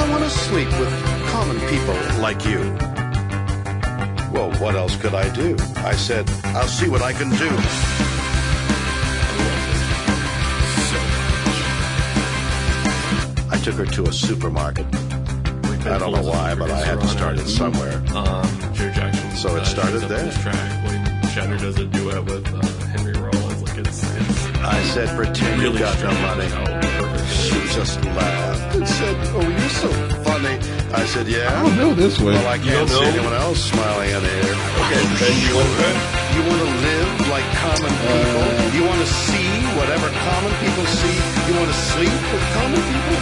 I 0.00 0.06
want 0.10 0.22
to 0.22 0.30
sleep 0.30 0.68
with 0.78 0.92
common 1.30 1.58
people 1.68 1.94
like 2.20 2.44
you. 2.44 2.60
Well, 4.32 4.52
what 4.60 4.76
else 4.76 4.96
could 4.96 5.14
I 5.14 5.28
do? 5.34 5.56
I 5.78 5.94
said, 5.96 6.30
I'll 6.56 6.68
see 6.68 6.88
what 6.88 7.02
I 7.02 7.12
can 7.12 7.30
do. 7.30 7.50
I 13.50 13.58
took 13.64 13.74
her 13.74 13.86
to 13.86 14.04
a 14.04 14.12
supermarket. 14.12 14.86
I 15.86 15.98
don't 15.98 16.12
know 16.12 16.22
why, 16.22 16.54
but 16.54 16.70
I 16.70 16.84
had 16.84 17.00
to 17.00 17.08
start 17.08 17.38
it 17.38 17.48
somewhere. 17.48 18.00
Um, 18.14 18.46
Jackson. 18.74 19.30
So 19.32 19.56
it 19.56 19.66
started 19.66 20.02
there. 20.02 20.20
on 20.20 20.24
This 20.26 20.38
track. 20.40 20.84
William 20.84 21.04
Shatner 21.32 21.60
does 21.60 21.78
a 21.78 21.86
duet 21.86 22.24
with 22.24 22.46
uh, 22.46 22.86
Henry 22.86 23.12
Rollins. 23.14 23.62
Like 23.62 23.78
it's, 23.78 24.02
it's 24.02 24.51
I 24.64 24.82
said, 24.94 25.08
pretend 25.16 25.60
you 25.60 25.68
really 25.68 25.78
got 25.80 25.94
no 26.02 26.10
strange 26.10 26.22
money. 26.22 26.48
how 26.48 26.64
perfect 26.64 27.30
She 27.32 27.58
just 27.74 28.04
laughed 28.04 28.76
and 28.76 28.88
said, 28.88 29.16
Oh, 29.34 29.42
you're 29.48 29.76
so 29.82 29.88
funny. 30.22 30.54
I 30.94 31.04
said, 31.06 31.26
Yeah. 31.26 31.50
I 31.50 31.62
don't 31.62 31.76
know 31.76 31.94
this 31.94 32.18
way. 32.20 32.34
Well, 32.34 32.48
I 32.48 32.58
can't 32.58 32.88
don't 32.88 32.88
see 32.88 33.04
anyone 33.04 33.34
else 33.34 33.60
smiling 33.72 34.10
in 34.10 34.22
here. 34.22 34.54
Okay, 34.86 35.02
then 35.18 35.34
you 35.46 35.52
want 35.58 35.72
to, 35.82 35.90
you 36.34 36.40
want 36.46 36.60
to 36.62 36.70
live 36.86 37.10
like 37.34 37.46
common 37.58 37.92
people. 38.06 38.44
you 38.76 38.82
want 38.86 39.00
to 39.02 39.10
see 39.26 39.50
whatever 39.78 40.08
common 40.08 40.52
people 40.62 40.84
see. 40.86 41.16
You 41.48 41.52
want 41.58 41.70
to 41.72 41.78
sleep 41.92 42.12
with 42.32 42.44
common 42.54 42.82
people. 42.92 43.16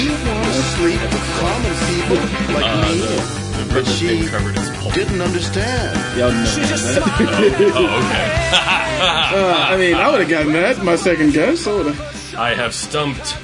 You 0.00 0.10
want 0.26 0.52
to 0.58 0.64
sleep 0.74 1.00
with 1.00 1.26
common 1.38 1.74
people 1.86 2.18
like 2.56 2.66
Uh, 2.66 2.82
me. 2.88 3.49
The- 3.60 3.68
the 3.68 3.74
but 3.74 3.84
version 3.84 3.96
she 4.08 4.08
being 4.18 4.28
covered 4.28 4.56
is 4.56 4.68
pulp. 4.78 4.94
didn't 4.94 5.20
understand. 5.20 6.18
Y'all 6.18 6.30
know 6.32 6.44
that. 6.44 7.72
Oh, 7.74 7.98
okay. 8.06 8.76
Uh, 9.00 9.66
I 9.70 9.76
mean, 9.78 9.94
I 9.94 10.10
would 10.10 10.20
have 10.20 10.28
gotten 10.28 10.52
that. 10.52 10.82
My 10.84 10.94
second 10.96 11.32
guess. 11.32 11.66
I 11.66 11.72
would 11.72 11.86
have. 11.86 12.34
I 12.36 12.52
have 12.54 12.74
stumped. 12.74 13.34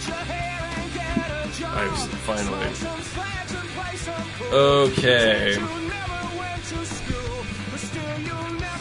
I've 1.65 1.99
finally. 2.27 2.69
Okay. 4.53 5.57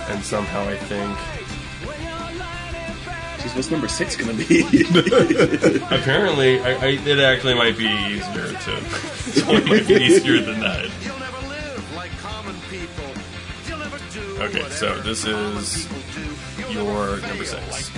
And 0.10 0.24
somehow 0.24 0.68
I 0.68 0.76
think. 0.76 1.18
Jeez, 3.40 3.56
what's 3.56 3.72
number 3.72 3.88
six 3.88 4.16
gonna 4.18 4.34
be? 4.34 4.62
Apparently, 5.95 6.60
I, 6.60 6.74
I, 6.74 6.88
it 7.06 7.20
actually 7.20 7.53
might 7.53 7.78
be 7.78 7.86
easier 7.86 8.48
to. 8.48 8.78
It 8.78 9.66
might 9.68 9.88
be 9.88 9.94
easier 9.95 10.41
than 10.41 10.60
that. 10.60 10.90
Okay, 14.46 14.70
so 14.70 14.96
this 15.02 15.26
is 15.26 15.88
your 16.70 17.18
number 17.18 17.46
six. 17.46 17.90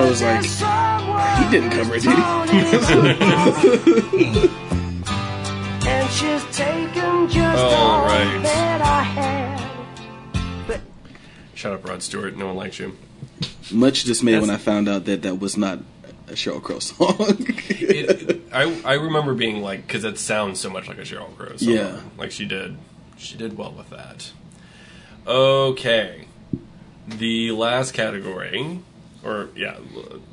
I 0.00 0.08
was 0.08 0.22
like, 0.22 0.44
he 1.44 1.50
didn't 1.50 1.70
cover 1.70 1.94
it, 1.94 2.02
did 2.02 2.16
he? 2.16 2.22
and 5.88 6.10
she's 6.10 6.44
taken 6.56 7.28
just 7.28 7.62
All 7.62 7.74
all 7.74 8.04
right. 8.06 8.42
that 8.42 8.80
I 8.80 9.02
had. 9.02 9.60
Shut 11.54 11.74
up, 11.74 11.86
Rod 11.86 12.02
Stewart. 12.02 12.34
No 12.36 12.46
one 12.46 12.56
likes 12.56 12.78
you. 12.78 12.96
Much 13.70 14.04
dismay 14.04 14.38
when 14.40 14.48
I 14.48 14.56
found 14.56 14.88
out 14.88 15.04
that 15.04 15.20
that 15.22 15.38
was 15.38 15.58
not 15.58 15.80
a 16.28 16.32
Sheryl 16.32 16.62
Crow 16.62 16.78
song. 16.78 17.36
It, 17.68 18.40
I 18.52 18.80
I 18.84 18.94
remember 18.94 19.34
being 19.34 19.60
like, 19.60 19.86
because 19.86 20.04
it 20.04 20.16
sounds 20.18 20.58
so 20.60 20.70
much 20.70 20.88
like 20.88 20.96
a 20.96 21.02
Sheryl 21.02 21.36
Crow 21.36 21.56
song. 21.56 21.68
Yeah. 21.74 22.00
Like 22.16 22.30
she 22.30 22.46
did, 22.46 22.78
she 23.18 23.36
did 23.36 23.58
well 23.58 23.72
with 23.72 23.90
that. 23.90 24.32
Okay, 25.26 26.24
the 27.06 27.50
last 27.52 27.92
category, 27.92 28.80
or 29.24 29.48
yeah, 29.54 29.76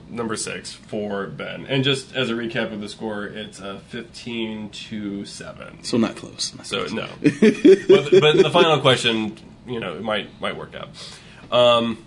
number 0.09 0.35
six 0.35 0.73
for 0.73 1.27
Ben. 1.27 1.65
And 1.65 1.83
just 1.83 2.15
as 2.15 2.29
a 2.29 2.33
recap 2.33 2.71
of 2.71 2.81
the 2.81 2.89
score, 2.89 3.25
it's 3.25 3.59
a 3.59 3.79
fifteen 3.89 4.69
to 4.69 5.25
seven. 5.25 5.83
so 5.83 5.97
not 5.97 6.15
close. 6.15 6.53
Not 6.55 6.65
So 6.67 6.85
close. 6.85 6.93
no, 6.93 7.07
but, 7.21 8.21
but 8.21 8.37
the 8.37 8.49
final 8.51 8.79
question, 8.79 9.37
you 9.67 9.79
know, 9.79 9.95
it 9.95 10.03
might 10.03 10.39
might 10.41 10.55
work 10.57 10.73
out. 10.75 10.89
Um, 11.51 11.97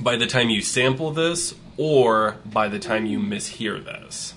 by 0.00 0.16
the 0.16 0.26
time 0.26 0.50
you 0.50 0.60
sample 0.62 1.10
this, 1.12 1.54
or 1.76 2.36
by 2.44 2.68
the 2.68 2.78
time 2.78 3.06
you 3.06 3.18
mishear 3.18 3.82
this, 3.84 4.34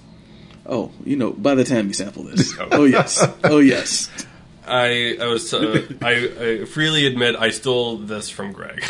Oh, 0.66 0.92
you 1.04 1.16
know, 1.16 1.32
by 1.32 1.56
the 1.56 1.64
time 1.64 1.88
you 1.88 1.94
sample 1.94 2.24
this. 2.24 2.54
oh 2.72 2.86
yes. 2.86 3.28
Oh 3.44 3.58
yes. 3.60 4.10
I 4.68 5.18
I 5.20 5.26
was 5.26 5.52
uh, 5.52 5.82
I, 6.04 6.60
I 6.62 6.66
freely 6.66 7.08
admit 7.08 7.36
I 7.36 7.50
stole 7.50 7.98
this 7.98 8.30
from 8.30 8.52
Greg 8.52 8.84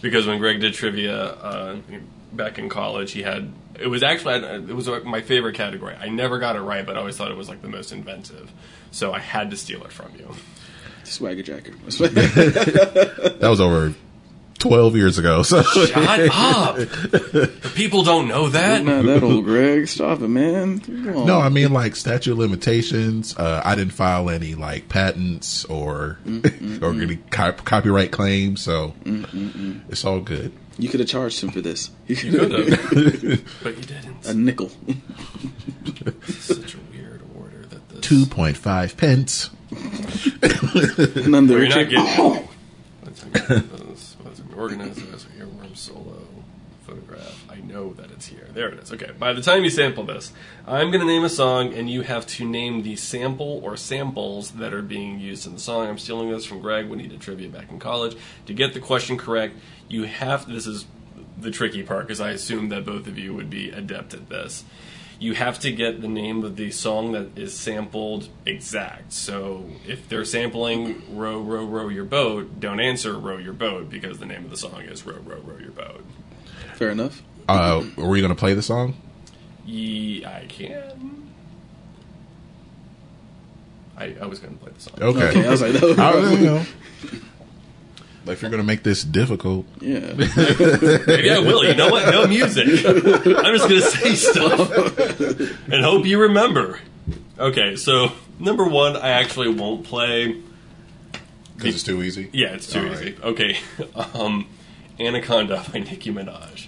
because 0.00 0.26
when 0.26 0.38
Greg 0.38 0.60
did 0.60 0.74
trivia 0.74 1.16
uh, 1.16 1.76
back 2.32 2.58
in 2.58 2.68
college, 2.68 3.12
he 3.12 3.22
had 3.22 3.52
it 3.78 3.86
was 3.86 4.02
actually 4.02 4.34
it 4.34 4.74
was 4.74 4.88
my 5.04 5.20
favorite 5.20 5.54
category. 5.54 5.94
I 5.94 6.08
never 6.08 6.38
got 6.38 6.56
it 6.56 6.60
right, 6.60 6.84
but 6.84 6.96
I 6.96 7.00
always 7.00 7.16
thought 7.16 7.30
it 7.30 7.36
was 7.36 7.48
like 7.48 7.62
the 7.62 7.68
most 7.68 7.92
inventive, 7.92 8.50
so 8.90 9.12
I 9.12 9.18
had 9.18 9.50
to 9.50 9.56
steal 9.56 9.84
it 9.84 9.92
from 9.92 10.12
you. 10.16 10.34
Swagger 11.04 11.42
Jacker. 11.42 11.72
That 13.38 13.48
was 13.48 13.60
over 13.60 13.94
twelve 14.58 14.96
years 14.96 15.18
ago. 15.18 15.42
So 15.42 15.62
Shut 15.62 16.28
up! 16.32 16.76
People 17.74 18.02
don't 18.02 18.28
know 18.28 18.48
that. 18.48 18.84
Not 18.84 19.04
that 19.04 19.22
old, 19.22 19.44
Greg. 19.44 19.88
Stop 19.88 20.20
it, 20.22 20.28
man. 20.28 20.82
No, 20.88 21.38
I 21.40 21.48
mean 21.48 21.72
like 21.72 21.96
statute 21.96 22.32
of 22.32 22.38
limitations. 22.38 23.36
Uh, 23.36 23.62
I 23.64 23.74
didn't 23.74 23.92
file 23.94 24.28
any 24.30 24.54
like 24.54 24.88
patents 24.88 25.64
or 25.66 26.18
or 26.82 26.90
any 26.92 27.16
cop- 27.30 27.64
copyright 27.64 28.10
claims, 28.12 28.62
so 28.62 28.94
it's 29.04 30.04
all 30.04 30.20
good. 30.20 30.52
You 30.80 30.88
could 30.88 31.00
have 31.00 31.08
charged 31.08 31.42
him 31.42 31.50
for 31.50 31.60
this. 31.60 31.90
You 32.06 32.14
You 32.16 32.38
could 32.38 32.52
have, 32.52 33.44
but 33.62 33.76
you 33.76 33.82
didn't. 33.82 34.26
a 34.26 34.34
nickel. 34.34 34.70
Such 36.28 36.74
a 36.74 36.78
weird 36.92 37.22
order 37.36 37.66
that 37.70 37.88
this. 37.88 38.00
Two 38.00 38.26
point 38.26 38.56
five 38.56 38.96
pence. 38.96 39.50
None 39.70 41.46
the 41.46 41.54
Well, 41.54 41.62
you're 41.62 41.68
not 41.68 41.76
richer. 41.76 41.84
getting. 41.84 42.48
What's 43.02 43.22
it- 44.66 45.14
as 45.14 45.24
a 45.24 45.28
earworm 45.40 45.76
solo 45.76 46.26
photograph. 46.86 47.44
I 47.50 47.56
know 47.56 47.92
that 47.94 48.10
it's 48.10 48.26
here. 48.26 48.48
There 48.52 48.68
it 48.68 48.78
is. 48.78 48.92
Okay. 48.92 49.10
By 49.18 49.32
the 49.34 49.42
time 49.42 49.62
you 49.62 49.70
sample 49.70 50.04
this, 50.04 50.32
I'm 50.66 50.90
going 50.90 51.00
to 51.00 51.06
name 51.06 51.22
a 51.24 51.28
song, 51.28 51.74
and 51.74 51.90
you 51.90 52.00
have 52.02 52.26
to 52.28 52.48
name 52.48 52.82
the 52.82 52.96
sample 52.96 53.60
or 53.62 53.76
samples 53.76 54.52
that 54.52 54.72
are 54.72 54.82
being 54.82 55.20
used 55.20 55.46
in 55.46 55.52
the 55.52 55.60
song. 55.60 55.86
I'm 55.86 55.98
stealing 55.98 56.30
this 56.30 56.46
from 56.46 56.60
Greg 56.60 56.88
when 56.88 56.98
he 56.98 57.06
did 57.06 57.20
trivia 57.20 57.48
back 57.48 57.70
in 57.70 57.78
college. 57.78 58.16
To 58.46 58.54
get 58.54 58.72
the 58.72 58.80
question 58.80 59.18
correct, 59.18 59.56
you 59.88 60.04
have. 60.04 60.48
This 60.48 60.66
is 60.66 60.86
the 61.40 61.50
tricky 61.50 61.82
part 61.82 62.06
because 62.06 62.20
I 62.20 62.30
assume 62.30 62.70
that 62.70 62.84
both 62.84 63.06
of 63.06 63.18
you 63.18 63.34
would 63.34 63.50
be 63.50 63.70
adept 63.70 64.14
at 64.14 64.28
this. 64.28 64.64
You 65.18 65.34
have 65.34 65.58
to 65.60 65.72
get 65.72 66.00
the 66.00 66.08
name 66.08 66.44
of 66.44 66.56
the 66.56 66.70
song 66.70 67.12
that 67.12 67.36
is 67.36 67.52
sampled 67.58 68.28
exact. 68.46 69.12
So 69.12 69.64
if 69.86 70.08
they're 70.08 70.24
sampling 70.24 71.02
"Row, 71.16 71.40
Row, 71.40 71.64
Row 71.64 71.88
Your 71.88 72.04
Boat," 72.04 72.60
don't 72.60 72.78
answer 72.80 73.18
"Row 73.18 73.36
Your 73.36 73.52
Boat" 73.52 73.90
because 73.90 74.18
the 74.18 74.26
name 74.26 74.44
of 74.44 74.50
the 74.50 74.56
song 74.56 74.82
is 74.82 75.04
"Row, 75.04 75.18
Row, 75.24 75.40
Row 75.44 75.58
Your 75.58 75.72
Boat." 75.72 76.04
Fair 76.74 76.90
enough. 76.90 77.22
Uh, 77.48 77.82
were 77.96 78.14
you 78.16 78.22
going 78.22 78.34
to 78.34 78.38
play 78.38 78.54
the 78.54 78.62
song? 78.62 78.94
Yeah, 79.66 80.30
I 80.30 80.46
can. 80.46 81.28
I, 83.96 84.14
I 84.20 84.26
was 84.26 84.38
going 84.38 84.56
to 84.56 84.62
play 84.62 84.72
the 84.72 84.80
song. 84.80 84.94
Okay. 85.00 85.28
Okay, 85.28 85.46
I 85.46 85.50
was 85.50 85.60
like, 85.60 85.74
no. 85.74 85.94
I 85.98 86.14
was, 86.14 86.32
you 86.32 86.46
know, 86.46 86.64
like 88.28 88.34
if 88.36 88.42
you're 88.42 88.50
going 88.50 88.62
to 88.62 88.66
make 88.66 88.82
this 88.82 89.02
difficult, 89.02 89.66
Yeah. 89.80 89.98
Maybe 90.16 91.30
I 91.30 91.38
will. 91.40 91.64
You 91.64 91.74
know 91.74 91.88
what? 91.90 92.10
No 92.12 92.26
music. 92.26 92.66
I'm 92.86 93.56
just 93.56 93.68
going 93.68 93.80
to 93.80 93.82
say 93.82 94.14
stuff 94.14 95.68
and 95.72 95.84
hope 95.84 96.06
you 96.06 96.20
remember. 96.20 96.78
Okay, 97.38 97.76
so 97.76 98.12
number 98.38 98.64
one, 98.64 98.96
I 98.96 99.10
actually 99.10 99.48
won't 99.48 99.84
play. 99.84 100.40
because 101.56 101.74
it's 101.74 101.84
too 101.84 102.02
easy. 102.02 102.28
Yeah, 102.32 102.48
it's 102.54 102.66
too 102.72 102.80
All 102.80 102.92
easy. 102.92 103.04
right. 103.12 103.22
Okay, 103.24 103.58
um, 104.14 104.46
Anaconda 105.00 105.64
by 105.72 105.78
Nicki 105.80 106.12
Minaj. 106.12 106.66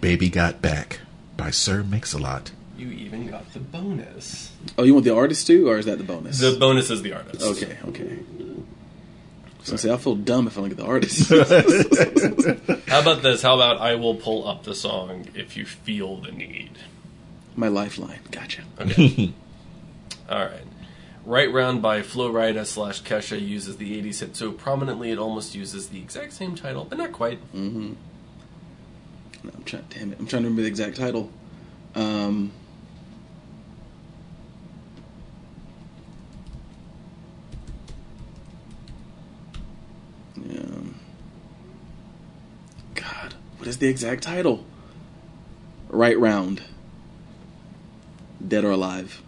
Baby 0.00 0.28
Got 0.28 0.60
Back 0.60 1.00
by 1.36 1.50
Sir 1.50 1.82
Mix-a-Lot. 1.82 2.50
You 2.76 2.88
even 2.90 3.28
got 3.28 3.52
the 3.52 3.60
bonus. 3.60 4.50
Oh, 4.76 4.82
you 4.82 4.94
want 4.94 5.04
the 5.04 5.14
artist 5.14 5.46
too, 5.46 5.68
or 5.68 5.78
is 5.78 5.86
that 5.86 5.98
the 5.98 6.04
bonus? 6.04 6.40
The 6.40 6.56
bonus 6.58 6.90
is 6.90 7.02
the 7.02 7.12
artist. 7.12 7.42
okay, 7.42 7.76
okay. 7.88 8.18
So 9.64 9.74
I 9.74 9.76
say 9.76 9.92
I 9.92 9.96
feel 9.96 10.16
dumb 10.16 10.46
if 10.46 10.58
I 10.58 10.60
look 10.60 10.72
at 10.72 10.76
the 10.76 10.84
artist. 10.84 11.28
How 12.88 13.00
about 13.00 13.22
this? 13.22 13.42
How 13.42 13.54
about 13.54 13.80
I 13.80 13.94
will 13.94 14.16
pull 14.16 14.46
up 14.46 14.64
the 14.64 14.74
song 14.74 15.26
if 15.34 15.56
you 15.56 15.64
feel 15.64 16.16
the 16.16 16.32
need. 16.32 16.78
My 17.54 17.68
lifeline. 17.68 18.20
Gotcha. 18.30 18.62
Okay. 18.80 19.32
All 20.28 20.44
right. 20.44 20.64
Right 21.24 21.52
Round 21.52 21.80
by 21.80 22.02
Flo 22.02 22.32
Rida 22.32 22.66
slash 22.66 23.02
Kesha 23.02 23.40
uses 23.40 23.76
the 23.76 24.02
80s 24.02 24.20
hit 24.20 24.36
so 24.36 24.50
prominently 24.50 25.12
it 25.12 25.18
almost 25.18 25.54
uses 25.54 25.88
the 25.88 25.98
exact 25.98 26.32
same 26.32 26.56
title, 26.56 26.84
but 26.84 26.98
not 26.98 27.12
quite. 27.12 27.38
Mm-hmm. 27.54 27.92
No, 29.44 29.50
I'm 29.54 29.64
trying. 29.64 29.84
Damn 29.90 30.12
it! 30.12 30.18
I'm 30.18 30.26
trying 30.26 30.42
to 30.42 30.48
remember 30.48 30.62
the 30.62 30.68
exact 30.68 30.96
title. 30.96 31.30
Um. 31.94 32.52
Yeah. 40.36 40.60
God, 42.94 43.34
what 43.58 43.68
is 43.68 43.78
the 43.78 43.88
exact 43.88 44.22
title? 44.22 44.64
Right 45.88 46.18
round. 46.18 46.62
Dead 48.46 48.64
or 48.64 48.70
alive. 48.70 49.22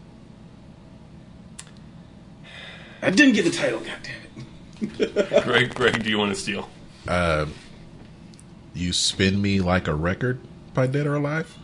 I 3.03 3.11
didn't 3.11 3.35
get 3.35 3.45
the 3.45 3.51
title. 3.51 3.81
God 3.81 3.99
damn 4.03 4.47
it. 4.99 5.45
Greg, 5.45 5.75
Greg, 5.75 6.03
do 6.03 6.11
you 6.11 6.19
want 6.19 6.35
to 6.35 6.41
steal? 6.41 6.69
Uh, 7.07 7.47
you 8.75 8.93
spin 8.93 9.41
me 9.41 9.61
like 9.61 9.89
a 9.89 9.95
record 9.95 10.41
by 10.73 10.87
Dead 10.87 11.07
or 11.07 11.15
Alive. 11.15 11.57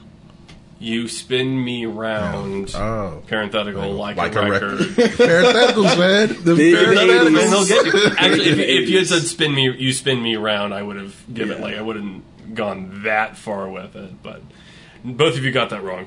You 0.82 1.08
spin 1.08 1.62
me 1.62 1.84
round. 1.84 2.74
Oh, 2.74 3.22
Parenthetical, 3.26 3.92
like, 3.92 4.16
like 4.16 4.34
a 4.34 4.40
a 4.40 4.50
record. 4.50 4.78
parentheticals, 4.78 5.98
man. 5.98 6.28
The 6.42 6.54
Big 6.56 6.74
parentheticals. 6.74 7.26
And 7.26 7.36
they'll 7.52 7.66
get 7.66 7.84
you. 7.86 8.06
Actually, 8.18 8.48
if, 8.48 8.56
you- 8.58 8.64
if 8.82 8.88
you 8.88 8.98
had 8.98 9.06
said 9.06 9.22
spin 9.24 9.54
me, 9.54 9.70
you 9.76 9.92
spin 9.92 10.22
me 10.22 10.36
round, 10.36 10.72
I 10.72 10.82
would 10.82 10.96
have 10.96 11.14
given 11.32 11.58
Yeah. 11.58 11.64
like 11.64 11.76
I 11.76 11.82
wouldn't 11.82 12.54
gone 12.54 13.02
that 13.04 13.36
far 13.36 13.68
with 13.68 13.94
it. 13.94 14.22
But 14.22 14.40
both 15.04 15.36
of 15.36 15.44
you 15.44 15.52
got 15.52 15.68
that 15.70 15.82
wrong. 15.82 16.06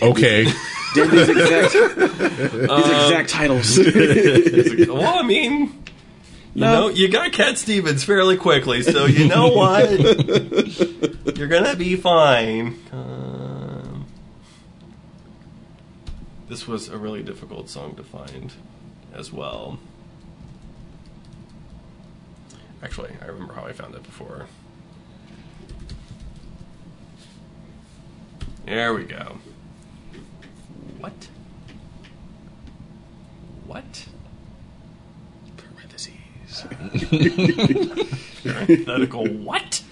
Okay. 0.00 0.44
Damn 0.94 1.10
these 1.10 1.28
exact, 1.28 1.72
these 1.72 2.68
um, 2.70 2.80
exact 2.80 3.28
titles. 3.30 3.78
well, 3.78 5.18
I 5.18 5.22
mean, 5.22 5.81
you 6.54 6.60
No. 6.60 6.72
know, 6.72 6.88
you 6.88 7.08
got 7.08 7.32
Cat 7.32 7.58
Stevens 7.58 8.04
fairly 8.04 8.36
quickly, 8.36 8.82
so 8.82 9.06
you 9.06 9.26
know 9.28 9.48
what? 9.52 9.90
You're 11.38 11.48
gonna 11.48 11.76
be 11.76 11.96
fine. 11.96 12.78
Um, 12.92 14.06
this 16.48 16.66
was 16.68 16.88
a 16.88 16.98
really 16.98 17.22
difficult 17.22 17.68
song 17.70 17.94
to 17.96 18.02
find, 18.04 18.52
as 19.14 19.32
well. 19.32 19.78
Actually, 22.82 23.12
I 23.22 23.26
remember 23.26 23.54
how 23.54 23.64
I 23.64 23.72
found 23.72 23.94
it 23.94 24.02
before. 24.02 24.46
There 28.66 28.92
we 28.94 29.04
go. 29.04 29.38
What? 30.98 31.28
What? 33.66 34.06
Parentheses. 36.60 38.42
Parenthetical 38.42 39.26
what? 39.28 39.82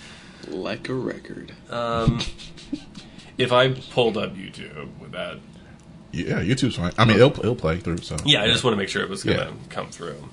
like 0.49 0.89
a 0.89 0.95
record. 0.95 1.53
Um, 1.71 2.21
if 3.39 3.53
I 3.53 3.69
pulled 3.73 4.17
up 4.17 4.35
YouTube 4.35 4.99
with 4.99 5.13
that, 5.13 5.39
Yeah, 6.13 6.41
YouTube's 6.43 6.77
fine. 6.77 6.93
I 6.99 7.05
mean, 7.05 7.17
it'll, 7.17 7.39
it'll 7.39 7.55
play 7.55 7.79
through. 7.79 7.99
So 7.99 8.17
yeah, 8.25 8.43
I 8.43 8.47
just 8.49 8.65
want 8.65 8.73
to 8.73 8.79
make 8.79 8.89
sure 8.89 9.03
it 9.03 9.09
was 9.09 9.23
going 9.23 9.39
to 9.39 9.45
Yeah. 9.45 9.51
come 9.69 9.91
through. 9.91 10.29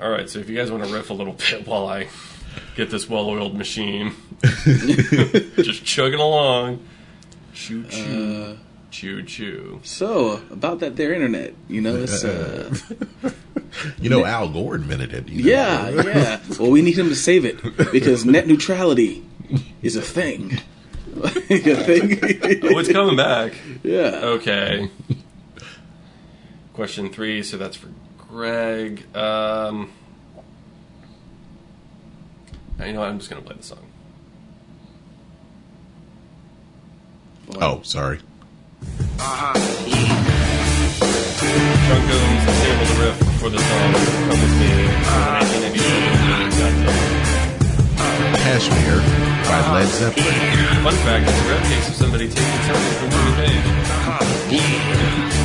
All 0.00 0.10
right, 0.10 0.30
so 0.30 0.38
if 0.38 0.48
you 0.48 0.56
guys 0.56 0.70
want 0.70 0.84
to 0.84 0.92
riff 0.92 1.10
a 1.10 1.14
little 1.14 1.32
bit 1.34 1.66
while 1.66 1.86
I 1.86 2.08
get 2.76 2.90
this 2.90 3.08
well-oiled 3.08 3.54
machine 3.56 4.14
just 4.64 5.84
chugging 5.84 6.20
along, 6.20 6.82
choo 7.52 7.84
choo, 7.84 8.58
choo 8.90 9.22
choo. 9.22 9.80
So 9.84 10.42
about 10.50 10.80
that 10.80 10.96
there 10.96 11.12
internet, 11.12 11.54
you 11.68 11.80
know, 11.80 11.96
it's 11.96 12.24
uh, 12.24 12.74
you 14.00 14.10
know, 14.10 14.24
Al 14.24 14.48
Gore 14.48 14.76
invented 14.76 15.12
it. 15.12 15.28
you 15.28 15.44
know. 15.44 15.50
yeah, 15.50 15.90
yeah. 15.90 16.40
Well, 16.58 16.70
we 16.70 16.82
need 16.82 16.98
him 16.98 17.08
to 17.08 17.16
save 17.16 17.44
it 17.44 17.62
because 17.92 18.24
net 18.24 18.46
neutrality 18.46 19.24
is 19.82 19.96
a 19.96 20.02
thing. 20.02 20.58
a 21.14 21.58
thing. 21.58 22.18
Oh, 22.62 22.78
it's 22.78 22.90
coming 22.92 23.16
back. 23.16 23.54
yeah. 23.82 24.20
Okay. 24.22 24.90
Question 26.74 27.10
three. 27.10 27.42
So 27.42 27.56
that's 27.56 27.76
for 27.76 27.88
Greg. 28.16 29.04
Um, 29.16 29.92
you 32.78 32.92
know 32.92 33.00
what? 33.00 33.08
I'm 33.08 33.18
just 33.18 33.30
going 33.30 33.42
to 33.42 33.46
play 33.46 33.56
the 33.56 33.62
song. 33.62 33.86
Oh, 37.60 37.82
sorry. 37.82 38.20
Uh-huh. 38.80 39.52
Drunk 41.86 42.04
Goons 42.08 42.42
sampled 42.48 42.88
the 42.88 42.96
riff 43.04 43.16
for 43.40 43.50
the 43.50 43.58
song 43.58 43.92
"Come 43.92 44.40
With 44.40 44.54
Me" 44.60 44.70
from 45.04 45.20
the 45.20 45.28
1987 45.68 48.40
Kashmir 48.40 48.96
by 49.44 49.60
Led 49.74 49.88
Zeppelin. 49.88 50.34
Fun 50.84 50.94
fact: 51.04 51.28
it's 51.28 51.36
a 51.36 51.38
rare 51.48 51.60
case 51.68 51.86
of 51.88 51.94
somebody 51.94 52.26
taking 52.28 52.62
something 52.64 52.94
from 52.96 53.10
Jimmy 53.10 53.32
Page. 53.36 53.64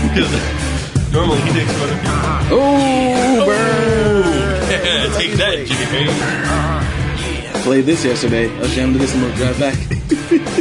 Because 0.07 0.32
normally 1.12 1.41
he 1.41 1.52
takes 1.52 1.76
other 1.76 1.98
people. 1.99 2.56
Oh, 2.56 3.44
burn! 3.45 5.12
Take 5.20 5.34
that, 5.36 5.68
Jimmy 5.68 5.86
Page. 5.91 6.16
Played 7.66 7.86
this 7.86 8.06
yesterday. 8.06 8.56
I 8.56 8.60
was 8.60 8.76
jamming 8.76 8.94
to 8.94 9.00
this 9.00 9.14
on 9.16 9.22
the 9.22 9.32
drive 9.36 9.60
back. 9.60 9.76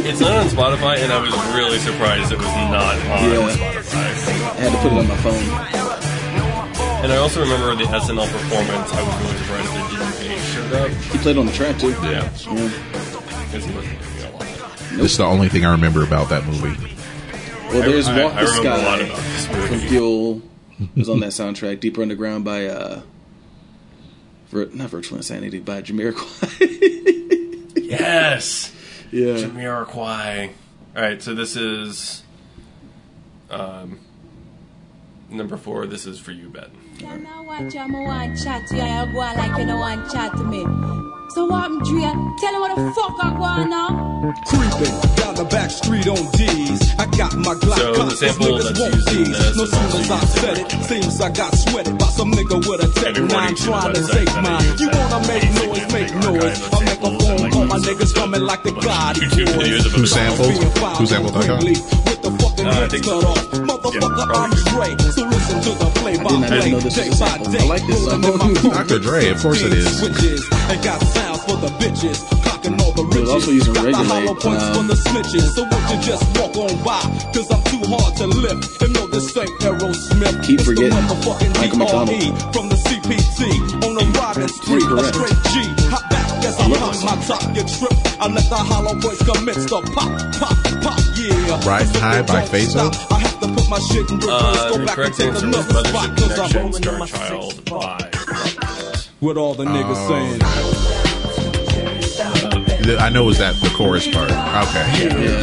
It's 0.07 0.19
not 0.19 0.31
on 0.33 0.45
Spotify, 0.47 0.97
and 0.97 1.11
I 1.11 1.19
was 1.19 1.31
really 1.55 1.79
surprised 1.79 2.31
it 2.31 2.37
was 2.37 2.45
not 2.45 2.95
on 2.95 2.97
Yeah. 3.31 3.49
Spotify. 3.49 3.95
I 3.95 4.59
had 4.61 4.71
to 4.71 4.77
put 4.77 4.91
it 4.91 4.97
on 4.99 5.07
my 5.07 5.17
phone. 5.17 7.03
And 7.03 7.11
I 7.11 7.17
also 7.17 7.41
remember 7.41 7.75
the 7.75 7.83
SNL 7.85 8.27
performance. 8.31 8.91
I 8.93 9.03
was 9.03 9.23
really 9.23 9.37
surprised 9.37 9.71
they 9.73 9.97
didn't 9.97 10.13
pay 10.17 10.37
shirt 10.53 10.73
up. 10.73 10.89
He 11.11 11.17
played 11.17 11.37
on 11.37 11.45
the 11.47 11.51
track 11.53 11.77
too. 11.79 11.89
Yeah. 11.89 11.99
Yeah. 12.01 12.29
Because 12.29 13.65
he 13.65 13.73
wasn't 13.73 13.99
doing 13.99 14.25
a 14.25 14.37
lot. 14.37 14.77
This 14.91 15.11
is 15.11 15.17
the 15.17 15.25
only 15.25 15.49
thing 15.49 15.65
I 15.65 15.71
remember 15.71 16.03
about 16.03 16.29
that 16.29 16.45
movie. 16.45 16.75
Well, 17.69 17.81
there's 17.81 18.07
I- 18.07 18.23
Walk 18.23 18.33
I 18.33 18.43
the 18.45 18.51
remember 18.51 18.69
a 18.69 18.77
Sky 18.77 18.85
lot 18.85 19.01
about 19.01 19.17
this 19.17 19.47
movie. 19.51 19.67
from 19.67 19.79
Fuel 19.89 20.41
was 20.95 21.09
on 21.09 21.19
that 21.21 21.31
soundtrack. 21.31 21.79
Deeper 21.79 22.01
Underground 22.03 22.45
by 22.45 22.65
uh, 22.67 22.95
Vir- 22.95 23.03
not 24.73 24.89
Virtual 24.89 25.17
Insanity 25.17 25.59
by 25.59 25.81
Jamiroquai. 25.81 26.71
Yes. 27.85 28.73
yeah. 29.11 29.35
Jamiroquai. 29.35 30.49
All 30.95 31.01
right, 31.01 31.21
so 31.21 31.35
this 31.35 31.55
is 31.55 32.23
um, 33.49 33.99
number 35.29 35.55
four. 35.55 35.85
This 35.85 36.05
is 36.05 36.19
for 36.19 36.31
you, 36.31 36.49
Ben. 36.49 36.71
Can 36.99 37.27
I 37.27 37.41
watch 37.41 37.73
you? 37.73 37.79
I 37.81 37.85
want 37.87 38.37
chat 38.43 38.67
to 38.67 38.75
you. 38.75 38.81
I 38.81 39.05
go 39.11 39.19
on 39.19 39.35
like 39.37 39.59
you 39.59 39.65
don't 39.65 39.79
want 39.79 40.11
chat 40.11 40.31
to 40.37 40.43
me. 40.43 40.61
So 41.29 41.45
what, 41.45 41.63
I'm 41.65 41.83
Drea? 41.83 42.11
Tell 42.39 42.53
me 42.53 42.59
what 42.59 42.75
the 42.75 42.91
fuck 42.95 43.15
I 43.19 43.33
go 43.35 43.43
on 43.43 43.69
now. 43.69 44.33
Creeping 44.47 44.95
down 45.19 45.35
the 45.35 45.45
back 45.49 45.69
street 45.71 46.07
on 46.07 46.23
D's. 46.31 46.81
I 46.97 47.05
got 47.17 47.35
my 47.35 47.53
Glock 47.55 47.77
So 47.77 47.91
the 47.93 47.99
cocked, 47.99 48.17
sample 48.17 48.45
niggas 48.47 48.63
that's 48.63 48.79
won't 48.79 48.93
used 48.95 49.09
in 49.09 49.25
tease. 49.25 49.37
this 49.37 49.57
No 49.57 49.63
is 49.63 49.71
soon 49.71 49.83
also 49.85 49.99
as 49.99 50.11
I 50.11 50.19
said 50.39 50.57
it, 50.59 50.71
seems 50.85 51.21
I 51.21 51.29
got 51.31 51.51
sweated 51.55 51.97
by 51.97 52.05
some 52.07 52.31
nigga 52.31 52.57
with 52.63 52.83
a 52.85 52.89
tech 52.95 53.17
Everybody 53.17 53.33
nine 53.33 53.55
to 53.55 53.63
trying 53.65 53.93
to 53.93 54.03
take 54.07 54.31
mine. 54.39 54.65
You 54.79 54.87
wanna 54.95 55.19
make 55.27 55.45
noise, 55.59 55.85
make 55.91 56.11
noise. 56.15 56.55
archive 56.55 56.73
of 56.73 56.73
I 56.73 56.79
make 56.85 57.01
a 57.03 57.11
phone 57.19 57.51
call, 57.51 57.65
my 57.65 57.77
niggas 57.83 58.13
coming 58.15 58.41
like 58.41 58.63
the 58.63 58.71
bunch 58.71 58.85
of 58.85 58.89
God. 58.89 59.15
YouTube 59.17 59.49
videos 59.59 59.85
of 59.85 59.91
Who 59.91 59.97
other 59.99 60.07
sampled? 60.07 60.55
songs. 60.55 60.97
Who 60.99 61.05
sampled.com? 61.05 61.59
With 61.65 62.21
the 62.23 62.31
fucking 62.39 62.65
I 62.65 62.73
heads 62.73 62.93
think 62.93 63.03
cut 63.05 63.21
so. 63.21 63.27
off. 63.27 63.64
Motherfucker, 63.99 64.35
Yeah, 64.35 64.75
I'm. 64.75 64.99
So 64.99 65.23
listen 65.23 65.61
to 65.61 65.71
the 65.79 65.89
play 65.99 66.17
by 66.17 66.47
play, 66.47 66.71
day 66.71 67.07
a 67.07 67.15
by 67.15 67.37
day. 67.51 67.59
I 67.59 67.67
like 67.67 67.85
this 67.87 68.03
song. 68.03 68.23
in 68.23 68.31
my 68.31 68.37
phone, 68.37 68.71
Dr. 68.71 68.99
Dre, 68.99 69.29
of 69.29 69.39
course 69.41 69.61
it 69.61 69.73
is. 69.73 69.87
Switches, 69.99 70.43
and 70.69 70.83
got 70.83 70.99
sounds 71.01 71.43
for 71.45 71.57
the 71.57 71.71
bitches. 71.79 72.19
Clocking 72.43 72.79
all 72.81 72.91
the 72.91 73.05
riches. 73.05 73.29
also 73.29 73.51
using 73.51 73.73
got 73.73 73.83
the 73.83 73.91
Regulate, 73.91 74.07
hollow 74.07 74.35
points 74.35 74.63
uh, 74.63 74.73
the 74.87 74.95
snitches. 74.95 75.47
So 75.55 75.63
won't 75.63 75.85
you 75.91 75.99
just 76.01 76.23
walk 76.39 76.55
on 76.57 76.75
by? 76.83 77.01
Cause 77.31 77.49
I'm 77.51 77.63
too 77.71 77.83
hard 77.87 78.15
to 78.17 78.27
lift. 78.27 78.81
And 78.81 78.93
know 78.93 79.07
this 79.07 79.35
ain't 79.37 79.51
Aerosmith. 79.61 80.43
Keep 80.43 80.61
forgetting 80.61 81.05
Michael 81.55 81.79
McDonald. 81.79 82.09
DRE 82.09 82.53
From 82.53 82.69
the 82.69 82.77
CPT 82.85 83.39
on 83.85 83.93
the 83.95 84.05
riding 84.19 84.47
street. 84.49 84.83
A 84.83 85.03
straight 85.13 85.39
G. 85.51 85.55
Hop 85.91 86.03
back 86.09 86.25
as 86.43 86.59
I 86.59 86.67
pop 86.67 86.95
my 87.03 87.15
top. 87.25 87.43
You 87.55 87.63
trip. 87.63 87.95
I 88.19 88.27
let 88.27 88.47
the 88.49 88.59
hollow 88.59 88.95
points 88.99 89.21
commence 89.23 89.65
to 89.71 89.81
pop, 89.93 90.11
pop, 90.37 90.55
pop. 90.81 90.99
Yeah. 91.15 91.67
Riding 91.67 92.01
High 92.01 92.21
by 92.21 92.45
don't 92.45 93.14
Phaso? 93.61 93.61
stop, 93.61 93.61
I 93.61 93.61
have 93.61 93.61
to 93.61 93.61
put 93.61 93.69
my 93.69 93.79
shit 93.79 94.09
in 94.11 94.17
reverse. 94.17 94.29
Uh, 94.29 94.69
go 94.69 94.77
back 94.77 94.79
and 94.79 94.89
correct 94.89 95.17
take 95.17 95.27
answer 95.27 95.47
was 95.47 95.55
another 95.55 95.89
spot. 95.89 96.17
Cause 96.17 96.39
I'm 96.39 96.49
Connection, 96.49 96.61
rolling 96.61 96.75
in 96.75 96.81
Star 96.83 96.97
my 96.99 97.05
Child 97.07 97.65
by 97.65 97.97
What 99.19 99.37
all 99.37 99.53
the 99.55 99.65
niggas 99.65 99.95
Oh. 99.97 100.07
saying. 100.09 100.39
The- 102.85 102.97
I 102.99 103.09
know 103.09 103.23
it 103.23 103.25
was 103.25 103.37
that 103.39 103.55
the 103.61 103.69
chorus 103.69 104.07
part. 104.07 104.29
Okay. 104.31 104.85
Yeah. 105.09 105.41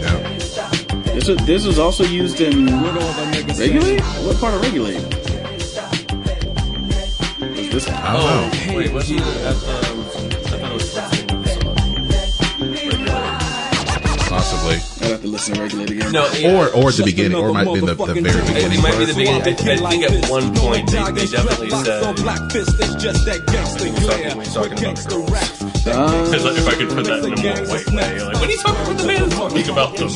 Yeah. 0.00 0.18
This 1.14 1.28
was, 1.28 1.38
this 1.46 1.64
was 1.66 1.78
also 1.78 2.04
used 2.04 2.40
in 2.40 2.66
What 2.82 2.96
all 3.00 3.12
the 3.12 3.24
niggas 3.32 3.58
Regulate? 3.58 4.00
What 4.02 4.38
part 4.38 4.54
of 4.54 4.60
Regulate? 4.62 5.00
Was 7.56 7.70
this? 7.70 7.88
I 7.88 8.12
don't 8.12 8.22
know. 8.22 8.50
Oh, 8.72 8.76
wait, 8.76 8.92
wasn't 8.92 9.20
it 9.20 9.26
at 9.26 9.54
the? 9.54 9.83
I'd 15.04 15.10
have 15.10 15.20
to 15.22 15.28
listen 15.28 15.54
to 15.54 15.62
Regulate 15.62 15.90
again. 15.90 16.12
No, 16.12 16.24
Or 16.56 16.68
or 16.74 16.88
at 16.88 16.96
the 16.96 17.04
beginning, 17.04 17.36
or 17.38 17.52
might 17.52 17.64
be 17.72 17.80
the, 17.80 17.94
the 17.94 18.14
very 18.20 18.40
beginning 18.48 18.78
It 18.78 18.82
might 18.82 18.98
be 18.98 19.04
the 19.04 19.14
beginning. 19.14 19.42
I, 19.42 19.50
I 19.50 19.90
think 19.90 20.02
at 20.10 20.30
one 20.30 20.54
point 20.54 20.90
they, 20.90 21.02
they 21.12 21.26
definitely 21.26 21.70
said. 21.70 22.16
Black 22.16 22.50
fist 22.50 22.72
is 22.80 22.94
just 22.96 23.24
that 23.26 23.44
gangster 23.46 23.84
He's 23.86 23.94
talking- 24.06 24.22
glare. 24.32 24.44
he's 24.44 24.54
talking 24.54 24.72
about 24.72 24.80
Gangster 24.82 25.10
girls. 25.10 25.30
raps. 25.30 25.62
Uh, 25.86 26.32
if 26.34 26.68
I 26.68 26.74
could 26.74 26.88
put 26.88 27.04
that 27.04 27.18
in 27.24 27.32
a 27.32 27.36
more 27.36 27.68
white 27.68 27.86
way, 27.92 28.22
like, 28.24 28.34
what 28.34 28.48
are 28.48 28.50
you 28.50 28.56
talking 28.56 28.82
about? 28.82 28.96
The 28.98 29.06
man 29.06 29.22
is 29.24 29.34
talking 29.34 29.68
about 29.68 29.96
them. 29.96 30.08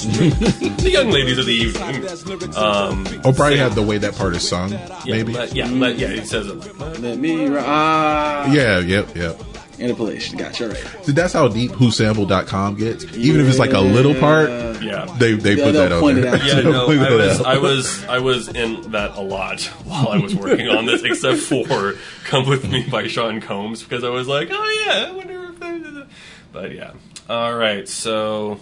the 0.78 0.90
young 0.90 1.10
ladies 1.10 1.38
of 1.38 1.46
the 1.46 1.52
evening. 1.52 2.56
Um, 2.56 3.06
Or 3.24 3.32
probably 3.34 3.58
have 3.58 3.74
the 3.74 3.82
way 3.82 3.98
that 3.98 4.14
part 4.16 4.34
is 4.34 4.48
sung. 4.48 4.70
yeah, 4.72 5.00
Maybe. 5.06 5.32
Let, 5.34 5.54
yeah, 5.54 5.66
let, 5.68 5.98
yeah, 5.98 6.08
he 6.08 6.24
says 6.24 6.46
it. 6.46 6.54
like 6.78 6.98
let 7.00 7.18
me. 7.18 7.46
ri- 7.48 7.58
Ah. 7.60 8.50
Yeah. 8.50 8.78
Yep. 8.80 9.14
Yep. 9.16 9.42
Interpolation. 9.78 10.36
Gotcha. 10.36 10.64
All 10.64 10.70
right. 10.70 11.04
See, 11.06 11.12
that's 11.12 11.32
how 11.32 11.46
deep 11.48 11.70
whosample.com 11.72 12.74
gets. 12.76 13.04
Even 13.16 13.40
if 13.40 13.48
it's 13.48 13.58
like 13.58 13.72
a 13.72 13.80
little 13.80 14.14
part, 14.14 14.48
Yeah. 14.82 15.04
they 15.18 15.34
they 15.34 15.54
Yeah, 15.54 15.64
put 15.64 15.72
they'll 15.72 15.72
that 15.72 15.92
on 15.92 16.00
point 16.00 16.18
it 16.18 16.20
there. 16.22 16.34
out. 16.34 16.44
Yeah, 16.44 16.54
They'll 16.60 16.72
no, 16.72 16.86
point 16.86 17.00
I 17.00 17.12
it 17.12 17.16
was, 17.16 17.40
out. 17.40 17.46
I 17.46 17.58
was, 17.58 18.04
I 18.06 18.18
was 18.18 18.48
in 18.48 18.90
that 18.92 19.16
a 19.16 19.20
lot 19.20 19.62
while 19.84 20.08
I 20.08 20.18
was 20.18 20.34
working 20.34 20.68
on 20.68 20.84
this, 20.86 21.02
except 21.04 21.38
for 21.38 21.94
"Come 22.24 22.48
with 22.48 22.68
Me" 22.68 22.88
by 22.90 23.06
Sean 23.06 23.40
Combs, 23.40 23.82
because 23.82 24.02
I 24.04 24.08
was 24.10 24.26
like, 24.26 24.48
oh 24.50 24.84
yeah, 24.86 25.06
I 25.08 25.12
wonder 25.12 25.44
if. 25.44 25.62
I... 25.62 26.06
But 26.52 26.74
yeah, 26.74 26.92
all 27.28 27.54
right, 27.54 27.88
so 27.88 28.58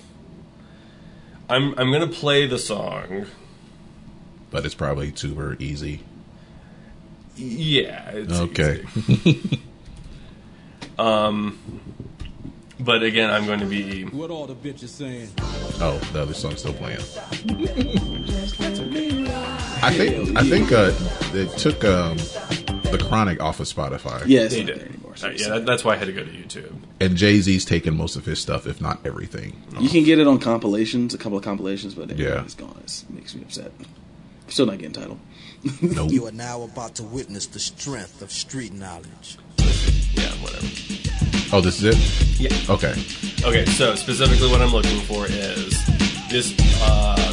I'm 1.48 1.74
I'm 1.78 1.90
gonna 1.92 2.08
play 2.08 2.46
the 2.46 2.58
song. 2.58 3.26
But 4.50 4.64
it's 4.66 4.74
probably 4.74 5.12
super 5.14 5.56
easy. 5.58 6.00
Yeah, 7.36 8.10
it's 8.10 8.32
Okay. 8.32 8.84
easy. 9.08 9.62
Um, 10.98 11.58
but 12.80 13.02
again, 13.02 13.30
I'm 13.30 13.46
going 13.46 13.60
to 13.60 13.66
be. 13.66 14.04
What 14.04 14.30
all 14.30 14.46
the 14.46 14.54
bitches 14.54 14.88
saying. 14.88 15.30
Oh, 15.80 15.98
the 16.12 16.22
other 16.22 16.34
song's 16.34 16.60
still 16.60 16.72
playing. 16.74 17.00
I 19.82 19.92
think 19.94 20.36
I 20.36 20.42
think 20.42 20.72
uh, 20.72 20.90
they 21.32 21.46
took 21.56 21.84
um, 21.84 22.16
the 22.90 23.02
Chronic 23.08 23.42
off 23.42 23.60
of 23.60 23.66
Spotify. 23.66 24.22
Yeah, 24.26 24.46
They 24.46 24.62
did. 24.64 24.78
there 24.78 24.86
anymore. 24.86 25.14
Uh, 25.22 25.28
yeah, 25.30 25.48
that, 25.50 25.66
that's 25.66 25.84
why 25.84 25.92
I 25.94 25.96
had 25.96 26.06
to 26.06 26.12
go 26.12 26.24
to 26.24 26.30
YouTube. 26.30 26.74
And 27.00 27.16
Jay 27.16 27.40
Z's 27.40 27.64
taken 27.64 27.96
most 27.96 28.16
of 28.16 28.24
his 28.26 28.38
stuff, 28.40 28.66
if 28.66 28.80
not 28.80 29.00
everything. 29.06 29.62
You 29.80 29.88
can 29.88 30.04
get 30.04 30.18
it 30.18 30.26
on 30.26 30.38
compilations, 30.38 31.14
a 31.14 31.18
couple 31.18 31.38
of 31.38 31.44
compilations, 31.44 31.94
but 31.94 32.16
Yeah. 32.18 32.42
it's 32.42 32.54
gone. 32.54 32.76
It 32.84 33.04
makes 33.10 33.34
me 33.34 33.42
upset. 33.42 33.72
Still 34.48 34.66
not 34.66 34.78
getting 34.78 34.92
title. 34.92 35.18
Nope. 35.82 36.10
You 36.10 36.26
are 36.26 36.32
now 36.32 36.62
about 36.62 36.94
to 36.96 37.02
witness 37.02 37.46
the 37.46 37.58
strength 37.58 38.22
of 38.22 38.30
street 38.30 38.72
knowledge. 38.72 39.36
Yeah, 40.12 40.30
whatever. 40.42 40.66
Oh, 41.52 41.60
this 41.60 41.82
is 41.82 41.94
it. 41.94 42.40
Yeah. 42.40 42.52
Okay. 42.74 42.92
Okay, 43.44 43.64
so 43.66 43.94
specifically 43.94 44.50
what 44.50 44.60
I'm 44.60 44.72
looking 44.72 45.00
for 45.02 45.26
is 45.26 45.70
this. 46.28 46.54
Uh, 46.82 47.16
so 47.16 47.32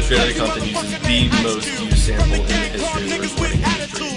Straight 0.00 0.20
Outta 0.20 0.34
Compton 0.38 0.64
uses 0.64 0.98
the 1.00 1.28
most 1.42 1.66
used 1.80 1.98
sample 1.98 2.34
in 2.34 2.46
the 2.46 2.52
history 2.52 3.02
of 3.02 3.08
the 3.10 3.18
recording 3.20 3.62
industry. 3.62 4.08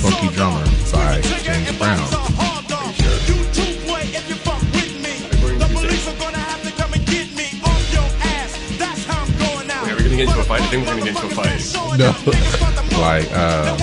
Funky 0.00 0.28
Drummer 0.34 0.64
by 0.92 1.20
James 1.42 1.72
Brown. 1.78 2.08
Get 10.26 10.28
into 10.28 10.40
a 10.40 10.44
fight. 10.44 10.60
I 10.60 10.66
think 10.66 10.84
we're 10.84 10.92
gonna 10.92 11.04
get 11.04 11.16
into 11.16 11.26
a 11.26 11.30
fight. 11.30 11.56
No. 11.98 12.08
like, 13.00 13.30
uh, 13.32 13.76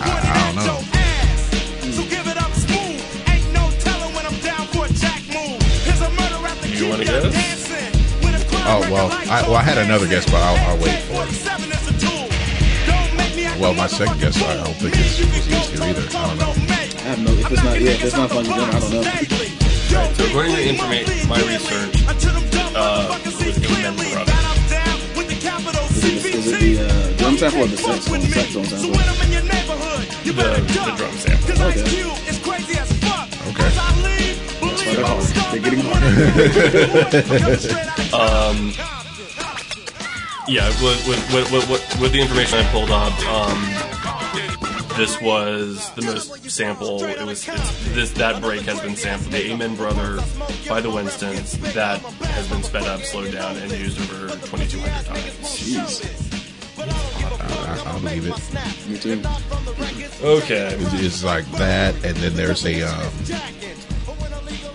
I, 0.00 0.12
I 0.20 0.52
don't 0.54 0.66
know. 0.66 0.80
You 6.68 6.88
wanna 6.90 7.04
guess? 7.04 7.24
Oh, 8.70 8.80
well, 8.92 9.08
I, 9.10 9.42
well, 9.42 9.56
I 9.56 9.62
had 9.62 9.78
another 9.78 10.06
guess, 10.06 10.26
but 10.26 10.42
I'll, 10.42 10.56
I'll 10.68 10.76
wait 10.76 10.98
for 11.04 11.24
it. 11.24 11.28
Well, 13.58 13.74
my 13.74 13.86
second 13.86 14.20
guess, 14.20 14.40
I 14.42 14.62
don't 14.62 14.74
think 14.74 14.94
it's, 14.94 15.18
it's 15.20 15.46
here 15.70 15.82
either. 15.82 16.06
I 16.16 16.36
don't 16.36 16.38
know. 16.38 16.77
I 17.08 17.12
have 17.12 17.24
no. 17.24 17.32
If 17.32 17.50
it's 17.50 17.64
not, 17.64 17.80
yeah, 17.80 17.90
if 17.92 18.04
it's 18.04 18.14
not 18.16 18.28
funky, 18.28 18.50
then 18.50 18.60
I 18.68 18.78
don't 18.80 18.92
know. 18.92 19.00
Right, 19.00 20.12
so 20.14 20.24
according 20.28 20.52
to 20.56 20.68
information, 20.68 21.26
my 21.26 21.40
research, 21.40 22.04
uh, 22.76 23.16
it 23.24 23.32
was 23.32 23.48
Amen 23.64 23.96
Brothers. 23.96 24.28
Is 26.04 26.04
it, 26.04 26.34
is 26.34 26.46
it 26.52 26.60
the 26.60 26.84
uh, 26.84 27.16
drum 27.16 27.38
sample 27.38 27.62
or 27.64 27.68
the 27.68 27.76
saxophone? 27.78 28.20
The 28.20 28.26
saxophone 28.28 28.64
sample. 28.68 28.92
The, 28.92 30.32
the 30.36 30.92
drum 31.00 31.16
sample. 31.16 31.48
Okay. 31.64 31.88
Okay. 33.48 33.70
They're 35.48 35.64
getting 35.64 35.80
harder. 35.80 36.12
Um, 38.12 38.72
yeah, 40.46 40.68
with, 40.84 41.00
with, 41.08 41.20
with, 41.32 41.48
with, 41.52 41.64
with- 41.70 42.00
with 42.00 42.12
the 42.12 42.20
information 42.20 42.58
I 42.58 42.64
pulled 42.70 42.90
up, 42.90 43.12
um, 43.26 43.58
this 44.98 45.20
was 45.22 45.90
the 45.94 46.02
most 46.02 46.50
sample. 46.50 47.02
It 47.04 47.24
was 47.24 47.46
it's, 47.48 47.94
this 47.94 48.10
that 48.12 48.42
break 48.42 48.62
has 48.62 48.80
been 48.80 48.96
sampled. 48.96 49.32
The 49.32 49.50
Amen 49.52 49.76
Brother 49.76 50.16
by 50.68 50.80
the 50.80 50.90
Winstons 50.90 51.56
that 51.74 52.00
has 52.00 52.48
been 52.48 52.62
sped 52.62 52.82
up, 52.84 53.00
slowed 53.02 53.32
down, 53.32 53.56
and 53.56 53.70
used 53.72 53.98
over 54.00 54.28
2,200 54.28 55.06
times. 55.06 55.24
Jeez. 55.42 56.34
I, 56.78 56.82
I, 57.72 57.82
I'll 57.90 58.00
believe 58.00 58.26
it. 58.26 58.88
Me 58.88 58.98
too. 58.98 59.22
Okay. 60.26 60.74
It's, 60.78 60.94
it's 60.94 61.24
like 61.24 61.48
that, 61.52 61.94
and 62.04 62.16
then 62.18 62.34
there's 62.34 62.66
a 62.66 62.82
um, 62.82 63.12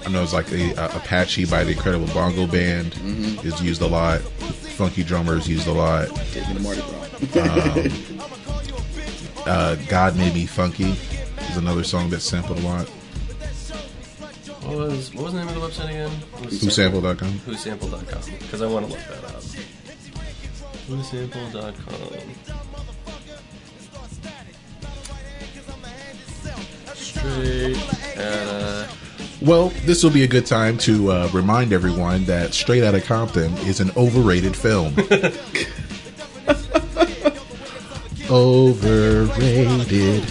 I 0.05 0.09
know 0.09 0.23
it's 0.23 0.33
like 0.33 0.47
the 0.47 0.73
uh, 0.75 0.97
Apache 0.97 1.45
by 1.45 1.63
the 1.63 1.71
Incredible 1.71 2.07
Bongo 2.07 2.45
Band 2.47 2.93
Mhm. 2.95 3.43
is 3.45 3.61
used 3.61 3.81
a 3.81 3.87
lot. 3.87 4.21
Funky 4.21 5.03
drummers 5.03 5.47
used 5.47 5.67
a 5.67 5.71
lot. 5.71 6.07
Take 6.31 6.47
me 6.49 6.55
to 6.55 6.59
Mardi 6.61 6.81
Gras. 6.81 7.41
um, 7.41 8.12
uh, 9.45 9.75
God 9.87 10.15
Made 10.17 10.33
Me 10.33 10.45
Funky 10.45 10.95
is 11.49 11.57
another 11.57 11.83
song 11.83 12.09
that's 12.09 12.25
sampled 12.25 12.59
a 12.59 12.61
lot. 12.61 12.87
What 14.63 14.77
was 14.77 15.13
what 15.13 15.25
was 15.25 15.33
the 15.33 15.39
name 15.39 15.49
of 15.49 15.55
the 15.55 15.61
website 15.61 15.89
again? 15.89 16.09
Whosample.com. 16.37 17.31
Whosample.com. 17.39 18.21
Because 18.39 18.61
I 18.61 18.67
want 18.67 18.85
to 18.87 18.91
look 18.93 19.01
that 19.01 19.23
up. 19.25 19.43
Whosample.com. 20.87 22.63
Straight 26.95 27.77
Well, 29.41 29.69
this 29.85 30.03
will 30.03 30.11
be 30.11 30.23
a 30.23 30.27
good 30.27 30.45
time 30.45 30.77
to 30.79 31.11
uh, 31.11 31.29
remind 31.33 31.73
everyone 31.73 32.23
that 32.25 32.53
Straight 32.53 32.83
Outta 32.83 33.01
Compton 33.01 33.53
is 33.59 33.81
an 33.81 33.91
overrated 33.97 34.55
film. 34.55 34.95
overrated. 38.33 40.23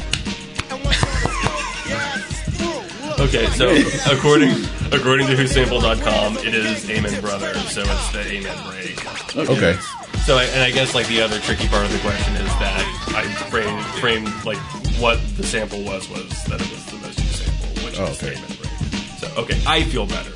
Okay, 3.20 3.46
so 3.50 3.70
according 4.12 4.50
according 4.92 5.26
to 5.28 5.34
whosample.com, 5.36 6.36
it 6.38 6.54
is 6.54 6.90
Amen 6.90 7.20
Brother, 7.20 7.54
so 7.54 7.82
it's 7.82 8.12
the 8.12 8.20
Amen 8.26 8.56
break. 8.68 9.48
Okay. 9.48 9.78
So, 10.26 10.36
I, 10.38 10.44
and 10.44 10.62
I 10.62 10.70
guess 10.70 10.94
like 10.94 11.06
the 11.08 11.20
other 11.20 11.38
tricky 11.40 11.66
part 11.68 11.84
of 11.84 11.92
the 11.92 11.98
question 11.98 12.34
is 12.36 12.46
that 12.58 13.12
I 13.14 13.22
framed, 13.50 13.84
framed 14.00 14.28
like 14.44 14.58
what 15.00 15.18
the 15.36 15.42
sample 15.44 15.82
was 15.82 16.08
was 16.08 16.28
that 16.44 16.60
it 16.60 16.70
was 16.70 16.86
the 16.86 16.96
most 16.98 17.18
used 17.18 17.36
sample, 17.36 17.84
which 17.84 17.98
Oh, 17.98 18.04
is 18.06 18.18
the 18.18 18.26
okay. 18.28 18.36
Amen 18.36 18.56
break. 18.60 18.72
So, 19.18 19.28
okay, 19.42 19.62
I 19.66 19.82
feel 19.84 20.06
better. 20.06 20.30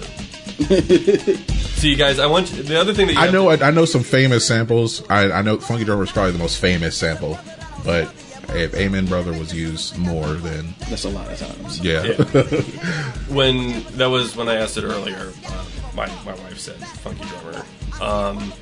so, 1.76 1.86
you 1.86 1.96
guys, 1.96 2.18
I 2.18 2.26
want 2.26 2.52
you, 2.52 2.62
the 2.62 2.80
other 2.80 2.94
thing 2.94 3.06
that 3.08 3.12
you 3.14 3.18
I 3.18 3.24
have 3.26 3.32
know 3.32 3.48
I, 3.48 3.54
I 3.56 3.70
know 3.70 3.84
some 3.84 4.02
famous 4.02 4.46
samples. 4.46 5.02
I, 5.10 5.30
I 5.30 5.42
know 5.42 5.58
Funky 5.58 5.84
Drummer 5.84 6.04
is 6.04 6.10
probably 6.12 6.32
the 6.32 6.38
most 6.38 6.58
famous 6.60 6.96
sample, 6.96 7.38
but 7.86 8.12
if 8.50 8.74
Amen 8.74 9.06
Brother 9.06 9.32
was 9.32 9.54
used 9.54 9.96
more, 9.96 10.34
then 10.34 10.74
that's 10.90 11.04
a 11.04 11.08
lot 11.08 11.30
of 11.30 11.38
times. 11.38 11.80
Yeah. 11.80 12.02
when 13.32 13.84
that 13.96 14.10
was 14.10 14.36
when 14.36 14.48
I 14.48 14.56
asked 14.56 14.76
it 14.76 14.84
earlier, 14.84 15.32
uh, 15.46 15.64
my 15.94 16.06
my 16.24 16.34
wife 16.34 16.58
said 16.58 16.76
funky 16.76 17.24
drummer. 17.24 17.64
Um, 18.00 18.52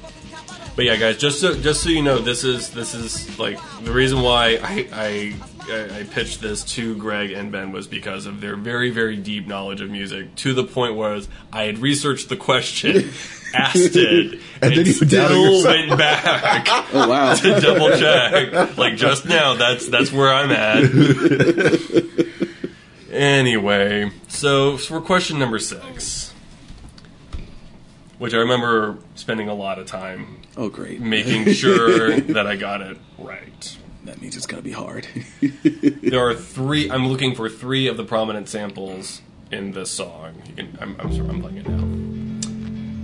but 0.76 0.84
yeah, 0.84 0.96
guys, 0.96 1.18
just 1.18 1.40
so 1.40 1.55
just 1.55 1.82
so 1.82 1.88
you 1.88 2.02
know, 2.02 2.18
this 2.18 2.44
is 2.44 2.70
this 2.70 2.94
is 2.94 3.38
like 3.38 3.59
the 3.82 3.92
reason 3.92 4.20
why 4.20 4.59
I 4.62 4.88
I 4.92 5.36
I 5.70 6.02
pitched 6.10 6.40
this 6.40 6.62
to 6.74 6.96
Greg 6.96 7.30
and 7.30 7.51
Ben 7.51 7.72
was 7.72 7.86
because 7.86 8.26
of 8.26 8.40
their 8.40 8.56
very 8.56 8.90
very 8.90 9.16
deep 9.16 9.46
knowledge 9.46 9.80
of 9.80 9.90
music 9.90 10.34
to 10.36 10.52
the 10.52 10.64
point 10.64 10.96
where 10.96 11.20
I 11.52 11.64
had 11.64 11.78
researched 11.78 12.28
the 12.28 12.36
question. 12.36 13.10
It, 13.56 14.40
And 14.62 14.74
then 14.74 14.86
you 14.86 14.93
still 14.93 15.64
went 15.64 15.98
back 15.98 16.66
Oh, 16.93 17.09
wow. 17.09 17.35
to 17.36 17.60
double 17.60 17.90
check. 17.98 18.76
Like 18.78 18.97
just 18.97 19.26
now, 19.26 19.55
that's 19.55 19.89
that's 19.89 20.10
where 20.12 20.32
I'm 20.32 20.51
at. 20.51 20.85
Anyway, 23.10 24.10
so 24.28 24.76
for 24.76 25.01
question 25.01 25.39
number 25.39 25.59
six, 25.59 26.32
which 28.18 28.35
I 28.35 28.39
remember 28.39 28.98
spending 29.14 29.48
a 29.48 29.55
lot 29.55 29.78
of 29.78 29.86
time 29.86 30.39
Oh, 30.56 30.68
great. 30.68 31.01
making 31.01 31.52
sure 31.52 32.18
that 32.20 32.47
I 32.47 32.56
got 32.56 32.81
it 32.81 32.97
right. 33.18 33.76
That 34.05 34.20
means 34.20 34.36
it's 34.36 34.47
gonna 34.47 34.62
be 34.62 34.72
hard. 34.72 35.06
There 35.62 36.26
are 36.26 36.35
three. 36.35 36.90
I'm 36.90 37.06
looking 37.09 37.35
for 37.35 37.48
three 37.48 37.86
of 37.86 37.97
the 37.97 38.05
prominent 38.05 38.48
samples 38.48 39.22
in 39.51 39.72
this 39.72 39.90
song. 39.90 40.43
I'm. 40.81 40.97
I'm, 40.98 41.12
sorry, 41.14 41.28
I'm 41.28 41.40
playing 41.40 41.56
it 41.59 41.68
now. 41.68 42.23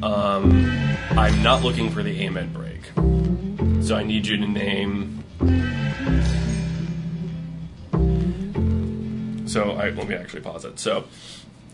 Um, 0.02 0.70
I'm 1.10 1.42
not 1.42 1.62
looking 1.62 1.90
for 1.90 2.02
the 2.02 2.22
amen 2.22 2.52
break. 2.52 2.90
So 3.84 3.96
I 3.96 4.02
need 4.02 4.26
you 4.26 4.36
to 4.38 4.46
name. 4.46 5.24
So 9.46 9.72
I 9.72 9.90
let 9.90 10.08
me 10.08 10.14
actually 10.14 10.42
pause 10.42 10.64
it. 10.64 10.78
So 10.78 11.04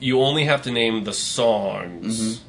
you 0.01 0.21
only 0.23 0.45
have 0.45 0.63
to 0.63 0.71
name 0.71 1.05
the 1.05 1.13
songs. 1.13 2.43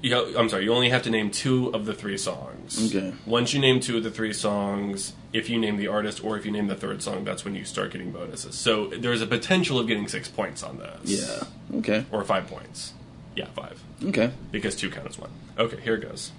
You 0.00 0.10
know, 0.10 0.32
I'm 0.36 0.48
sorry. 0.48 0.64
You 0.64 0.72
only 0.72 0.90
have 0.90 1.02
to 1.02 1.10
name 1.10 1.30
two 1.30 1.68
of 1.74 1.84
the 1.84 1.92
three 1.92 2.16
songs. 2.16 2.94
Okay. 2.94 3.12
Once 3.26 3.52
you 3.52 3.60
name 3.60 3.80
two 3.80 3.96
of 3.98 4.04
the 4.04 4.10
three 4.10 4.32
songs, 4.32 5.12
if 5.32 5.50
you 5.50 5.58
name 5.58 5.76
the 5.76 5.88
artist 5.88 6.24
or 6.24 6.36
if 6.38 6.46
you 6.46 6.52
name 6.52 6.68
the 6.68 6.76
third 6.76 7.02
song, 7.02 7.24
that's 7.24 7.44
when 7.44 7.54
you 7.54 7.64
start 7.64 7.92
getting 7.92 8.12
bonuses. 8.12 8.54
So 8.54 8.86
there's 8.86 9.20
a 9.20 9.26
potential 9.26 9.78
of 9.78 9.88
getting 9.88 10.08
six 10.08 10.28
points 10.28 10.62
on 10.62 10.78
this. 10.78 11.28
Yeah. 11.28 11.78
Okay. 11.78 12.06
Or 12.10 12.24
five 12.24 12.46
points. 12.46 12.94
Yeah, 13.38 13.46
five. 13.54 13.80
Okay. 14.04 14.32
Because 14.50 14.74
two 14.74 14.90
count 14.90 15.06
as 15.06 15.16
one. 15.16 15.30
Okay, 15.56 15.80
here 15.80 15.94
it 15.94 16.00
goes. 16.00 16.32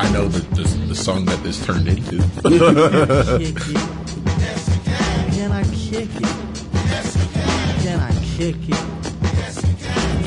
I 0.00 0.10
know 0.12 0.26
the, 0.26 0.40
the 0.56 0.64
the 0.88 0.96
song 0.96 1.26
that 1.26 1.40
this 1.44 1.64
turned 1.64 1.86
into. 1.86 2.18
Can 5.36 5.52
I 5.52 5.62
kick 5.62 6.08
it? 6.10 6.24
Can 7.84 8.00
I 8.00 8.12
kick 8.36 8.58
it? 8.68 8.74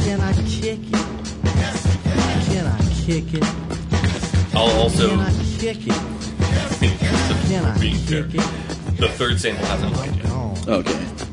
Can 0.05 0.21
I 0.21 0.31
kick 0.47 0.79
it? 0.79 1.03
Can 2.47 2.67
I 2.67 2.73
kick 3.03 3.33
it? 3.33 4.55
I'll 4.55 4.71
also. 4.79 5.09
Can 5.09 5.19
I 5.19 5.33
kick 5.59 5.87
it? 5.87 6.20
Can 7.51 7.65
I 7.65 7.77
being 7.79 7.97
fair, 7.97 8.23
the 8.23 9.09
third 9.09 9.37
sample 9.37 9.65
hasn't 9.65 9.93
played 9.93 10.15
yet. 10.15 10.67
Okay. 10.69 11.30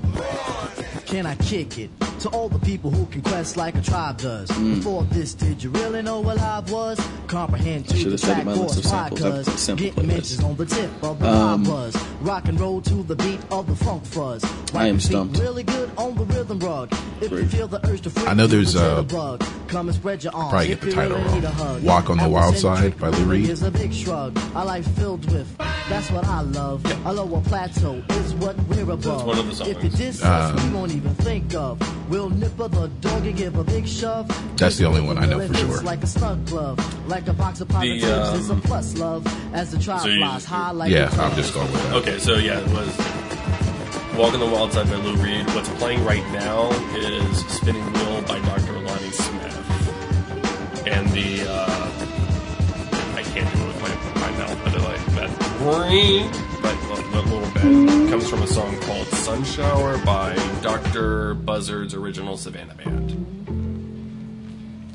Can 1.09 1.25
I 1.25 1.35
kick 1.37 1.79
it? 1.79 1.91
To 2.21 2.29
all 2.31 2.49
the 2.51 2.59
people 2.59 2.91
who 2.91 3.07
can 3.07 3.23
quest 3.23 3.57
like 3.57 3.75
a 3.77 3.81
tribe 3.81 4.19
does. 4.19 4.51
Mm. 4.51 4.75
Before 4.75 5.05
this, 5.05 5.33
did 5.33 5.63
you 5.63 5.71
really 5.71 6.03
know 6.03 6.21
what 6.21 6.37
live 6.37 6.71
was? 6.71 7.01
Comprehend 7.29 7.87
I 7.91 7.97
to 7.97 8.05
the 8.05 8.11
have 8.11 8.21
said 8.21 8.27
track 8.27 8.39
in 8.41 8.47
my 8.47 8.53
list 8.53 8.79
of 8.79 8.83
force, 8.85 8.93
why? 8.93 9.09
samples, 9.09 9.23
I 9.23 9.29
put 9.31 9.47
Cause 9.47 9.61
sample 9.61 9.87
getting 9.87 10.07
mentions 10.07 10.45
on 10.45 10.57
the 10.57 10.67
tip 10.67 10.91
of 11.03 11.19
the 11.21 11.29
Um, 11.29 11.63
buzz. 11.65 11.97
Rock 12.21 12.49
and 12.49 12.61
roll 12.61 12.81
to 12.83 12.95
the 13.05 13.17
beat 13.17 13.41
of 13.51 13.67
the 13.69 13.77
funk 13.85 14.05
fuzz. 14.05 14.45
I 14.45 14.49
Wipe 14.75 14.89
am 14.91 15.01
stumped. 15.01 15.39
Really 15.39 15.63
good 15.63 15.91
on 15.97 16.15
the 16.17 16.25
rhythm 16.25 16.59
rug. 16.59 16.93
If 17.23 17.31
you 17.31 17.47
feel 17.47 17.69
the 17.69 17.81
urge 17.89 18.03
to 18.03 18.11
freak, 18.11 18.29
I 18.29 18.35
know 18.35 18.47
there's, 18.47 18.75
you 18.75 18.81
uh, 18.81 18.97
feel 18.97 19.05
the 19.05 19.15
bug. 19.15 19.45
Come 19.69 19.89
and 19.89 19.97
spread 19.97 20.25
your 20.25 20.35
arms. 20.35 20.51
probably 20.51 20.69
get 20.69 20.81
the 20.81 20.93
title 20.93 21.19
wrong. 21.19 21.35
need 21.35 21.45
a 21.45 21.51
hug. 21.51 21.83
Walk 21.85 22.11
on 22.11 22.17
the 22.19 22.25
I 22.25 22.27
will 22.27 22.35
Wild 22.35 22.57
Side 22.57 22.99
by 22.99 23.09
Lou 23.09 23.25
Reed. 23.25 23.49
Is 23.49 23.63
a 23.63 23.71
big 23.71 23.93
shrug. 23.95 24.39
A 24.55 24.65
life 24.65 24.87
filled 24.97 25.31
with. 25.33 25.57
That's 25.89 26.11
what 26.11 26.25
I 26.27 26.41
love. 26.43 26.85
A 27.07 27.13
lower 27.13 27.41
plateau 27.43 28.03
is 28.11 28.35
what 28.35 28.57
we're 28.69 28.91
above. 28.91 29.25
one 29.25 29.39
of 29.39 29.47
the 29.47 29.55
songs. 29.55 29.71
If 29.71 29.83
you 29.85 29.91
diss 29.91 30.23
Uh, 30.23 30.29
us, 30.29 30.65
we 30.65 30.71
won't 30.71 30.93
even 30.99 31.15
think 31.15 31.55
of. 31.55 31.79
We'll 32.11 32.31
nip 32.31 32.57
the 32.57 32.69
dog 33.01 33.27
and 33.27 33.37
give 33.37 33.57
a 33.57 33.65
big 33.65 33.87
shove. 33.87 34.27
That's 34.57 34.77
the 34.79 34.87
only 34.87 35.01
one 35.01 35.19
I 35.19 35.27
know 35.27 35.39
for 35.39 35.45
if 35.45 35.51
it's 35.51 35.61
sure. 35.61 35.83
Like 35.83 36.03
a 36.03 36.07
snug 36.07 36.45
glove, 36.47 37.09
like 37.09 37.29
a 37.29 37.33
box 37.33 37.61
of 37.61 37.69
positives 37.69 38.05
um, 38.05 38.41
is 38.41 38.51
a 38.51 38.57
plus 38.57 38.99
love. 38.99 39.25
As 39.55 39.71
the 39.71 39.79
tribe 39.79 40.01
so 40.01 40.17
flies 40.17 40.45
high 40.45 40.73
like 40.73 40.91
Yeah, 40.91 41.09
I'm 41.19 41.35
just 41.37 41.55
going 41.55 41.71
with 41.71 41.83
that. 41.85 41.95
Okay, 41.97 42.19
so 42.19 42.35
yeah, 42.35 42.59
it 42.59 42.69
was 42.71 42.97
Walk 44.19 44.35
on 44.35 44.41
the 44.41 44.47
Wild 44.47 44.73
Side 44.73 44.91
by 44.91 44.97
Lou 44.97 45.15
Reed. 45.17 45.47
What's 45.55 45.69
playing 45.79 46.05
right 46.05 46.27
now 46.33 46.71
is 46.97 47.39
Spinning 47.47 47.85
Wheel 47.93 48.23
by 48.23 48.41
Dr. 48.41 48.73
Lonnie 48.73 49.11
Smith. 49.11 50.89
And 50.89 51.09
the, 51.11 51.47
uh, 51.49 52.08
that 55.73 55.89
green, 55.89 56.31
but 56.63 56.77
that 57.13 57.25
little 57.27 57.51
bit 57.53 57.63
comes 58.11 58.29
from 58.29 58.43
a 58.43 58.47
song 58.47 58.79
called 58.81 59.07
Sun 59.09 59.45
Shower 59.45 59.99
by 60.05 60.35
Dr. 60.63 61.35
Buzzard's 61.35 61.95
original 61.95 62.37
Savannah 62.37 62.75
Band. 62.75 63.15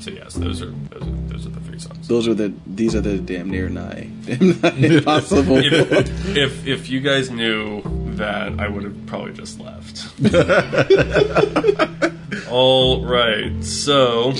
So 0.00 0.10
yes, 0.10 0.34
those 0.34 0.60
are 0.60 0.70
those 0.70 1.02
are, 1.02 1.10
those 1.28 1.46
are 1.46 1.50
the 1.50 1.60
three 1.60 1.78
songs. 1.78 2.06
Those 2.08 2.28
are 2.28 2.34
the. 2.34 2.52
These 2.66 2.94
are 2.94 3.00
the 3.00 3.16
damn 3.18 3.48
near 3.50 3.68
nigh. 3.70 4.10
Damn 4.26 4.60
nigh 4.60 4.70
impossible. 4.96 5.56
if, 5.58 6.36
if 6.36 6.66
if 6.66 6.90
you 6.90 7.00
guys 7.00 7.30
knew 7.30 7.80
that, 8.16 8.58
I 8.60 8.68
would 8.68 8.84
have 8.84 9.06
probably 9.06 9.32
just 9.32 9.58
left. 9.60 10.06
All 12.50 13.02
right, 13.04 13.64
so 13.64 14.34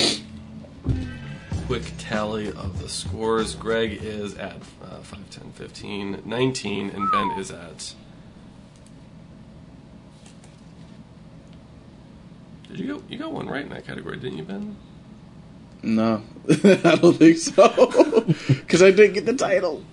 quick 1.67 1.83
tally 1.99 2.49
of 2.49 2.81
the 2.81 2.89
scores. 2.89 3.55
Greg 3.55 3.99
is 4.03 4.35
at 4.37 4.57
uh, 4.83 4.99
5, 5.03 5.31
10, 5.31 5.53
15, 5.53 6.23
19, 6.25 6.91
and 6.91 7.11
Ben 7.11 7.31
is 7.39 7.51
at. 7.51 7.95
Did 12.69 12.81
you 12.81 12.87
go? 12.95 13.03
You 13.09 13.19
got 13.19 13.33
one 13.33 13.47
right 13.49 13.63
in 13.63 13.69
that 13.71 13.87
category, 13.87 14.17
didn't 14.17 14.39
you, 14.39 14.45
Ben? 14.45 14.77
no, 15.83 16.23
I 16.49 16.97
don't 17.01 17.17
think 17.17 17.37
so. 17.39 17.69
Because 18.49 18.83
I 18.83 18.91
didn't 18.91 19.13
get 19.13 19.27
the 19.27 19.35
title. 19.35 19.85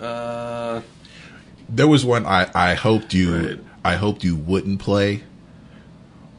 Uh, 0.00 0.80
There 1.68 1.86
was 1.86 2.04
one 2.04 2.24
I, 2.26 2.50
I 2.54 2.74
hoped 2.74 3.12
you 3.14 3.62
I 3.84 3.96
hoped 3.96 4.24
you 4.24 4.34
wouldn't 4.36 4.80
play, 4.80 5.22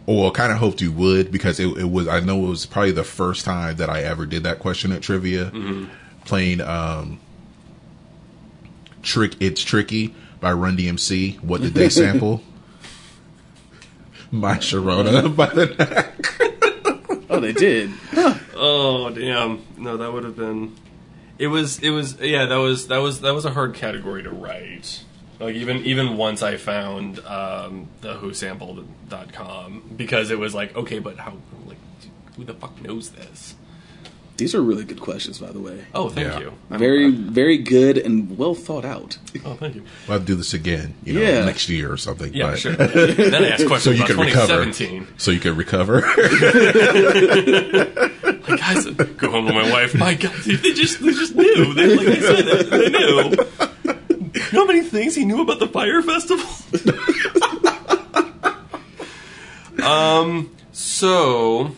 or 0.05 0.31
kind 0.31 0.51
of 0.51 0.57
hoped 0.57 0.81
you 0.81 0.91
would 0.91 1.31
because 1.31 1.59
it, 1.59 1.67
it 1.77 1.89
was 1.89 2.07
I 2.07 2.19
know 2.19 2.45
it 2.45 2.49
was 2.49 2.65
probably 2.65 2.91
the 2.91 3.03
first 3.03 3.45
time 3.45 3.77
that 3.77 3.89
I 3.89 4.01
ever 4.03 4.25
did 4.25 4.43
that 4.43 4.59
question 4.59 4.91
at 4.91 5.01
trivia, 5.01 5.45
Mhm. 5.51 5.89
playing 6.25 6.61
um, 6.61 7.19
Trick 9.01 9.35
It's 9.39 9.63
Tricky 9.63 10.13
by 10.39 10.51
Run 10.53 10.77
DMC. 10.77 11.39
What 11.41 11.61
did 11.61 11.73
they 11.73 11.89
sample? 11.89 12.41
My 14.31 14.57
Sharona 14.57 15.35
by 15.35 15.47
the 15.47 15.67
Knack. 15.67 16.09
Oh, 17.29 17.39
they 17.39 17.51
did. 17.53 17.89
Oh 18.55 19.09
damn! 19.09 19.63
No, 19.77 19.97
that 19.97 20.13
would 20.13 20.23
have 20.23 20.35
been. 20.35 20.75
It 21.39 21.47
was. 21.47 21.79
It 21.79 21.89
was. 21.89 22.19
Yeah, 22.21 22.45
that 22.45 22.57
was. 22.57 22.87
That 22.89 22.99
was. 22.99 23.21
That 23.21 23.33
was 23.33 23.43
a 23.45 23.49
hard 23.49 23.73
category 23.73 24.21
to 24.21 24.29
write. 24.29 25.03
Like 25.39 25.55
even 25.55 25.77
even 25.85 26.15
once 26.17 26.41
I 26.43 26.57
found 26.57 27.19
um, 27.25 27.87
the 28.01 28.15
WhoSampled.com 28.15 29.83
because 29.97 30.31
it 30.31 30.39
was 30.39 30.53
like 30.55 30.75
okay, 30.75 30.99
but 30.99 31.17
how? 31.17 31.33
Like 31.65 31.77
who 32.37 32.43
the 32.45 32.53
fuck 32.53 32.81
knows 32.81 33.09
this? 33.09 33.55
These 34.37 34.55
are 34.55 34.61
really 34.63 34.83
good 34.83 34.99
questions, 34.99 35.37
by 35.37 35.51
the 35.51 35.59
way. 35.59 35.85
Oh, 35.93 36.09
thank 36.09 36.27
Yeah. 36.27 36.39
you. 36.39 36.53
Very, 36.71 37.11
very 37.11 37.59
good 37.59 37.99
and 37.99 38.35
well 38.35 38.55
thought 38.55 38.83
out. 38.83 39.19
Oh, 39.45 39.53
thank 39.53 39.75
you. 39.75 39.83
We'll 40.07 40.17
have 40.17 40.21
to 40.25 40.25
do 40.27 40.33
this 40.35 40.55
again, 40.55 40.95
you 41.03 41.13
know, 41.13 41.21
Yeah. 41.21 41.45
next 41.45 41.69
year 41.69 41.91
or 41.93 41.97
something. 41.97 42.33
Yeah, 42.33 42.49
but- 42.49 42.59
sure. 42.59 42.73
Then 42.75 43.35
I 43.43 43.49
ask 43.49 43.67
questions 43.67 43.83
so 43.83 43.91
you 43.91 43.97
about 43.97 44.07
can 44.07 44.17
recover. 44.25 44.65
2017. 44.65 45.07
So 45.17 45.29
you 45.29 45.39
can 45.39 45.55
recover. 45.55 46.01
Like 48.45 48.59
guys, 48.59 48.85
go 48.85 49.31
home 49.31 49.45
with 49.45 49.55
my 49.55 49.71
wife. 49.71 49.95
My 49.95 50.15
God, 50.15 50.33
they 50.45 50.55
they 50.55 50.73
just 50.73 50.99
they 51.01 51.11
just 51.13 51.33
knew. 51.35 51.73
They 51.73 51.95
like 51.95 52.05
they 52.07 52.19
said 52.19 52.45
it. 52.47 52.69
They 52.69 52.89
knew. 52.89 53.69
You 54.53 54.59
know 54.59 54.67
how 54.67 54.71
many 54.71 54.87
things 54.87 55.15
he 55.15 55.25
knew 55.25 55.41
about 55.41 55.57
the 55.57 55.65
Fyre 55.65 56.03
festival? 56.03 56.45
um. 59.83 60.55
So, 60.71 61.71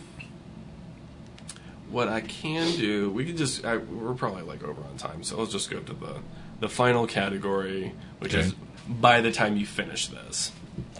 what 1.88 2.08
I 2.08 2.20
can 2.20 2.76
do, 2.76 3.10
we 3.10 3.24
can 3.24 3.38
just. 3.38 3.64
I, 3.64 3.78
we're 3.78 4.12
probably 4.12 4.42
like 4.42 4.62
over 4.62 4.82
on 4.82 4.98
time, 4.98 5.22
so 5.22 5.38
let's 5.38 5.52
just 5.52 5.70
go 5.70 5.80
to 5.80 5.92
the 5.94 6.20
the 6.60 6.68
final 6.68 7.06
category, 7.06 7.94
which 8.18 8.34
is 8.34 8.54
by 8.86 9.22
the 9.22 9.32
time 9.32 9.56
you 9.56 9.64
finish 9.64 10.08
this. 10.08 10.52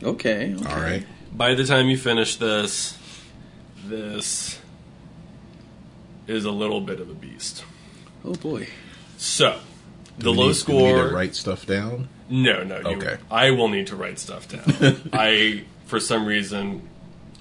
Okay. 0.02 0.54
okay. 0.54 0.72
All 0.72 0.80
right. 0.80 1.04
By 1.30 1.52
the 1.52 1.66
time 1.66 1.90
you 1.90 1.98
finish 1.98 2.36
this, 2.36 2.96
this 3.84 4.58
is 6.26 6.46
a 6.46 6.50
little 6.50 6.80
bit 6.80 7.00
of 7.00 7.10
a 7.10 7.14
beast. 7.14 7.66
Oh 8.24 8.32
boy. 8.32 8.66
So, 9.18 9.60
the 10.18 10.30
low 10.32 10.44
need- 10.44 10.48
do 10.48 10.54
score. 10.54 11.08
to 11.08 11.14
write 11.14 11.34
stuff 11.34 11.66
down. 11.66 12.08
No, 12.28 12.62
no. 12.64 12.78
You, 12.80 12.96
Okay. 12.96 13.16
I 13.30 13.50
will 13.52 13.68
need 13.68 13.86
to 13.88 13.96
write 13.96 14.18
stuff 14.18 14.48
down. 14.48 15.10
I, 15.12 15.64
for 15.86 16.00
some 16.00 16.26
reason, 16.26 16.88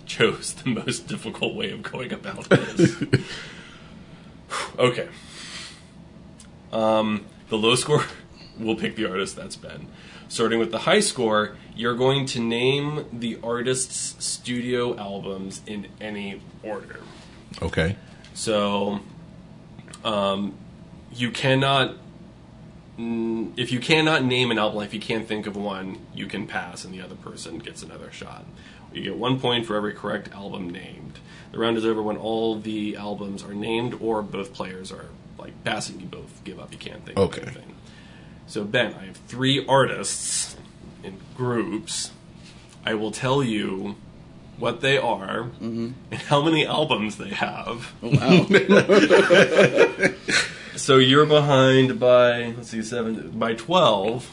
chose 0.06 0.53
the 0.53 0.69
most 0.69 1.07
difficult 1.07 1.56
way 1.56 1.72
of 1.72 1.81
going 1.81 2.14
about 2.14 2.47
this. 2.49 2.95
okay. 4.80 5.07
Um, 6.72 7.26
the 7.49 7.57
low 7.57 7.76
score, 7.76 8.03
we'll 8.60 8.76
pick 8.76 8.95
the 8.95 9.10
artist. 9.10 9.35
That's 9.35 9.56
Ben. 9.56 9.88
Starting 10.27 10.60
with 10.60 10.72
the 10.72 10.80
high 10.80 10.99
score, 10.99 11.56
you're 11.76 11.95
going 11.95 12.26
to 12.27 12.39
name 12.39 13.06
the 13.14 13.38
artist's 13.43 14.23
studio 14.23 14.97
albums 14.97 15.61
in 15.68 15.88
any 16.02 16.41
order. 16.64 16.99
Okay. 17.61 17.95
So, 18.34 18.99
um, 20.03 20.53
you 21.14 21.31
cannot. 21.31 21.95
Mm, 22.99 23.51
If 23.57 23.72
you 23.72 23.80
cannot 23.80 24.23
name 24.23 24.51
an 24.51 24.57
album, 24.59 24.81
if 24.84 24.93
you 24.93 24.99
can't 24.99 25.27
think 25.27 25.47
of 25.47 25.55
one, 25.55 25.99
you 26.13 26.26
can 26.27 26.47
pass, 26.47 26.84
and 26.85 26.93
the 26.93 27.01
other 27.01 27.15
person 27.15 27.59
gets 27.59 27.84
another 27.84 28.11
shot. 28.11 28.45
You 28.93 29.01
get 29.03 29.17
one 29.17 29.39
point 29.39 29.65
for 29.65 29.76
every 29.76 29.93
correct 29.93 30.31
album 30.34 30.69
named. 30.69 31.19
The 31.51 31.59
round 31.59 31.77
is 31.77 31.85
over 31.85 32.01
when 32.01 32.17
all 32.17 32.57
the 32.59 32.95
albums 32.95 33.43
are 33.43 33.53
named, 33.53 33.97
or 33.99 34.22
both 34.22 34.53
players 34.53 34.91
are 34.91 35.05
like 35.38 35.61
passing. 35.63 35.99
You 35.99 36.07
both 36.07 36.41
give 36.43 36.59
up. 36.59 36.72
You 36.72 36.77
can't 36.77 37.05
think 37.05 37.17
Okay. 37.17 37.41
of 37.41 37.47
anything. 37.47 37.76
So 38.47 38.63
Ben, 38.63 38.93
I 38.93 39.05
have 39.05 39.17
three 39.27 39.65
artists 39.67 40.55
in 41.03 41.17
groups. 41.35 42.11
I 42.85 42.93
will 42.93 43.11
tell 43.11 43.43
you 43.43 43.95
what 44.57 44.80
they 44.81 44.97
are 44.97 45.49
and 45.59 45.95
how 46.27 46.41
many 46.41 46.65
albums 46.65 47.17
they 47.17 47.30
have. 47.30 47.91
Oh, 48.01 48.11
wow. 48.11 48.45
So 50.77 50.97
you're 50.97 51.26
behind 51.26 51.99
by 51.99 52.53
let's 52.57 52.69
see 52.69 52.84
seven 52.84 53.31
by 53.31 53.53
twelve. 53.53 54.30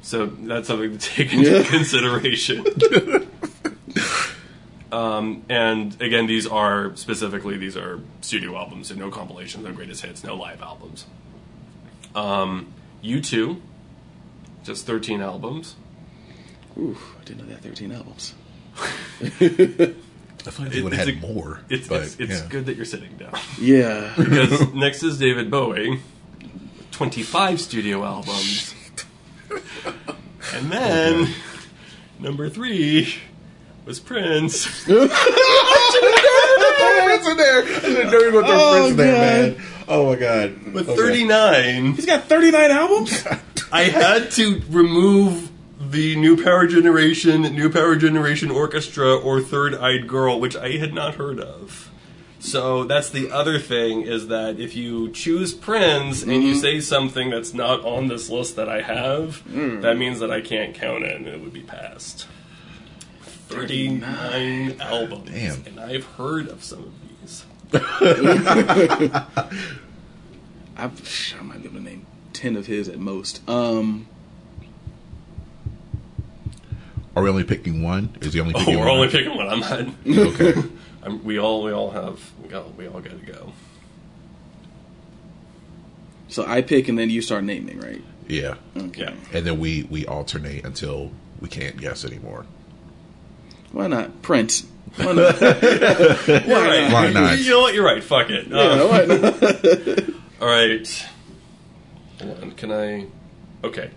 So 0.00 0.26
that's 0.26 0.68
something 0.68 0.96
to 0.96 0.98
take 0.98 1.32
into 1.32 1.50
Yeah. 1.50 1.62
consideration. 1.64 2.64
um, 4.92 5.44
and 5.48 6.00
again, 6.00 6.26
these 6.26 6.46
are 6.46 6.94
specifically 6.96 7.56
these 7.56 7.76
are 7.76 8.00
studio 8.20 8.56
albums, 8.56 8.88
so 8.88 8.94
no 8.94 9.10
compilations, 9.10 9.64
no 9.64 9.72
greatest 9.72 10.04
hits, 10.04 10.24
no 10.24 10.34
live 10.34 10.62
albums. 10.62 11.06
Um, 12.14 12.72
U2, 13.04 13.60
just 14.64 14.86
thirteen 14.86 15.20
albums. 15.20 15.76
Ooh, 16.78 16.96
I 17.20 17.24
didn't 17.24 17.40
know 17.42 17.46
they 17.46 17.52
had 17.52 17.62
13 17.62 17.92
albums. 17.92 18.32
I 20.46 20.50
feel 20.50 20.64
like 20.66 20.74
they 20.74 20.82
would 20.82 20.92
have 20.92 21.08
it's 21.08 21.16
had 21.20 21.24
a- 21.30 21.32
more. 21.34 21.60
It's, 21.68 21.88
but, 21.88 22.02
it's, 22.02 22.16
it's 22.18 22.40
yeah. 22.42 22.46
good 22.48 22.66
that 22.66 22.76
you're 22.76 22.84
sitting 22.84 23.16
down. 23.16 23.34
Yeah. 23.60 24.12
because 24.16 24.72
next 24.74 25.02
is 25.02 25.18
David 25.18 25.50
Bowie, 25.50 26.00
25 26.90 27.60
studio 27.60 28.04
albums. 28.04 28.74
And 30.54 30.70
then, 30.72 31.28
number 32.18 32.48
three 32.48 33.14
was 33.84 34.00
Prince. 34.00 34.84
Prince 34.84 35.08
in 37.28 37.36
there. 37.36 37.62
I 37.62 37.80
didn't 37.80 38.10
know 38.10 38.18
you 38.18 38.32
were 38.32 38.42
going 38.42 38.44
Oh, 38.52 38.72
Prince 38.72 38.90
in 38.90 38.96
there, 38.96 39.52
God. 39.52 39.56
man. 39.58 39.66
Oh 39.88 40.06
my 40.10 40.16
god. 40.16 40.72
With 40.72 40.88
Okay. 40.88 40.96
39, 40.96 41.92
He's 41.94 42.06
got 42.06 42.24
39 42.24 42.70
albums? 42.70 43.24
I 43.72 43.82
had 43.84 44.30
to 44.32 44.60
remove 44.70 45.50
the 45.92 46.16
New 46.16 46.42
Power 46.42 46.66
Generation, 46.66 47.42
New 47.42 47.70
Power 47.70 47.96
Generation 47.96 48.50
Orchestra, 48.50 49.14
or 49.14 49.40
Third 49.40 49.74
Eyed 49.74 50.08
Girl, 50.08 50.40
which 50.40 50.56
I 50.56 50.78
had 50.78 50.94
not 50.94 51.16
heard 51.16 51.38
of. 51.38 51.90
So 52.40 52.84
that's 52.84 53.10
the 53.10 53.30
other 53.30 53.58
thing 53.58 54.02
is 54.02 54.26
that 54.28 54.58
if 54.58 54.74
you 54.74 55.10
choose 55.12 55.54
Prince 55.54 56.22
and 56.22 56.42
you 56.42 56.56
say 56.56 56.80
something 56.80 57.30
that's 57.30 57.54
not 57.54 57.84
on 57.84 58.08
this 58.08 58.28
list 58.30 58.56
that 58.56 58.68
I 58.68 58.82
have, 58.82 59.42
that 59.82 59.96
means 59.96 60.18
that 60.18 60.32
I 60.32 60.40
can't 60.40 60.74
count 60.74 61.04
it 61.04 61.14
and 61.14 61.28
it 61.28 61.40
would 61.40 61.52
be 61.52 61.60
passed. 61.60 62.26
39 63.48 64.80
albums. 64.80 65.30
Damn. 65.30 65.66
And 65.66 65.78
I've 65.78 66.04
heard 66.04 66.48
of 66.48 66.64
some 66.64 66.80
of 66.84 66.92
these. 67.20 67.44
I've, 70.76 71.34
I 71.38 71.42
might 71.42 71.62
be 71.62 71.68
able 71.68 71.78
to 71.78 71.84
name 71.84 72.06
10 72.32 72.56
of 72.56 72.66
his 72.66 72.88
at 72.88 72.98
most. 72.98 73.48
Um, 73.48 74.08
Are 77.14 77.22
we 77.22 77.28
only 77.28 77.44
picking 77.44 77.82
one? 77.82 78.16
Is 78.22 78.32
he 78.32 78.40
only 78.40 78.54
Oh, 78.56 78.64
we're 78.66 78.78
one? 78.78 78.88
only 78.88 79.08
picking 79.08 79.36
one. 79.36 79.48
I'm 79.48 79.60
not. 79.60 79.80
Okay. 80.06 80.62
I'm, 81.04 81.22
we 81.24 81.38
all 81.38 81.62
we 81.62 81.72
all 81.72 81.90
have 81.90 82.18
we 82.46 82.54
all 82.54 82.72
we 82.76 82.86
all 82.86 83.00
got 83.00 83.18
to 83.20 83.26
go. 83.26 83.52
so 86.28 86.46
I 86.46 86.62
pick 86.62 86.88
and 86.88 86.98
then 86.98 87.10
you 87.10 87.20
start 87.20 87.44
naming, 87.44 87.78
right? 87.80 88.02
Yeah. 88.28 88.54
Okay. 88.76 89.02
Yeah. 89.02 89.14
And 89.36 89.46
then 89.46 89.58
we 89.58 89.82
we 89.84 90.06
alternate 90.06 90.64
until 90.64 91.10
we 91.40 91.48
can't 91.48 91.76
guess 91.76 92.04
anymore. 92.04 92.46
Why 93.72 93.88
not? 93.88 94.22
Prince. 94.22 94.64
Why 94.96 95.12
not? 95.12 95.40
You're 95.40 95.50
right. 95.50 96.92
Why 96.92 97.10
not? 97.12 97.38
You 97.38 97.50
know 97.50 97.60
what? 97.60 97.74
You're 97.74 97.84
right. 97.84 98.02
Fuck 98.02 98.30
it. 98.30 98.46
yeah, 98.48 98.56
Uh, 98.58 98.88
why 98.88 99.04
not? 99.04 100.10
all 100.40 100.48
right. 100.48 101.06
Hold 102.22 102.42
on. 102.42 102.50
Can 102.52 102.70
I? 102.72 103.06
Okay. 103.64 103.90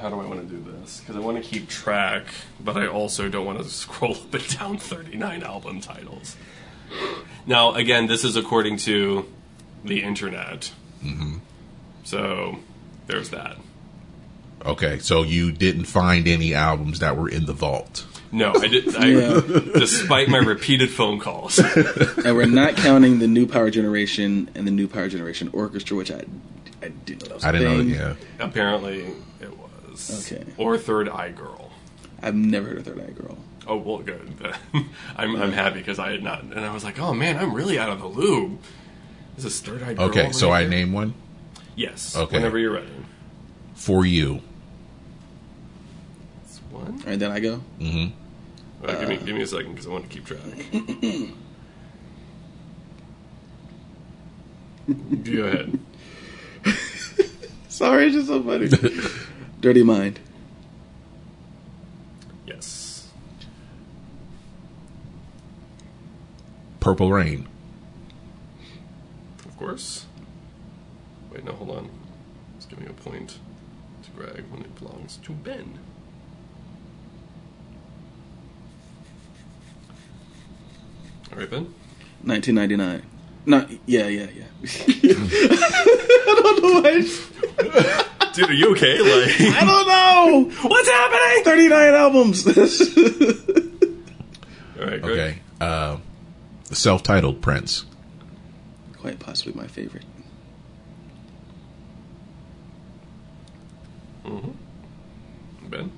How 0.00 0.08
do 0.08 0.20
I 0.20 0.26
want 0.26 0.40
to 0.40 0.46
do 0.46 0.64
this? 0.72 1.00
Because 1.00 1.16
I 1.16 1.20
want 1.20 1.42
to 1.42 1.42
keep 1.42 1.68
track, 1.68 2.26
but 2.60 2.76
I 2.76 2.86
also 2.86 3.28
don't 3.28 3.44
want 3.46 3.58
to 3.58 3.64
scroll 3.64 4.12
up 4.12 4.32
and 4.34 4.58
down 4.58 4.78
39 4.78 5.42
album 5.42 5.80
titles. 5.80 6.36
Now, 7.46 7.74
again, 7.74 8.06
this 8.06 8.24
is 8.24 8.36
according 8.36 8.78
to 8.78 9.26
the 9.84 10.02
internet. 10.02 10.72
Mm-hmm. 11.04 11.38
So 12.04 12.58
there's 13.06 13.30
that. 13.30 13.56
Okay, 14.64 14.98
so 14.98 15.22
you 15.22 15.52
didn't 15.52 15.84
find 15.84 16.26
any 16.26 16.54
albums 16.54 16.98
that 17.00 17.16
were 17.16 17.28
in 17.28 17.46
the 17.46 17.52
vault. 17.52 18.06
No, 18.32 18.52
I 18.54 18.66
did. 18.68 18.96
I, 18.96 19.06
Yeah. 19.06 19.40
Despite 19.74 20.28
my 20.28 20.38
repeated 20.38 20.90
phone 20.90 21.18
calls. 21.18 21.58
and 22.24 22.36
we're 22.36 22.46
not 22.46 22.76
counting 22.76 23.18
the 23.20 23.28
New 23.28 23.46
Power 23.46 23.70
Generation 23.70 24.50
and 24.54 24.66
the 24.66 24.70
New 24.70 24.88
Power 24.88 25.08
Generation 25.08 25.48
Orchestra, 25.52 25.96
which 25.96 26.10
I, 26.10 26.24
I 26.82 26.88
didn't 26.88 27.22
know 27.22 27.28
that 27.28 27.34
was 27.36 27.44
I 27.44 27.48
a 27.50 27.52
didn't 27.52 27.68
know. 27.72 27.78
thing. 27.78 27.90
Yeah. 27.90 28.14
Apparently, 28.44 29.06
it. 29.98 30.32
Okay. 30.32 30.44
Or 30.56 30.76
Third 30.78 31.08
Eye 31.08 31.30
Girl. 31.30 31.70
I've 32.22 32.34
never 32.34 32.68
heard 32.68 32.78
of 32.78 32.84
Third 32.84 33.00
Eye 33.00 33.10
Girl. 33.12 33.38
Oh 33.66 33.76
well, 33.76 33.98
good. 33.98 34.34
I'm 35.16 35.36
I'm 35.36 35.52
happy 35.52 35.78
because 35.78 35.98
I 35.98 36.12
had 36.12 36.22
not, 36.22 36.42
and 36.42 36.60
I 36.60 36.72
was 36.72 36.84
like, 36.84 36.98
oh 36.98 37.12
man, 37.12 37.36
I'm 37.36 37.52
really 37.52 37.78
out 37.78 37.90
of 37.90 38.00
the 38.00 38.06
loop. 38.08 38.60
This 39.36 39.44
is 39.44 39.60
Third 39.60 39.82
Eye 39.82 39.94
Girl. 39.94 40.06
Okay, 40.06 40.32
so 40.32 40.48
right 40.48 40.58
I 40.58 40.60
here. 40.62 40.70
name 40.70 40.92
one 40.92 41.14
Yes. 41.76 42.16
Okay. 42.16 42.36
Whenever 42.38 42.58
you're 42.58 42.72
ready. 42.72 42.88
for 43.74 44.04
you. 44.04 44.40
It's 46.44 46.58
one. 46.70 47.00
All 47.04 47.10
right, 47.10 47.18
then 47.18 47.30
I 47.30 47.38
go. 47.40 47.60
Mm-hmm. 47.78 48.84
Uh, 48.84 48.94
give 49.00 49.08
me 49.08 49.16
give 49.18 49.34
me 49.36 49.42
a 49.42 49.46
second 49.46 49.72
because 49.72 49.86
I 49.86 49.90
want 49.90 50.04
to 50.04 50.10
keep 50.10 50.24
track. 50.24 50.40
Go 55.24 55.44
ahead. 55.44 55.78
Sorry, 57.68 58.06
it's 58.06 58.14
just 58.14 58.28
so 58.28 58.42
funny. 58.42 58.68
Dirty 59.60 59.82
Mind. 59.82 60.20
Yes. 62.46 63.08
Purple 66.78 67.10
Rain. 67.10 67.48
Of 69.44 69.56
course. 69.56 70.06
Wait, 71.32 71.44
no, 71.44 71.52
hold 71.52 71.70
on. 71.70 71.90
It's 72.56 72.66
giving 72.66 72.86
a 72.86 72.92
point 72.92 73.38
to 74.04 74.10
Greg 74.10 74.44
when 74.50 74.62
it 74.62 74.74
belongs 74.76 75.18
to 75.24 75.32
Ben. 75.32 75.78
All 81.32 81.38
right, 81.38 81.50
Ben. 81.50 81.74
1999. 82.22 83.02
Not 83.46 83.70
yeah, 83.86 84.06
yeah, 84.06 84.28
yeah. 84.34 84.44
I 84.64 86.40
don't 86.42 86.62
know 86.62 86.80
why. 86.80 88.04
Dude, 88.38 88.50
are 88.50 88.52
you 88.52 88.70
okay? 88.70 89.00
Like, 89.00 89.40
I 89.40 89.64
don't 89.64 89.88
know. 89.88 90.44
What's 90.68 90.88
happening? 90.88 91.42
39 91.44 91.94
albums. 91.94 92.46
All 92.46 92.54
right, 94.86 95.02
Greg. 95.02 95.04
Okay. 95.18 95.38
Uh, 95.60 95.96
the 96.66 96.76
self-titled 96.76 97.40
Prince. 97.42 97.84
Quite 98.96 99.18
possibly 99.18 99.54
my 99.60 99.66
favorite. 99.66 100.04
Mm-hmm. 104.24 104.50
Ben. 105.68 105.90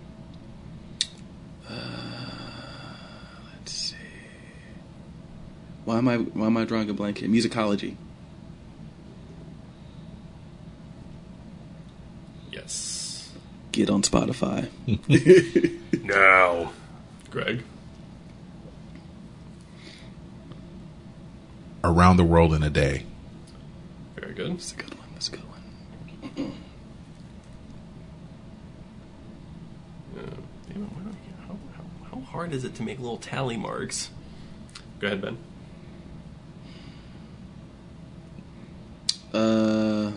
Uh, 1.69 1.75
Let's 3.59 3.73
see. 3.73 3.97
Why 5.85 5.99
am 5.99 6.09
I 6.09 6.17
why 6.17 6.47
am 6.47 6.57
I 6.57 6.65
drawing 6.65 6.89
a 6.89 6.95
blank 6.95 7.19
here? 7.19 7.29
Musicology. 7.29 7.97
Yes. 12.53 13.31
Get 13.73 13.89
on 13.91 14.03
Spotify. 14.03 14.69
Now. 16.03 16.73
Greg. 17.31 17.63
Around 21.85 22.17
the 22.17 22.25
World 22.25 22.53
in 22.53 22.63
a 22.65 22.71
Day. 22.71 23.05
Very 24.17 24.35
good. 24.35 24.55
That's 24.55 24.73
a 24.73 24.77
good 24.77 24.95
one. 24.99 25.07
That's 25.13 25.29
a 25.29 25.31
good 25.33 25.41
one. 25.45 26.53
Uh, 30.19 30.23
damn 30.69 30.83
it, 30.83 30.89
why 30.93 31.03
don't 31.05 31.15
I- 31.15 31.47
how, 31.47 31.57
how, 31.77 32.17
how 32.17 32.21
hard 32.33 32.53
is 32.53 32.65
it 32.65 32.75
to 32.77 32.83
make 32.83 32.99
little 32.99 33.19
tally 33.19 33.57
marks? 33.57 34.11
Go 34.99 35.07
ahead, 35.07 35.21
Ben. 35.23 35.39
Uh, 39.33 40.11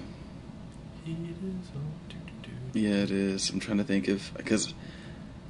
yeah, 2.74 2.90
it 3.04 3.12
is. 3.12 3.50
I'm 3.50 3.60
trying 3.60 3.78
to 3.78 3.84
think 3.84 4.08
of 4.08 4.32
because 4.36 4.74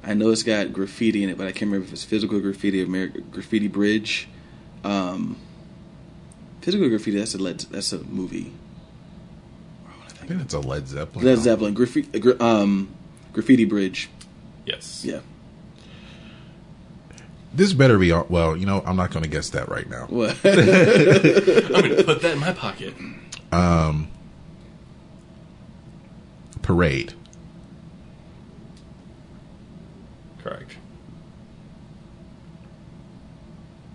I 0.02 0.14
know 0.14 0.30
it's 0.30 0.42
got 0.42 0.72
graffiti 0.72 1.22
in 1.22 1.30
it, 1.30 1.38
but 1.38 1.46
I 1.46 1.52
can't 1.52 1.70
remember 1.70 1.86
if 1.86 1.92
it's 1.92 2.04
physical 2.04 2.38
graffiti 2.40 2.82
or 2.82 2.86
Mer- 2.86 3.08
graffiti 3.08 3.68
bridge. 3.68 4.28
Um, 4.84 5.36
physical 6.60 6.88
graffiti. 6.88 7.18
That's 7.18 7.34
a 7.34 7.38
Led, 7.38 7.60
that's 7.60 7.92
a 7.92 7.98
movie. 8.04 8.52
I 9.86 10.26
think 10.26 10.40
it's 10.42 10.54
a 10.54 10.60
Led 10.60 10.88
Zeppelin. 10.88 11.24
Led 11.26 11.38
Zeppelin. 11.38 11.74
Graffiti. 11.74 12.18
Gra- 12.18 12.40
um, 12.40 12.88
graffiti 13.32 13.64
bridge. 13.64 14.08
Yes. 14.66 15.04
Yeah. 15.04 15.20
This 17.52 17.72
better 17.72 17.98
be 17.98 18.10
all- 18.10 18.26
well. 18.28 18.56
You 18.56 18.66
know, 18.66 18.82
I'm 18.84 18.96
not 18.96 19.10
going 19.10 19.22
to 19.22 19.28
guess 19.28 19.50
that 19.50 19.68
right 19.68 19.88
now. 19.88 20.06
What? 20.08 20.36
I'm 20.44 20.54
going 20.56 21.96
to 21.96 22.02
put 22.04 22.20
that 22.22 22.32
in 22.32 22.38
my 22.40 22.52
pocket. 22.52 22.94
Um, 23.52 24.08
Parade. 26.64 27.12
Correct. 30.42 30.76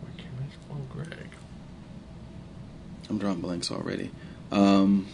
Why 0.01 0.09
can't 0.15 0.89
Greg. 0.89 1.29
I'm 3.09 3.17
drawing 3.17 3.41
blanks 3.41 3.71
already. 3.71 4.11
Um, 4.51 5.07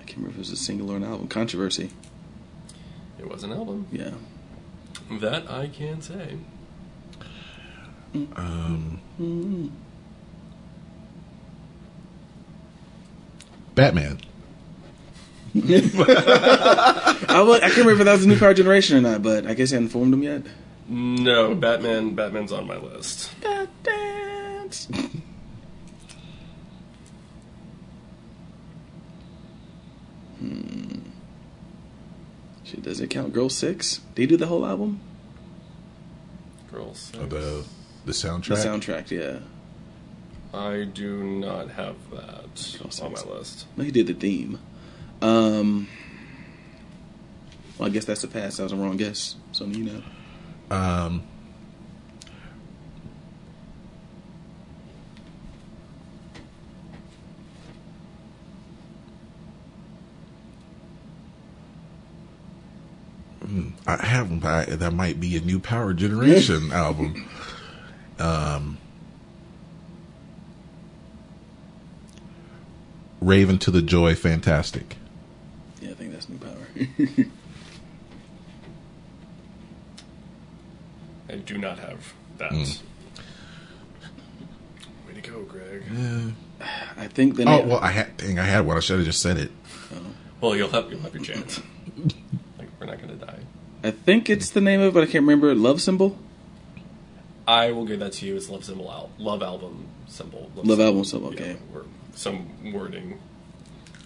I 0.00 0.04
can't 0.04 0.16
remember 0.16 0.30
if 0.30 0.36
it 0.36 0.38
was 0.38 0.50
a 0.50 0.56
single 0.56 0.90
or 0.90 0.96
an 0.96 1.04
album. 1.04 1.28
Controversy. 1.28 1.90
It 3.18 3.28
was 3.28 3.42
an 3.44 3.52
album. 3.52 3.88
Yeah. 3.92 4.12
That 5.20 5.50
I 5.50 5.66
can 5.66 6.00
say. 6.00 6.38
Um, 8.14 9.00
Batman. 13.74 14.20
I, 15.56 17.44
wa- 17.46 17.54
I 17.54 17.60
can't 17.60 17.76
remember 17.78 18.00
if 18.02 18.04
that 18.06 18.12
was 18.12 18.22
the 18.22 18.26
new 18.28 18.38
power 18.38 18.54
generation 18.54 18.96
or 18.96 19.00
not, 19.00 19.22
but 19.22 19.46
I 19.46 19.54
guess 19.54 19.72
I 19.72 19.76
hadn't 19.76 19.90
formed 19.90 20.12
them 20.12 20.22
yet. 20.22 20.42
No, 20.88 21.54
Batman. 21.54 22.14
Batman's 22.14 22.52
on 22.52 22.66
my 22.66 22.76
list. 22.76 23.30
Dance. 23.82 24.88
hmm. 30.38 30.98
Shit, 32.64 32.82
does 32.82 33.00
it 33.00 33.10
count 33.10 33.32
Girl 33.32 33.48
Six? 33.48 34.00
Did 34.14 34.22
he 34.22 34.26
do 34.26 34.36
the 34.36 34.46
whole 34.46 34.66
album? 34.66 35.00
Girls. 36.72 37.12
Oh, 37.18 37.26
the 37.26 37.64
the 38.04 38.12
soundtrack. 38.12 38.46
The 38.48 38.54
soundtrack, 38.56 39.10
yeah. 39.10 39.38
I 40.54 40.84
do 40.84 41.22
not 41.24 41.70
have 41.72 41.96
that 42.10 42.78
on 43.02 43.12
my 43.12 43.20
list. 43.22 43.66
No, 43.76 43.84
he 43.84 43.90
did 43.90 44.06
the 44.06 44.14
theme. 44.14 44.58
Um, 45.20 45.88
well, 47.78 47.88
I 47.88 47.90
guess 47.90 48.04
that's 48.04 48.22
a 48.24 48.28
pass. 48.28 48.56
That 48.58 48.64
was 48.64 48.72
a 48.72 48.76
wrong 48.76 48.96
guess. 48.96 49.36
So 49.52 49.64
you 49.66 49.84
know. 49.84 50.02
Um, 50.70 51.22
hmm, 63.44 63.68
I 63.86 64.04
have 64.04 64.30
one, 64.30 64.38
but 64.40 64.68
I- 64.68 64.76
that 64.76 64.92
might 64.92 65.20
be 65.20 65.36
a 65.36 65.40
new 65.40 65.58
Power 65.58 65.92
Generation 65.94 66.72
album. 66.72 67.28
Um, 68.18 68.78
Rave 73.20 73.48
Un2 73.48 73.72
the 73.72 73.82
Joy, 73.82 74.14
fantastic. 74.14 74.96
Yeah, 75.80 75.90
I 75.90 75.94
think 75.94 76.12
that's 76.12 76.28
new 76.28 76.38
power. 76.38 77.26
I 81.28 81.36
do 81.36 81.58
not 81.58 81.78
have 81.78 82.12
that. 82.38 82.50
Mm. 82.52 82.80
Way 85.08 85.14
to 85.20 85.30
go, 85.30 85.42
Greg. 85.42 85.82
I 86.96 87.06
think 87.08 87.36
the 87.36 87.44
Oh 87.44 87.58
name- 87.58 87.68
well, 87.68 87.78
I 87.80 87.90
had. 87.90 88.16
Dang, 88.16 88.38
I 88.38 88.44
had 88.44 88.66
one. 88.66 88.76
I 88.76 88.80
should 88.80 88.98
have 88.98 89.06
just 89.06 89.20
said 89.22 89.38
it. 89.38 89.50
Well, 90.40 90.54
you'll 90.56 90.68
have 90.70 90.90
you'll 90.90 91.00
have 91.00 91.14
your 91.14 91.24
chance. 91.34 91.60
like 92.58 92.68
we're 92.78 92.86
not 92.86 93.00
gonna 93.00 93.14
die. 93.14 93.38
I 93.82 93.90
think 93.90 94.28
it's 94.30 94.50
the 94.50 94.60
name 94.60 94.80
of 94.80 94.88
it, 94.88 94.94
but 94.94 95.02
I 95.02 95.06
can't 95.06 95.22
remember. 95.22 95.54
Love 95.54 95.80
symbol. 95.80 96.18
I 97.46 97.72
will 97.72 97.84
give 97.84 98.00
that 98.00 98.12
to 98.14 98.26
you. 98.26 98.36
It's 98.36 98.48
love 98.48 98.64
symbol 98.64 98.90
al- 98.90 99.10
love 99.18 99.42
album 99.42 99.86
symbol. 100.06 100.50
Love 100.56 100.80
album 100.80 101.04
symbol, 101.04 101.28
okay. 101.28 101.50
Yeah, 101.72 101.76
or 101.78 101.84
some 102.14 102.72
wording 102.72 103.20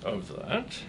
of 0.04 0.28
that. 0.36 0.80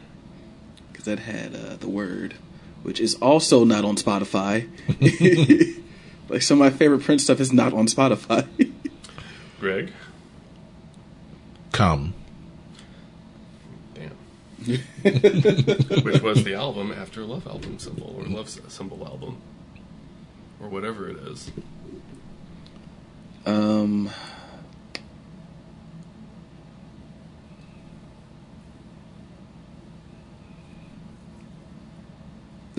because 0.91 1.05
that 1.05 1.19
had 1.19 1.55
uh, 1.55 1.75
the 1.77 1.89
word, 1.89 2.35
which 2.83 2.99
is 2.99 3.15
also 3.15 3.63
not 3.63 3.83
on 3.85 3.95
Spotify. 3.95 4.67
like 6.29 6.41
some 6.41 6.61
of 6.61 6.71
my 6.71 6.77
favorite 6.77 7.01
Prince 7.03 7.23
stuff 7.23 7.39
is 7.39 7.51
not 7.51 7.73
on 7.73 7.87
Spotify. 7.87 8.47
Greg. 9.59 9.91
Come. 11.71 12.13
Damn. 13.93 14.11
Which 16.03 16.21
was 16.21 16.43
the 16.43 16.53
album 16.55 16.91
after 16.91 17.23
Love 17.25 17.45
Album 17.47 17.77
Symbol 17.79 18.15
or 18.17 18.23
Love 18.25 18.49
Symbol 18.49 19.05
Album 19.05 19.37
or 20.61 20.67
whatever 20.69 21.09
it 21.09 21.17
is. 21.27 21.51
um, 23.45 24.09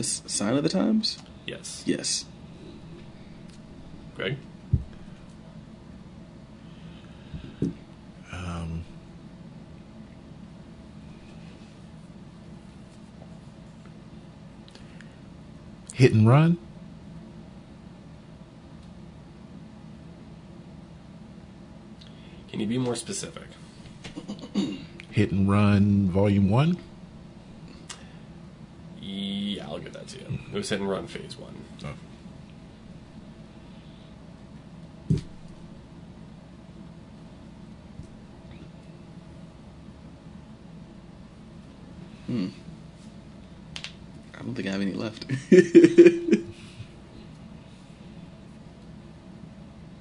this 0.01 0.22
sign 0.24 0.56
of 0.56 0.62
the 0.62 0.68
times. 0.70 1.18
Yes. 1.47 1.82
Yes. 1.85 2.24
Greg. 4.16 4.39
Um, 8.32 8.86
hit 15.93 16.14
and 16.14 16.27
run. 16.27 16.56
Can 22.48 22.60
you 22.60 22.66
be 22.66 22.78
more 22.78 22.97
specific? 22.97 23.43
Hit 25.10 25.31
and 25.31 25.51
Run 25.51 26.09
Volume 26.09 26.48
One. 26.48 26.78
Yeah, 29.11 29.66
I'll 29.66 29.78
give 29.78 29.93
that 29.93 30.07
to 30.09 30.19
you. 30.19 30.39
It 30.53 30.55
was 30.57 30.69
hit 30.69 30.81
and 30.81 30.89
run 30.89 31.07
phase 31.07 31.37
one. 31.37 31.55
Oh. 31.85 31.95
Hmm. 42.27 42.49
I 44.39 44.43
don't 44.43 44.55
think 44.55 44.69
I 44.69 44.70
have 44.73 44.81
any 44.81 44.93
left. 44.93 45.27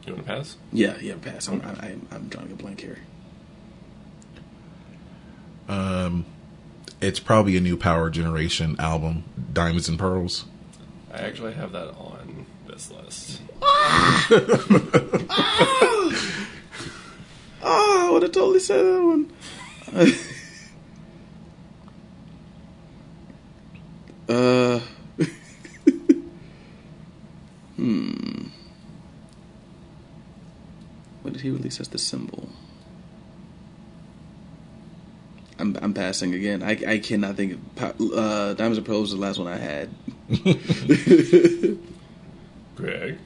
You 0.05 0.15
want 0.15 0.25
to 0.25 0.33
pass? 0.33 0.57
yeah, 0.73 0.97
yeah, 1.01 1.13
pass. 1.21 1.47
I'm, 1.47 1.61
I, 1.61 1.69
I'm, 1.89 2.07
I'm 2.11 2.27
drawing 2.29 2.51
a 2.51 2.55
blank 2.55 2.81
here. 2.81 2.97
Um, 5.67 6.25
it's 7.01 7.19
probably 7.19 7.57
a 7.57 7.61
new 7.61 7.77
Power 7.77 8.09
Generation 8.09 8.75
album, 8.79 9.23
Diamonds 9.53 9.87
and 9.87 9.97
Pearls. 9.97 10.45
I 11.13 11.19
actually 11.19 11.53
have 11.53 11.71
that 11.71 11.89
on 11.95 12.45
this 12.67 12.91
list. 12.91 13.41
Oh, 13.61 14.25
I 18.09 18.09
would 18.11 18.23
have 18.23 18.31
totally 18.31 18.59
said 18.59 18.83
that 18.83 19.03
one. 19.03 19.31
uh, 24.29 24.79
hmm. 27.75 28.47
What 31.21 31.33
did 31.33 31.41
he 31.41 31.49
release 31.49 31.79
as 31.79 31.87
the 31.87 31.97
symbol? 31.97 32.49
I'm 35.59 35.77
I'm 35.81 35.93
passing 35.93 36.33
again. 36.33 36.63
I 36.63 36.71
I 36.87 36.99
cannot 36.99 37.35
think 37.35 37.59
of 37.77 38.13
uh, 38.13 38.53
Diamonds 38.53 38.77
and 38.77 38.87
Pearls 38.87 39.11
was 39.11 39.11
the 39.11 39.17
last 39.17 39.37
one 39.37 39.47
I 39.47 39.57
had. 39.57 39.89
Greg. 42.75 43.17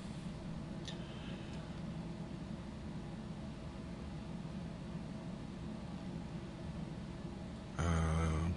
Um, 7.78 8.56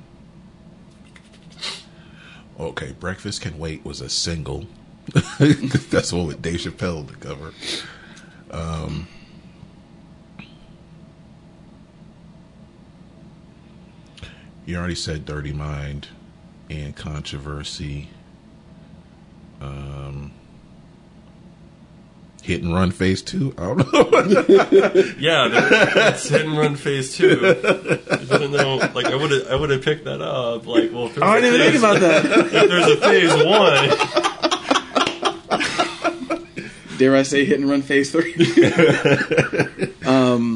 okay, 2.59 2.93
Breakfast 2.99 3.43
Can 3.43 3.59
Wait 3.59 3.85
was 3.85 4.01
a 4.01 4.09
single. 4.09 4.65
That's 5.39 6.13
one 6.13 6.27
with 6.27 6.41
Dave 6.41 6.61
Chappelle 6.61 7.07
to 7.07 7.17
cover. 7.17 7.53
Um, 8.51 9.07
you 14.67 14.77
already 14.77 14.95
said 14.95 15.25
Dirty 15.25 15.53
Mind 15.53 16.09
and 16.69 16.95
Controversy. 16.97 18.09
Um, 19.61 20.33
Hit 22.43 22.63
and 22.63 22.75
Run 22.75 22.91
Phase 22.93 23.23
2? 23.23 23.55
I 23.59 23.63
don't 23.65 23.79
know. 23.79 23.85
Yeah, 25.19 25.49
that- 25.49 25.93
that's 25.95 26.29
hit 26.29 26.45
and 26.45 26.57
run 26.59 26.77
phase 26.77 27.17
two. 27.17 27.33
Even 28.23 28.53
though, 28.53 28.77
like, 28.95 29.07
I 29.07 29.17
would 29.17 29.31
have, 29.33 29.47
I 29.51 29.55
would 29.57 29.71
have 29.71 29.83
picked 29.83 30.05
that 30.05 30.21
up. 30.21 30.67
Like, 30.67 30.93
well, 30.93 31.07
if 31.07 31.15
there's 31.17 31.23
I 31.25 31.39
a 31.39 31.41
didn't 31.41 31.61
even 31.61 31.73
think 31.73 31.85
about 31.85 32.01
that. 32.01 32.25
If 32.53 32.69
there's 32.71 32.87
a 32.87 32.97
phase 33.01 33.35
one, 36.89 36.99
Dare 36.99 37.17
I 37.17 37.23
say 37.25 37.45
hit 37.45 37.59
and 37.61 37.69
run 37.69 37.83
phase 37.83 38.11
three? 38.13 38.33
um, 40.07 40.56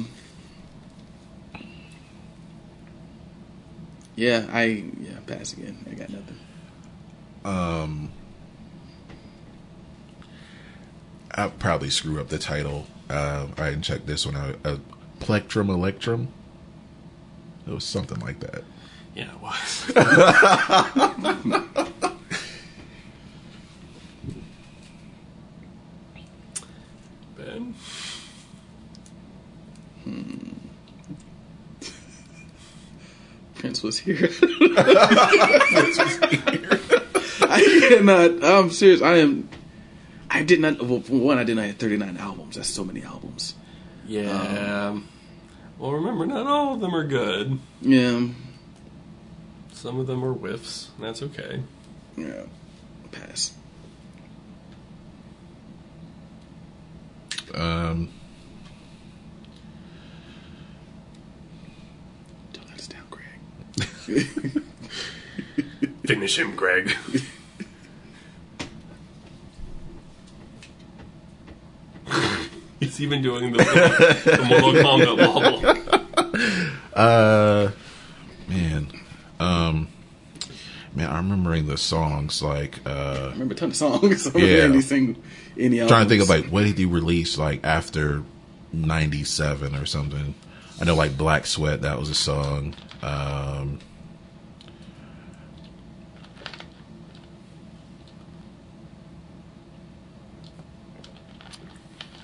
yeah, 4.21 4.47
I 4.53 4.85
yeah 5.01 5.19
pass 5.27 5.55
again. 5.55 5.83
I 5.91 5.95
got 5.95 6.11
nothing. 6.11 6.37
Um, 7.43 8.13
I'll 11.33 11.49
probably 11.51 11.89
screw 11.89 12.21
up 12.21 12.29
the 12.29 12.39
title. 12.39 12.87
Uh, 13.09 13.47
I 13.57 13.71
didn't 13.71 13.85
check 13.85 14.05
this 14.05 14.27
one 14.27 14.37
out. 14.37 14.57
Uh, 14.63 14.77
Plectrum 15.21 15.71
Electrum. 15.71 16.29
It 17.67 17.73
was 17.73 17.85
something 17.85 18.21
like 18.21 18.41
that. 18.41 18.63
yeah, 19.15 19.31
it 19.33 19.41
was. 19.41 19.91
ben, 33.63 33.70
Prince 33.81 33.83
was 33.83 33.99
here. 33.99 34.29
I 37.43 37.87
cannot. 37.89 38.45
I'm 38.45 38.71
serious. 38.71 39.03
I 39.03 39.17
am. 39.17 39.49
I 40.31 40.43
did 40.43 40.61
not. 40.61 40.83
Well, 40.83 41.01
for 41.01 41.15
one, 41.15 41.39
I 41.39 41.45
did 41.45 41.57
not 41.57 41.67
have 41.67 41.77
39 41.77 42.17
albums. 42.19 42.57
That's 42.57 42.69
so 42.69 42.85
many 42.85 43.03
albums. 43.03 43.55
yeah. 44.07 44.99
well, 45.79 45.93
remember, 45.93 46.27
not 46.27 46.47
all 46.47 46.75
of 46.75 46.81
them 46.81 46.95
are 46.95 47.05
good. 47.05 47.59
Yeah. 47.81 48.29
Some 49.73 49.99
of 49.99 50.07
them 50.07 50.23
are 50.25 50.33
whiffs, 50.33 50.91
and 50.97 51.07
that's 51.07 51.23
okay. 51.23 51.63
Yeah. 52.17 52.43
Pass. 53.13 53.55
Um, 57.55 58.11
Don't 62.53 62.69
let 62.69 62.79
us 62.79 62.87
down, 62.87 63.03
Greg. 63.11 63.89
Finish 66.07 66.39
him, 66.39 66.57
Greg. 66.57 66.95
He's 72.81 73.01
even 73.03 73.21
doing 73.23 73.53
the, 73.53 73.59
the 73.59 74.45
Mortal 74.49 74.73
Kombat 74.83 75.35
wobble. 75.35 76.71
uh, 76.95 77.71
man, 78.49 78.89
um, 79.39 79.89
man, 80.95 81.11
I'm 81.11 81.31
remembering 81.31 81.67
the 81.67 81.77
songs 81.77 82.43
like 82.43 82.79
uh, 82.87 83.29
I 83.29 83.33
remember 83.33 83.53
a 83.55 83.57
ton 83.57 83.69
of 83.71 83.77
songs. 83.77 84.27
I'm 84.35 84.41
Yeah. 84.41 84.47
any 84.63 84.81
sing 84.81 85.23
any 85.59 85.81
albums. 85.81 85.91
trying 85.91 86.05
to 86.07 86.09
think 86.09 86.23
of 86.23 86.29
like 86.31 86.47
what 86.47 86.65
did 86.65 86.79
he 86.79 86.87
release 86.87 87.37
like 87.37 87.61
after 87.65 88.23
'97 88.73 89.75
or 89.77 89.85
something. 89.85 90.35
I 90.81 90.85
know 90.85 90.95
like 90.95 91.19
Black 91.19 91.45
Sweat 91.45 91.83
that 91.83 91.99
was 91.99 92.09
a 92.09 92.15
song. 92.15 92.75
Um, 93.03 93.79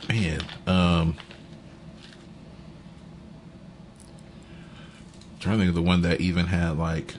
man, 0.08 0.40
um, 0.66 1.16
trying 5.40 5.58
to 5.58 5.64
think 5.64 5.68
of 5.68 5.74
the 5.74 5.82
one 5.82 6.02
that 6.02 6.20
even 6.20 6.46
had 6.46 6.78
like. 6.78 7.14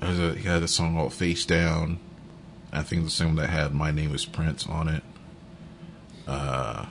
There's 0.00 0.18
a, 0.18 0.34
he 0.34 0.46
had 0.46 0.62
a 0.62 0.68
song 0.68 0.94
called 0.94 1.14
Face 1.14 1.44
Down. 1.44 1.98
I 2.72 2.82
think 2.82 3.04
the 3.04 3.10
same 3.10 3.28
one 3.28 3.36
that 3.36 3.50
had 3.50 3.74
My 3.74 3.90
Name 3.90 4.14
is 4.14 4.24
Prince 4.24 4.66
on 4.66 4.88
it. 4.88 5.02
Uh, 6.26 6.86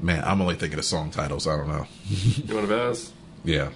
man, 0.00 0.22
I'm 0.24 0.40
only 0.40 0.56
thinking 0.56 0.78
of 0.78 0.84
song 0.84 1.10
titles. 1.10 1.46
I 1.46 1.56
don't 1.56 1.68
know. 1.68 1.86
You 2.08 2.54
want 2.54 2.68
to 2.68 2.74
pass? 2.74 3.12
Yeah. 3.44 3.70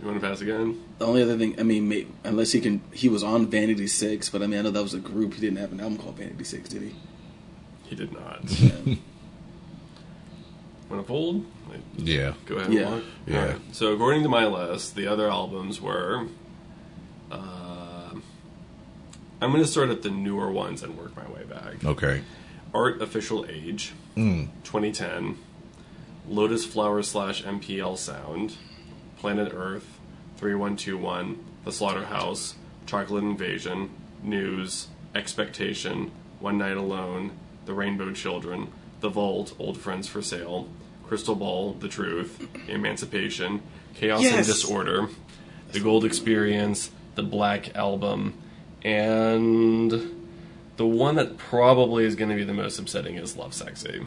You 0.00 0.06
want 0.06 0.20
to 0.20 0.26
pass 0.26 0.40
again? 0.40 0.82
The 0.98 1.06
only 1.06 1.22
other 1.22 1.36
thing, 1.36 1.58
I 1.58 1.64
mean, 1.64 1.88
may, 1.88 2.06
unless 2.22 2.52
he 2.52 2.60
can, 2.60 2.80
he 2.92 3.08
was 3.08 3.22
on 3.24 3.48
Vanity 3.48 3.86
Six, 3.88 4.30
but 4.30 4.42
I 4.42 4.46
mean, 4.46 4.60
I 4.60 4.62
know 4.62 4.70
that 4.70 4.82
was 4.82 4.94
a 4.94 5.00
group. 5.00 5.34
He 5.34 5.40
didn't 5.40 5.58
have 5.58 5.72
an 5.72 5.80
album 5.80 5.98
called 5.98 6.16
Vanity 6.16 6.44
Six, 6.44 6.68
did 6.68 6.82
he? 6.82 6.94
He 7.84 7.96
did 7.96 8.12
not. 8.12 8.40
Yeah. 8.48 8.94
Want 10.88 11.02
to 11.02 11.08
fold? 11.08 11.44
Yeah. 11.96 12.34
Go 12.46 12.56
ahead. 12.56 12.72
Yeah. 12.72 12.92
And. 12.94 13.04
Yeah. 13.26 13.40
All 13.40 13.46
right. 13.48 13.60
So 13.72 13.92
according 13.92 14.22
to 14.22 14.28
my 14.28 14.46
list, 14.46 14.94
the 14.94 15.06
other 15.06 15.28
albums 15.30 15.80
were. 15.80 16.26
Uh, 17.30 18.10
I'm 19.40 19.50
going 19.50 19.62
to 19.62 19.66
start 19.68 19.88
at 19.90 20.02
the 20.02 20.10
newer 20.10 20.50
ones 20.52 20.82
and 20.82 20.96
work 20.96 21.16
my 21.16 21.28
way 21.32 21.44
back. 21.44 21.84
Okay. 21.84 22.22
Art 22.72 23.00
Official 23.02 23.46
Age, 23.48 23.92
Mm. 24.16 24.48
2010. 24.62 25.38
Lotus 26.28 26.64
Flower 26.64 27.02
slash 27.02 27.42
MPL 27.42 27.98
Sound, 27.98 28.56
Planet 29.18 29.52
Earth, 29.54 29.93
3121, 30.44 31.42
The 31.64 31.72
Slaughterhouse, 31.72 32.54
Chocolate 32.84 33.24
Invasion, 33.24 33.88
News, 34.22 34.88
Expectation, 35.14 36.10
One 36.38 36.58
Night 36.58 36.76
Alone, 36.76 37.30
The 37.64 37.72
Rainbow 37.72 38.12
Children, 38.12 38.70
The 39.00 39.08
Vault, 39.08 39.54
Old 39.58 39.78
Friends 39.78 40.06
for 40.06 40.20
Sale, 40.20 40.68
Crystal 41.06 41.34
Ball, 41.34 41.72
The 41.72 41.88
Truth, 41.88 42.46
Emancipation, 42.68 43.62
Chaos 43.94 44.22
and 44.22 44.44
Disorder, 44.44 45.08
The 45.72 45.80
Gold 45.80 46.04
Experience, 46.04 46.90
The 47.14 47.22
Black 47.22 47.74
Album, 47.74 48.34
and 48.82 49.92
the 50.76 50.86
one 50.86 51.14
that 51.14 51.38
probably 51.38 52.04
is 52.04 52.16
going 52.16 52.28
to 52.28 52.36
be 52.36 52.44
the 52.44 52.52
most 52.52 52.78
upsetting 52.78 53.16
is 53.16 53.34
Love 53.34 53.54
Sexy. 53.54 54.04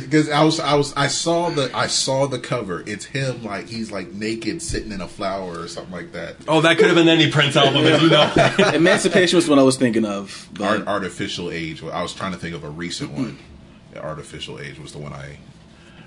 Because 0.00 0.28
I 0.30 0.42
was 0.42 0.58
I 0.60 0.74
was 0.74 0.94
I 0.96 1.06
saw 1.08 1.50
the 1.50 1.70
I 1.74 1.86
saw 1.86 2.26
the 2.26 2.38
cover. 2.38 2.82
It's 2.86 3.04
him 3.06 3.42
like 3.44 3.68
he's 3.68 3.90
like 3.92 4.12
naked 4.12 4.60
sitting 4.62 4.92
in 4.92 5.00
a 5.00 5.08
flower 5.08 5.60
or 5.60 5.68
something 5.68 5.92
like 5.92 6.12
that. 6.12 6.36
Oh, 6.48 6.60
that 6.60 6.76
could 6.76 6.86
have 6.86 6.94
been 6.96 7.08
any 7.08 7.30
Prince 7.30 7.56
album, 7.56 7.84
as 7.86 8.02
you 8.02 8.08
know. 8.10 8.32
Emancipation 8.74 9.36
was 9.36 9.48
what 9.48 9.58
I 9.58 9.62
was 9.62 9.76
thinking 9.76 10.04
of. 10.04 10.48
But 10.52 10.62
Art, 10.80 10.86
artificial 10.88 11.50
age. 11.50 11.82
I 11.82 12.02
was 12.02 12.12
trying 12.14 12.32
to 12.32 12.38
think 12.38 12.54
of 12.54 12.64
a 12.64 12.70
recent 12.70 13.12
one. 13.12 13.38
Artificial 13.96 14.60
age 14.60 14.78
was 14.78 14.92
the 14.92 14.98
one 14.98 15.12
I 15.12 15.38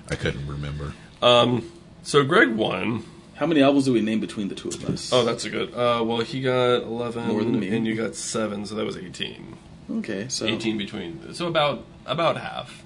I 0.08 0.14
couldn't 0.14 0.46
remember. 0.46 0.94
Um, 1.22 1.70
so 2.02 2.22
Greg 2.24 2.50
won. 2.54 3.04
how 3.34 3.46
many 3.46 3.62
albums 3.62 3.84
do 3.86 3.92
we 3.92 4.00
name 4.00 4.20
between 4.20 4.48
the 4.48 4.54
two 4.54 4.68
of 4.68 4.84
us? 4.88 5.12
Oh, 5.12 5.24
that's 5.24 5.44
a 5.44 5.50
good. 5.50 5.72
Uh, 5.74 6.02
well, 6.04 6.20
he 6.20 6.40
got 6.40 6.82
eleven 6.82 7.26
More 7.28 7.42
than 7.42 7.58
me. 7.58 7.68
and 7.76 7.86
you 7.86 7.94
got 7.96 8.14
seven, 8.14 8.64
so 8.66 8.74
that 8.76 8.84
was 8.86 8.96
eighteen. 8.96 9.56
okay. 9.90 10.26
So 10.28 10.46
Eighteen 10.46 10.78
between, 10.78 11.34
so 11.34 11.46
about 11.48 11.84
about 12.06 12.36
half. 12.36 12.82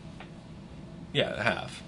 Yeah, 1.15 1.43
half. 1.43 1.82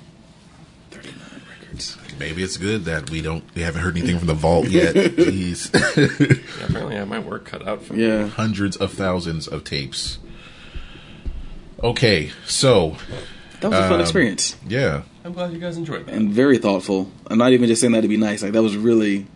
records. 0.93 1.99
Maybe 2.19 2.43
it's 2.43 2.57
good 2.57 2.85
that 2.87 3.11
we 3.11 3.21
don't 3.21 3.45
we 3.55 3.61
haven't 3.63 3.83
heard 3.83 3.97
anything 3.99 4.19
from 4.19 4.29
the 4.29 4.35
vault 4.35 4.69
yet. 4.71 4.95
Jeez. 4.95 5.71
Yeah, 5.75 6.65
apparently, 6.67 6.95
I 6.97 7.01
have 7.01 7.09
my 7.09 7.19
work 7.19 7.45
cut 7.45 7.67
out 7.69 7.83
for 7.83 7.93
me. 7.95 8.07
Yeah. 8.07 8.29
Hundreds 8.29 8.77
of 8.77 8.93
thousands 8.93 9.47
of 9.49 9.65
tapes. 9.65 10.19
Okay, 11.83 12.31
so 12.47 12.97
That 13.61 13.71
was 13.71 13.79
a 13.81 13.83
fun 13.89 13.95
Um, 13.95 14.01
experience 14.01 14.57
yeah. 14.67 15.03
I'm 15.25 15.33
glad 15.35 15.53
you 15.53 15.59
guys 15.59 15.77
enjoyed 15.77 16.07
that. 16.07 16.15
and 16.15 16.31
very 16.31 16.57
thoughtful. 16.57 17.11
I'm 17.27 17.37
not 17.37 17.53
even 17.53 17.69
just 17.69 17.81
saying 17.83 17.93
that 17.93 18.01
to 18.03 18.09
be 18.09 18.17
nice. 18.17 18.43
Like 18.43 18.53
that 18.53 18.63
was 18.63 18.77
really 18.77 19.27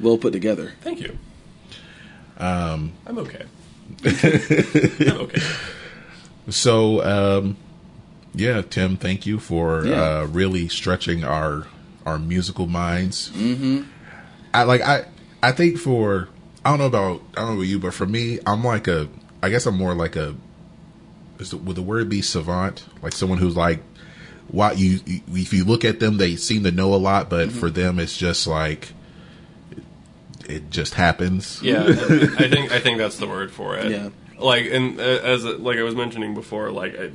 well 0.00 0.18
put 0.18 0.32
together. 0.32 0.72
Thank 0.80 1.00
you. 1.00 1.16
Um 2.38 2.94
I'm 3.06 3.18
okay. 3.18 3.44
I'm 4.04 5.18
okay. 5.20 5.40
So, 6.48 7.02
um, 7.04 7.56
yeah, 8.34 8.62
Tim, 8.62 8.96
thank 8.96 9.26
you 9.26 9.38
for 9.38 9.86
Yeah. 9.86 10.02
uh, 10.20 10.26
really 10.26 10.68
stretching 10.68 11.24
our 11.24 11.66
our 12.06 12.18
musical 12.18 12.66
minds. 12.66 13.30
Mm-hmm. 13.30 13.82
I 14.52 14.62
like 14.64 14.80
I 14.82 15.06
I 15.42 15.52
think 15.52 15.78
for 15.78 16.28
I 16.64 16.70
don't 16.70 16.78
know 16.78 16.86
about 16.86 17.22
I 17.36 17.40
don't 17.40 17.48
know 17.50 17.54
about 17.54 17.62
you, 17.68 17.78
but 17.78 17.94
for 17.94 18.06
me, 18.06 18.38
I'm 18.46 18.62
like 18.64 18.88
a 18.88 19.08
I 19.42 19.50
guess 19.50 19.66
I'm 19.66 19.76
more 19.76 19.94
like 19.94 20.16
a 20.16 20.34
is 21.38 21.50
the, 21.50 21.56
would 21.58 21.76
the 21.76 21.82
word 21.82 22.08
be 22.08 22.22
savant? 22.22 22.84
Like 23.02 23.12
someone 23.12 23.38
who's 23.38 23.56
like 23.56 23.82
why 24.48 24.72
you 24.72 25.00
you- 25.06 25.20
if 25.32 25.52
you 25.52 25.64
look 25.64 25.84
at 25.84 26.00
them, 26.00 26.16
they 26.18 26.36
seem 26.36 26.64
to 26.64 26.70
know 26.70 26.94
a 26.94 26.96
lot, 26.96 27.30
but 27.30 27.48
Mm-hmm. 27.48 27.58
for 27.58 27.70
them, 27.70 27.98
it's 27.98 28.16
just 28.16 28.46
like 28.46 28.92
it 30.48 30.70
just 30.70 30.94
happens. 30.94 31.60
Yeah, 31.62 31.84
I 31.88 32.48
think 32.48 32.70
I 32.72 32.78
think 32.80 32.98
that's 32.98 33.16
the 33.16 33.26
word 33.26 33.50
for 33.50 33.76
it. 33.76 33.90
Yeah. 33.90 34.10
Like 34.38 34.66
and 34.66 35.00
uh, 35.00 35.02
as 35.02 35.44
like 35.44 35.78
I 35.78 35.82
was 35.82 35.94
mentioning 35.94 36.34
before, 36.34 36.70
like 36.70 36.98
I, 36.98 37.10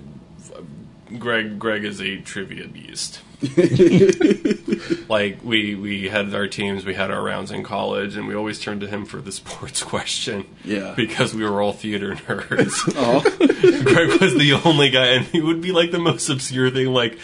Greg 1.18 1.58
Greg 1.60 1.84
is 1.86 2.02
a 2.02 2.18
trivia 2.18 2.68
beast. 2.68 3.22
like 5.10 5.40
we 5.44 5.74
we 5.76 6.10
had 6.10 6.34
our 6.36 6.48
teams, 6.48 6.86
we 6.86 6.94
had 6.94 7.10
our 7.10 7.24
rounds 7.24 7.52
in 7.52 7.64
college, 7.64 8.18
and 8.18 8.28
we 8.28 8.36
always 8.36 8.60
turned 8.60 8.82
to 8.82 8.88
him 8.88 9.06
for 9.06 9.22
the 9.22 9.32
sports 9.42 9.82
question. 9.82 10.46
Yeah. 10.64 10.94
because 10.96 11.34
we 11.34 11.44
were 11.44 11.62
all 11.62 11.74
theater 11.74 12.16
nerds. 12.16 12.84
Greg 13.86 14.22
was 14.22 14.36
the 14.36 14.62
only 14.66 14.90
guy, 14.90 15.08
and 15.08 15.26
he 15.26 15.42
would 15.42 15.62
be 15.62 15.72
like 15.72 15.92
the 15.92 16.00
most 16.00 16.30
obscure 16.30 16.70
thing, 16.70 16.88
like 16.88 17.18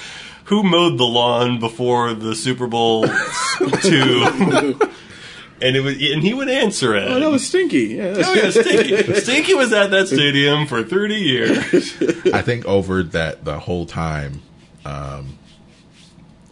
who 0.46 0.64
mowed 0.64 0.98
the 0.98 1.06
lawn 1.06 1.60
before 1.60 2.14
the 2.14 2.36
Super 2.36 2.68
Bowl 2.68 3.06
two. 3.82 4.80
And 5.62 5.76
it 5.76 5.80
was, 5.82 5.94
and 5.96 6.22
he 6.22 6.34
would 6.34 6.50
answer 6.50 6.96
it. 6.96 7.08
oh, 7.08 7.20
that 7.20 7.30
was 7.32 7.48
stinky. 7.48 7.96
Yeah. 7.96 8.16
Oh 8.26 8.34
yeah, 8.34 8.50
Stinky. 8.50 9.14
Stinky 9.22 9.54
was 9.54 9.72
at 9.72 9.90
that 9.92 10.08
stadium 10.08 10.68
for 10.68 10.84
30 10.84 11.16
years. 11.16 11.94
I 12.34 12.42
think 12.42 12.66
over 12.66 13.04
that 13.04 13.46
the 13.46 13.60
whole 13.60 13.86
time, 13.86 14.42
um, 14.84 15.38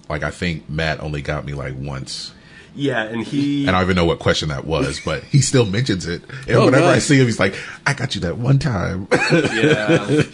like 0.10 0.24
I 0.24 0.32
think 0.32 0.70
Matt 0.70 1.02
only 1.02 1.22
got 1.22 1.44
me 1.46 1.54
like 1.54 1.74
once, 1.78 2.34
Yeah, 2.76 3.04
and 3.04 3.24
he. 3.24 3.68
and 3.68 3.72
I 3.76 3.80
don't 3.82 3.88
even 3.88 3.96
know 3.98 4.06
what 4.06 4.20
question 4.20 4.50
that 4.50 4.66
was, 4.66 5.02
but 5.04 5.24
he 5.26 5.42
still 5.42 5.66
mentions 5.66 6.06
it. 6.08 6.22
And 6.48 6.56
Oh, 6.56 6.66
whenever 6.66 6.86
I 6.88 7.00
see 7.00 7.18
him, 7.20 7.26
he's 7.26 7.40
like, 7.40 7.56
"I 7.86 7.94
got 7.94 8.16
you 8.16 8.22
that 8.22 8.38
one 8.38 8.58
time." 8.60 9.08
yeah. 9.12 10.24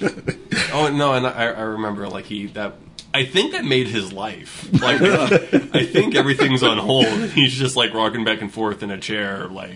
Oh 0.71 0.89
no, 0.93 1.13
and 1.13 1.25
I, 1.25 1.45
I 1.47 1.61
remember 1.61 2.07
like 2.07 2.25
he 2.25 2.45
that. 2.47 2.75
I 3.13 3.25
think 3.25 3.53
that 3.53 3.65
made 3.65 3.87
his 3.87 4.13
life. 4.13 4.67
Like, 4.81 5.01
I 5.73 5.85
think 5.85 6.15
everything's 6.15 6.61
on 6.63 6.77
hold. 6.77 7.07
He's 7.31 7.53
just 7.53 7.75
like 7.75 7.93
rocking 7.93 8.23
back 8.23 8.41
and 8.41 8.51
forth 8.51 8.83
in 8.83 8.91
a 8.91 8.97
chair, 8.99 9.47
like, 9.47 9.71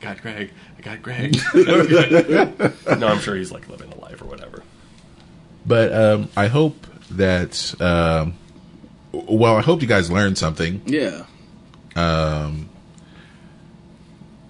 I 0.00 0.04
got 0.04 0.20
Greg, 0.22 0.50
I 0.78 0.80
got 0.82 1.00
Greg. 1.02 1.36
no, 2.98 3.06
I'm 3.06 3.20
sure 3.20 3.36
he's 3.36 3.52
like 3.52 3.68
living 3.68 3.92
a 3.92 4.00
life 4.00 4.20
or 4.20 4.24
whatever. 4.24 4.64
but 5.64 5.92
um, 5.94 6.28
I 6.36 6.48
hope 6.48 6.86
that, 7.12 7.72
um, 7.80 8.34
well, 9.12 9.56
I 9.56 9.62
hope 9.62 9.80
you 9.80 9.86
guys 9.88 10.10
learned 10.10 10.38
something. 10.38 10.82
yeah. 10.86 11.24
Um, 11.94 12.68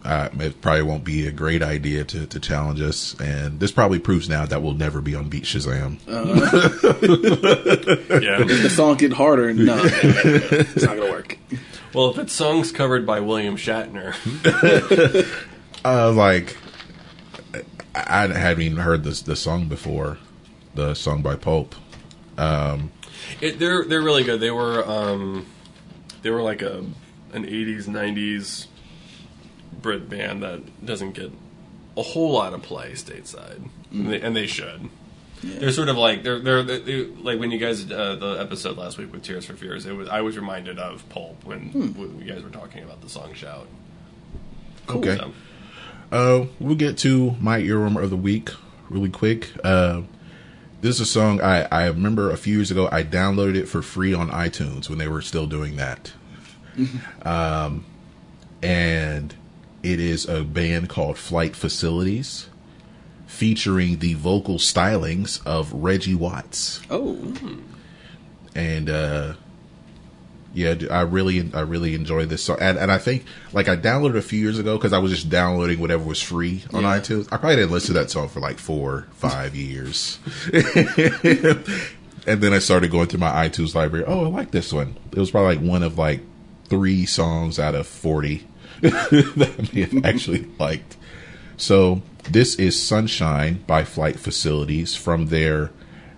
uh, 0.05 0.29
it 0.41 0.61
probably 0.61 0.83
won't 0.83 1.05
be 1.05 1.27
a 1.27 1.33
great 1.33 1.62
idea 1.62 2.05
to, 2.05 2.27
to 2.27 2.41
challenge 2.41 2.81
us, 2.81 3.15
and 3.20 3.61
this 3.61 3.70
probably 3.70 3.99
proves 3.99 4.29
now 4.29 4.45
that 4.47 4.62
we'll 4.62 4.74
never 4.74 5.01
be 5.01 5.15
on 5.15 5.29
Beat 5.29 5.45
Shazam. 5.45 5.99
Yeah. 8.23 8.41
If 8.41 8.62
the 8.62 8.70
song 8.70 8.97
get 8.97 9.12
harder, 9.12 9.53
no, 9.53 9.81
it's 9.85 10.83
not 10.83 10.97
gonna 10.97 11.11
work. 11.11 11.39
Well, 11.95 12.11
if 12.11 12.19
it's 12.19 12.33
songs 12.33 12.73
covered 12.73 13.07
by 13.07 13.20
William 13.20 13.57
Shatner, 13.57 14.15
Uh, 15.85 16.12
like 16.12 16.57
I, 17.95 18.24
I 18.24 18.29
hadn't 18.29 18.62
even 18.62 18.79
heard 18.79 19.05
this 19.05 19.23
the 19.23 19.37
song 19.37 19.69
before, 19.69 20.19
the 20.74 20.95
song 20.95 21.23
by 21.23 21.37
Pulp. 21.37 21.74
Um, 22.39 22.91
It, 23.41 23.59
they're 23.59 23.85
they're 23.85 24.03
really 24.03 24.24
good. 24.24 24.41
They 24.41 24.51
were 24.51 24.87
um, 24.89 25.47
they 26.23 26.31
were 26.31 26.43
like 26.43 26.62
a 26.62 26.79
an 27.33 27.45
'80s 27.45 27.87
'90s 27.87 28.66
Brit 29.82 30.09
band 30.09 30.42
that 30.42 30.84
doesn't 30.84 31.12
get 31.12 31.30
a 31.96 32.02
whole 32.02 32.32
lot 32.32 32.54
of 32.54 32.62
play 32.62 32.92
stateside, 32.92 33.68
and, 33.90 34.10
they, 34.10 34.20
and 34.20 34.34
they 34.34 34.46
should. 34.46 34.88
They're 35.42 35.72
sort 35.72 35.88
of 35.88 35.96
like 35.96 36.22
they're 36.22 36.38
they're, 36.38 36.62
they 36.62 37.04
like 37.04 37.40
when 37.40 37.50
you 37.50 37.59
guys 37.59 37.90
uh, 37.90 38.14
the 38.14 38.36
episode 38.40 38.78
last 38.78 38.96
week 38.96 39.12
with 39.12 39.22
Tears 39.24 39.44
for 39.44 39.54
Fears. 39.54 39.86
It 39.86 39.92
was 39.92 40.09
I 40.09 40.20
was 40.20 40.36
reminded 40.36 40.78
of 40.78 41.06
Pulp 41.09 41.44
when, 41.44 41.70
when 41.72 42.20
you 42.20 42.32
guys 42.32 42.42
were 42.42 42.50
talking 42.50 42.84
about 42.84 43.00
the 43.00 43.09
song 43.09 43.34
Shout. 43.34 43.66
Okay. 44.88 45.16
So, 45.16 45.32
Uh, 46.12 46.46
we'll 46.60 46.76
get 46.76 46.96
to 46.98 47.34
my 47.40 47.60
earworm 47.60 48.00
of 48.00 48.10
the 48.10 48.16
week 48.16 48.50
really 48.88 49.09
quick. 49.10 49.50
Uh, 49.64 50.02
this 50.80 50.96
is 50.96 51.00
a 51.00 51.06
song 51.06 51.40
I, 51.40 51.66
I 51.72 51.86
remember 51.86 52.30
a 52.30 52.36
few 52.36 52.56
years 52.56 52.70
ago. 52.70 52.88
I 52.92 53.02
downloaded 53.02 53.56
it 53.56 53.66
for 53.66 53.82
free 53.82 54.12
on 54.14 54.30
iTunes 54.30 54.88
when 54.88 54.98
they 54.98 55.09
were 55.09 55.22
still 55.22 55.46
doing 55.46 55.76
that. 55.76 56.12
um, 57.22 57.84
and 58.62 59.34
it 59.82 59.98
is 60.00 60.26
a 60.28 60.44
band 60.44 60.88
called 60.88 61.18
Flight 61.18 61.56
Facilities, 61.56 62.48
featuring 63.26 63.98
the 63.98 64.14
vocal 64.14 64.56
stylings 64.59 65.44
of 65.46 65.72
Reggie 65.72 66.14
Watts. 66.14 66.80
Oh, 66.90 67.34
and 68.54 68.90
uh 68.90 69.34
yeah 70.54 70.74
I 70.90 71.00
really 71.00 71.50
i 71.54 71.60
really 71.60 71.94
enjoy 71.94 72.26
this 72.26 72.44
song. 72.44 72.59
And, 72.60 72.76
and 72.76 72.92
i 72.92 72.98
think 72.98 73.24
like 73.54 73.68
i 73.70 73.76
downloaded 73.76 74.16
a 74.18 74.22
few 74.22 74.38
years 74.38 74.59
ago 74.59 74.76
because 74.76 74.92
i 74.92 74.98
was 74.98 75.10
just 75.10 75.30
downloading 75.30 75.80
whatever 75.80 76.04
was 76.04 76.20
free 76.20 76.62
on 76.74 76.82
Yeah. 76.82 76.98
itunes. 77.00 77.24
I 77.32 77.38
probably 77.38 77.56
didn't 77.56 77.70
listen 77.70 77.94
to 77.94 78.00
that 78.00 78.10
song 78.10 78.28
for 78.28 78.40
like 78.40 78.59
four 78.59 79.06
five 79.14 79.56
years. 79.56 80.18
And 82.24 82.40
then 82.40 82.52
i 82.52 82.60
started 82.60 82.90
going 82.92 83.09
through 83.09 83.18
my 83.18 83.48
itunes 83.48 83.74
library. 83.74 84.04
Oh 84.06 84.26
i 84.26 84.28
like 84.28 84.52
this 84.52 84.72
one. 84.72 84.96
It 85.10 85.18
was 85.18 85.30
probably 85.32 85.56
like 85.56 85.64
one 85.66 85.82
of 85.82 85.98
like 85.98 86.20
three 86.68 87.04
songs 87.04 87.59
out 87.59 87.74
of 87.74 87.86
40 87.86 88.46
that 89.36 89.54
i 89.59 89.74
may 89.74 89.82
have 89.82 90.04
actually 90.04 90.46
liked 90.59 90.96
so 91.56 92.02
this 92.24 92.54
is 92.54 92.80
Sunshine 92.80 93.62
by 93.66 93.84
Flight 93.84 94.18
Facilities 94.18 94.94
from 94.94 95.26
their 95.26 95.70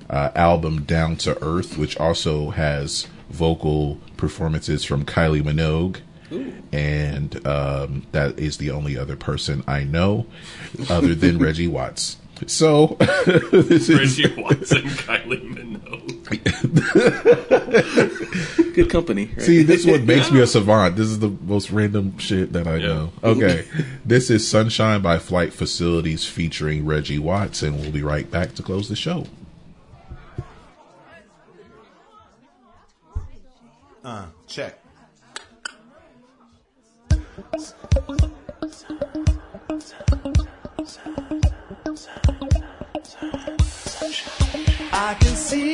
uh, 0.08 0.30
album 0.34 0.84
Down 0.84 1.16
to 1.16 1.42
Earth, 1.42 1.78
which 1.78 1.96
also 1.96 2.50
has 2.50 3.08
vocal 3.30 3.98
performances 4.16 4.84
from 4.84 5.04
Kylie 5.04 5.42
Minogue. 5.42 6.00
And 6.72 7.46
um, 7.46 8.06
that 8.12 8.38
is 8.38 8.58
the 8.58 8.70
only 8.70 8.96
other 8.96 9.16
person 9.16 9.62
I 9.66 9.84
know 9.84 10.26
other 10.88 11.14
than 11.14 11.38
Reggie 11.40 11.68
Watts. 11.68 12.16
So 12.46 12.96
this 13.50 13.88
is 13.88 13.98
Reggie 14.18 14.34
Watts 14.40 14.72
and 14.72 14.84
Kylie 14.90 15.40
Minogue. 15.54 15.94
good 18.74 18.90
company. 18.90 19.26
Right? 19.26 19.42
See, 19.42 19.62
this 19.62 19.80
is 19.80 19.86
what 19.86 20.02
makes 20.04 20.30
me 20.30 20.40
a 20.40 20.46
savant. 20.46 20.96
This 20.96 21.06
is 21.06 21.20
the 21.20 21.28
most 21.28 21.70
random 21.70 22.18
shit 22.18 22.52
that 22.52 22.66
I 22.66 22.78
know. 22.78 23.12
Okay. 23.22 23.64
this 24.04 24.30
is 24.30 24.46
Sunshine 24.48 25.00
by 25.00 25.18
Flight 25.18 25.52
Facilities 25.52 26.26
featuring 26.26 26.84
Reggie 26.84 27.18
Watson. 27.18 27.80
we'll 27.80 27.92
be 27.92 28.02
right 28.02 28.30
back 28.30 28.54
to 28.56 28.62
close 28.62 28.88
the 28.88 28.96
show. 28.96 29.26
Uh, 34.04 34.26
check. 34.46 34.78
I 45.06 45.12
can 45.12 45.36
see 45.36 45.73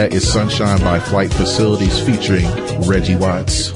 that 0.00 0.14
is 0.14 0.26
Sunshine 0.26 0.80
by 0.80 0.98
Flight 0.98 1.30
Facilities 1.30 2.00
featuring 2.00 2.46
Reggie 2.88 3.16
Watts. 3.16 3.70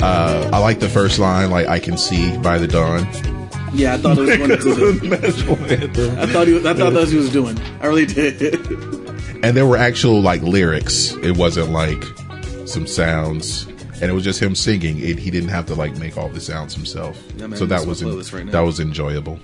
Uh, 0.00 0.48
I 0.52 0.58
like 0.58 0.78
the 0.78 0.88
first 0.88 1.18
line, 1.18 1.50
like 1.50 1.66
I 1.66 1.80
can 1.80 1.98
see 1.98 2.36
by 2.38 2.58
the 2.58 2.68
dawn. 2.68 3.00
Yeah, 3.74 3.94
I 3.94 3.96
thought 3.96 4.18
it 4.18 4.38
was 4.38 4.38
one 4.38 4.50
of 4.52 4.62
the. 4.62 6.16
I 6.20 6.26
thought 6.26 6.46
he, 6.46 6.52
was- 6.52 6.64
I 6.64 6.74
thought 6.74 6.92
that's 6.92 7.06
what 7.06 7.08
he 7.08 7.16
was 7.16 7.32
doing. 7.32 7.58
I 7.80 7.86
really 7.86 8.06
did. 8.06 8.40
And 9.44 9.56
there 9.56 9.66
were 9.66 9.76
actual 9.78 10.20
like 10.22 10.42
lyrics. 10.42 11.14
It 11.16 11.36
wasn't 11.36 11.70
like 11.70 12.04
some 12.66 12.86
sounds, 12.86 13.66
and 14.00 14.04
it 14.04 14.12
was 14.12 14.22
just 14.22 14.40
him 14.40 14.54
singing. 14.54 15.00
It, 15.00 15.18
he 15.18 15.32
didn't 15.32 15.48
have 15.50 15.66
to 15.66 15.74
like 15.74 15.96
make 15.96 16.16
all 16.16 16.28
the 16.28 16.40
sounds 16.40 16.72
himself. 16.72 17.20
Yeah, 17.36 17.48
man, 17.48 17.58
so 17.58 17.66
that 17.66 17.84
was 17.84 18.00
en- 18.00 18.16
right 18.38 18.52
that 18.52 18.60
was 18.60 18.78
enjoyable. 18.78 19.40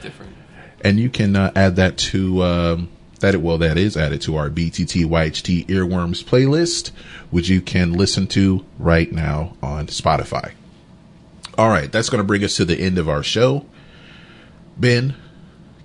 Different. 0.00 0.32
And 0.80 0.98
you 0.98 1.10
can 1.10 1.36
uh, 1.36 1.52
add 1.54 1.76
that 1.76 1.98
to 1.98 2.42
um, 2.42 2.88
that. 3.22 3.40
Well, 3.40 3.58
that 3.58 3.78
is 3.78 3.96
added 3.96 4.20
to 4.22 4.36
our 4.36 4.50
BTTYHT 4.50 5.66
Earworms 5.66 6.22
playlist, 6.22 6.90
which 7.30 7.48
you 7.48 7.60
can 7.60 7.94
listen 7.94 8.26
to 8.28 8.64
right 8.78 9.10
now 9.10 9.56
on 9.62 9.86
Spotify. 9.86 10.52
All 11.56 11.68
right, 11.68 11.90
that's 11.90 12.08
going 12.08 12.22
to 12.22 12.26
bring 12.26 12.44
us 12.44 12.56
to 12.56 12.64
the 12.64 12.78
end 12.78 12.98
of 12.98 13.08
our 13.08 13.22
show. 13.22 13.66
Ben, 14.76 15.16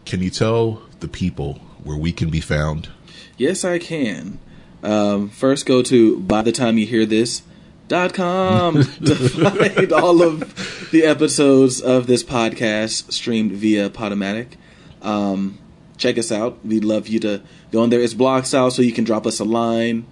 can 0.05 0.21
you 0.21 0.29
tell 0.29 0.81
the 0.99 1.07
people 1.07 1.55
where 1.83 1.97
we 1.97 2.11
can 2.11 2.29
be 2.29 2.41
found? 2.41 2.89
Yes, 3.37 3.65
I 3.65 3.79
can. 3.79 4.39
Um, 4.83 5.29
first, 5.29 5.65
go 5.65 5.81
to 5.83 6.19
by 6.19 6.41
the 6.41 6.51
time 6.51 6.77
you 6.77 6.85
hear 6.85 7.05
this 7.05 7.41
dot 7.87 8.13
com 8.13 8.75
to 9.05 9.15
find 9.15 9.91
all 9.91 10.21
of 10.21 10.89
the 10.91 11.03
episodes 11.03 11.81
of 11.81 12.07
this 12.07 12.23
podcast 12.23 13.11
streamed 13.11 13.51
via 13.51 13.89
Podomatic. 13.89 14.53
Um, 15.01 15.57
check 15.97 16.17
us 16.17 16.31
out. 16.31 16.65
We'd 16.65 16.83
love 16.83 17.07
you 17.07 17.19
to 17.21 17.41
go 17.71 17.83
in 17.83 17.89
there. 17.89 18.01
It's 18.01 18.13
blog 18.13 18.45
style, 18.45 18.71
so 18.71 18.81
you 18.81 18.93
can 18.93 19.03
drop 19.03 19.25
us 19.25 19.39
a 19.39 19.45
line, 19.45 20.05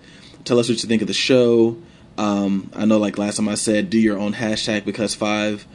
tell 0.44 0.60
us 0.60 0.70
what 0.70 0.82
you 0.82 0.90
think 0.90 1.02
of 1.02 1.08
the 1.08 1.14
show. 1.14 1.78
Um, 2.18 2.72
I 2.74 2.86
know, 2.86 2.98
like 2.98 3.18
last 3.18 3.38
time 3.38 3.50
I 3.50 3.56
said, 3.56 3.90
do 3.90 4.00
your 4.00 4.18
own 4.18 4.34
hashtag 4.34 4.86
because 4.86 5.16
five. 5.16 5.66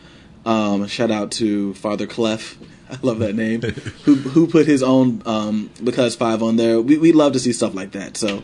Um, 0.44 0.86
shout 0.86 1.10
out 1.10 1.32
to 1.32 1.74
Father 1.74 2.06
Clef. 2.06 2.58
I 2.90 2.98
love 3.02 3.20
that 3.20 3.34
name. 3.34 3.60
who 4.04 4.16
who 4.16 4.46
put 4.46 4.66
his 4.66 4.82
own 4.82 5.22
um, 5.26 5.70
because 5.82 6.16
five 6.16 6.42
on 6.42 6.56
there? 6.56 6.80
We 6.80 6.98
we 6.98 7.12
love 7.12 7.34
to 7.34 7.40
see 7.40 7.52
stuff 7.52 7.74
like 7.74 7.92
that. 7.92 8.16
So 8.16 8.42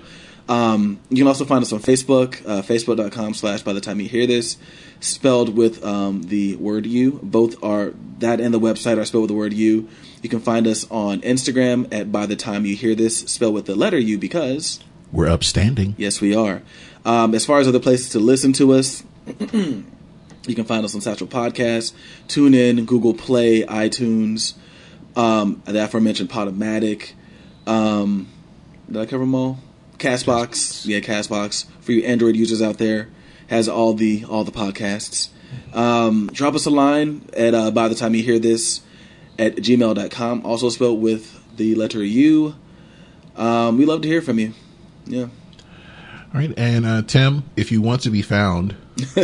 um, 0.48 1.00
you 1.08 1.16
can 1.18 1.26
also 1.26 1.44
find 1.44 1.62
us 1.62 1.72
on 1.72 1.80
Facebook, 1.80 2.46
uh, 2.46 2.62
facebook.com 2.62 3.34
slash 3.34 3.62
by 3.62 3.72
the 3.72 3.80
time 3.80 4.00
you 4.00 4.08
hear 4.08 4.26
this, 4.26 4.56
spelled 5.00 5.56
with 5.56 5.84
um, 5.84 6.22
the 6.22 6.56
word 6.56 6.86
you. 6.86 7.18
Both 7.22 7.62
are 7.64 7.92
that 8.18 8.40
and 8.40 8.54
the 8.54 8.60
website 8.60 8.98
are 8.98 9.04
spelled 9.04 9.22
with 9.22 9.30
the 9.30 9.36
word 9.36 9.52
you. 9.52 9.88
You 10.22 10.28
can 10.28 10.40
find 10.40 10.66
us 10.66 10.90
on 10.90 11.20
Instagram 11.20 11.92
at 11.92 12.10
by 12.10 12.26
the 12.26 12.36
time 12.36 12.64
you 12.64 12.74
hear 12.74 12.94
this, 12.94 13.20
spell 13.20 13.52
with 13.52 13.66
the 13.66 13.74
letter 13.76 13.98
U 13.98 14.18
because 14.18 14.80
We're 15.12 15.28
upstanding. 15.28 15.94
Yes, 15.98 16.20
we 16.20 16.34
are. 16.34 16.62
Um, 17.04 17.34
as 17.34 17.46
far 17.46 17.60
as 17.60 17.68
other 17.68 17.78
places 17.80 18.10
to 18.10 18.18
listen 18.18 18.52
to 18.54 18.72
us, 18.72 19.04
you 19.52 19.84
can 20.54 20.64
find 20.64 20.84
us 20.84 20.94
on 20.94 21.00
Stitcher 21.00 21.26
Podcast, 21.26 21.92
TuneIn, 22.28 22.86
Google 22.86 23.14
Play, 23.14 23.62
iTunes, 23.62 24.54
um, 25.14 25.62
the 25.64 25.84
aforementioned 25.84 26.30
Podomatic. 26.30 27.12
Um, 27.66 28.28
did 28.88 28.96
I 28.96 29.06
cover 29.06 29.24
them 29.24 29.34
all? 29.34 29.58
Castbox, 29.98 30.86
yeah, 30.86 31.00
Castbox 31.00 31.66
for 31.80 31.92
you 31.92 32.04
Android 32.04 32.36
users 32.36 32.60
out 32.60 32.78
there 32.78 33.08
has 33.48 33.68
all 33.68 33.94
the 33.94 34.24
all 34.28 34.44
the 34.44 34.52
podcasts. 34.52 35.28
Um, 35.72 36.28
drop 36.32 36.54
us 36.54 36.66
a 36.66 36.70
line 36.70 37.28
at 37.32 37.54
uh, 37.54 37.70
by 37.70 37.88
the 37.88 37.94
time 37.94 38.14
you 38.14 38.22
hear 38.22 38.38
this 38.38 38.80
at 39.38 39.56
gmail.com, 39.56 40.44
also 40.44 40.68
spelled 40.70 41.00
with 41.00 41.40
the 41.56 41.74
letter 41.74 42.02
U. 42.04 42.54
Um, 43.36 43.78
we 43.78 43.86
love 43.86 44.02
to 44.02 44.08
hear 44.08 44.22
from 44.22 44.38
you. 44.38 44.54
Yeah. 45.06 45.28
All 46.34 46.40
right, 46.40 46.52
and 46.56 46.84
uh, 46.84 47.02
Tim, 47.02 47.44
if 47.56 47.70
you 47.70 47.80
want 47.80 48.02
to 48.02 48.10
be 48.10 48.22
found, 48.22 48.74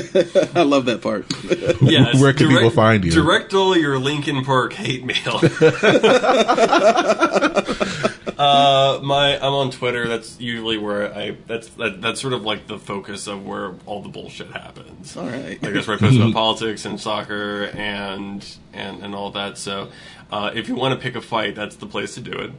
I 0.54 0.62
love 0.62 0.86
that 0.86 1.00
part. 1.02 1.26
Yes. 1.82 2.14
where 2.20 2.32
can 2.32 2.48
people 2.48 2.70
find 2.70 3.04
you? 3.04 3.10
Direct 3.10 3.54
all 3.54 3.76
your 3.76 3.98
Linkin 3.98 4.44
Park 4.44 4.72
hate 4.72 5.04
mail. 5.04 5.40
Uh, 8.38 9.00
my 9.02 9.36
I'm 9.36 9.52
on 9.52 9.70
Twitter. 9.70 10.08
That's 10.08 10.40
usually 10.40 10.78
where 10.78 11.14
I. 11.14 11.36
That's 11.46 11.68
that, 11.70 12.00
that's 12.00 12.20
sort 12.20 12.32
of 12.32 12.42
like 12.42 12.66
the 12.66 12.78
focus 12.78 13.26
of 13.26 13.46
where 13.46 13.74
all 13.86 14.02
the 14.02 14.08
bullshit 14.08 14.50
happens. 14.50 15.16
All 15.16 15.26
right. 15.26 15.62
Like 15.62 15.74
that's 15.74 15.86
where 15.86 15.96
I 15.96 16.00
post 16.00 16.16
about 16.16 16.32
politics 16.34 16.84
and 16.84 17.00
soccer 17.00 17.64
and 17.74 18.44
and 18.72 19.02
and 19.02 19.14
all 19.14 19.30
that. 19.32 19.58
So, 19.58 19.90
uh, 20.30 20.50
if 20.54 20.68
you 20.68 20.74
want 20.74 20.94
to 20.94 21.00
pick 21.00 21.16
a 21.16 21.20
fight, 21.20 21.54
that's 21.54 21.76
the 21.76 21.86
place 21.86 22.14
to 22.14 22.20
do 22.20 22.32
it. 22.32 22.52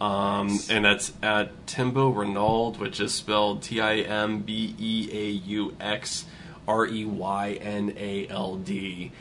Um, 0.00 0.58
and 0.68 0.84
that's 0.84 1.12
at 1.22 1.66
Timbeaux 1.66 2.12
Reynald, 2.14 2.78
which 2.78 3.00
is 3.00 3.14
spelled 3.14 3.62
T 3.62 3.80
I 3.80 3.96
M 3.98 4.40
B 4.40 4.74
E 4.78 5.08
A 5.12 5.30
U 5.30 5.76
X 5.80 6.24
R 6.66 6.86
E 6.86 7.04
Y 7.04 7.58
N 7.60 7.94
A 7.96 8.28
L 8.28 8.56
D, 8.56 9.12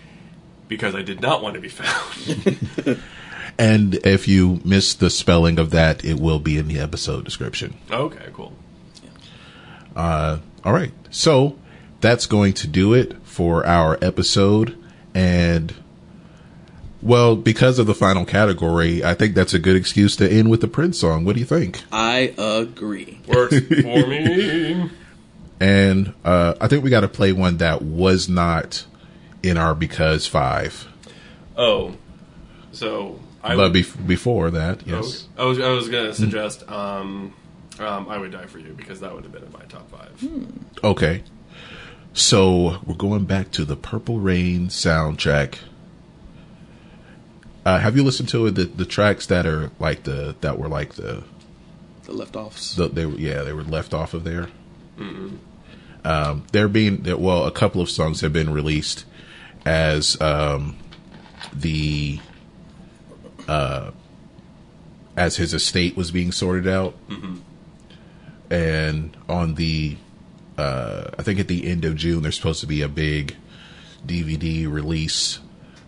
because 0.67 0.95
I 0.95 1.03
did 1.03 1.21
not 1.21 1.43
want 1.43 1.55
to 1.55 1.61
be 1.61 1.69
found. 1.69 2.99
and 3.57 3.95
if 4.05 4.27
you 4.27 4.59
miss 4.63 4.93
the 4.93 5.09
spelling 5.09 5.59
of 5.59 5.71
that, 5.71 6.03
it 6.03 6.19
will 6.19 6.39
be 6.39 6.57
in 6.57 6.67
the 6.67 6.80
episode 6.80 7.25
description. 7.25 7.75
okay, 7.91 8.30
cool. 8.34 8.53
Uh, 9.95 10.39
all 10.63 10.73
right, 10.73 10.91
so 11.11 11.57
that's 12.01 12.25
going 12.25 12.53
to 12.53 12.67
do 12.67 12.93
it 12.93 13.15
for 13.23 13.65
our 13.65 13.97
episode, 14.01 14.77
and 15.13 15.73
well, 17.01 17.35
because 17.35 17.80
of 17.80 17.85
the 17.85 17.93
final 17.93 18.25
category, 18.25 19.03
I 19.03 19.13
think 19.13 19.35
that's 19.35 19.53
a 19.53 19.59
good 19.59 19.75
excuse 19.75 20.15
to 20.15 20.31
end 20.31 20.49
with 20.49 20.61
the 20.61 20.67
Prince 20.67 20.97
song. 20.99 21.25
What 21.25 21.34
do 21.34 21.41
you 21.41 21.45
think? 21.45 21.84
I 21.91 22.34
agree. 22.38 23.19
Works 23.27 23.59
for 23.81 24.07
me. 24.07 24.89
And 25.59 26.13
uh, 26.23 26.55
I 26.61 26.67
think 26.67 26.84
we 26.84 26.89
got 26.89 27.01
to 27.01 27.07
play 27.09 27.34
one 27.34 27.57
that 27.57 27.81
was 27.81 28.30
not 28.30 28.85
in 29.43 29.57
our 29.57 29.75
because 29.75 30.25
five. 30.25 30.88
Oh, 31.57 31.95
so 32.71 33.19
I 33.43 33.55
but 33.55 33.73
would, 33.73 33.83
bef- 33.83 34.07
before 34.07 34.51
that, 34.51 34.87
yes. 34.87 35.27
I 35.37 35.43
was 35.43 35.59
I 35.59 35.69
was 35.69 35.89
gonna 35.89 36.13
suggest 36.13 36.69
um, 36.71 37.33
um, 37.79 38.07
I 38.07 38.17
would 38.17 38.31
die 38.31 38.45
for 38.45 38.59
you 38.59 38.73
because 38.73 38.99
that 39.01 39.13
would 39.13 39.23
have 39.23 39.33
been 39.33 39.43
in 39.43 39.51
my 39.51 39.65
top 39.65 39.89
five. 39.91 40.23
Okay. 40.83 41.23
So 42.13 42.77
we're 42.85 42.93
going 42.95 43.25
back 43.25 43.51
to 43.51 43.65
the 43.65 43.75
Purple 43.75 44.19
Rain 44.19 44.67
soundtrack. 44.67 45.57
Uh, 47.65 47.79
have 47.79 47.95
you 47.95 48.03
listened 48.03 48.29
to 48.29 48.45
it? 48.45 48.51
The, 48.55 48.65
the 48.65 48.85
tracks 48.85 49.25
that 49.27 49.45
are 49.45 49.71
like 49.79 50.03
the 50.03 50.35
that 50.41 50.59
were 50.59 50.67
like 50.67 50.93
the 50.95 51.23
The 52.03 52.11
left 52.13 52.35
offs. 52.35 52.75
the 52.75 52.87
they 52.89 53.05
were 53.05 53.15
yeah 53.17 53.41
they 53.43 53.53
were 53.53 53.63
left 53.63 53.93
off 53.93 54.13
of 54.13 54.23
there. 54.23 54.49
Mm-mm. 54.97 55.37
Um, 56.05 56.43
they're 56.51 56.67
being 56.67 57.03
there- 57.03 57.17
well, 57.17 57.45
a 57.45 57.51
couple 57.51 57.81
of 57.81 57.89
songs 57.89 58.21
have 58.21 58.33
been 58.33 58.51
released 58.51 59.05
as 59.65 60.19
um, 60.21 60.75
the 61.53 62.19
uh, 63.47 63.91
as 65.15 65.35
his 65.37 65.53
estate 65.53 65.95
was 65.97 66.11
being 66.11 66.31
sorted 66.31 66.67
out, 66.67 66.95
Mhm. 67.09 67.39
and 68.49 69.15
on 69.29 69.55
the 69.55 69.97
uh, 70.57 71.09
I 71.17 71.23
think 71.23 71.39
at 71.39 71.47
the 71.47 71.65
end 71.67 71.83
of 71.85 71.95
June 71.95 72.21
there's 72.21 72.35
supposed 72.35 72.59
to 72.61 72.67
be 72.67 72.81
a 72.83 72.87
big 72.87 73.35
DVD 74.05 74.67
release 74.71 75.39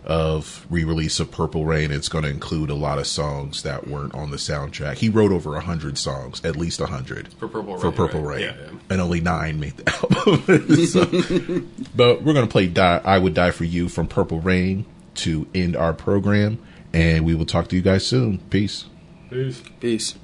of 0.04 0.66
re-release 0.70 1.18
of 1.20 1.30
Purple 1.32 1.64
Rain. 1.66 1.90
It's 1.92 2.08
going 2.08 2.22
to 2.24 2.30
include 2.30 2.70
a 2.70 2.74
lot 2.74 2.98
of 2.98 3.06
songs 3.08 3.62
that 3.64 3.86
weren't 3.88 4.14
on 4.14 4.30
the 4.30 4.36
soundtrack. 4.36 4.96
He 4.98 5.08
wrote 5.08 5.32
over 5.32 5.56
a 5.56 5.60
hundred 5.60 5.98
songs, 5.98 6.44
at 6.44 6.56
least 6.56 6.80
a 6.80 6.86
hundred 6.86 7.28
For 7.34 7.48
Purple 7.48 7.78
for 7.78 7.88
Rain, 7.88 7.96
Purple 7.96 8.22
right? 8.22 8.36
Rain, 8.36 8.40
Yeah, 8.42 8.54
yeah. 8.72 8.78
and 8.90 9.00
only 9.00 9.20
nine 9.20 9.58
made 9.60 9.76
the 9.76 9.88
album. 10.46 10.86
So- 10.86 11.64
but 11.96 12.22
we're 12.22 12.34
going 12.34 12.46
to 12.46 12.50
play 12.52 12.66
die, 12.66 13.00
"I 13.04 13.18
Would 13.18 13.34
Die 13.34 13.50
for 13.52 13.64
You" 13.64 13.88
from 13.88 14.06
Purple 14.08 14.40
Rain 14.40 14.84
to 15.16 15.46
end 15.54 15.76
our 15.76 15.92
program, 15.92 16.58
and 16.96 17.26
we 17.26 17.34
will 17.34 17.44
talk 17.44 17.68
to 17.68 17.76
you 17.76 17.82
guys 17.82 18.06
soon. 18.06 18.38
Peace. 18.48 18.86
Peace. 19.28 19.62
Peace. 19.80 20.14